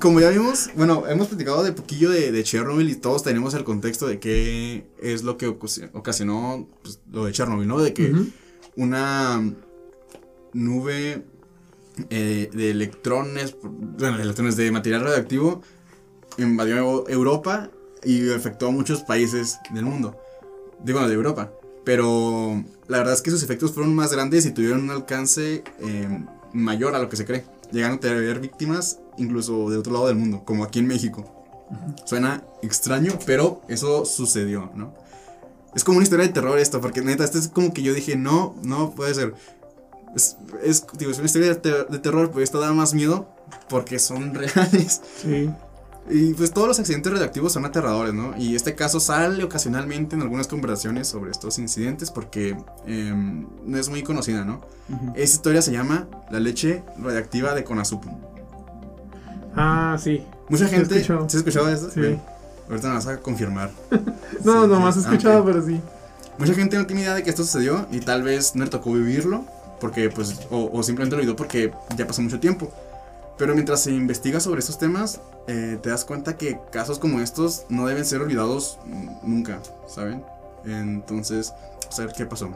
Como 0.00 0.20
ya 0.20 0.30
vimos, 0.30 0.70
bueno, 0.76 1.04
hemos 1.08 1.28
platicado 1.28 1.64
de 1.64 1.72
poquillo 1.72 2.10
de, 2.10 2.30
de 2.30 2.44
Chernobyl 2.44 2.90
y 2.90 2.96
todos 2.96 3.22
tenemos 3.22 3.54
el 3.54 3.64
contexto 3.64 4.06
de 4.06 4.20
qué 4.20 4.86
es 5.00 5.22
lo 5.22 5.36
que 5.38 5.48
ocasi- 5.48 5.88
ocasionó 5.94 6.68
pues, 6.82 7.00
lo 7.10 7.24
de 7.24 7.32
Chernobyl, 7.32 7.66
¿no? 7.66 7.80
De 7.80 7.94
que 7.94 8.12
una 8.76 9.42
nube 10.52 11.24
eh, 12.10 12.50
de 12.52 12.70
electrones, 12.70 13.56
bueno, 13.62 14.18
de 14.18 14.22
electrones 14.22 14.56
de 14.56 14.70
material 14.70 15.02
radioactivo 15.02 15.62
invadió 16.36 17.08
Europa 17.08 17.70
y 18.04 18.30
afectó 18.32 18.68
a 18.68 18.70
muchos 18.70 19.02
países 19.02 19.58
del 19.72 19.86
mundo. 19.86 20.16
Digo, 20.84 21.06
de 21.08 21.14
Europa. 21.14 21.52
Pero 21.84 22.62
la 22.88 22.98
verdad 22.98 23.14
es 23.14 23.22
que 23.22 23.30
sus 23.30 23.42
efectos 23.42 23.72
fueron 23.72 23.94
más 23.94 24.12
grandes 24.12 24.44
y 24.44 24.50
tuvieron 24.50 24.82
un 24.82 24.90
alcance 24.90 25.64
eh, 25.80 26.24
mayor 26.52 26.94
a 26.94 26.98
lo 26.98 27.08
que 27.08 27.16
se 27.16 27.24
cree. 27.24 27.44
Llegaron 27.72 27.96
a 27.96 28.00
tener 28.00 28.40
víctimas 28.40 28.98
incluso 29.18 29.70
de 29.70 29.76
otro 29.78 29.92
lado 29.92 30.06
del 30.08 30.16
mundo, 30.16 30.42
como 30.44 30.64
aquí 30.64 30.78
en 30.78 30.86
México. 30.86 31.24
Suena 32.04 32.44
extraño, 32.62 33.12
pero 33.26 33.62
eso 33.68 34.04
sucedió, 34.04 34.70
¿no? 34.74 34.94
Es 35.74 35.84
como 35.84 35.98
una 35.98 36.04
historia 36.04 36.26
de 36.26 36.32
terror 36.32 36.58
esto, 36.58 36.80
porque 36.80 37.02
neta, 37.02 37.24
esto 37.24 37.38
es 37.38 37.48
como 37.48 37.74
que 37.74 37.82
yo 37.82 37.92
dije, 37.92 38.16
no, 38.16 38.54
no 38.62 38.92
puede 38.92 39.14
ser. 39.14 39.34
Es, 40.14 40.36
es, 40.62 40.86
digo, 40.96 41.10
es 41.10 41.18
una 41.18 41.26
historia 41.26 41.48
de, 41.48 41.56
ter- 41.56 41.88
de 41.88 41.98
terror, 41.98 42.30
pero 42.30 42.42
esto 42.42 42.60
da 42.60 42.72
más 42.72 42.94
miedo 42.94 43.28
porque 43.68 43.98
son 43.98 44.32
reales. 44.34 45.02
Sí. 45.20 45.50
Y 46.08 46.34
pues 46.34 46.52
todos 46.52 46.68
los 46.68 46.78
accidentes 46.78 47.12
radioactivos 47.12 47.52
son 47.52 47.64
aterradores, 47.64 48.14
¿no? 48.14 48.34
Y 48.38 48.54
este 48.54 48.76
caso 48.76 49.00
sale 49.00 49.42
ocasionalmente 49.42 50.14
en 50.14 50.22
algunas 50.22 50.46
conversaciones 50.46 51.08
sobre 51.08 51.32
estos 51.32 51.58
incidentes 51.58 52.12
porque 52.12 52.56
em, 52.86 53.44
no 53.66 53.76
es 53.76 53.88
muy 53.88 54.04
conocida, 54.04 54.44
¿no? 54.44 54.60
Esta 55.16 55.22
historia 55.36 55.62
se 55.62 55.72
llama 55.72 56.06
La 56.30 56.38
leche 56.38 56.84
radiactiva 56.96 57.54
de 57.54 57.64
Konazupu. 57.64 58.08
Ah, 59.56 59.96
sí. 59.98 60.24
Mucha 60.48 60.68
gente... 60.68 61.02
¿Se 61.02 61.12
ha 61.12 61.26
escuchado 61.26 61.68
eso? 61.68 61.90
Sí. 61.90 62.00
Bien. 62.00 62.20
Ahorita 62.68 62.88
me 62.88 62.94
vas 62.94 63.06
a 63.06 63.16
confirmar. 63.18 63.70
No, 64.44 64.64
Sí, 64.64 64.68
nomás 64.68 64.96
he 64.96 65.00
escuchado, 65.00 65.44
pero 65.44 65.64
sí. 65.64 65.80
Mucha 66.38 66.54
gente 66.54 66.76
no 66.76 66.86
tiene 66.86 67.02
idea 67.02 67.14
de 67.14 67.22
que 67.22 67.30
esto 67.30 67.42
sucedió 67.42 67.86
y 67.90 68.00
tal 68.00 68.22
vez 68.22 68.54
no 68.54 68.64
le 68.64 68.70
tocó 68.70 68.92
vivirlo 68.92 69.44
porque 69.80 70.10
pues 70.10 70.46
o, 70.50 70.70
o 70.72 70.82
simplemente 70.82 71.16
lo 71.16 71.20
olvidó 71.20 71.36
porque 71.36 71.72
ya 71.96 72.06
pasó 72.06 72.22
mucho 72.22 72.38
tiempo. 72.38 72.70
Pero 73.38 73.54
mientras 73.54 73.82
se 73.82 73.90
investiga 73.90 74.40
sobre 74.40 74.60
estos 74.60 74.78
temas, 74.78 75.20
eh, 75.46 75.78
te 75.82 75.90
das 75.90 76.04
cuenta 76.04 76.36
que 76.36 76.58
casos 76.72 76.98
como 76.98 77.20
estos 77.20 77.66
no 77.68 77.86
deben 77.86 78.04
ser 78.04 78.22
olvidados 78.22 78.78
nunca, 79.22 79.60
¿saben? 79.86 80.22
Entonces, 80.64 81.52
a 81.96 82.00
ver 82.00 82.12
qué 82.16 82.24
pasó. 82.24 82.50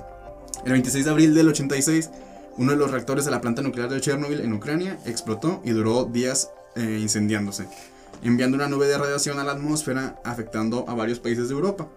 El 0.65 0.73
26 0.73 1.05
de 1.05 1.11
abril 1.11 1.35
del 1.35 1.49
86, 1.49 2.11
uno 2.57 2.73
de 2.73 2.79
los 2.79 2.91
reactores 2.91 3.25
de 3.25 3.31
la 3.31 3.41
planta 3.41 3.63
nuclear 3.63 3.91
de 3.91 4.01
Chernobyl 4.01 4.41
en 4.41 4.53
Ucrania 4.53 4.99
explotó 5.05 5.61
y 5.65 5.71
duró 5.71 6.05
días 6.05 6.51
eh, 6.77 6.99
incendiándose, 7.01 7.67
enviando 8.23 8.57
una 8.57 8.69
nube 8.69 8.87
de 8.87 8.99
radiación 8.99 9.39
a 9.39 9.45
la 9.45 9.53
atmósfera 9.53 10.21
afectando 10.25 10.85
a 10.89 10.95
varios 10.95 11.19
países 11.19 11.49
de 11.49 11.55
Europa. 11.55 11.89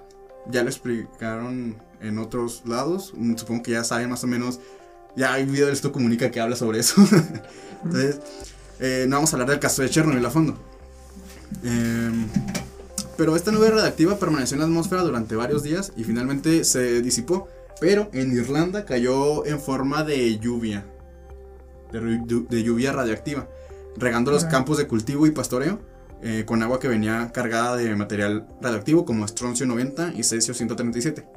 Ya 0.48 0.64
lo 0.64 0.70
explicaron 0.70 1.78
en 2.02 2.18
otros 2.18 2.64
lados, 2.66 3.14
mm, 3.16 3.36
supongo 3.38 3.64
que 3.64 3.72
ya 3.72 3.84
saben 3.84 4.10
más 4.10 4.24
o 4.24 4.28
menos, 4.28 4.60
ya 5.16 5.34
hay 5.34 5.44
un 5.44 5.52
video 5.52 5.68
de 5.68 5.74
esto 5.74 5.92
comunica 5.92 6.32
que 6.32 6.40
habla 6.40 6.56
sobre 6.56 6.80
eso. 6.80 6.96
Entonces, 7.84 8.20
eh, 8.80 9.06
no 9.08 9.18
vamos 9.18 9.32
a 9.34 9.36
hablar 9.36 9.50
del 9.50 9.60
caso 9.60 9.82
de 9.82 9.90
Chernobyl 9.90 10.26
a 10.26 10.30
fondo. 10.30 10.58
Em, 11.64 12.28
pero 13.18 13.36
esta 13.36 13.52
nube 13.52 13.70
radiactiva 13.70 14.18
permaneció 14.18 14.56
en 14.56 14.62
la 14.62 14.66
atmósfera 14.66 15.04
durante 15.04 15.36
varios 15.36 15.64
días 15.64 15.94
y 15.96 16.04
finalmente 16.04 16.64
se 16.64 17.02
disipó. 17.02 17.48
Pero 17.80 18.10
en 18.14 18.32
Irlanda 18.32 18.86
cayó 18.86 19.46
en 19.46 19.60
forma 19.60 20.04
de 20.04 20.40
lluvia. 20.40 20.86
De, 21.92 22.64
lluvia 22.64 22.92
radiactiva. 22.92 23.48
Regando 23.98 24.32
los 24.32 24.46
campos 24.46 24.78
de 24.78 24.88
cultivo 24.88 25.26
y 25.28 25.32
pastoreo. 25.32 25.80
eh, 26.26 26.46
con 26.46 26.64
agua 26.64 26.80
que 26.80 26.88
venía 26.88 27.32
cargada 27.34 27.76
de 27.76 27.94
material 27.98 28.48
radioactivo 28.62 29.04
como 29.04 29.26
estroncio 29.26 29.66
90 29.66 30.14
y 30.16 30.24
cesio 30.24 30.54
137. 30.54 31.28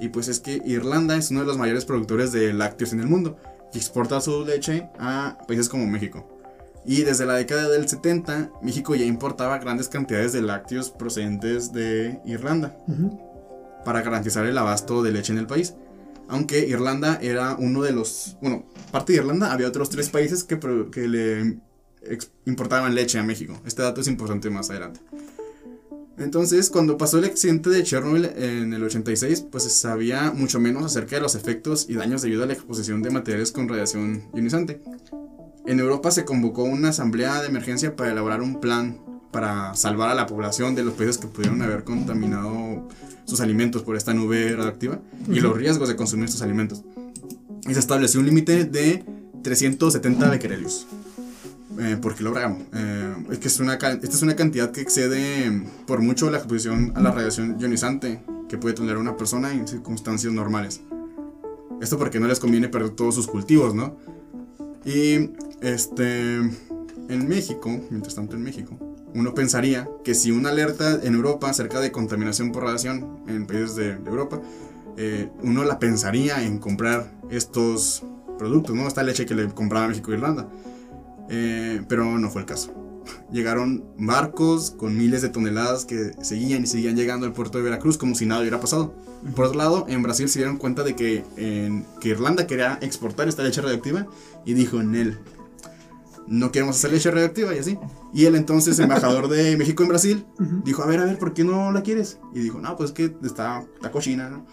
Y 0.00 0.10
pues 0.10 0.28
es 0.28 0.38
que 0.38 0.60
Irlanda 0.66 1.16
es 1.16 1.30
uno 1.30 1.40
de 1.40 1.46
los 1.46 1.56
mayores 1.56 1.86
productores 1.86 2.30
de 2.30 2.52
lácteos 2.52 2.92
en 2.92 3.00
el 3.00 3.06
mundo 3.06 3.38
y 3.72 3.78
exporta 3.78 4.20
su 4.20 4.44
leche 4.44 4.90
a 4.98 5.38
países 5.48 5.70
como 5.70 5.86
México. 5.86 6.28
Y 6.84 7.04
desde 7.04 7.24
la 7.24 7.34
década 7.36 7.70
del 7.70 7.88
70, 7.88 8.50
México 8.62 8.94
ya 8.94 9.06
importaba 9.06 9.56
grandes 9.58 9.88
cantidades 9.88 10.34
de 10.34 10.42
lácteos 10.42 10.90
procedentes 10.90 11.72
de 11.72 12.20
Irlanda 12.26 12.76
Ujú. 12.86 13.18
para 13.84 14.02
garantizar 14.02 14.44
el 14.44 14.58
abasto 14.58 15.02
de 15.02 15.12
leche 15.12 15.32
en 15.32 15.38
el 15.38 15.46
país. 15.46 15.74
Aunque 16.28 16.66
Irlanda 16.68 17.18
era 17.22 17.56
uno 17.58 17.80
de 17.82 17.92
los... 17.92 18.36
Bueno, 18.42 18.66
aparte 18.90 19.14
de 19.14 19.20
Irlanda, 19.20 19.52
había 19.54 19.68
otros 19.68 19.88
tres 19.88 20.10
países 20.10 20.44
que, 20.44 20.60
que 20.92 21.08
le 21.08 21.58
importaban 22.46 22.94
leche 22.94 23.18
a 23.18 23.22
México. 23.22 23.60
Este 23.66 23.82
dato 23.82 24.00
es 24.00 24.08
importante 24.08 24.50
más 24.50 24.70
adelante. 24.70 25.00
Entonces, 26.18 26.68
cuando 26.68 26.98
pasó 26.98 27.18
el 27.18 27.26
accidente 27.26 27.70
de 27.70 27.84
Chernobyl 27.84 28.24
en 28.24 28.72
el 28.72 28.82
86, 28.82 29.46
pues 29.52 29.64
se 29.64 29.70
sabía 29.70 30.32
mucho 30.32 30.58
menos 30.58 30.84
acerca 30.84 31.16
de 31.16 31.22
los 31.22 31.36
efectos 31.36 31.86
y 31.88 31.94
daños 31.94 32.22
debido 32.22 32.42
a 32.42 32.46
la 32.46 32.54
exposición 32.54 33.02
de 33.02 33.10
materiales 33.10 33.52
con 33.52 33.68
radiación 33.68 34.24
ionizante. 34.34 34.80
En 35.64 35.78
Europa 35.78 36.10
se 36.10 36.24
convocó 36.24 36.64
una 36.64 36.88
asamblea 36.88 37.40
de 37.40 37.48
emergencia 37.48 37.94
para 37.94 38.10
elaborar 38.10 38.42
un 38.42 38.60
plan 38.60 39.00
para 39.30 39.74
salvar 39.74 40.10
a 40.10 40.14
la 40.14 40.26
población 40.26 40.74
de 40.74 40.82
los 40.82 40.94
países 40.94 41.18
que 41.18 41.28
pudieron 41.28 41.60
haber 41.62 41.84
contaminado 41.84 42.88
sus 43.26 43.40
alimentos 43.40 43.82
por 43.82 43.94
esta 43.94 44.14
nube 44.14 44.56
radioactiva 44.56 45.00
y 45.30 45.40
los 45.40 45.56
riesgos 45.56 45.88
de 45.88 45.96
consumir 45.96 46.24
estos 46.24 46.42
alimentos. 46.42 46.82
Y 47.68 47.74
se 47.74 47.80
estableció 47.80 48.20
un 48.20 48.26
límite 48.26 48.64
de 48.64 49.04
370 49.42 50.30
becquerelios 50.30 50.86
eh, 51.78 51.96
por 52.00 52.14
kilogramo. 52.14 52.58
Eh, 52.74 53.14
es 53.30 53.38
que 53.38 53.48
es 53.48 53.60
una, 53.60 53.74
esta 53.74 53.98
es 53.98 54.22
una 54.22 54.36
cantidad 54.36 54.70
que 54.70 54.80
excede 54.80 55.50
mm, 55.50 55.86
por 55.86 56.00
mucho 56.00 56.30
la 56.30 56.38
exposición 56.38 56.92
a 56.94 57.00
la 57.00 57.10
radiación 57.10 57.58
ionizante 57.58 58.22
que 58.48 58.58
puede 58.58 58.74
tener 58.74 58.96
una 58.96 59.16
persona 59.16 59.52
en 59.52 59.66
circunstancias 59.66 60.32
normales. 60.32 60.80
Esto 61.80 61.98
porque 61.98 62.18
no 62.18 62.26
les 62.26 62.40
conviene 62.40 62.68
perder 62.68 62.90
todos 62.90 63.14
sus 63.14 63.26
cultivos, 63.26 63.74
¿no? 63.74 63.96
Y 64.84 65.30
este 65.60 66.36
en 66.36 67.28
México, 67.28 67.70
mientras 67.90 68.14
tanto 68.14 68.36
en 68.36 68.42
México, 68.42 68.76
uno 69.14 69.34
pensaría 69.34 69.88
que 70.04 70.14
si 70.14 70.30
una 70.30 70.50
alerta 70.50 71.00
en 71.02 71.14
Europa 71.14 71.48
acerca 71.48 71.80
de 71.80 71.90
contaminación 71.92 72.52
por 72.52 72.64
radiación 72.64 73.20
en 73.26 73.46
países 73.46 73.74
de, 73.76 73.96
de 73.96 74.10
Europa, 74.10 74.40
eh, 74.96 75.30
uno 75.42 75.64
la 75.64 75.78
pensaría 75.78 76.42
en 76.44 76.58
comprar 76.58 77.12
estos 77.30 78.02
productos, 78.36 78.74
¿no? 78.74 78.88
Esta 78.88 79.04
leche 79.04 79.26
que 79.26 79.34
le 79.34 79.48
compraba 79.48 79.86
México 79.86 80.10
e 80.10 80.14
Irlanda. 80.16 80.48
Eh, 81.28 81.82
pero 81.88 82.18
no 82.18 82.30
fue 82.30 82.42
el 82.42 82.46
caso. 82.46 82.72
Llegaron 83.32 83.84
barcos 83.98 84.70
con 84.70 84.96
miles 84.96 85.22
de 85.22 85.28
toneladas 85.30 85.84
que 85.84 86.12
seguían 86.22 86.64
y 86.64 86.66
seguían 86.66 86.96
llegando 86.96 87.26
al 87.26 87.32
puerto 87.32 87.58
de 87.58 87.64
Veracruz 87.64 87.96
como 87.98 88.14
si 88.14 88.26
nada 88.26 88.40
hubiera 88.40 88.60
pasado. 88.60 88.94
Por 89.34 89.46
otro 89.46 89.58
lado, 89.58 89.86
en 89.88 90.02
Brasil 90.02 90.28
se 90.28 90.38
dieron 90.40 90.56
cuenta 90.58 90.82
de 90.84 90.94
que, 90.94 91.24
en- 91.36 91.84
que 92.00 92.10
Irlanda 92.10 92.46
quería 92.46 92.78
exportar 92.82 93.28
esta 93.28 93.42
leche 93.42 93.60
radioactiva 93.62 94.06
y 94.44 94.54
dijo 94.54 94.80
en 94.80 94.94
él, 94.94 95.18
no 96.26 96.52
queremos 96.52 96.76
hacer 96.76 96.92
leche 96.92 97.10
radioactiva 97.10 97.54
y 97.54 97.58
así. 97.58 97.78
Y 98.12 98.26
el 98.26 98.34
entonces 98.34 98.78
embajador 98.78 99.28
de 99.28 99.56
México 99.58 99.82
en 99.82 99.88
Brasil 99.88 100.26
dijo, 100.64 100.82
a 100.82 100.86
ver, 100.86 101.00
a 101.00 101.04
ver, 101.04 101.18
¿por 101.18 101.32
qué 101.32 101.44
no 101.44 101.72
la 101.72 101.82
quieres? 101.82 102.18
Y 102.34 102.40
dijo, 102.40 102.60
no, 102.60 102.76
pues 102.76 102.90
es 102.90 102.94
que 102.94 103.14
está, 103.24 103.64
está 103.74 103.90
cochina, 103.90 104.28
¿no? 104.28 104.46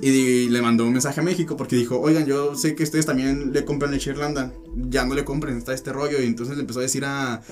Y, 0.00 0.10
di- 0.10 0.48
le 0.48 0.62
mandó 0.62 0.84
un 0.86 0.92
mensaje 0.92 1.20
a 1.20 1.22
México 1.24 1.56
porque 1.56 1.76
dijo, 1.76 1.98
oigan, 2.00 2.24
yo 2.26 2.54
sé 2.54 2.74
que 2.74 2.84
ustedes 2.84 3.04
también 3.06 3.52
le 3.52 3.64
compran 3.64 3.90
leche 3.90 4.10
a 4.10 4.12
Irlanda, 4.14 4.52
ya 4.76 5.04
no 5.04 5.14
le 5.14 5.24
compren, 5.24 5.56
está 5.58 5.74
este 5.74 5.92
rollo. 5.92 6.20
Y 6.22 6.26
entonces 6.26 6.56
le 6.56 6.60
empezó 6.62 6.78
a 6.80 6.82
decir 6.82 7.04
a, 7.04 7.42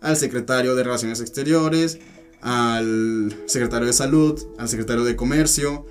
al 0.00 0.16
secretario 0.16 0.74
de 0.76 0.84
Relaciones 0.84 1.20
Exteriores, 1.20 1.98
al 2.42 3.34
secretario 3.46 3.86
de 3.86 3.92
Salud, 3.92 4.38
al 4.58 4.68
secretario 4.68 5.04
de 5.04 5.16
Comercio 5.16 5.86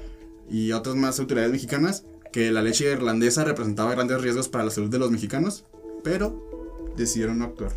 y 0.49 0.71
otras 0.71 0.95
más 0.95 1.19
autoridades 1.19 1.51
mexicanas 1.51 2.03
que 2.31 2.51
la 2.51 2.61
leche 2.61 2.91
irlandesa 2.91 3.43
representaba 3.43 3.91
grandes 3.91 4.21
riesgos 4.21 4.47
para 4.49 4.63
la 4.63 4.69
salud 4.71 4.89
de 4.89 4.99
los 4.99 5.09
mexicanos, 5.11 5.65
pero 6.03 6.91
decidieron 6.95 7.39
no 7.39 7.45
actuar. 7.45 7.71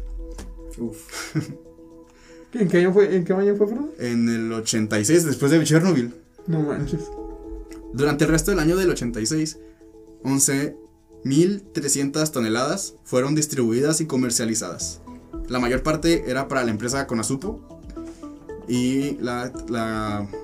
Uf. 0.79 1.35
¿En 2.55 2.69
qué 2.69 2.79
año 2.79 2.93
fue? 2.93 3.17
¿En 3.17 3.25
qué 3.25 3.33
año 3.33 3.57
fue, 3.57 3.67
perdón? 3.67 3.91
En 3.99 4.29
el 4.29 4.53
86, 4.53 5.25
después 5.25 5.51
de 5.51 5.65
Chernobyl, 5.65 6.13
No 6.47 6.61
manches. 6.61 7.01
Durante 7.93 8.25
el 8.25 8.31
resto 8.31 8.51
del 8.51 8.61
año 8.61 8.77
del 8.77 8.89
86, 8.91 9.59
11.300 10.25 12.31
toneladas 12.31 12.95
fueron 13.05 13.35
distribuidas 13.35 14.01
y 14.01 14.07
comercializadas. 14.07 15.03
La 15.49 15.59
mayor 15.59 15.83
parte 15.83 16.31
era 16.31 16.49
para 16.49 16.65
la 16.65 16.71
empresa 16.71 17.07
Conasupo 17.07 17.61
y 18.69 19.19
la, 19.19 19.53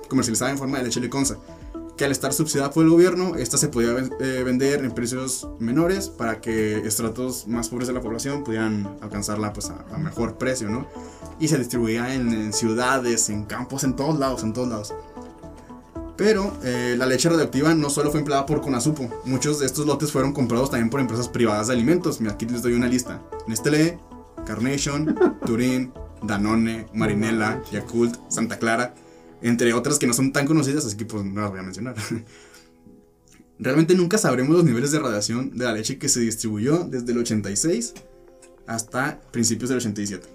comercializada 0.07 0.51
en 0.51 0.59
forma 0.59 0.77
de 0.77 0.83
leche 0.83 0.99
liconza, 0.99 1.37
que 1.97 2.05
al 2.05 2.11
estar 2.11 2.31
subsidiada 2.33 2.69
por 2.71 2.83
el 2.83 2.91
gobierno, 2.91 3.35
esta 3.35 3.57
se 3.57 3.69
podía 3.69 3.95
eh, 4.19 4.43
vender 4.43 4.85
en 4.85 4.91
precios 4.91 5.47
menores 5.59 6.09
para 6.09 6.41
que 6.41 6.85
estratos 6.85 7.47
más 7.47 7.69
pobres 7.69 7.87
de 7.87 7.93
la 7.93 8.01
población 8.01 8.43
pudieran 8.43 8.97
alcanzarla 9.01 9.53
pues, 9.53 9.69
a, 9.69 9.85
a 9.91 9.97
mejor 9.97 10.37
precio, 10.37 10.69
¿no? 10.69 10.87
Y 11.39 11.47
se 11.47 11.57
distribuía 11.57 12.13
en, 12.13 12.31
en 12.31 12.53
ciudades, 12.53 13.29
en 13.29 13.45
campos, 13.45 13.83
en 13.83 13.95
todos 13.95 14.19
lados, 14.19 14.43
en 14.43 14.53
todos 14.53 14.69
lados. 14.69 14.93
Pero 16.19 16.59
eh, 16.65 16.95
la 16.97 17.05
leche 17.05 17.29
radioactiva 17.29 17.73
no 17.73 17.89
solo 17.89 18.11
fue 18.11 18.19
empleada 18.19 18.45
por 18.45 18.59
Conasupo, 18.59 19.09
muchos 19.23 19.57
de 19.59 19.65
estos 19.65 19.85
lotes 19.85 20.11
fueron 20.11 20.33
comprados 20.33 20.69
también 20.69 20.89
por 20.89 20.99
empresas 20.99 21.29
privadas 21.29 21.67
de 21.67 21.73
alimentos. 21.73 22.19
Mira, 22.19 22.33
aquí 22.33 22.45
les 22.45 22.61
doy 22.61 22.73
una 22.73 22.87
lista: 22.87 23.21
Nestlé, 23.47 23.97
Carnation, 24.45 25.17
Turín, 25.45 25.93
Danone, 26.21 26.87
Marinela, 26.93 27.63
Yakult, 27.71 28.17
Santa 28.27 28.59
Clara, 28.59 28.95
entre 29.41 29.71
otras 29.73 29.97
que 29.97 30.07
no 30.07 30.13
son 30.13 30.33
tan 30.33 30.45
conocidas, 30.45 30.85
así 30.85 30.97
que 30.97 31.05
pues 31.05 31.23
no 31.23 31.39
las 31.39 31.51
voy 31.51 31.61
a 31.61 31.63
mencionar. 31.63 31.95
Realmente 33.57 33.95
nunca 33.95 34.17
sabremos 34.17 34.57
los 34.57 34.65
niveles 34.65 34.91
de 34.91 34.99
radiación 34.99 35.57
de 35.57 35.63
la 35.63 35.71
leche 35.71 35.99
que 35.99 36.09
se 36.09 36.19
distribuyó 36.19 36.79
desde 36.83 37.13
el 37.13 37.19
86 37.19 37.93
hasta 38.67 39.21
principios 39.31 39.69
del 39.69 39.77
87. 39.77 40.27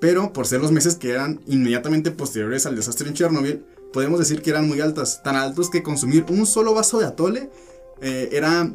Pero 0.00 0.32
por 0.32 0.46
ser 0.46 0.62
los 0.62 0.72
meses 0.72 0.94
que 0.94 1.10
eran 1.10 1.40
inmediatamente 1.46 2.10
posteriores 2.10 2.64
al 2.64 2.76
desastre 2.76 3.08
en 3.08 3.14
Chernobyl, 3.14 3.62
podemos 3.92 4.18
decir 4.18 4.42
que 4.42 4.50
eran 4.50 4.68
muy 4.68 4.80
altas, 4.80 5.22
tan 5.22 5.36
altos 5.36 5.70
que 5.70 5.82
consumir 5.82 6.26
un 6.28 6.46
solo 6.46 6.74
vaso 6.74 6.98
de 6.98 7.06
atole 7.06 7.50
eh, 8.00 8.28
era 8.32 8.70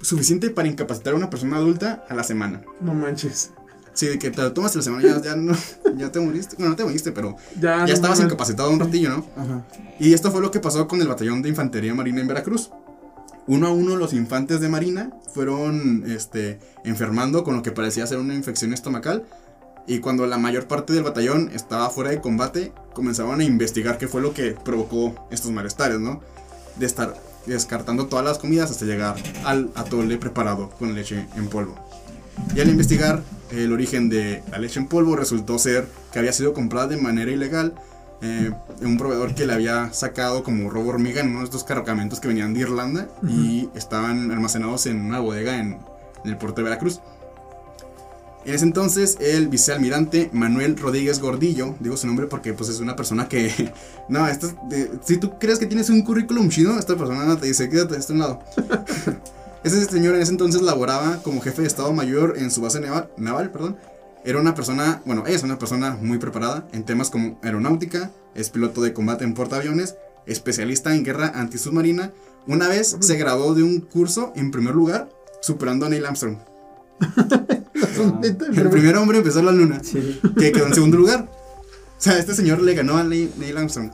suficiente 0.00 0.50
para 0.50 0.68
incapacitar 0.68 1.14
a 1.14 1.16
una 1.16 1.30
persona 1.30 1.56
adulta 1.56 2.04
a 2.08 2.14
la 2.14 2.22
semana. 2.22 2.62
No 2.80 2.94
manches. 2.94 3.50
Sí, 3.94 4.06
de 4.06 4.18
que 4.18 4.30
te 4.30 4.40
lo 4.40 4.52
tomas 4.52 4.72
a 4.74 4.78
la 4.78 4.84
semana 4.84 5.02
ya, 5.02 5.20
ya, 5.20 5.34
no, 5.34 5.56
ya 5.96 6.12
te 6.12 6.20
moriste. 6.20 6.54
Bueno, 6.56 6.70
no 6.70 6.76
te 6.76 6.84
moriste, 6.84 7.10
pero 7.10 7.36
Ya, 7.56 7.78
ya 7.78 7.86
no 7.86 7.92
estabas 7.92 8.20
incapacitado 8.20 8.70
un 8.70 8.78
ratillo, 8.78 9.10
¿no? 9.10 9.26
Ajá. 9.36 9.66
Y 9.98 10.12
esto 10.12 10.30
fue 10.30 10.40
lo 10.40 10.52
que 10.52 10.60
pasó 10.60 10.86
con 10.86 11.00
el 11.00 11.08
batallón 11.08 11.42
de 11.42 11.48
infantería 11.48 11.94
marina 11.94 12.20
en 12.20 12.28
Veracruz. 12.28 12.70
Uno 13.48 13.66
a 13.66 13.70
uno 13.72 13.96
los 13.96 14.12
infantes 14.12 14.60
de 14.60 14.68
marina 14.68 15.10
fueron 15.34 16.04
este, 16.06 16.60
enfermando 16.84 17.42
con 17.42 17.56
lo 17.56 17.62
que 17.62 17.72
parecía 17.72 18.06
ser 18.06 18.18
una 18.18 18.34
infección 18.34 18.72
estomacal. 18.72 19.24
Y 19.88 20.00
cuando 20.00 20.26
la 20.26 20.36
mayor 20.36 20.68
parte 20.68 20.92
del 20.92 21.02
batallón 21.02 21.50
estaba 21.54 21.88
fuera 21.88 22.10
de 22.10 22.20
combate, 22.20 22.72
comenzaban 22.92 23.40
a 23.40 23.44
investigar 23.44 23.96
qué 23.96 24.06
fue 24.06 24.20
lo 24.20 24.34
que 24.34 24.50
provocó 24.50 25.26
estos 25.30 25.50
malestares, 25.50 25.98
¿no? 25.98 26.20
De 26.76 26.84
estar 26.84 27.16
descartando 27.46 28.06
todas 28.06 28.24
las 28.24 28.38
comidas 28.38 28.70
hasta 28.70 28.84
llegar 28.84 29.16
al 29.44 29.70
atole 29.74 30.18
preparado 30.18 30.68
con 30.78 30.94
leche 30.94 31.26
en 31.36 31.48
polvo. 31.48 31.74
Y 32.54 32.60
al 32.60 32.68
investigar 32.68 33.22
el 33.50 33.72
origen 33.72 34.10
de 34.10 34.42
la 34.50 34.58
leche 34.58 34.78
en 34.78 34.88
polvo 34.88 35.16
resultó 35.16 35.58
ser 35.58 35.88
que 36.12 36.18
había 36.18 36.34
sido 36.34 36.52
comprada 36.52 36.88
de 36.88 36.98
manera 36.98 37.30
ilegal 37.30 37.74
eh, 38.20 38.50
en 38.80 38.86
un 38.86 38.98
proveedor 38.98 39.34
que 39.34 39.46
le 39.46 39.54
había 39.54 39.92
sacado 39.94 40.42
como 40.42 40.68
robo 40.68 40.90
hormiga 40.90 41.22
en 41.22 41.30
uno 41.30 41.38
de 41.38 41.44
estos 41.46 41.64
cargamentos 41.64 42.20
que 42.20 42.28
venían 42.28 42.52
de 42.52 42.60
Irlanda 42.60 43.08
y 43.26 43.70
estaban 43.74 44.30
almacenados 44.30 44.84
en 44.86 45.00
una 45.00 45.20
bodega 45.20 45.56
en, 45.56 45.78
en 46.24 46.30
el 46.30 46.36
puerto 46.36 46.60
de 46.60 46.64
Veracruz. 46.64 47.00
En 48.44 48.54
ese 48.54 48.64
entonces, 48.64 49.18
el 49.20 49.48
vicealmirante 49.48 50.30
Manuel 50.32 50.76
Rodríguez 50.78 51.20
Gordillo, 51.20 51.74
digo 51.80 51.96
su 51.96 52.06
nombre 52.06 52.26
porque 52.26 52.54
pues 52.54 52.70
es 52.70 52.80
una 52.80 52.96
persona 52.96 53.28
que... 53.28 53.72
No, 54.08 54.26
esto, 54.26 54.50
de- 54.70 54.90
si 55.04 55.18
tú 55.18 55.38
crees 55.38 55.58
que 55.58 55.66
tienes 55.66 55.90
un 55.90 56.00
currículum 56.02 56.48
chido, 56.48 56.78
esta 56.78 56.96
persona 56.96 57.36
te 57.38 57.46
dice, 57.46 57.68
quédate 57.68 57.94
de 57.94 58.00
este 58.00 58.14
lado. 58.14 58.40
Ese 59.64 59.84
señor 59.86 60.14
en 60.14 60.22
ese 60.22 60.30
entonces 60.30 60.62
laboraba 60.62 61.20
como 61.22 61.40
jefe 61.42 61.62
de 61.62 61.68
Estado 61.68 61.92
Mayor 61.92 62.34
en 62.38 62.50
su 62.52 62.60
base 62.62 62.78
naval, 62.80 63.10
naval 63.18 63.50
perdón. 63.50 63.76
Era 64.24 64.40
una 64.40 64.54
persona, 64.54 65.02
bueno, 65.04 65.26
es 65.26 65.42
una 65.42 65.58
persona 65.58 65.98
muy 66.00 66.18
preparada 66.18 66.66
en 66.72 66.84
temas 66.84 67.10
como 67.10 67.38
aeronáutica, 67.42 68.10
es 68.36 68.50
piloto 68.50 68.80
de 68.82 68.92
combate 68.92 69.24
en 69.24 69.34
portaaviones, 69.34 69.96
especialista 70.26 70.94
en 70.94 71.02
guerra 71.04 71.32
antisubmarina. 71.34 72.12
Una 72.46 72.68
vez 72.68 72.96
se 73.00 73.16
graduó 73.16 73.54
de 73.54 73.64
un 73.64 73.80
curso 73.80 74.32
en 74.36 74.52
primer 74.52 74.74
lugar, 74.74 75.10
superando 75.42 75.86
a 75.86 75.88
Neil 75.88 76.06
Armstrong. 76.06 76.38
Neta, 78.20 78.46
El 78.46 78.70
primer 78.70 78.96
hombre 78.96 79.18
empezó 79.18 79.42
la 79.42 79.52
luna, 79.52 79.80
Sí. 79.82 80.20
que 80.38 80.52
quedó 80.52 80.66
en 80.66 80.74
segundo 80.74 80.96
lugar. 80.96 81.28
O 81.30 82.00
sea, 82.00 82.18
este 82.18 82.34
señor 82.34 82.62
le 82.62 82.74
ganó 82.74 82.96
a 82.96 83.04
Neil 83.04 83.30
Neil 83.38 83.56
Armstrong. 83.56 83.90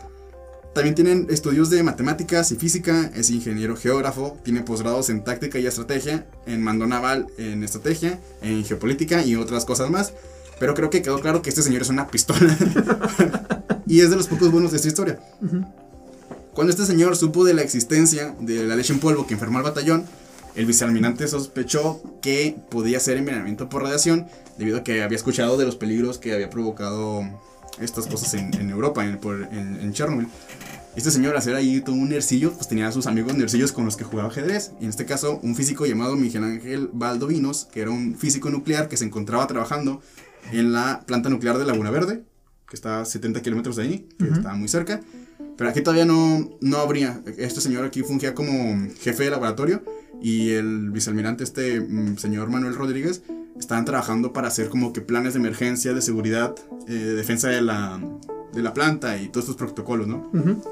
También 0.75 0.95
tienen 0.97 1.27
estudios 1.31 1.71
de 1.71 1.83
matemáticas 1.85 2.51
y 2.51 2.57
física, 2.57 3.11
es 3.15 3.31
ingeniero 3.31 3.77
geógrafo, 3.77 4.37
tiene 4.43 4.63
posgrados 4.63 5.09
en 5.09 5.23
táctica 5.23 5.59
y 5.61 5.67
estrategia, 5.67 6.27
en 6.47 6.63
mando 6.63 6.87
naval, 6.87 7.29
en 7.39 7.63
estrategia, 7.63 8.19
en 8.43 8.65
geopolítica 8.65 9.25
y 9.25 9.37
otras 9.37 9.65
cosas 9.65 9.89
más. 9.91 10.13
Pero 10.59 10.75
creo 10.75 10.91
que 10.91 11.01
quedó 11.03 11.21
claro 11.21 11.43
que 11.43 11.51
este 11.51 11.63
señor 11.63 11.83
es 11.83 11.91
una 11.91 12.09
pistola. 12.09 12.57
y 13.87 14.01
es 14.01 14.11
de 14.11 14.17
los 14.17 14.27
pocos 14.27 14.51
buenos 14.51 14.73
de 14.73 14.79
esta 14.79 14.89
historia. 14.89 15.21
Cuando 16.55 16.73
este 16.73 16.87
señor 16.87 17.17
supo 17.17 17.45
de 17.45 17.55
la 17.55 17.63
existencia 17.63 18.35
de 18.41 18.65
la 18.65 18.75
leche 18.77 18.93
en 18.93 19.01
polvo 19.01 19.27
que 19.27 19.35
enfermó 19.35 19.59
al 19.59 19.65
batallón, 19.65 20.05
el 20.55 20.67
vicealmirante 20.67 21.27
sospechó 21.29 22.03
que 22.23 22.57
podía 22.71 23.01
ser 23.01 23.17
envenenamiento 23.17 23.69
por 23.69 23.83
radiación, 23.83 24.27
debido 24.59 24.79
a 24.79 24.85
que 24.85 25.03
había 25.03 25.17
escuchado 25.17 25.57
de 25.57 25.65
los 25.67 25.77
peligros 25.77 26.19
que 26.19 26.33
había 26.33 26.49
provocado 26.51 27.23
estas 27.81 28.07
cosas 28.07 28.35
en, 28.35 28.55
en 28.55 28.71
Europa, 28.71 29.05
en, 29.05 29.19
por- 29.19 29.49
en- 29.53 29.81
en 29.81 29.93
Chernobyl. 29.93 30.29
Este 30.97 31.11
señor, 31.11 31.33
al 31.33 31.39
hacer 31.39 31.57
ahí 31.57 31.81
todo 31.81 31.97
un 31.97 32.09
nercillo, 32.09 32.53
pues 32.53 32.69
tenía 32.69 32.87
a 32.87 32.93
sus 32.93 33.09
amigos 33.09 33.35
nercillos 33.35 33.73
con 33.73 33.85
los 33.85 33.97
que 33.97 34.05
jugaba 34.05 34.29
ajedrez. 34.29 34.71
Y 34.81 34.85
en 34.85 34.91
este 34.91 35.05
caso, 35.07 35.41
un 35.43 35.57
físico 35.57 35.87
llamado 35.87 36.15
Miguel 36.15 36.45
Ángel 36.45 36.89
Valdovinos, 36.93 37.65
que 37.73 37.81
era 37.81 37.91
un 37.91 38.15
físico 38.17 38.49
nuclear 38.49 38.89
que 38.89 38.97
se 38.97 39.05
encontraba 39.05 39.45
trabajando 39.49 40.01
en 40.53 40.73
la 40.73 41.03
planta 41.05 41.31
nuclear 41.31 41.59
de 41.59 41.65
Laguna 41.65 41.91
Verde, 41.91 42.23
que 42.69 42.77
está 42.77 43.01
a 43.01 43.05
70 43.05 43.43
kilómetros 43.43 43.75
de 43.75 43.83
ahí, 43.83 44.09
que 44.21 44.29
está 44.29 44.55
muy 44.55 44.69
cerca. 44.69 45.01
Pero 45.57 45.69
aquí 45.69 45.81
todavía 45.81 46.05
no, 46.05 46.49
no 46.61 46.77
habría. 46.79 47.21
Este 47.39 47.61
señor 47.61 47.85
aquí 47.85 48.03
fungía 48.03 48.33
como 48.35 48.89
jefe 49.01 49.25
de 49.25 49.31
laboratorio 49.31 49.83
y 50.21 50.51
el 50.51 50.91
vicealmirante, 50.91 51.45
este 51.45 51.81
mm, 51.81 52.17
señor 52.17 52.51
Manuel 52.51 52.75
Rodríguez, 52.75 53.23
estaban 53.59 53.85
trabajando 53.85 54.33
para 54.33 54.49
hacer 54.49 54.69
como 54.69 54.93
que 54.93 55.01
planes 55.01 55.35
de 55.35 55.41
emergencia, 55.41 55.93
de 55.93 56.03
seguridad, 56.03 56.55
eh, 56.89 56.93
de 56.93 57.15
defensa 57.15 57.49
de 57.49 57.63
la, 57.63 58.01
de 58.53 58.63
la 58.63 58.75
planta 58.75 59.17
y 59.19 59.29
todos 59.29 59.45
estos 59.45 59.57
protocolos, 59.57 60.07
¿no? 60.07 60.31
Ujú. 60.33 60.63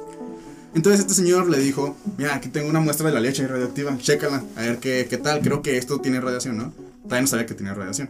Entonces 0.74 1.01
este 1.01 1.14
señor 1.14 1.51
le 1.51 1.59
dijo, 1.59 1.97
mira, 2.16 2.35
aquí 2.35 2.48
tengo 2.48 2.69
una 2.69 2.81
muestra 2.81 3.06
de 3.06 3.14
la 3.14 3.20
leche 3.20 3.47
radioactiva, 3.47 3.97
chécala, 3.98 4.43
a 4.56 4.60
ver 4.62 4.78
qué, 4.78 5.06
qué 5.09 5.19
tal, 5.19 5.40
creo 5.40 5.60
que 5.60 5.77
esto 5.77 6.01
tiene 6.01 6.20
radiación, 6.20 6.56
¿no? 6.56 6.73
Todavía 7.05 7.20
no 7.23 7.27
sabía 7.27 7.47
que 7.47 7.55
tenía 7.55 7.74
radiación. 7.74 8.09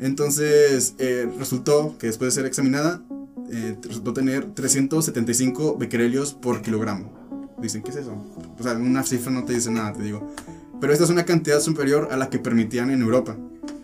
Entonces 0.00 0.94
eh, 0.98 1.30
resultó 1.38 1.96
que 1.98 2.08
después 2.08 2.34
de 2.34 2.40
ser 2.40 2.46
examinada, 2.46 3.02
eh, 3.50 3.76
resultó 3.82 4.12
tener 4.12 4.44
375 4.54 5.76
becquerelios 5.78 6.34
por 6.34 6.62
kilogramo. 6.62 7.27
Dicen, 7.60 7.82
¿qué 7.82 7.90
es 7.90 7.96
eso? 7.96 8.12
O 8.58 8.62
sea, 8.62 8.72
una 8.74 9.02
cifra 9.02 9.32
no 9.32 9.44
te 9.44 9.52
dice 9.54 9.70
nada, 9.70 9.92
te 9.92 10.02
digo. 10.02 10.34
Pero 10.80 10.92
esta 10.92 11.04
es 11.04 11.10
una 11.10 11.24
cantidad 11.24 11.60
superior 11.60 12.08
a 12.10 12.16
la 12.16 12.30
que 12.30 12.38
permitían 12.38 12.90
en 12.90 13.02
Europa. 13.02 13.36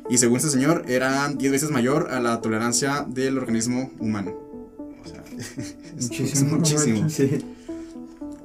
Y 0.08 0.18
según 0.18 0.36
este 0.36 0.50
señor, 0.50 0.84
era 0.86 1.28
10 1.28 1.50
veces 1.52 1.70
mayor 1.70 2.10
a 2.12 2.20
la 2.20 2.40
tolerancia 2.40 3.04
del 3.08 3.38
organismo 3.38 3.90
humano. 3.98 4.32
O 5.04 5.08
sea, 5.08 5.24
es 5.98 6.10
Muchísimo. 6.10 6.56
muchísimo. 6.56 7.08
Sí. 7.08 7.44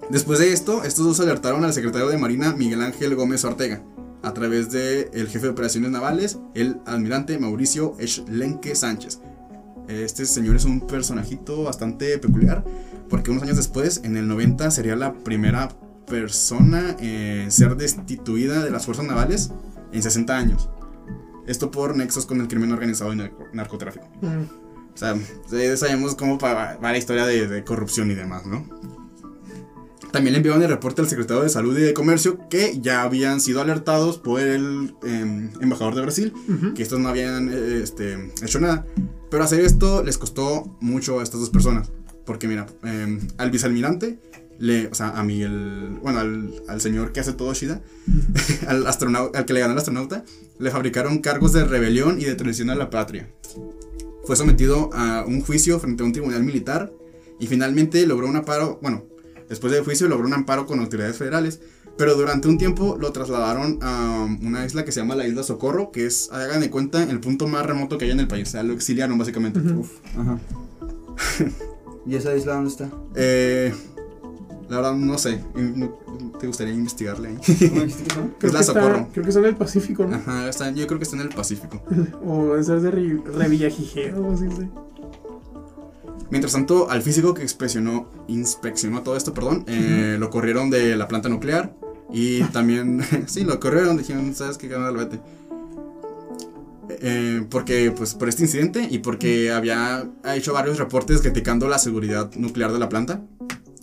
Después 0.09 0.39
de 0.39 0.51
esto, 0.53 0.83
estos 0.83 1.05
dos 1.05 1.19
alertaron 1.19 1.63
al 1.63 1.73
secretario 1.73 2.07
de 2.07 2.17
Marina 2.17 2.53
Miguel 2.55 2.81
Ángel 2.81 3.13
Gómez 3.15 3.45
Ortega, 3.45 3.83
a 4.23 4.33
través 4.33 4.71
del 4.71 5.09
el 5.13 5.27
jefe 5.27 5.45
de 5.45 5.49
operaciones 5.51 5.91
navales, 5.91 6.39
el 6.55 6.77
almirante 6.85 7.37
Mauricio 7.37 7.95
Schlenke 8.03 8.73
Sánchez. 8.73 9.19
Este 9.87 10.25
señor 10.25 10.55
es 10.55 10.65
un 10.65 10.81
personajito 10.81 11.63
bastante 11.63 12.17
peculiar, 12.17 12.63
porque 13.09 13.31
unos 13.31 13.43
años 13.43 13.57
después, 13.57 14.01
en 14.03 14.15
el 14.17 14.27
90, 14.27 14.71
sería 14.71 14.95
la 14.95 15.13
primera 15.13 15.69
persona 16.07 16.95
en 16.99 17.51
ser 17.51 17.75
destituida 17.77 18.63
de 18.63 18.71
las 18.71 18.85
fuerzas 18.85 19.05
navales 19.05 19.51
en 19.91 20.01
60 20.03 20.37
años. 20.37 20.69
Esto 21.47 21.71
por 21.71 21.95
nexos 21.97 22.25
con 22.25 22.39
el 22.41 22.47
crimen 22.47 22.71
organizado 22.71 23.11
y 23.13 23.17
narco- 23.17 23.47
narcotráfico. 23.53 24.07
Mm. 24.21 24.43
O 24.93 24.97
sea, 24.99 25.15
ya 25.51 25.77
sabemos 25.77 26.15
cómo 26.15 26.37
va, 26.37 26.77
la 26.81 26.97
historia 26.97 27.25
de, 27.25 27.47
de 27.47 27.63
corrupción 27.63 28.11
y 28.11 28.15
demás, 28.15 28.45
¿no? 28.45 28.65
También 30.11 30.33
le 30.33 30.37
enviaron 30.37 30.61
el 30.63 30.69
reporte 30.69 31.01
al 31.03 31.07
secretario 31.07 31.43
de 31.43 31.49
Salud 31.49 31.77
y 31.77 31.81
de 31.81 31.93
Comercio 31.93 32.39
que 32.49 32.79
ya 32.81 33.03
habían 33.03 33.39
sido 33.39 33.61
alertados 33.61 34.17
por 34.17 34.39
el 34.41 34.95
em, 35.03 35.51
embajador 35.61 35.93
de 35.93 36.01
Brasil, 36.01 36.33
Ujú. 36.47 36.73
que 36.73 36.81
estos 36.81 36.99
no 36.99 37.09
habían 37.09 37.49
eh, 37.53 37.81
este, 37.83 38.31
hecho 38.41 38.59
nada. 38.59 38.85
Pero 39.29 39.43
hacer 39.43 39.59
esto 39.61 40.03
les 40.03 40.17
costó 40.17 40.75
mucho 40.81 41.19
a 41.19 41.23
estas 41.23 41.39
dos 41.39 41.51
personas. 41.51 41.91
Porque 42.29 42.47
mira, 42.47 42.67
em, 42.83 43.19
al 43.37 43.49
vicealmirante, 43.49 44.19
le, 44.59 44.85
o 44.85 44.93
sea, 44.93 45.17
a 45.17 45.23
mí, 45.23 45.41
el, 45.41 45.97
bueno, 46.03 46.19
al, 46.19 46.53
al 46.67 46.79
señor 46.79 47.11
que 47.11 47.21
hace 47.21 47.33
todo 47.33 47.51
Shida, 47.55 47.81
al, 48.67 48.85
astronau- 48.85 49.31
al 49.35 49.45
que 49.45 49.53
le 49.53 49.61
ganó 49.61 49.73
el 49.73 49.79
astronauta, 49.79 50.23
le 50.59 50.69
fabricaron 50.69 51.17
cargos 51.21 51.53
de 51.53 51.63
rebelión 51.65 52.21
y 52.21 52.25
de 52.25 52.35
traición 52.35 52.69
a 52.69 52.75
la 52.75 52.91
patria. 52.91 53.27
Fue 54.25 54.35
sometido 54.35 54.91
a 54.93 55.25
un 55.25 55.41
juicio 55.41 55.79
frente 55.79 56.03
a 56.03 56.05
un 56.05 56.11
tribunal 56.11 56.43
militar 56.43 56.93
y 57.39 57.47
finalmente 57.47 58.05
logró 58.05 58.27
un 58.27 58.35
amparo, 58.35 58.77
bueno, 58.83 59.05
después 59.49 59.73
del 59.73 59.83
juicio 59.83 60.07
logró 60.07 60.27
un 60.27 60.33
amparo 60.35 60.67
con 60.67 60.79
autoridades 60.81 61.17
federales, 61.17 61.61
pero 61.97 62.13
durante 62.13 62.47
un 62.47 62.59
tiempo 62.59 62.95
lo 62.99 63.11
trasladaron 63.11 63.79
a 63.81 64.27
una 64.43 64.67
isla 64.67 64.85
que 64.85 64.91
se 64.91 64.99
llama 64.99 65.15
la 65.15 65.25
Isla 65.27 65.41
Socorro, 65.41 65.89
que 65.91 66.05
es, 66.05 66.29
hagan 66.31 66.61
de 66.61 66.69
cuenta, 66.69 67.01
el 67.01 67.19
punto 67.21 67.47
más 67.47 67.65
remoto 67.65 67.97
que 67.97 68.05
hay 68.05 68.11
en 68.11 68.19
el 68.19 68.27
país, 68.27 68.49
o 68.49 68.51
sea, 68.51 68.61
lo 68.61 68.73
exiliaron 68.73 69.17
básicamente. 69.17 69.59
Ujú. 69.61 69.79
Uf, 69.79 69.91
ajá. 70.15 70.37
¿Y 72.09 72.15
esa 72.15 72.35
isla 72.35 72.53
dónde 72.55 72.69
está? 72.71 72.89
Eh, 73.15 73.73
la 74.67 74.77
verdad 74.77 74.93
no 74.95 75.17
sé, 75.17 75.43
¿te 76.39 76.47
gustaría 76.47 76.73
investigarle 76.73 77.29
ahí? 77.29 77.37
¿Cómo 77.69 77.81
dijiste 77.81 78.03
que? 78.03 78.19
Creo, 78.39 78.53
la 78.53 78.59
que 78.59 78.65
Socorro. 78.65 79.07
creo 79.11 79.23
que 79.23 79.29
está 79.29 79.39
en 79.41 79.45
el 79.47 79.55
Pacífico, 79.55 80.05
¿no? 80.05 80.15
Ajá, 80.15 80.49
está- 80.49 80.71
yo 80.71 80.87
creo 80.87 80.97
que 80.99 81.03
está 81.03 81.15
en 81.15 81.21
el 81.23 81.29
Pacífico. 81.29 81.81
O 82.25 82.47
debe 82.47 82.63
ser 82.63 82.81
de 82.81 82.91
Re- 82.91 83.21
Revillagigedo 83.25 84.25
o 84.25 84.33
así. 84.33 84.45
sí. 84.49 84.69
Mientras 86.31 86.53
tanto, 86.53 86.89
al 86.91 87.01
físico 87.01 87.33
que 87.33 87.41
inspeccionó, 87.41 88.07
inspeccionó 88.27 89.01
todo 89.01 89.15
esto, 89.17 89.33
perdón, 89.33 89.63
eh, 89.67 90.17
lo 90.19 90.29
corrieron 90.29 90.69
de 90.69 90.95
la 90.95 91.07
planta 91.07 91.27
nuclear 91.29 91.73
y 92.11 92.43
también, 92.45 93.01
sí, 93.27 93.43
lo 93.43 93.59
corrieron, 93.59 93.97
dijeron, 93.97 94.33
¿sabes 94.35 94.57
qué 94.57 94.69
canal 94.69 94.95
vete? 94.95 95.19
Eh, 96.89 97.45
porque, 97.49 97.91
pues, 97.91 98.15
por 98.15 98.29
este 98.29 98.43
incidente 98.43 98.87
y 98.89 98.99
porque 98.99 99.51
había 99.51 100.09
ha 100.23 100.35
hecho 100.35 100.53
varios 100.53 100.77
reportes 100.79 101.21
criticando 101.21 101.67
la 101.67 101.77
seguridad 101.77 102.31
nuclear 102.35 102.73
de 102.73 102.79
la 102.79 102.89
planta. 102.89 103.21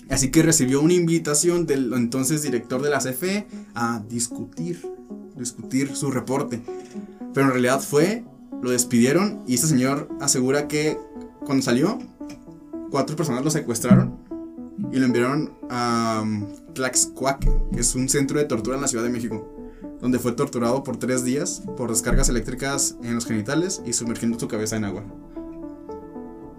Así 0.08 0.30
que 0.30 0.42
recibió 0.42 0.80
una 0.80 0.94
invitación 0.94 1.66
del 1.66 1.92
entonces 1.92 2.42
director 2.42 2.82
de 2.82 2.90
la 2.90 2.98
CFE 2.98 3.46
a 3.74 4.02
discutir, 4.08 4.80
discutir 5.36 5.94
su 5.96 6.10
reporte. 6.10 6.62
Pero 7.34 7.46
en 7.46 7.52
realidad 7.52 7.80
fue, 7.80 8.24
lo 8.62 8.70
despidieron 8.70 9.42
y 9.46 9.54
este 9.54 9.66
señor 9.66 10.08
asegura 10.20 10.68
que 10.68 10.98
cuando 11.44 11.62
salió, 11.62 11.98
cuatro 12.90 13.16
personas 13.16 13.44
lo 13.44 13.50
secuestraron 13.50 14.16
y 14.92 14.98
lo 14.98 15.06
enviaron 15.06 15.52
a 15.70 16.20
um, 16.22 16.46
Tlaxcuaque, 16.74 17.50
que 17.72 17.80
es 17.80 17.94
un 17.94 18.08
centro 18.08 18.38
de 18.38 18.44
tortura 18.44 18.76
en 18.76 18.82
la 18.82 18.88
Ciudad 18.88 19.04
de 19.04 19.10
México, 19.10 19.55
donde 20.00 20.18
fue 20.18 20.32
torturado 20.32 20.82
por 20.84 20.96
tres 20.98 21.24
días 21.24 21.62
por 21.76 21.90
descargas 21.90 22.28
eléctricas 22.28 22.96
en 23.02 23.14
los 23.14 23.26
genitales 23.26 23.82
y 23.86 23.92
sumergiendo 23.92 24.38
su 24.38 24.48
cabeza 24.48 24.76
en 24.76 24.84
agua. 24.84 25.04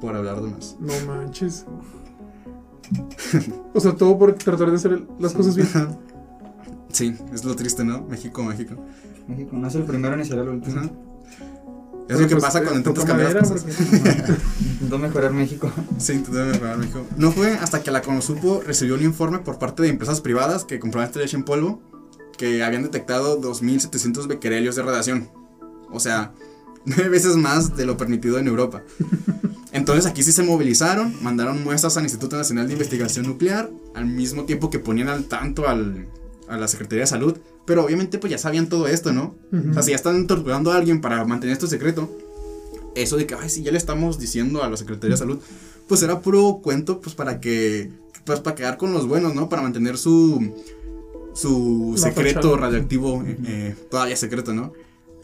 Por 0.01 0.15
hablar 0.15 0.41
de 0.41 0.49
más. 0.51 0.75
No 0.79 0.93
manches. 1.05 1.65
O 3.73 3.79
sea, 3.79 3.95
todo 3.95 4.17
por 4.17 4.33
tratar 4.33 4.69
de 4.69 4.75
hacer 4.77 5.03
las 5.19 5.33
cosas 5.33 5.55
bien. 5.55 5.67
Sí, 6.91 7.15
es 7.33 7.43
lo 7.43 7.55
triste, 7.55 7.83
¿no? 7.83 8.01
México, 8.03 8.43
México. 8.43 8.75
México 9.27 9.55
no 9.57 9.67
es 9.67 9.75
el 9.75 9.83
primero 9.83 10.15
ni 10.15 10.23
será 10.25 10.41
el 10.43 10.49
último. 10.49 10.79
Ajá. 10.79 10.89
Es 12.07 12.21
lo 12.21 12.27
que 12.29 12.35
Pues, 12.35 12.43
pasa 12.45 12.59
eh, 12.59 12.63
cuando 12.63 12.77
intentas 12.79 13.03
cambiar 13.03 13.33
las 13.33 13.49
madera, 13.49 13.63
cosas. 13.65 13.75
porque- 13.75 14.41
Intentó 14.71 14.97
mejorar 14.99 15.33
México. 15.33 15.69
Sí, 15.97 16.13
intentó 16.13 16.39
mejorar 16.45 16.77
México. 16.77 17.01
No 17.17 17.31
fue 17.31 17.51
hasta 17.57 17.83
que 17.83 17.91
la 17.91 18.01
Conosupo 18.01 18.61
recibió 18.65 18.95
un 18.95 19.03
informe 19.03 19.39
por 19.39 19.59
parte 19.59 19.83
de 19.83 19.89
empresas 19.89 20.21
privadas 20.21 20.63
que 20.63 20.79
compraban 20.79 21.07
esta 21.09 21.19
leche 21.19 21.35
en 21.35 21.43
polvo 21.43 21.81
que 22.37 22.63
habían 22.63 22.83
detectado 22.83 23.41
2.700 23.41 24.27
becquerelios 24.27 24.75
de 24.75 24.83
radiación. 24.83 25.29
O 25.91 25.99
sea, 25.99 26.33
nueve 26.85 27.09
veces 27.09 27.35
más 27.35 27.75
de 27.75 27.85
lo 27.85 27.97
permitido 27.97 28.37
en 28.39 28.47
Europa. 28.47 28.83
Entonces 29.73 30.05
aquí 30.05 30.23
sí 30.23 30.31
se 30.31 30.43
movilizaron, 30.43 31.13
mandaron 31.21 31.63
muestras 31.63 31.97
al 31.97 32.03
Instituto 32.03 32.37
Nacional 32.37 32.67
de 32.67 32.73
Investigación 32.73 33.25
Nuclear, 33.27 33.69
al 33.93 34.05
mismo 34.05 34.45
tiempo 34.45 34.69
que 34.69 34.79
ponían 34.79 35.09
al 35.09 35.25
tanto 35.25 35.67
al- 35.67 36.07
a 36.47 36.55
la 36.57 36.67
Secretaría 36.69 37.01
de 37.03 37.07
Salud 37.07 37.37
Pero 37.65 37.83
obviamente 37.83 38.17
pues 38.19 38.31
ya 38.31 38.37
sabían 38.37 38.69
todo 38.69 38.87
esto, 38.87 39.11
¿no? 39.11 39.35
O 39.69 39.73
sea, 39.73 39.83
si 39.83 39.89
ya 39.91 39.97
están 39.97 40.25
torturando 40.25 40.71
a 40.71 40.77
alguien 40.77 41.01
para 41.01 41.25
mantener 41.25 41.51
esto 41.53 41.67
secreto, 41.67 42.09
eso 42.95 43.17
de 43.17 43.27
que, 43.27 43.35
ay, 43.35 43.49
sí, 43.49 43.61
ya 43.61 43.71
le 43.73 43.77
estamos 43.77 44.17
diciendo 44.17 44.63
a 44.63 44.69
la 44.69 44.77
Secretaría 44.77 45.15
de 45.15 45.17
Salud, 45.17 45.39
pues 45.87 46.01
era 46.01 46.21
puro 46.21 46.61
cuento, 46.63 47.01
pues 47.01 47.13
para 47.13 47.41
que, 47.41 47.91
pues 48.25 48.39
para 48.39 48.55
quedar 48.55 48.77
con 48.77 48.93
los 48.93 49.05
buenos, 49.05 49.35
¿no? 49.35 49.49
Para 49.49 49.61
mantener 49.63 49.97
su, 49.97 50.53
su 51.37 51.93
secreto 51.97 52.57
radioactivo 52.57 53.21
eh, 53.21 53.37
eh, 53.45 53.75
todavía 53.91 54.15
secreto, 54.15 54.55
¿no? 54.55 54.73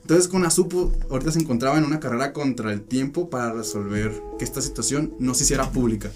Entonces 0.01 0.27
con 0.27 0.45
Azupo 0.45 0.91
ahorita 1.09 1.31
se 1.31 1.39
encontraba 1.39 1.77
en 1.79 1.85
una 1.85 1.99
carrera 1.99 2.33
contra 2.33 2.71
el 2.71 2.81
tiempo 2.81 3.31
para 3.31 3.51
resolver 3.51 4.11
que 4.37 4.45
esta 4.45 4.61
situación 4.61 5.15
no 5.17 5.33
se 5.33 5.43
hiciera 5.43 5.71
pública. 5.71 6.11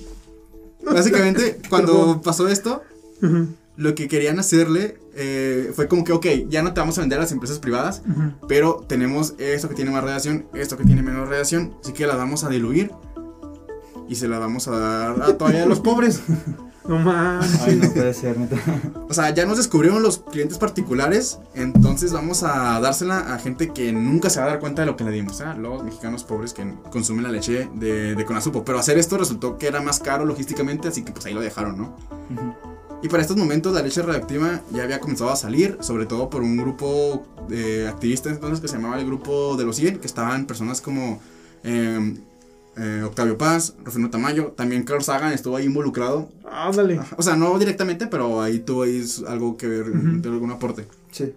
Básicamente, 0.85 1.59
cuando 1.69 2.21
pasó 2.21 2.47
esto, 2.47 2.83
lo 3.75 3.95
que 3.95 4.07
querían 4.07 4.37
hacerle 4.37 4.99
eh, 5.15 5.71
fue 5.73 5.87
como 5.87 6.03
que, 6.03 6.11
ok, 6.11 6.25
ya 6.47 6.61
no 6.61 6.73
te 6.73 6.79
vamos 6.79 6.97
a 6.99 7.01
vender 7.01 7.17
a 7.17 7.23
las 7.23 7.31
empresas 7.31 7.57
privadas, 7.57 8.03
pero 8.47 8.85
tenemos 8.87 9.33
esto 9.39 9.67
que 9.67 9.73
tiene 9.73 9.89
más 9.89 10.03
radiación, 10.03 10.45
esto 10.53 10.77
que 10.77 10.83
tiene 10.83 11.01
menos 11.01 11.27
radiación, 11.27 11.73
así 11.81 11.93
que 11.93 12.05
la 12.05 12.15
vamos 12.15 12.43
a 12.43 12.49
diluir 12.49 12.91
y 14.07 14.15
se 14.15 14.27
la 14.27 14.37
vamos 14.37 14.67
a 14.67 14.77
dar 14.77 15.21
a 15.23 15.37
todavía 15.37 15.63
a 15.63 15.65
los 15.65 15.79
pobres. 15.79 16.21
No 16.87 16.97
mames. 16.99 17.61
Ay, 17.61 17.75
no 17.75 17.91
puede 17.91 18.13
ser, 18.13 18.37
neta. 18.37 18.57
O 19.09 19.13
sea, 19.13 19.33
ya 19.33 19.45
nos 19.45 19.57
descubrieron 19.57 20.01
los 20.01 20.19
clientes 20.19 20.57
particulares, 20.57 21.39
entonces 21.53 22.13
vamos 22.13 22.43
a 22.43 22.79
dársela 22.79 23.33
a 23.33 23.39
gente 23.39 23.73
que 23.73 23.91
nunca 23.91 24.29
se 24.29 24.39
va 24.39 24.45
a 24.45 24.49
dar 24.49 24.59
cuenta 24.59 24.81
de 24.81 24.85
lo 24.85 24.95
que 24.95 25.03
le 25.03 25.11
dimos, 25.11 25.41
¿ah? 25.41 25.55
los 25.55 25.83
mexicanos 25.83 26.23
pobres 26.23 26.53
que 26.53 26.73
consumen 26.91 27.23
la 27.23 27.31
leche 27.31 27.69
de, 27.73 28.15
de 28.15 28.25
Conazupo. 28.25 28.63
Pero 28.63 28.79
hacer 28.79 28.97
esto 28.97 29.17
resultó 29.17 29.57
que 29.57 29.67
era 29.67 29.81
más 29.81 29.99
caro 29.99 30.25
logísticamente, 30.25 30.87
así 30.87 31.03
que 31.03 31.11
pues 31.11 31.25
ahí 31.25 31.33
lo 31.33 31.41
dejaron, 31.41 31.77
¿no? 31.77 31.95
Y 33.01 33.09
para 33.09 33.21
estos 33.21 33.37
momentos 33.37 33.73
la 33.73 33.81
leche 33.81 34.01
radioactiva 34.01 34.61
ya 34.71 34.83
había 34.83 34.99
comenzado 34.99 35.29
a 35.29 35.35
salir, 35.35 35.77
sobre 35.81 36.05
todo 36.05 36.29
por 36.29 36.41
un 36.41 36.57
grupo 36.57 37.25
de 37.47 37.87
activistas 37.87 38.33
entonces 38.33 38.59
que 38.59 38.67
se 38.67 38.75
llamaba 38.75 38.99
el 38.99 39.05
grupo 39.05 39.55
de 39.55 39.65
los 39.65 39.75
100, 39.75 39.99
que 39.99 40.07
estaban 40.07 40.45
personas 40.45 40.81
como 40.81 41.19
eh, 41.63 42.17
eh, 42.77 43.01
Octavio 43.03 43.37
Paz, 43.37 43.73
Rufino 43.83 44.09
Tamayo, 44.09 44.53
también 44.55 44.83
Carl 44.83 45.03
Sagan 45.03 45.33
estuvo 45.33 45.55
ahí 45.55 45.65
involucrado. 45.65 46.29
Ándale. 46.49 46.99
O 47.17 47.23
sea, 47.23 47.35
no 47.35 47.57
directamente, 47.57 48.07
pero 48.07 48.41
ahí 48.41 48.59
tuvo 48.59 48.83
ahí 48.83 49.03
algo 49.27 49.57
que 49.57 49.67
ver, 49.67 49.85
algún 49.85 50.51
aporte. 50.51 50.87
Sí. 51.11 51.33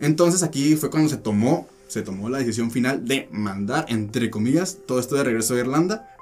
Entonces 0.00 0.42
aquí 0.42 0.76
fue 0.76 0.90
cuando 0.90 1.08
se 1.08 1.16
tomó, 1.16 1.68
se 1.88 2.02
tomó 2.02 2.28
la 2.28 2.38
decisión 2.38 2.70
final 2.70 3.06
de 3.06 3.28
mandar, 3.30 3.86
entre 3.88 4.30
comillas, 4.30 4.78
todo 4.86 4.98
esto 4.98 5.14
de 5.14 5.24
regreso 5.24 5.54
a 5.54 5.58
Irlanda. 5.58 6.12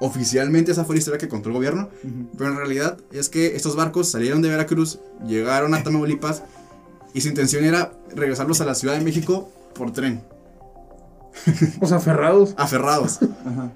Oficialmente 0.00 0.70
esa 0.70 0.84
fue 0.84 0.94
la 0.94 1.00
historia 1.00 1.18
que 1.18 1.28
contó 1.28 1.48
el 1.48 1.56
gobierno. 1.56 1.88
Pero 2.36 2.50
en 2.50 2.56
realidad 2.56 2.98
es 3.10 3.28
que 3.28 3.56
estos 3.56 3.74
barcos 3.74 4.08
salieron 4.08 4.40
de 4.42 4.48
Veracruz, 4.48 5.00
llegaron 5.26 5.74
a 5.74 5.82
Tamaulipas 5.82 6.44
y 7.12 7.20
su 7.20 7.28
intención 7.28 7.64
era 7.64 7.92
regresarlos 8.14 8.60
a 8.60 8.64
la 8.64 8.74
Ciudad 8.74 8.96
de 8.96 9.04
México 9.04 9.50
por 9.74 9.92
tren, 9.92 10.22
O 11.80 11.86
sea, 11.86 11.98
aferrados. 11.98 12.54
aferrados. 12.56 13.20
Ajá. 13.46 13.70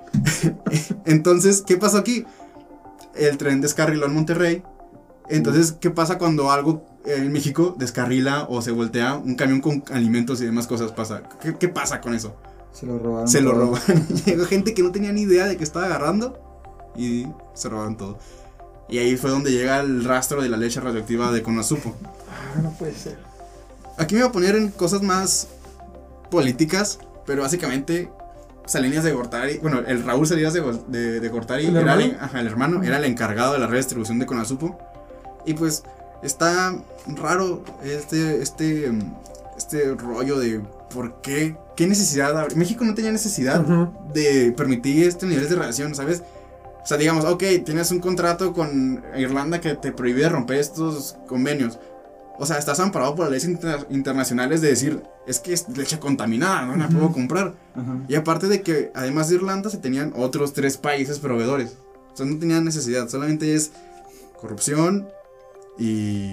Entonces, 1.04 1.62
¿qué 1.66 1.76
pasó 1.76 1.98
aquí? 1.98 2.24
El 3.14 3.36
tren 3.38 3.60
descarriló 3.60 4.06
en 4.06 4.14
Monterrey. 4.14 4.62
Entonces, 5.28 5.72
¿qué 5.80 5.90
pasa 5.90 6.18
cuando 6.18 6.50
algo 6.50 6.84
en 7.04 7.32
México 7.32 7.74
descarrila 7.78 8.46
o 8.48 8.62
se 8.62 8.70
voltea 8.70 9.16
un 9.16 9.34
camión 9.34 9.60
con 9.60 9.84
alimentos 9.92 10.40
y 10.40 10.46
demás 10.46 10.66
cosas? 10.66 10.92
Pasa? 10.92 11.22
¿Qué, 11.40 11.56
qué 11.56 11.68
pasa 11.68 12.00
con 12.00 12.14
eso? 12.14 12.36
Se 12.72 12.86
lo 12.86 12.98
robaron. 12.98 13.28
Se 13.28 13.40
lo 13.40 13.52
roban. 13.52 13.80
Llegó 14.24 14.44
gente 14.46 14.74
que 14.74 14.82
no 14.82 14.90
tenía 14.90 15.12
ni 15.12 15.22
idea 15.22 15.46
de 15.46 15.56
que 15.56 15.64
estaba 15.64 15.86
agarrando 15.86 16.38
y 16.96 17.26
se 17.54 17.68
roban 17.68 17.96
todo. 17.96 18.18
Y 18.88 18.98
ahí 18.98 19.16
fue 19.16 19.30
donde 19.30 19.50
llega 19.52 19.80
el 19.80 20.04
rastro 20.04 20.42
de 20.42 20.48
la 20.48 20.56
leche 20.56 20.80
radioactiva 20.80 21.32
de 21.32 21.42
Conazupo. 21.42 21.94
Ah, 22.30 22.60
no 22.62 22.70
puede 22.72 22.94
ser. 22.94 23.18
Aquí 23.98 24.14
me 24.14 24.22
voy 24.22 24.30
a 24.30 24.32
poner 24.32 24.56
en 24.56 24.68
cosas 24.70 25.02
más 25.02 25.48
políticas, 26.30 26.98
pero 27.26 27.42
básicamente 27.42 28.10
Salinas 28.66 29.04
de 29.04 29.12
Gortari, 29.12 29.58
bueno, 29.58 29.80
el 29.86 30.04
Raúl 30.04 30.26
Salinas 30.26 30.52
de, 30.52 30.62
de, 30.88 31.20
de 31.20 31.28
Gortari, 31.28 31.66
¿El 31.66 31.76
era 31.76 31.94
hermano? 31.94 32.14
ajá, 32.20 32.40
el 32.40 32.46
hermano, 32.46 32.82
era 32.82 32.98
el 32.98 33.04
encargado 33.04 33.52
de 33.54 33.58
la 33.58 33.66
redistribución 33.66 34.18
de 34.18 34.26
Conazupo. 34.26 34.78
Y 35.44 35.54
pues 35.54 35.82
está 36.22 36.72
raro 37.06 37.64
este, 37.84 38.40
este, 38.40 38.92
este 39.58 39.94
rollo 39.96 40.38
de 40.38 40.60
por 40.94 41.20
qué, 41.22 41.56
qué 41.74 41.86
necesidad, 41.88 42.38
habría- 42.38 42.56
México 42.56 42.84
no 42.84 42.94
tenía 42.94 43.10
necesidad 43.10 43.60
Ujú. 43.68 43.92
de 44.14 44.52
permitir 44.56 45.08
este 45.08 45.26
niveles 45.26 45.50
de 45.50 45.56
radiación, 45.56 45.94
¿sabes? 45.96 46.22
O 46.82 46.86
sea, 46.86 46.96
digamos, 46.98 47.24
ok, 47.24 47.42
tienes 47.64 47.90
un 47.92 48.00
contrato 48.00 48.52
con 48.52 49.04
Irlanda 49.16 49.60
que 49.60 49.74
te 49.74 49.92
prohíbe 49.92 50.28
romper 50.28 50.58
estos 50.58 51.16
convenios. 51.28 51.78
O 52.42 52.46
sea, 52.46 52.58
estás 52.58 52.80
amparado 52.80 53.14
por 53.14 53.28
leyes 53.28 53.44
inter- 53.44 53.86
internacionales 53.90 54.60
de 54.60 54.68
decir, 54.68 55.00
es 55.28 55.38
que 55.38 55.52
es 55.52 55.68
leche 55.76 56.00
contaminada, 56.00 56.66
no 56.66 56.74
la 56.74 56.88
puedo 56.88 57.12
comprar. 57.12 57.54
Y 58.08 58.16
aparte 58.16 58.48
de 58.48 58.62
que, 58.62 58.90
además 58.96 59.28
de 59.28 59.36
Irlanda, 59.36 59.70
se 59.70 59.78
tenían 59.78 60.12
otros 60.16 60.52
tres 60.52 60.76
países 60.76 61.20
proveedores. 61.20 61.76
O 62.12 62.16
sea, 62.16 62.26
no 62.26 62.36
tenían 62.40 62.64
necesidad, 62.64 63.08
solamente 63.08 63.54
es 63.54 63.70
corrupción 64.40 65.06
y 65.78 66.32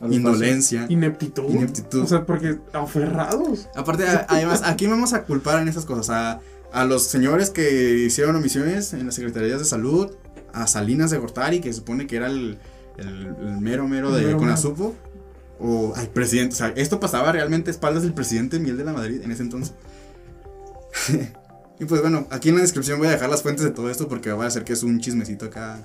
indolencia. 0.00 0.86
Ineptitud. 0.88 1.50
Ineptitud. 1.50 2.02
O 2.02 2.06
sea, 2.06 2.24
porque 2.24 2.58
aferrados. 2.72 3.68
Aparte, 3.76 4.06
a- 4.08 4.26
además, 4.28 4.62
aquí 4.64 4.86
vamos 4.86 5.12
a 5.12 5.24
culpar 5.24 5.60
en 5.60 5.68
esas 5.68 5.84
cosas 5.84 6.08
a, 6.10 6.40
a 6.72 6.84
los 6.86 7.02
señores 7.04 7.50
que 7.50 7.98
hicieron 8.06 8.34
omisiones 8.36 8.92
en 8.94 9.04
las 9.06 9.14
secretarías 9.14 9.58
de 9.58 9.64
salud, 9.66 10.10
a 10.54 10.66
Salinas 10.66 11.10
de 11.10 11.18
Gortari, 11.18 11.60
que 11.60 11.70
se 11.72 11.78
supone 11.80 12.06
que 12.06 12.16
era 12.16 12.26
el, 12.28 12.58
el- 12.98 13.26
el 13.40 13.58
mero 13.60 13.86
mero 13.88 14.12
de 14.12 14.24
mero 14.26 14.38
Conazupo, 14.38 14.94
o 15.58 15.94
al 15.94 16.08
presidente. 16.08 16.54
O 16.54 16.56
sea, 16.58 16.68
esto 16.76 16.98
pasaba 17.00 17.32
realmente 17.32 17.70
a 17.70 17.72
espaldas 17.72 18.02
del 18.02 18.14
presidente 18.14 18.58
Miguel 18.58 18.76
de 18.78 18.84
la 18.84 18.92
Madrid 18.92 19.20
en 19.22 19.30
ese 19.30 19.42
entonces. 19.42 19.74
y 21.78 21.84
pues 21.84 22.00
bueno, 22.00 22.26
aquí 22.30 22.48
en 22.50 22.56
la 22.56 22.62
descripción 22.62 22.98
voy 22.98 23.08
a 23.08 23.12
dejar 23.12 23.30
las 23.30 23.42
fuentes 23.42 23.64
de 23.64 23.70
todo 23.70 23.90
esto 23.90 24.08
porque 24.08 24.32
va 24.32 24.46
a 24.46 24.50
ser 24.50 24.64
que 24.64 24.72
es 24.72 24.82
un 24.82 25.00
chismecito 25.00 25.46
acá. 25.46 25.78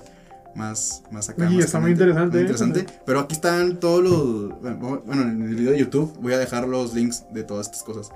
Más, 0.54 1.02
más 1.12 1.28
acá. 1.28 1.44
Más 1.48 1.64
está 1.64 1.78
muy 1.78 1.92
interesante, 1.92 2.30
muy 2.30 2.38
¿eh? 2.38 2.42
interesante. 2.42 2.86
Pero 3.06 3.20
aquí 3.20 3.34
están 3.34 3.78
todos 3.78 4.02
los. 4.02 4.60
Bueno, 4.60 5.02
bueno, 5.06 5.22
en 5.22 5.42
el 5.42 5.54
video 5.54 5.72
de 5.72 5.78
YouTube 5.78 6.12
voy 6.20 6.32
a 6.32 6.38
dejar 6.38 6.66
los 6.66 6.94
links 6.94 7.24
de 7.32 7.44
todas 7.44 7.66
estas 7.66 7.82
cosas. 7.84 8.10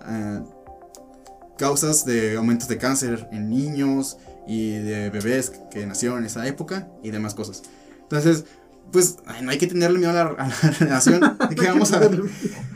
Ah, 0.00 0.42
causas 1.56 2.04
de 2.04 2.36
aumentos 2.36 2.68
de 2.68 2.78
cáncer 2.78 3.28
en 3.30 3.48
niños 3.48 4.16
y 4.48 4.72
de 4.78 5.10
bebés 5.10 5.52
que 5.70 5.86
nacieron 5.86 6.18
en 6.18 6.24
esa 6.24 6.46
época 6.48 6.88
y 7.02 7.10
demás 7.10 7.34
cosas. 7.34 7.62
Entonces, 8.16 8.44
pues 8.92 9.16
ay, 9.26 9.42
no 9.42 9.50
hay 9.50 9.58
que 9.58 9.66
tenerle 9.66 9.98
miedo 9.98 10.10
a 10.12 10.14
la, 10.14 10.22
a 10.22 10.46
la 10.48 10.70
radiación. 10.78 11.20
¿De 11.50 11.56
qué 11.56 11.66
vamos 11.66 11.92
a 11.92 11.98
ver? 11.98 12.20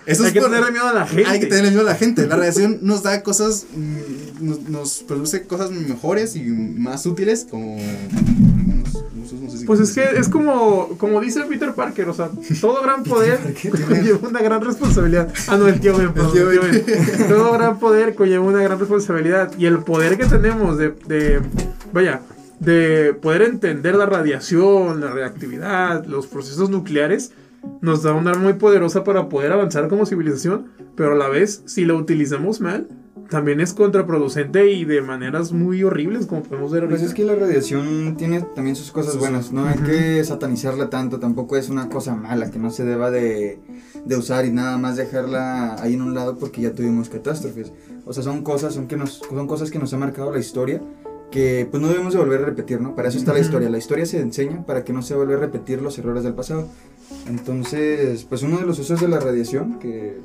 Eso 0.07 0.23
Hay 0.23 0.29
es 0.29 0.33
que 0.35 0.41
por- 0.41 0.51
tenerle 0.51 0.73
miedo 0.73 0.89
a 0.89 0.93
la 0.93 1.07
gente. 1.07 1.27
hay 1.27 1.39
que 1.39 1.47
tenerle 1.47 1.71
miedo 1.71 1.83
a 1.83 1.91
la 1.93 1.95
gente. 1.95 2.27
La 2.27 2.35
radiación 2.37 2.79
nos 2.83 3.03
da 3.05 3.23
cosas, 3.23 3.67
mm, 3.73 4.45
nos, 4.45 4.61
nos 4.63 4.95
produce 5.07 5.43
cosas 5.47 5.71
mejores 5.71 6.35
y 6.35 6.41
más 6.43 7.07
útiles, 7.07 7.47
como 7.49 7.77
algunos 7.77 8.89
usos, 9.23 9.41
no 9.41 9.51
sé 9.51 9.59
si- 9.59 9.65
Pues 9.67 9.79
es 9.81 9.93
que 9.93 10.03
es 10.19 10.29
como, 10.29 10.89
como 10.99 11.21
dice 11.21 11.43
Peter 11.43 11.73
Parker, 11.75 12.09
o 12.09 12.15
sea, 12.15 12.31
todo 12.61 12.83
gran 12.83 13.05
poder 13.05 13.39
conlleva 13.89 14.29
una 14.29 14.41
gran 14.43 14.61
responsabilidad. 14.65 15.29
Ah, 15.47 15.57
no, 15.57 15.69
el 15.69 15.79
tío 15.79 15.97
Ben, 15.97 16.13
perdón, 16.15 16.33
el 16.37 16.51
tío 16.51 16.61
Ben. 16.87 17.29
Todo 17.29 17.53
gran 17.53 17.79
poder 17.79 18.15
conlleva 18.17 18.45
una 18.45 18.63
gran 18.63 18.79
responsabilidad. 18.81 19.53
Y 19.59 19.67
el 19.67 19.79
poder 19.81 20.17
que 20.19 20.25
tenemos 20.25 20.79
de, 20.79 20.95
de, 21.07 21.41
vaya, 21.93 22.23
de 22.61 23.15
poder 23.15 23.43
entender 23.43 23.95
la 23.95 24.07
radiación, 24.07 25.01
la 25.01 25.11
reactividad, 25.11 26.05
los 26.07 26.27
procesos 26.27 26.71
nucleares, 26.71 27.33
nos 27.81 28.03
da 28.03 28.13
un 28.13 28.27
arma 28.29 28.43
muy 28.43 28.53
poderosa 28.55 29.05
para 29.05 29.29
poder 29.29 29.53
avanzar 29.53 29.89
como 29.89 30.07
civilización, 30.07 30.69
pero 30.97 31.13
a 31.13 31.17
la 31.17 31.29
vez, 31.29 31.63
si 31.67 31.85
lo 31.85 31.97
utilizamos 31.97 32.61
mal, 32.61 32.89
también 33.29 33.61
es 33.61 33.75
contraproducente 33.75 34.73
y 34.73 34.85
de 34.85 35.03
maneras 35.03 35.53
muy 35.53 35.83
horribles, 35.83 36.27
como 36.27 36.43
podemos 36.43 36.73
ver 36.73 36.89
Pues 36.89 37.03
es 37.03 37.13
que 37.13 37.25
la 37.25 37.35
radiación 37.35 38.17
tiene 38.17 38.41
también 38.41 38.75
sus 38.75 38.91
cosas 38.91 39.19
buenas, 39.19 39.53
no 39.53 39.67
hay 39.67 39.77
que 39.79 40.25
satanizarla 40.25 40.89
tanto, 40.89 41.21
tampoco 41.21 41.57
es 41.57 41.69
una 41.69 41.89
cosa 41.91 42.15
mala 42.15 42.51
que 42.51 42.59
no 42.59 42.71
se 42.71 42.85
deba 42.85 43.11
de, 43.11 43.61
de 44.05 44.17
usar 44.17 44.47
y 44.47 44.51
nada 44.51 44.79
más 44.79 44.97
dejarla 44.97 45.77
ahí 45.83 45.95
en 45.95 46.03
un 46.03 46.15
lado 46.15 46.39
porque 46.39 46.63
ya 46.63 46.73
tuvimos 46.73 47.11
catástrofes. 47.11 47.71
O 48.07 48.15
sea, 48.15 48.23
son 48.23 48.43
cosas, 48.43 48.73
son, 48.73 48.89
que 48.89 48.97
nos, 48.97 49.21
son 49.29 49.47
cosas 49.47 49.71
que 49.71 49.79
nos 49.79 49.93
ha 49.93 49.99
marcado 49.99 50.33
la 50.33 50.39
historia 50.39 50.81
que 51.31 51.69
pues 51.71 51.83
no 51.83 51.89
debemos 51.89 52.13
de 52.15 52.19
volver 52.19 52.43
a 52.43 52.47
repetir, 52.47 52.81
¿no? 52.81 52.95
Para 52.95 53.09
eso 53.09 53.19
está 53.19 53.33
la 53.33 53.39
Ujú. 53.41 53.47
historia, 53.47 53.69
la 53.71 53.79
historia 53.79 54.07
se 54.07 54.21
enseña 54.21 54.65
para 54.65 54.85
que 54.85 54.93
no 54.93 55.03
se 55.03 55.15
vuelva 55.15 55.35
a 55.35 55.39
repetir 55.39 55.83
los 55.83 55.99
errores 55.99 56.25
del 56.25 56.35
pasado. 56.35 56.67
Entonces, 57.29 58.25
pues 58.25 58.43
uno 58.43 58.59
de 58.59 58.67
los 58.67 58.79
usos 58.79 59.01
de 59.01 59.09
la 59.09 59.21
radiación 59.21 59.79
que 59.79 60.19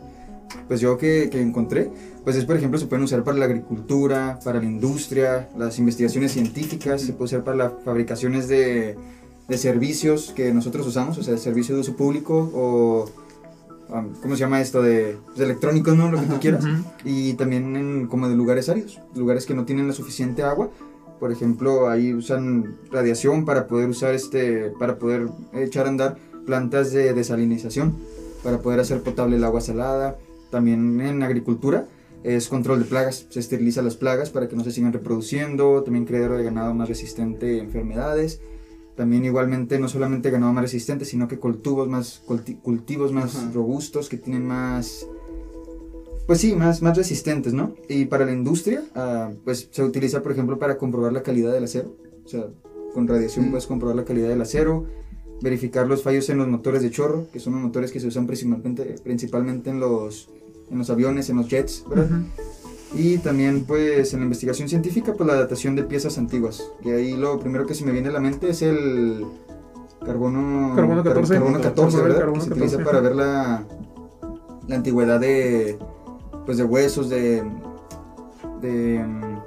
pues 0.68 0.80
yo 0.80 0.98
que, 0.98 1.30
que 1.32 1.42
encontré, 1.42 1.90
pues 2.24 2.36
es 2.36 2.46
por 2.46 2.56
ejemplo 2.56 2.80
se 2.80 2.86
pueden 2.86 3.04
usar 3.04 3.24
para 3.24 3.38
la 3.38 3.46
agricultura, 3.46 4.40
para 4.44 4.60
la 4.60 4.66
industria, 4.66 5.50
las 5.58 5.80
investigaciones 5.80 6.32
científicas, 6.32 7.02
se 7.02 7.14
puede 7.14 7.26
usar 7.26 7.44
para 7.44 7.58
las 7.58 7.72
fabricaciones 7.84 8.48
de, 8.48 8.96
de 9.48 9.58
servicios 9.58 10.32
que 10.36 10.54
nosotros 10.54 10.86
usamos, 10.88 11.18
o 11.18 11.24
sea, 11.24 11.34
de 11.34 11.40
servicio 11.40 11.76
de 11.76 11.82
uso 11.82 11.96
público 11.96 12.52
o, 12.54 13.10
um, 13.90 14.14
¿cómo 14.22 14.36
se 14.36 14.42
llama 14.42 14.62
esto? 14.62 14.82
De, 14.82 15.18
pues, 15.26 15.38
de 15.40 15.46
electrónicos, 15.46 15.98
¿no? 15.98 16.12
Lo 16.12 16.20
que 16.20 16.28
tú 16.28 16.40
quieras. 16.40 16.64
Y 17.04 17.34
también 17.34 17.76
en, 17.76 18.08
como 18.08 18.30
de 18.30 18.36
lugares 18.36 18.70
áridos, 18.70 19.02
lugares 19.16 19.46
que 19.46 19.54
no 19.56 19.66
tienen 19.66 19.88
la 19.88 19.94
suficiente 19.94 20.44
agua. 20.44 20.70
Por 21.24 21.32
ejemplo, 21.32 21.88
ahí 21.90 22.14
usan 22.14 22.76
radiación 22.92 23.46
para 23.46 23.66
poder 23.68 23.88
usar 23.88 24.14
este, 24.14 24.72
para 24.78 24.98
poder 25.00 25.30
echar 25.54 25.86
a 25.86 25.90
andar 25.90 26.18
plantas 26.46 26.92
de 26.92 27.14
desalinización. 27.14 27.96
para 28.44 28.58
poder 28.60 28.82
hacer 28.82 29.02
potable 29.02 29.38
el 29.38 29.44
agua 29.46 29.62
salada. 29.62 30.18
También 30.52 31.00
en 31.00 31.24
agricultura 31.24 31.86
es 32.26 32.50
control 32.50 32.80
de 32.80 32.86
plagas, 32.88 33.26
se 33.30 33.40
esteriliza 33.40 33.82
las 33.82 33.96
plagas 33.96 34.32
para 34.32 34.50
que 34.50 34.58
no 34.58 34.66
se 34.66 34.72
sigan 34.72 34.92
reproduciendo, 34.92 35.82
también 35.84 36.04
criadero 36.04 36.38
de 36.38 36.44
ganado 36.44 36.74
más 36.74 36.90
resistente 36.90 37.62
a 37.62 37.64
enfermedades. 37.64 38.42
También 38.98 39.24
igualmente 39.24 39.80
no 39.80 39.88
solamente 39.88 40.30
ganado 40.30 40.52
más 40.52 40.64
resistente, 40.64 41.06
sino 41.06 41.30
que 41.30 41.40
cultivos 41.40 41.88
más, 41.88 42.22
culti- 42.28 42.60
cultivos 42.62 43.14
más 43.14 43.34
Ajá. 43.38 43.50
robustos, 43.54 44.10
que 44.10 44.18
tienen 44.18 44.46
más, 44.46 45.08
pues 46.28 46.40
sí, 46.40 46.56
más, 46.56 46.82
más 46.82 46.98
resistentes, 46.98 47.54
¿no? 47.54 47.74
Y 47.90 48.06
para 48.06 48.26
la 48.26 48.32
industria, 48.34 48.84
ah, 48.96 49.32
pues 49.44 49.68
se 49.72 49.84
utiliza, 49.84 50.22
por 50.24 50.32
ejemplo, 50.32 50.58
para 50.60 50.78
comprobar 50.78 51.12
la 51.14 51.24
calidad 51.24 51.52
del 51.52 51.66
acero. 51.66 51.96
O 52.26 52.28
sea, 52.28 52.46
con 52.94 53.08
radiación 53.08 53.48
Mm. 53.48 53.50
puedes 53.52 53.68
comprobar 53.68 53.96
la 53.96 54.06
calidad 54.06 54.30
del 54.30 54.42
acero, 54.42 54.86
verificar 55.42 55.88
los 55.88 56.04
fallos 56.04 56.30
en 56.30 56.38
los 56.38 56.48
motores 56.48 56.82
de 56.82 56.92
chorro, 56.92 57.28
que 57.34 57.40
son 57.40 57.54
los 57.54 57.62
motores 57.62 57.92
que 57.92 58.00
se 58.00 58.08
usan 58.08 58.26
principalmente, 58.28 58.96
principalmente 59.04 59.70
en, 59.72 59.80
los, 59.80 60.30
en 60.72 60.78
los 60.78 60.90
aviones, 60.90 61.30
en 61.30 61.38
los 61.38 61.50
jets, 61.50 61.84
¿verdad? 61.90 62.22
Y 62.96 63.18
también, 63.18 63.66
pues, 63.66 64.14
en 64.14 64.20
la 64.20 64.26
investigación 64.26 64.70
científica, 64.70 65.14
pues 65.16 65.28
la 65.28 65.36
datación 65.36 65.76
de 65.76 65.84
piezas 65.84 66.18
antiguas. 66.20 66.64
Y 66.86 66.92
ahí 66.92 67.18
lo 67.18 67.40
primero 67.40 67.66
que 67.66 67.74
se 67.74 67.84
me 67.84 67.92
viene 67.92 68.10
a 68.10 68.12
la 68.12 68.20
mente 68.20 68.50
es 68.50 68.62
el 68.62 69.26
carbono... 70.06 70.74
Carbono 70.76 71.04
car- 71.04 71.14
14. 71.14 71.34
Carbono 71.34 71.60
14, 71.62 71.76
Carbono 71.98 72.04
¿verdad? 72.04 72.20
carbono 72.20 72.40
que 72.40 72.46
se 72.46 72.52
utiliza 72.54 72.78
14, 72.78 72.84
para 72.86 73.02
ver 73.02 73.16
la, 73.16 73.66
la 74.68 74.76
antigüedad 74.76 75.20
de, 75.20 75.78
pues, 76.46 76.58
de 76.58 76.64
huesos, 76.64 77.10
de... 77.10 77.44
de 78.62 79.04
mm, 79.04 79.40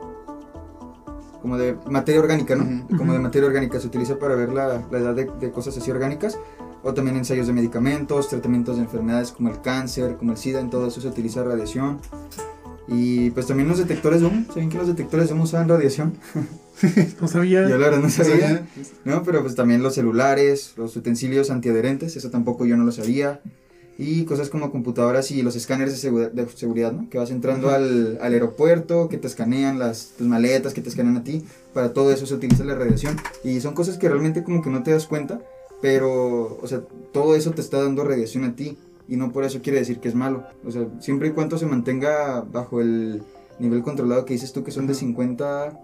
como 1.43 1.59
de 1.59 1.77
materia 1.89 2.20
orgánica, 2.20 2.56
¿no? 2.56 2.64
Ujú. 2.64 2.97
Como 2.97 3.12
de 3.12 3.20
materia 3.20 3.47
orgánica, 3.47 3.78
se 3.78 3.86
utiliza 3.86 4.18
para 4.18 4.35
ver 4.35 4.52
la, 4.52 4.82
la 4.90 4.98
edad 4.98 5.14
de, 5.14 5.31
de 5.39 5.51
cosas 5.52 5.77
así 5.77 5.90
orgánicas. 5.90 6.39
O 6.82 6.93
también 6.94 7.16
ensayos 7.16 7.47
de 7.47 7.52
medicamentos, 7.52 8.28
tratamientos 8.28 8.77
de 8.77 8.82
enfermedades 8.82 9.32
como 9.32 9.48
el 9.51 9.60
cáncer, 9.60 10.16
como 10.16 10.32
el 10.32 10.39
SIDA, 10.39 10.60
en 10.60 10.70
todo 10.70 10.86
eso 10.89 11.01
se 11.01 11.09
utiliza 11.09 11.43
radiación. 11.43 12.01
Y 12.89 13.31
pues 13.31 13.47
también 13.47 13.68
los 13.68 13.78
detectores 13.78 14.20
de 14.20 14.28
humo, 14.28 14.44
¿saben 14.48 14.68
que 14.68 14.78
los 14.78 14.86
detectores 14.86 15.28
de 15.28 15.35
humo 15.35 15.44
usan 15.44 15.68
radiación? 15.68 16.14
No 17.23 17.27
sabía. 17.27 17.66
Yo 17.66 17.78
la 17.78 17.86
verdad 17.86 18.01
no. 18.02 18.10
¿Sabía? 18.10 18.66
No, 19.06 19.23
pero 19.23 19.40
pues 19.40 19.55
también 19.55 19.82
los 19.82 19.94
celulares, 19.94 20.74
los 20.77 20.94
utensilios 20.94 21.51
antiadherentes, 21.51 22.16
eso 22.16 22.28
tampoco 22.31 22.66
yo 22.66 22.77
no 22.77 22.85
lo 22.85 22.93
sabía. 22.93 23.40
Y 23.98 24.24
cosas 24.27 24.51
como 24.51 24.70
computadoras 24.70 25.31
y 25.31 25.40
los 25.43 25.56
escáneres 25.56 25.94
de, 25.94 25.98
segura- 25.98 26.28
de 26.28 26.47
seguridad, 26.51 26.93
¿no? 26.93 27.09
Que 27.09 27.16
vas 27.16 27.31
entrando 27.31 27.70
al, 27.70 28.18
al 28.20 28.32
aeropuerto, 28.35 29.09
que 29.09 29.16
te 29.16 29.27
escanean 29.27 29.78
las 29.78 30.12
tus 30.18 30.27
maletas, 30.27 30.74
que 30.74 30.82
te 30.82 30.90
escanean 30.90 31.16
a 31.16 31.24
ti. 31.24 31.44
Para 31.73 31.93
todo 31.94 32.12
eso 32.12 32.27
se 32.27 32.35
utiliza 32.35 32.62
la 32.64 32.74
radiación. 32.74 33.16
Y 33.43 33.60
son 33.60 33.74
cosas 33.74 33.97
que 33.97 34.09
realmente 34.09 34.44
como 34.44 34.62
que 34.62 34.68
no 34.70 34.82
te 34.82 34.90
das 34.90 35.06
cuenta, 35.06 35.40
pero, 35.81 36.59
o 36.62 36.66
sea, 36.66 36.82
todo 37.12 37.35
eso 37.36 37.52
te 37.52 37.60
está 37.60 37.82
dando 37.82 38.05
radiación 38.05 38.44
a 38.44 38.55
ti. 38.55 38.77
Y 39.09 39.16
no 39.16 39.32
por 39.32 39.44
eso 39.44 39.62
quiere 39.62 39.78
decir 39.78 39.98
que 40.01 40.09
es 40.09 40.14
malo. 40.14 40.44
O 40.66 40.70
sea, 40.70 40.86
siempre 41.01 41.28
y 41.28 41.31
cuando 41.31 41.56
se 41.59 41.64
mantenga 41.66 42.40
bajo 42.43 42.81
el 42.81 43.23
nivel 43.59 43.82
controlado 43.82 44.24
que 44.24 44.35
dices 44.35 44.52
tú 44.52 44.62
que 44.64 44.73
son 44.73 44.86
de 44.86 44.94
50... 44.94 45.78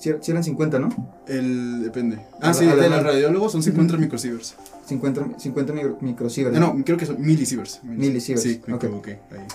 Si 0.00 0.10
eran 0.30 0.42
50, 0.44 0.78
¿no? 0.80 0.88
El, 1.28 1.82
depende. 1.84 2.16
A- 2.40 2.50
Ah, 2.50 2.54
sí, 2.54 2.66
de 2.66 2.88
los 2.90 3.02
radiólogos 3.02 3.52
son 3.52 3.62
50 3.62 3.96
microsieverts. 3.96 4.54
50, 4.86 5.38
50 5.38 5.72
micro- 5.72 5.98
microsieverts. 6.00 6.58
No, 6.58 6.74
no, 6.74 6.84
creo 6.84 6.96
que 6.98 7.06
son 7.06 7.20
milisieverts. 7.20 7.80
Milisieverts, 7.84 8.42
Sí, 8.42 8.60
me 8.66 8.74
ok. 8.74 8.84
equivoqué. 8.84 9.12
Ahí. 9.32 9.46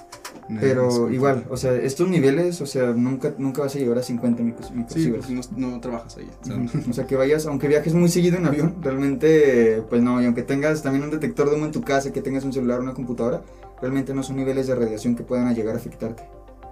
Una 0.50 0.62
Pero 0.62 1.12
igual, 1.12 1.46
o 1.52 1.58
sea, 1.58 1.76
estos 1.76 2.08
niveles, 2.10 2.60
o 2.62 2.66
sea, 2.66 2.88
nunca, 2.94 3.36
nunca 3.38 3.62
vas 3.62 3.76
a 3.76 3.80
llegar 3.80 4.00
a 4.00 4.02
50 4.04 4.42
micros, 4.42 4.68
Sí, 4.68 4.74
microsieverts. 4.74 5.28
porque 5.28 5.60
no, 5.62 5.68
no 5.72 5.80
trabajas 5.80 6.18
ahí. 6.18 6.28
o 6.42 6.46
sea. 6.46 6.58
O 6.90 6.94
sea, 6.94 7.06
que 7.06 7.16
vayas, 7.16 7.46
aunque 7.46 7.68
viajes 7.68 7.94
muy 7.94 8.10
seguido 8.10 8.38
en 8.38 8.48
avión, 8.48 8.76
realmente, 8.82 9.84
pues 9.90 10.02
no, 10.02 10.20
y 10.22 10.26
aunque 10.26 10.42
tengas 10.42 10.82
también 10.82 11.04
un 11.04 11.12
detector 11.12 11.50
de 11.50 11.56
humo 11.56 11.66
en 11.66 11.72
tu 11.72 11.82
casa, 11.82 12.12
que 12.12 12.22
tengas 12.24 12.44
un 12.44 12.52
celular 12.54 12.80
o 12.80 12.82
una 12.84 12.96
computadora, 12.96 13.42
realmente 13.80 14.14
no 14.16 14.24
son 14.24 14.38
niveles 14.38 14.66
de 14.66 14.74
radiación 14.76 15.16
que 15.16 15.22
puedan 15.24 15.54
llegar 15.54 15.76
a 15.76 15.78
afectarte. 15.78 16.24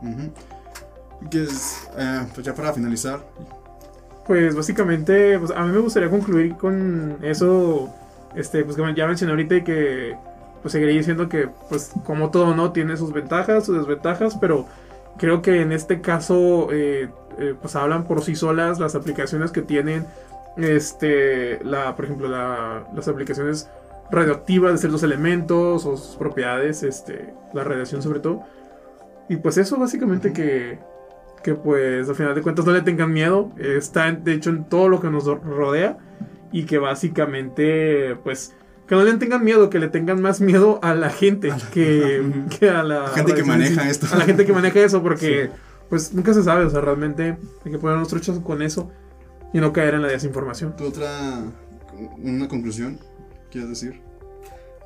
Ujú. 0.02 1.30
Que 1.30 1.44
es, 1.44 1.88
eh, 1.98 2.22
pues 2.34 2.46
ya 2.48 2.56
para 2.56 2.74
finalizar, 2.74 3.24
Pues 4.26 4.56
básicamente, 4.56 5.40
pues 5.40 5.52
a 5.52 5.64
mí 5.64 5.72
me 5.72 5.80
gustaría 5.80 6.10
concluir 6.10 6.56
con 6.58 7.18
eso, 7.22 7.90
este, 8.38 8.64
pues 8.64 8.78
ya 8.96 9.08
mencioné 9.08 9.32
ahorita 9.34 9.64
que 9.64 10.16
pues 10.62 10.72
seguiré 10.72 10.94
diciendo 10.94 11.30
que 11.30 11.50
pues 11.70 11.92
como 12.06 12.30
todo 12.32 12.56
no 12.56 12.72
tiene 12.72 12.98
sus 12.98 13.14
ventajas, 13.14 13.66
sus 13.66 13.78
desventajas, 13.78 14.38
pero 14.40 14.66
creo 15.18 15.42
que 15.42 15.62
en 15.62 15.72
este 15.72 16.02
caso 16.02 16.70
eh, 16.72 17.10
eh, 17.40 17.56
pues 17.62 17.76
hablan 17.76 18.06
por 18.06 18.22
sí 18.24 18.36
solas 18.36 18.80
las 18.80 18.96
aplicaciones 18.96 19.52
que 19.52 19.62
tienen, 19.62 20.06
este, 20.58 21.64
la, 21.64 21.96
por 21.96 22.06
ejemplo, 22.06 22.28
la- 22.28 22.86
las 22.96 23.08
aplicaciones 23.08 23.70
radioactivas 24.12 24.72
de 24.74 24.78
ciertos 24.80 25.04
elementos 25.04 25.86
o 25.86 25.98
sus 25.98 26.16
propiedades, 26.16 26.84
este, 26.84 27.34
la 27.54 27.64
radiación 27.64 28.02
sobre 28.02 28.20
todo. 28.20 28.42
Y 29.30 29.36
pues 29.38 29.58
eso 29.58 29.78
básicamente 29.78 30.34
que, 30.34 30.80
que 31.44 31.54
pues 31.54 32.08
al 32.10 32.16
final 32.16 32.34
de 32.34 32.42
cuentas 32.42 32.66
no 32.66 32.72
le 32.72 32.82
tengan 32.82 33.12
miedo, 33.12 33.52
eh, 33.58 33.76
está 33.78 34.12
de 34.12 34.34
hecho 34.34 34.50
en 34.50 34.64
todo 34.66 34.90
lo 34.90 35.00
que 35.02 35.10
nos 35.10 35.26
ro- 35.26 35.42
rodea 35.44 35.98
y 36.52 36.64
que 36.66 36.78
básicamente 36.78 38.16
pues 38.24 38.56
que 38.88 38.96
no 38.96 39.04
le 39.04 39.14
tengan 39.16 39.44
miedo, 39.44 39.70
que 39.70 39.80
le 39.80 39.90
tengan 39.90 40.22
más 40.22 40.40
miedo 40.40 40.80
a 40.82 40.96
la 40.96 41.10
gente 41.10 41.52
que, 41.74 42.24
que 42.60 42.70
a 42.70 42.84
la 42.84 43.02
La 43.02 43.08
gente 43.10 43.34
que 43.34 43.44
maneja 43.44 43.84
sí. 43.84 43.90
esto. 43.90 44.08
A 44.12 44.18
la 44.18 44.26
gente 44.26 44.46
que 44.46 44.54
maneja 44.54 44.80
eso 44.80 45.04
porque 45.04 45.50
pues 45.90 46.14
nunca 46.14 46.34
se 46.34 46.44
sabe, 46.44 46.66
o 46.66 46.70
sea, 46.70 46.82
realmente 46.82 47.38
hay 47.66 47.72
que 47.72 47.80
ponernos 47.80 48.08
truchos 48.08 48.40
con 48.40 48.62
eso 48.62 48.92
y 49.54 49.60
no 49.60 49.74
caer 49.74 49.96
en 49.96 50.02
la 50.02 50.08
desinformación. 50.08 50.76
¿tú 50.76 50.86
otra, 50.86 51.44
una 52.18 52.48
conclusión 52.48 53.00
quieres 53.52 53.70
decir? 53.70 54.02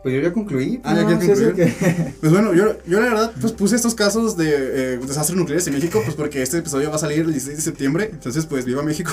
Pues 0.03 0.15
yo 0.15 0.22
ya 0.22 0.34
concluí. 0.34 0.82
Ah, 0.84 0.95
ya 0.95 1.03
concluir. 1.06 1.53
que- 1.53 2.14
Pues 2.19 2.32
bueno, 2.32 2.53
yo, 2.56 2.76
yo 2.88 2.99
la 2.99 3.06
verdad 3.10 3.32
pues 3.40 3.53
puse 3.53 3.76
estos 3.76 3.94
casos 3.94 4.36
de 4.36 4.49
eh, 4.49 4.98
desastres 4.98 5.38
nucleares 5.38 5.68
en 5.68 5.73
México 5.76 6.02
pues 6.03 6.15
porque 6.15 6.41
este 6.41 6.57
episodio 6.57 6.90
va 6.90 6.95
a 6.95 6.99
salir 6.99 7.19
el 7.19 7.32
16 7.32 7.57
de 7.57 7.61
septiembre, 7.64 8.10
entonces 8.11 8.45
pues 8.48 8.65
viva 8.65 8.82
México. 8.82 9.11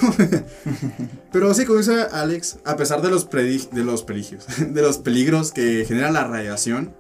Pero 1.33 1.53
sí, 1.55 1.65
como 1.67 1.79
dice 1.79 2.03
Alex, 2.11 2.59
a 2.65 2.77
pesar 2.77 3.03
de 3.03 3.11
los, 3.11 3.29
de 3.31 3.85
los 3.85 4.03
peligios, 4.03 4.47
de 4.73 4.83
los 4.83 4.99
peligros 4.99 5.53
que 5.53 5.85
genera 5.87 6.11
la 6.11 6.25
radiación, 6.25 6.95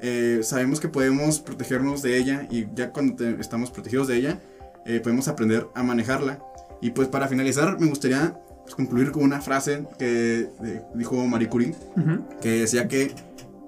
eh, 0.00 0.40
sabemos 0.42 0.80
que 0.80 0.88
podemos 0.88 1.40
protegernos 1.40 2.02
de 2.02 2.16
ella 2.18 2.46
y 2.50 2.66
ya 2.74 2.90
cuando 2.90 3.22
estamos 3.40 3.70
protegidos 3.70 4.08
de 4.08 4.16
ella, 4.16 4.40
eh, 4.86 5.00
podemos 5.00 5.28
aprender 5.28 5.66
a 5.74 5.82
manejarla. 5.82 6.38
Y 6.80 6.90
pues 6.90 7.08
para 7.08 7.28
finalizar, 7.28 7.78
me 7.80 7.86
gustaría 7.86 8.34
pues, 8.62 8.74
concluir 8.74 9.10
con 9.10 9.22
una 9.24 9.40
frase 9.40 9.84
que 9.98 10.48
dijo 10.94 11.16
Marie 11.26 11.48
Curie, 11.48 11.74
que 12.42 12.60
decía 12.60 12.86
que 12.88 13.12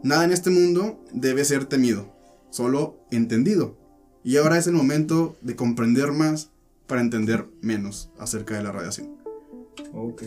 nada 0.03 0.25
en 0.25 0.33
este 0.33 0.51
mundo 0.51 1.03
debe 1.13 1.45
ser 1.45 1.65
temido, 1.67 2.13
solo 2.51 2.99
entendido. 3.11 3.77
Y 4.25 4.37
ahora 4.37 4.59
es 4.59 4.67
el 4.67 4.75
momento 4.75 5.37
de 5.43 5.57
comprender 5.57 6.13
más 6.13 6.51
para 6.87 7.01
entender 7.01 7.47
menos 7.63 8.11
acerca 8.19 8.57
de 8.57 8.63
la 8.63 8.73
radiación. 8.73 9.09
Ok. 9.95 10.23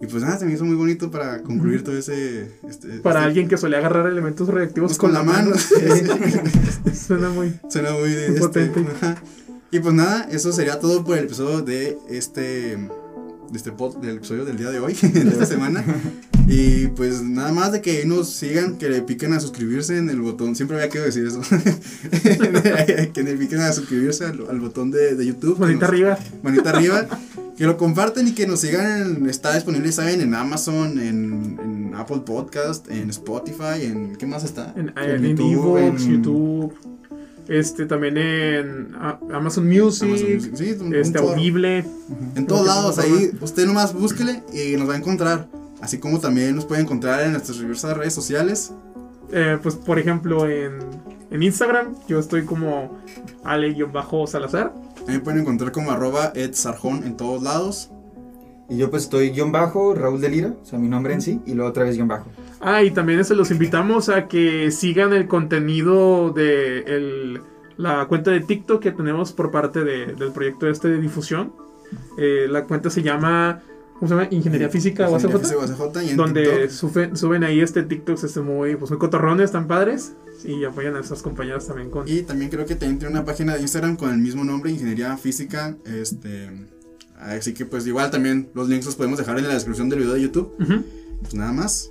Y 0.00 0.06
pues 0.08 0.24
nada, 0.24 0.36
se 0.38 0.46
me 0.46 0.52
hizo 0.52 0.64
muy 0.64 0.74
bonito 0.74 1.10
para 1.12 1.42
concluir 1.42 1.84
todo 1.84 1.96
ese... 1.96 2.50
este- 2.68 2.98
Para 3.00 3.20
este- 3.20 3.26
alguien 3.28 3.48
que 3.48 3.56
solía 3.56 3.78
agarrar 3.78 4.08
elementos 4.08 4.48
radioactivos 4.48 4.88
Pues 4.90 4.98
con 4.98 5.12
la 5.12 5.22
mano. 5.22 5.52
Suena 7.06 7.30
muy... 7.30 7.54
Suena 7.70 7.92
muy 7.92 8.10
este, 8.12 8.40
Potente. 8.40 8.84
ajá. 8.96 9.22
Y 9.70 9.78
pues 9.78 9.94
nada, 9.94 10.28
eso 10.30 10.52
sería 10.52 10.80
todo 10.80 11.04
por 11.04 11.16
el 11.18 11.24
episodio 11.24 11.62
de 11.62 11.96
este 12.10 12.76
de 13.52 13.58
este 13.58 13.70
pod, 13.70 13.98
del 13.98 14.16
episodio 14.16 14.44
del 14.44 14.56
día 14.56 14.70
de 14.70 14.80
hoy, 14.80 14.94
de 15.02 15.20
esta 15.28 15.46
semana. 15.46 15.84
Y 16.48 16.88
pues 16.88 17.22
nada 17.22 17.52
más 17.52 17.70
de 17.70 17.80
que 17.80 18.04
nos 18.04 18.28
sigan, 18.30 18.76
que 18.78 18.88
le 18.88 19.02
piquen 19.02 19.32
a 19.32 19.38
suscribirse 19.40 19.96
en 19.96 20.10
el 20.10 20.20
botón, 20.20 20.56
siempre 20.56 20.76
había 20.76 20.88
querido 20.88 21.06
decir 21.06 21.24
eso. 21.26 21.40
que 23.12 23.22
le 23.22 23.34
piquen 23.36 23.60
a 23.60 23.72
suscribirse 23.72 24.24
al, 24.24 24.44
al 24.48 24.60
botón 24.60 24.90
de, 24.90 25.14
de 25.14 25.26
YouTube. 25.26 25.54
que 25.56 25.60
Manita 25.60 25.80
nos- 25.86 25.88
arriba. 25.90 26.18
manita 26.42 26.70
arriba. 26.76 27.06
Que 27.56 27.64
lo 27.66 27.76
comparten 27.76 28.26
y 28.28 28.32
que 28.32 28.46
nos 28.46 28.60
sigan. 28.60 29.18
en- 29.18 29.28
está 29.28 29.54
disponible, 29.54 29.92
¿saben? 29.92 30.20
En 30.20 30.34
Amazon, 30.34 30.98
en, 30.98 31.58
en 31.62 31.92
Apple 31.94 32.22
Podcast, 32.24 32.90
en 32.90 33.10
Spotify, 33.10 33.82
en. 33.84 34.16
¿Qué 34.16 34.26
más 34.26 34.42
está? 34.42 34.72
En, 34.76 34.92
En 34.96 35.24
en 35.26 35.36
YouTube, 35.36 35.76
en- 35.78 35.96
YouTube. 35.98 36.72
Este 37.48 37.86
también 37.86 38.16
en 38.18 38.94
a- 38.94 39.18
Amazon 39.32 39.66
Music. 39.68 40.08
Amazon 40.08 40.34
Music, 40.34 40.52
sí, 40.56 40.76
un- 40.80 40.86
un 40.86 40.94
Este. 40.94 41.18
Audible. 41.18 41.84
En 42.36 42.46
todos 42.46 42.66
lados, 42.66 42.98
ahí 42.98 43.30
usted 43.40 43.66
nomás 43.66 43.92
búsquele 43.94 44.42
y 44.52 44.76
nos 44.76 44.88
va 44.88 44.94
a 44.94 44.96
encontrar. 44.98 45.48
Así 45.80 45.98
como 45.98 46.20
también 46.20 46.54
nos 46.54 46.64
puede 46.64 46.80
encontrar 46.82 47.22
en 47.24 47.32
nuestras 47.32 47.58
diversas 47.58 47.96
redes 47.96 48.14
sociales. 48.14 48.72
Eh, 49.32 49.58
pues 49.62 49.74
por 49.74 49.98
ejemplo 49.98 50.46
en, 50.48 50.78
en 51.30 51.42
Instagram 51.42 51.94
yo 52.06 52.18
estoy 52.20 52.44
como 52.44 52.98
Ale-Salazar. 53.44 54.72
También 54.96 55.22
pueden 55.22 55.40
encontrar 55.40 55.72
como 55.72 55.90
arroba 55.90 56.32
edsarjón 56.34 57.02
en 57.04 57.16
todos 57.16 57.42
lados. 57.42 57.90
Y 58.68 58.78
yo 58.78 58.90
pues 58.90 59.04
estoy 59.04 59.30
guion 59.30 59.52
bajo, 59.52 59.94
Raúl 59.94 60.20
de 60.20 60.28
Lira, 60.30 60.54
o 60.62 60.64
sea, 60.64 60.78
mi 60.78 60.88
nombre 60.88 61.12
en 61.14 61.20
sí, 61.20 61.40
y 61.46 61.54
luego 61.54 61.70
otra 61.70 61.84
vez 61.84 61.96
guion 61.96 62.08
bajo. 62.08 62.26
Ah, 62.60 62.82
y 62.82 62.90
también 62.90 63.24
se 63.24 63.34
los 63.34 63.50
invitamos 63.50 64.08
a 64.08 64.28
que 64.28 64.70
sigan 64.70 65.12
el 65.12 65.26
contenido 65.28 66.30
de 66.30 66.78
el- 66.80 67.40
la 67.76 68.06
cuenta 68.06 68.30
de 68.30 68.40
TikTok 68.40 68.80
que 68.82 68.92
tenemos 68.92 69.32
por 69.32 69.50
parte 69.50 69.84
de- 69.84 70.14
del 70.14 70.30
proyecto 70.32 70.68
este 70.68 70.88
de 70.88 71.00
difusión. 71.00 71.52
Eh, 72.18 72.46
la 72.48 72.64
cuenta 72.64 72.88
se 72.88 73.02
llama 73.02 73.60
¿cómo 73.98 74.08
se 74.08 74.14
llama? 74.14 74.28
Ingeniería 74.30 74.68
Física 74.68 75.08
o 75.08 75.14
Ingeniería 75.16 75.36
ACJ. 75.36 75.58
Física 75.60 75.84
UACJ 75.86 76.16
Donde 76.16 76.70
suben, 76.70 77.16
suben 77.16 77.44
ahí 77.44 77.60
este 77.60 77.82
TikToks 77.84 78.24
este 78.24 78.40
muy, 78.40 78.74
pues 78.76 78.90
muy 78.90 78.98
cotorrones, 78.98 79.52
tan 79.52 79.66
padres. 79.68 80.14
Y 80.44 80.64
apoyan 80.64 80.96
a 80.96 81.00
esas 81.00 81.22
compañeras 81.22 81.68
también 81.68 81.88
con. 81.90 82.08
Y 82.08 82.22
también 82.22 82.50
creo 82.50 82.66
que 82.66 82.74
también 82.74 82.98
tiene 82.98 83.12
una 83.14 83.24
página 83.24 83.54
de 83.54 83.60
Instagram 83.60 83.96
con 83.96 84.10
el 84.10 84.18
mismo 84.18 84.42
nombre, 84.44 84.72
Ingeniería 84.72 85.16
Física. 85.16 85.76
Este, 85.84 86.50
así 87.22 87.54
que 87.54 87.64
pues 87.66 87.86
igual 87.86 88.10
también 88.10 88.50
los 88.54 88.68
links 88.68 88.86
los 88.86 88.96
podemos 88.96 89.18
dejar 89.18 89.38
en 89.38 89.48
la 89.48 89.54
descripción 89.54 89.88
del 89.88 90.00
video 90.00 90.14
de 90.14 90.22
YouTube. 90.22 90.52
Pues 91.20 91.34
nada 91.34 91.52
más. 91.52 91.90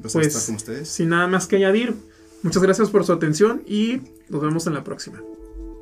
Pues, 0.00 0.12
Pues, 0.12 0.26
estar 0.28 0.44
con 0.46 0.56
ustedes. 0.56 0.88
Sin 0.88 1.08
nada 1.08 1.26
más 1.26 1.46
que 1.46 1.56
añadir. 1.56 1.94
Muchas 2.42 2.62
gracias 2.62 2.90
por 2.90 3.04
su 3.04 3.12
atención 3.12 3.62
y 3.66 4.00
nos 4.28 4.42
vemos 4.42 4.66
en 4.66 4.74
la 4.74 4.84
próxima. 4.84 5.22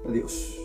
Adiós. 0.09 0.64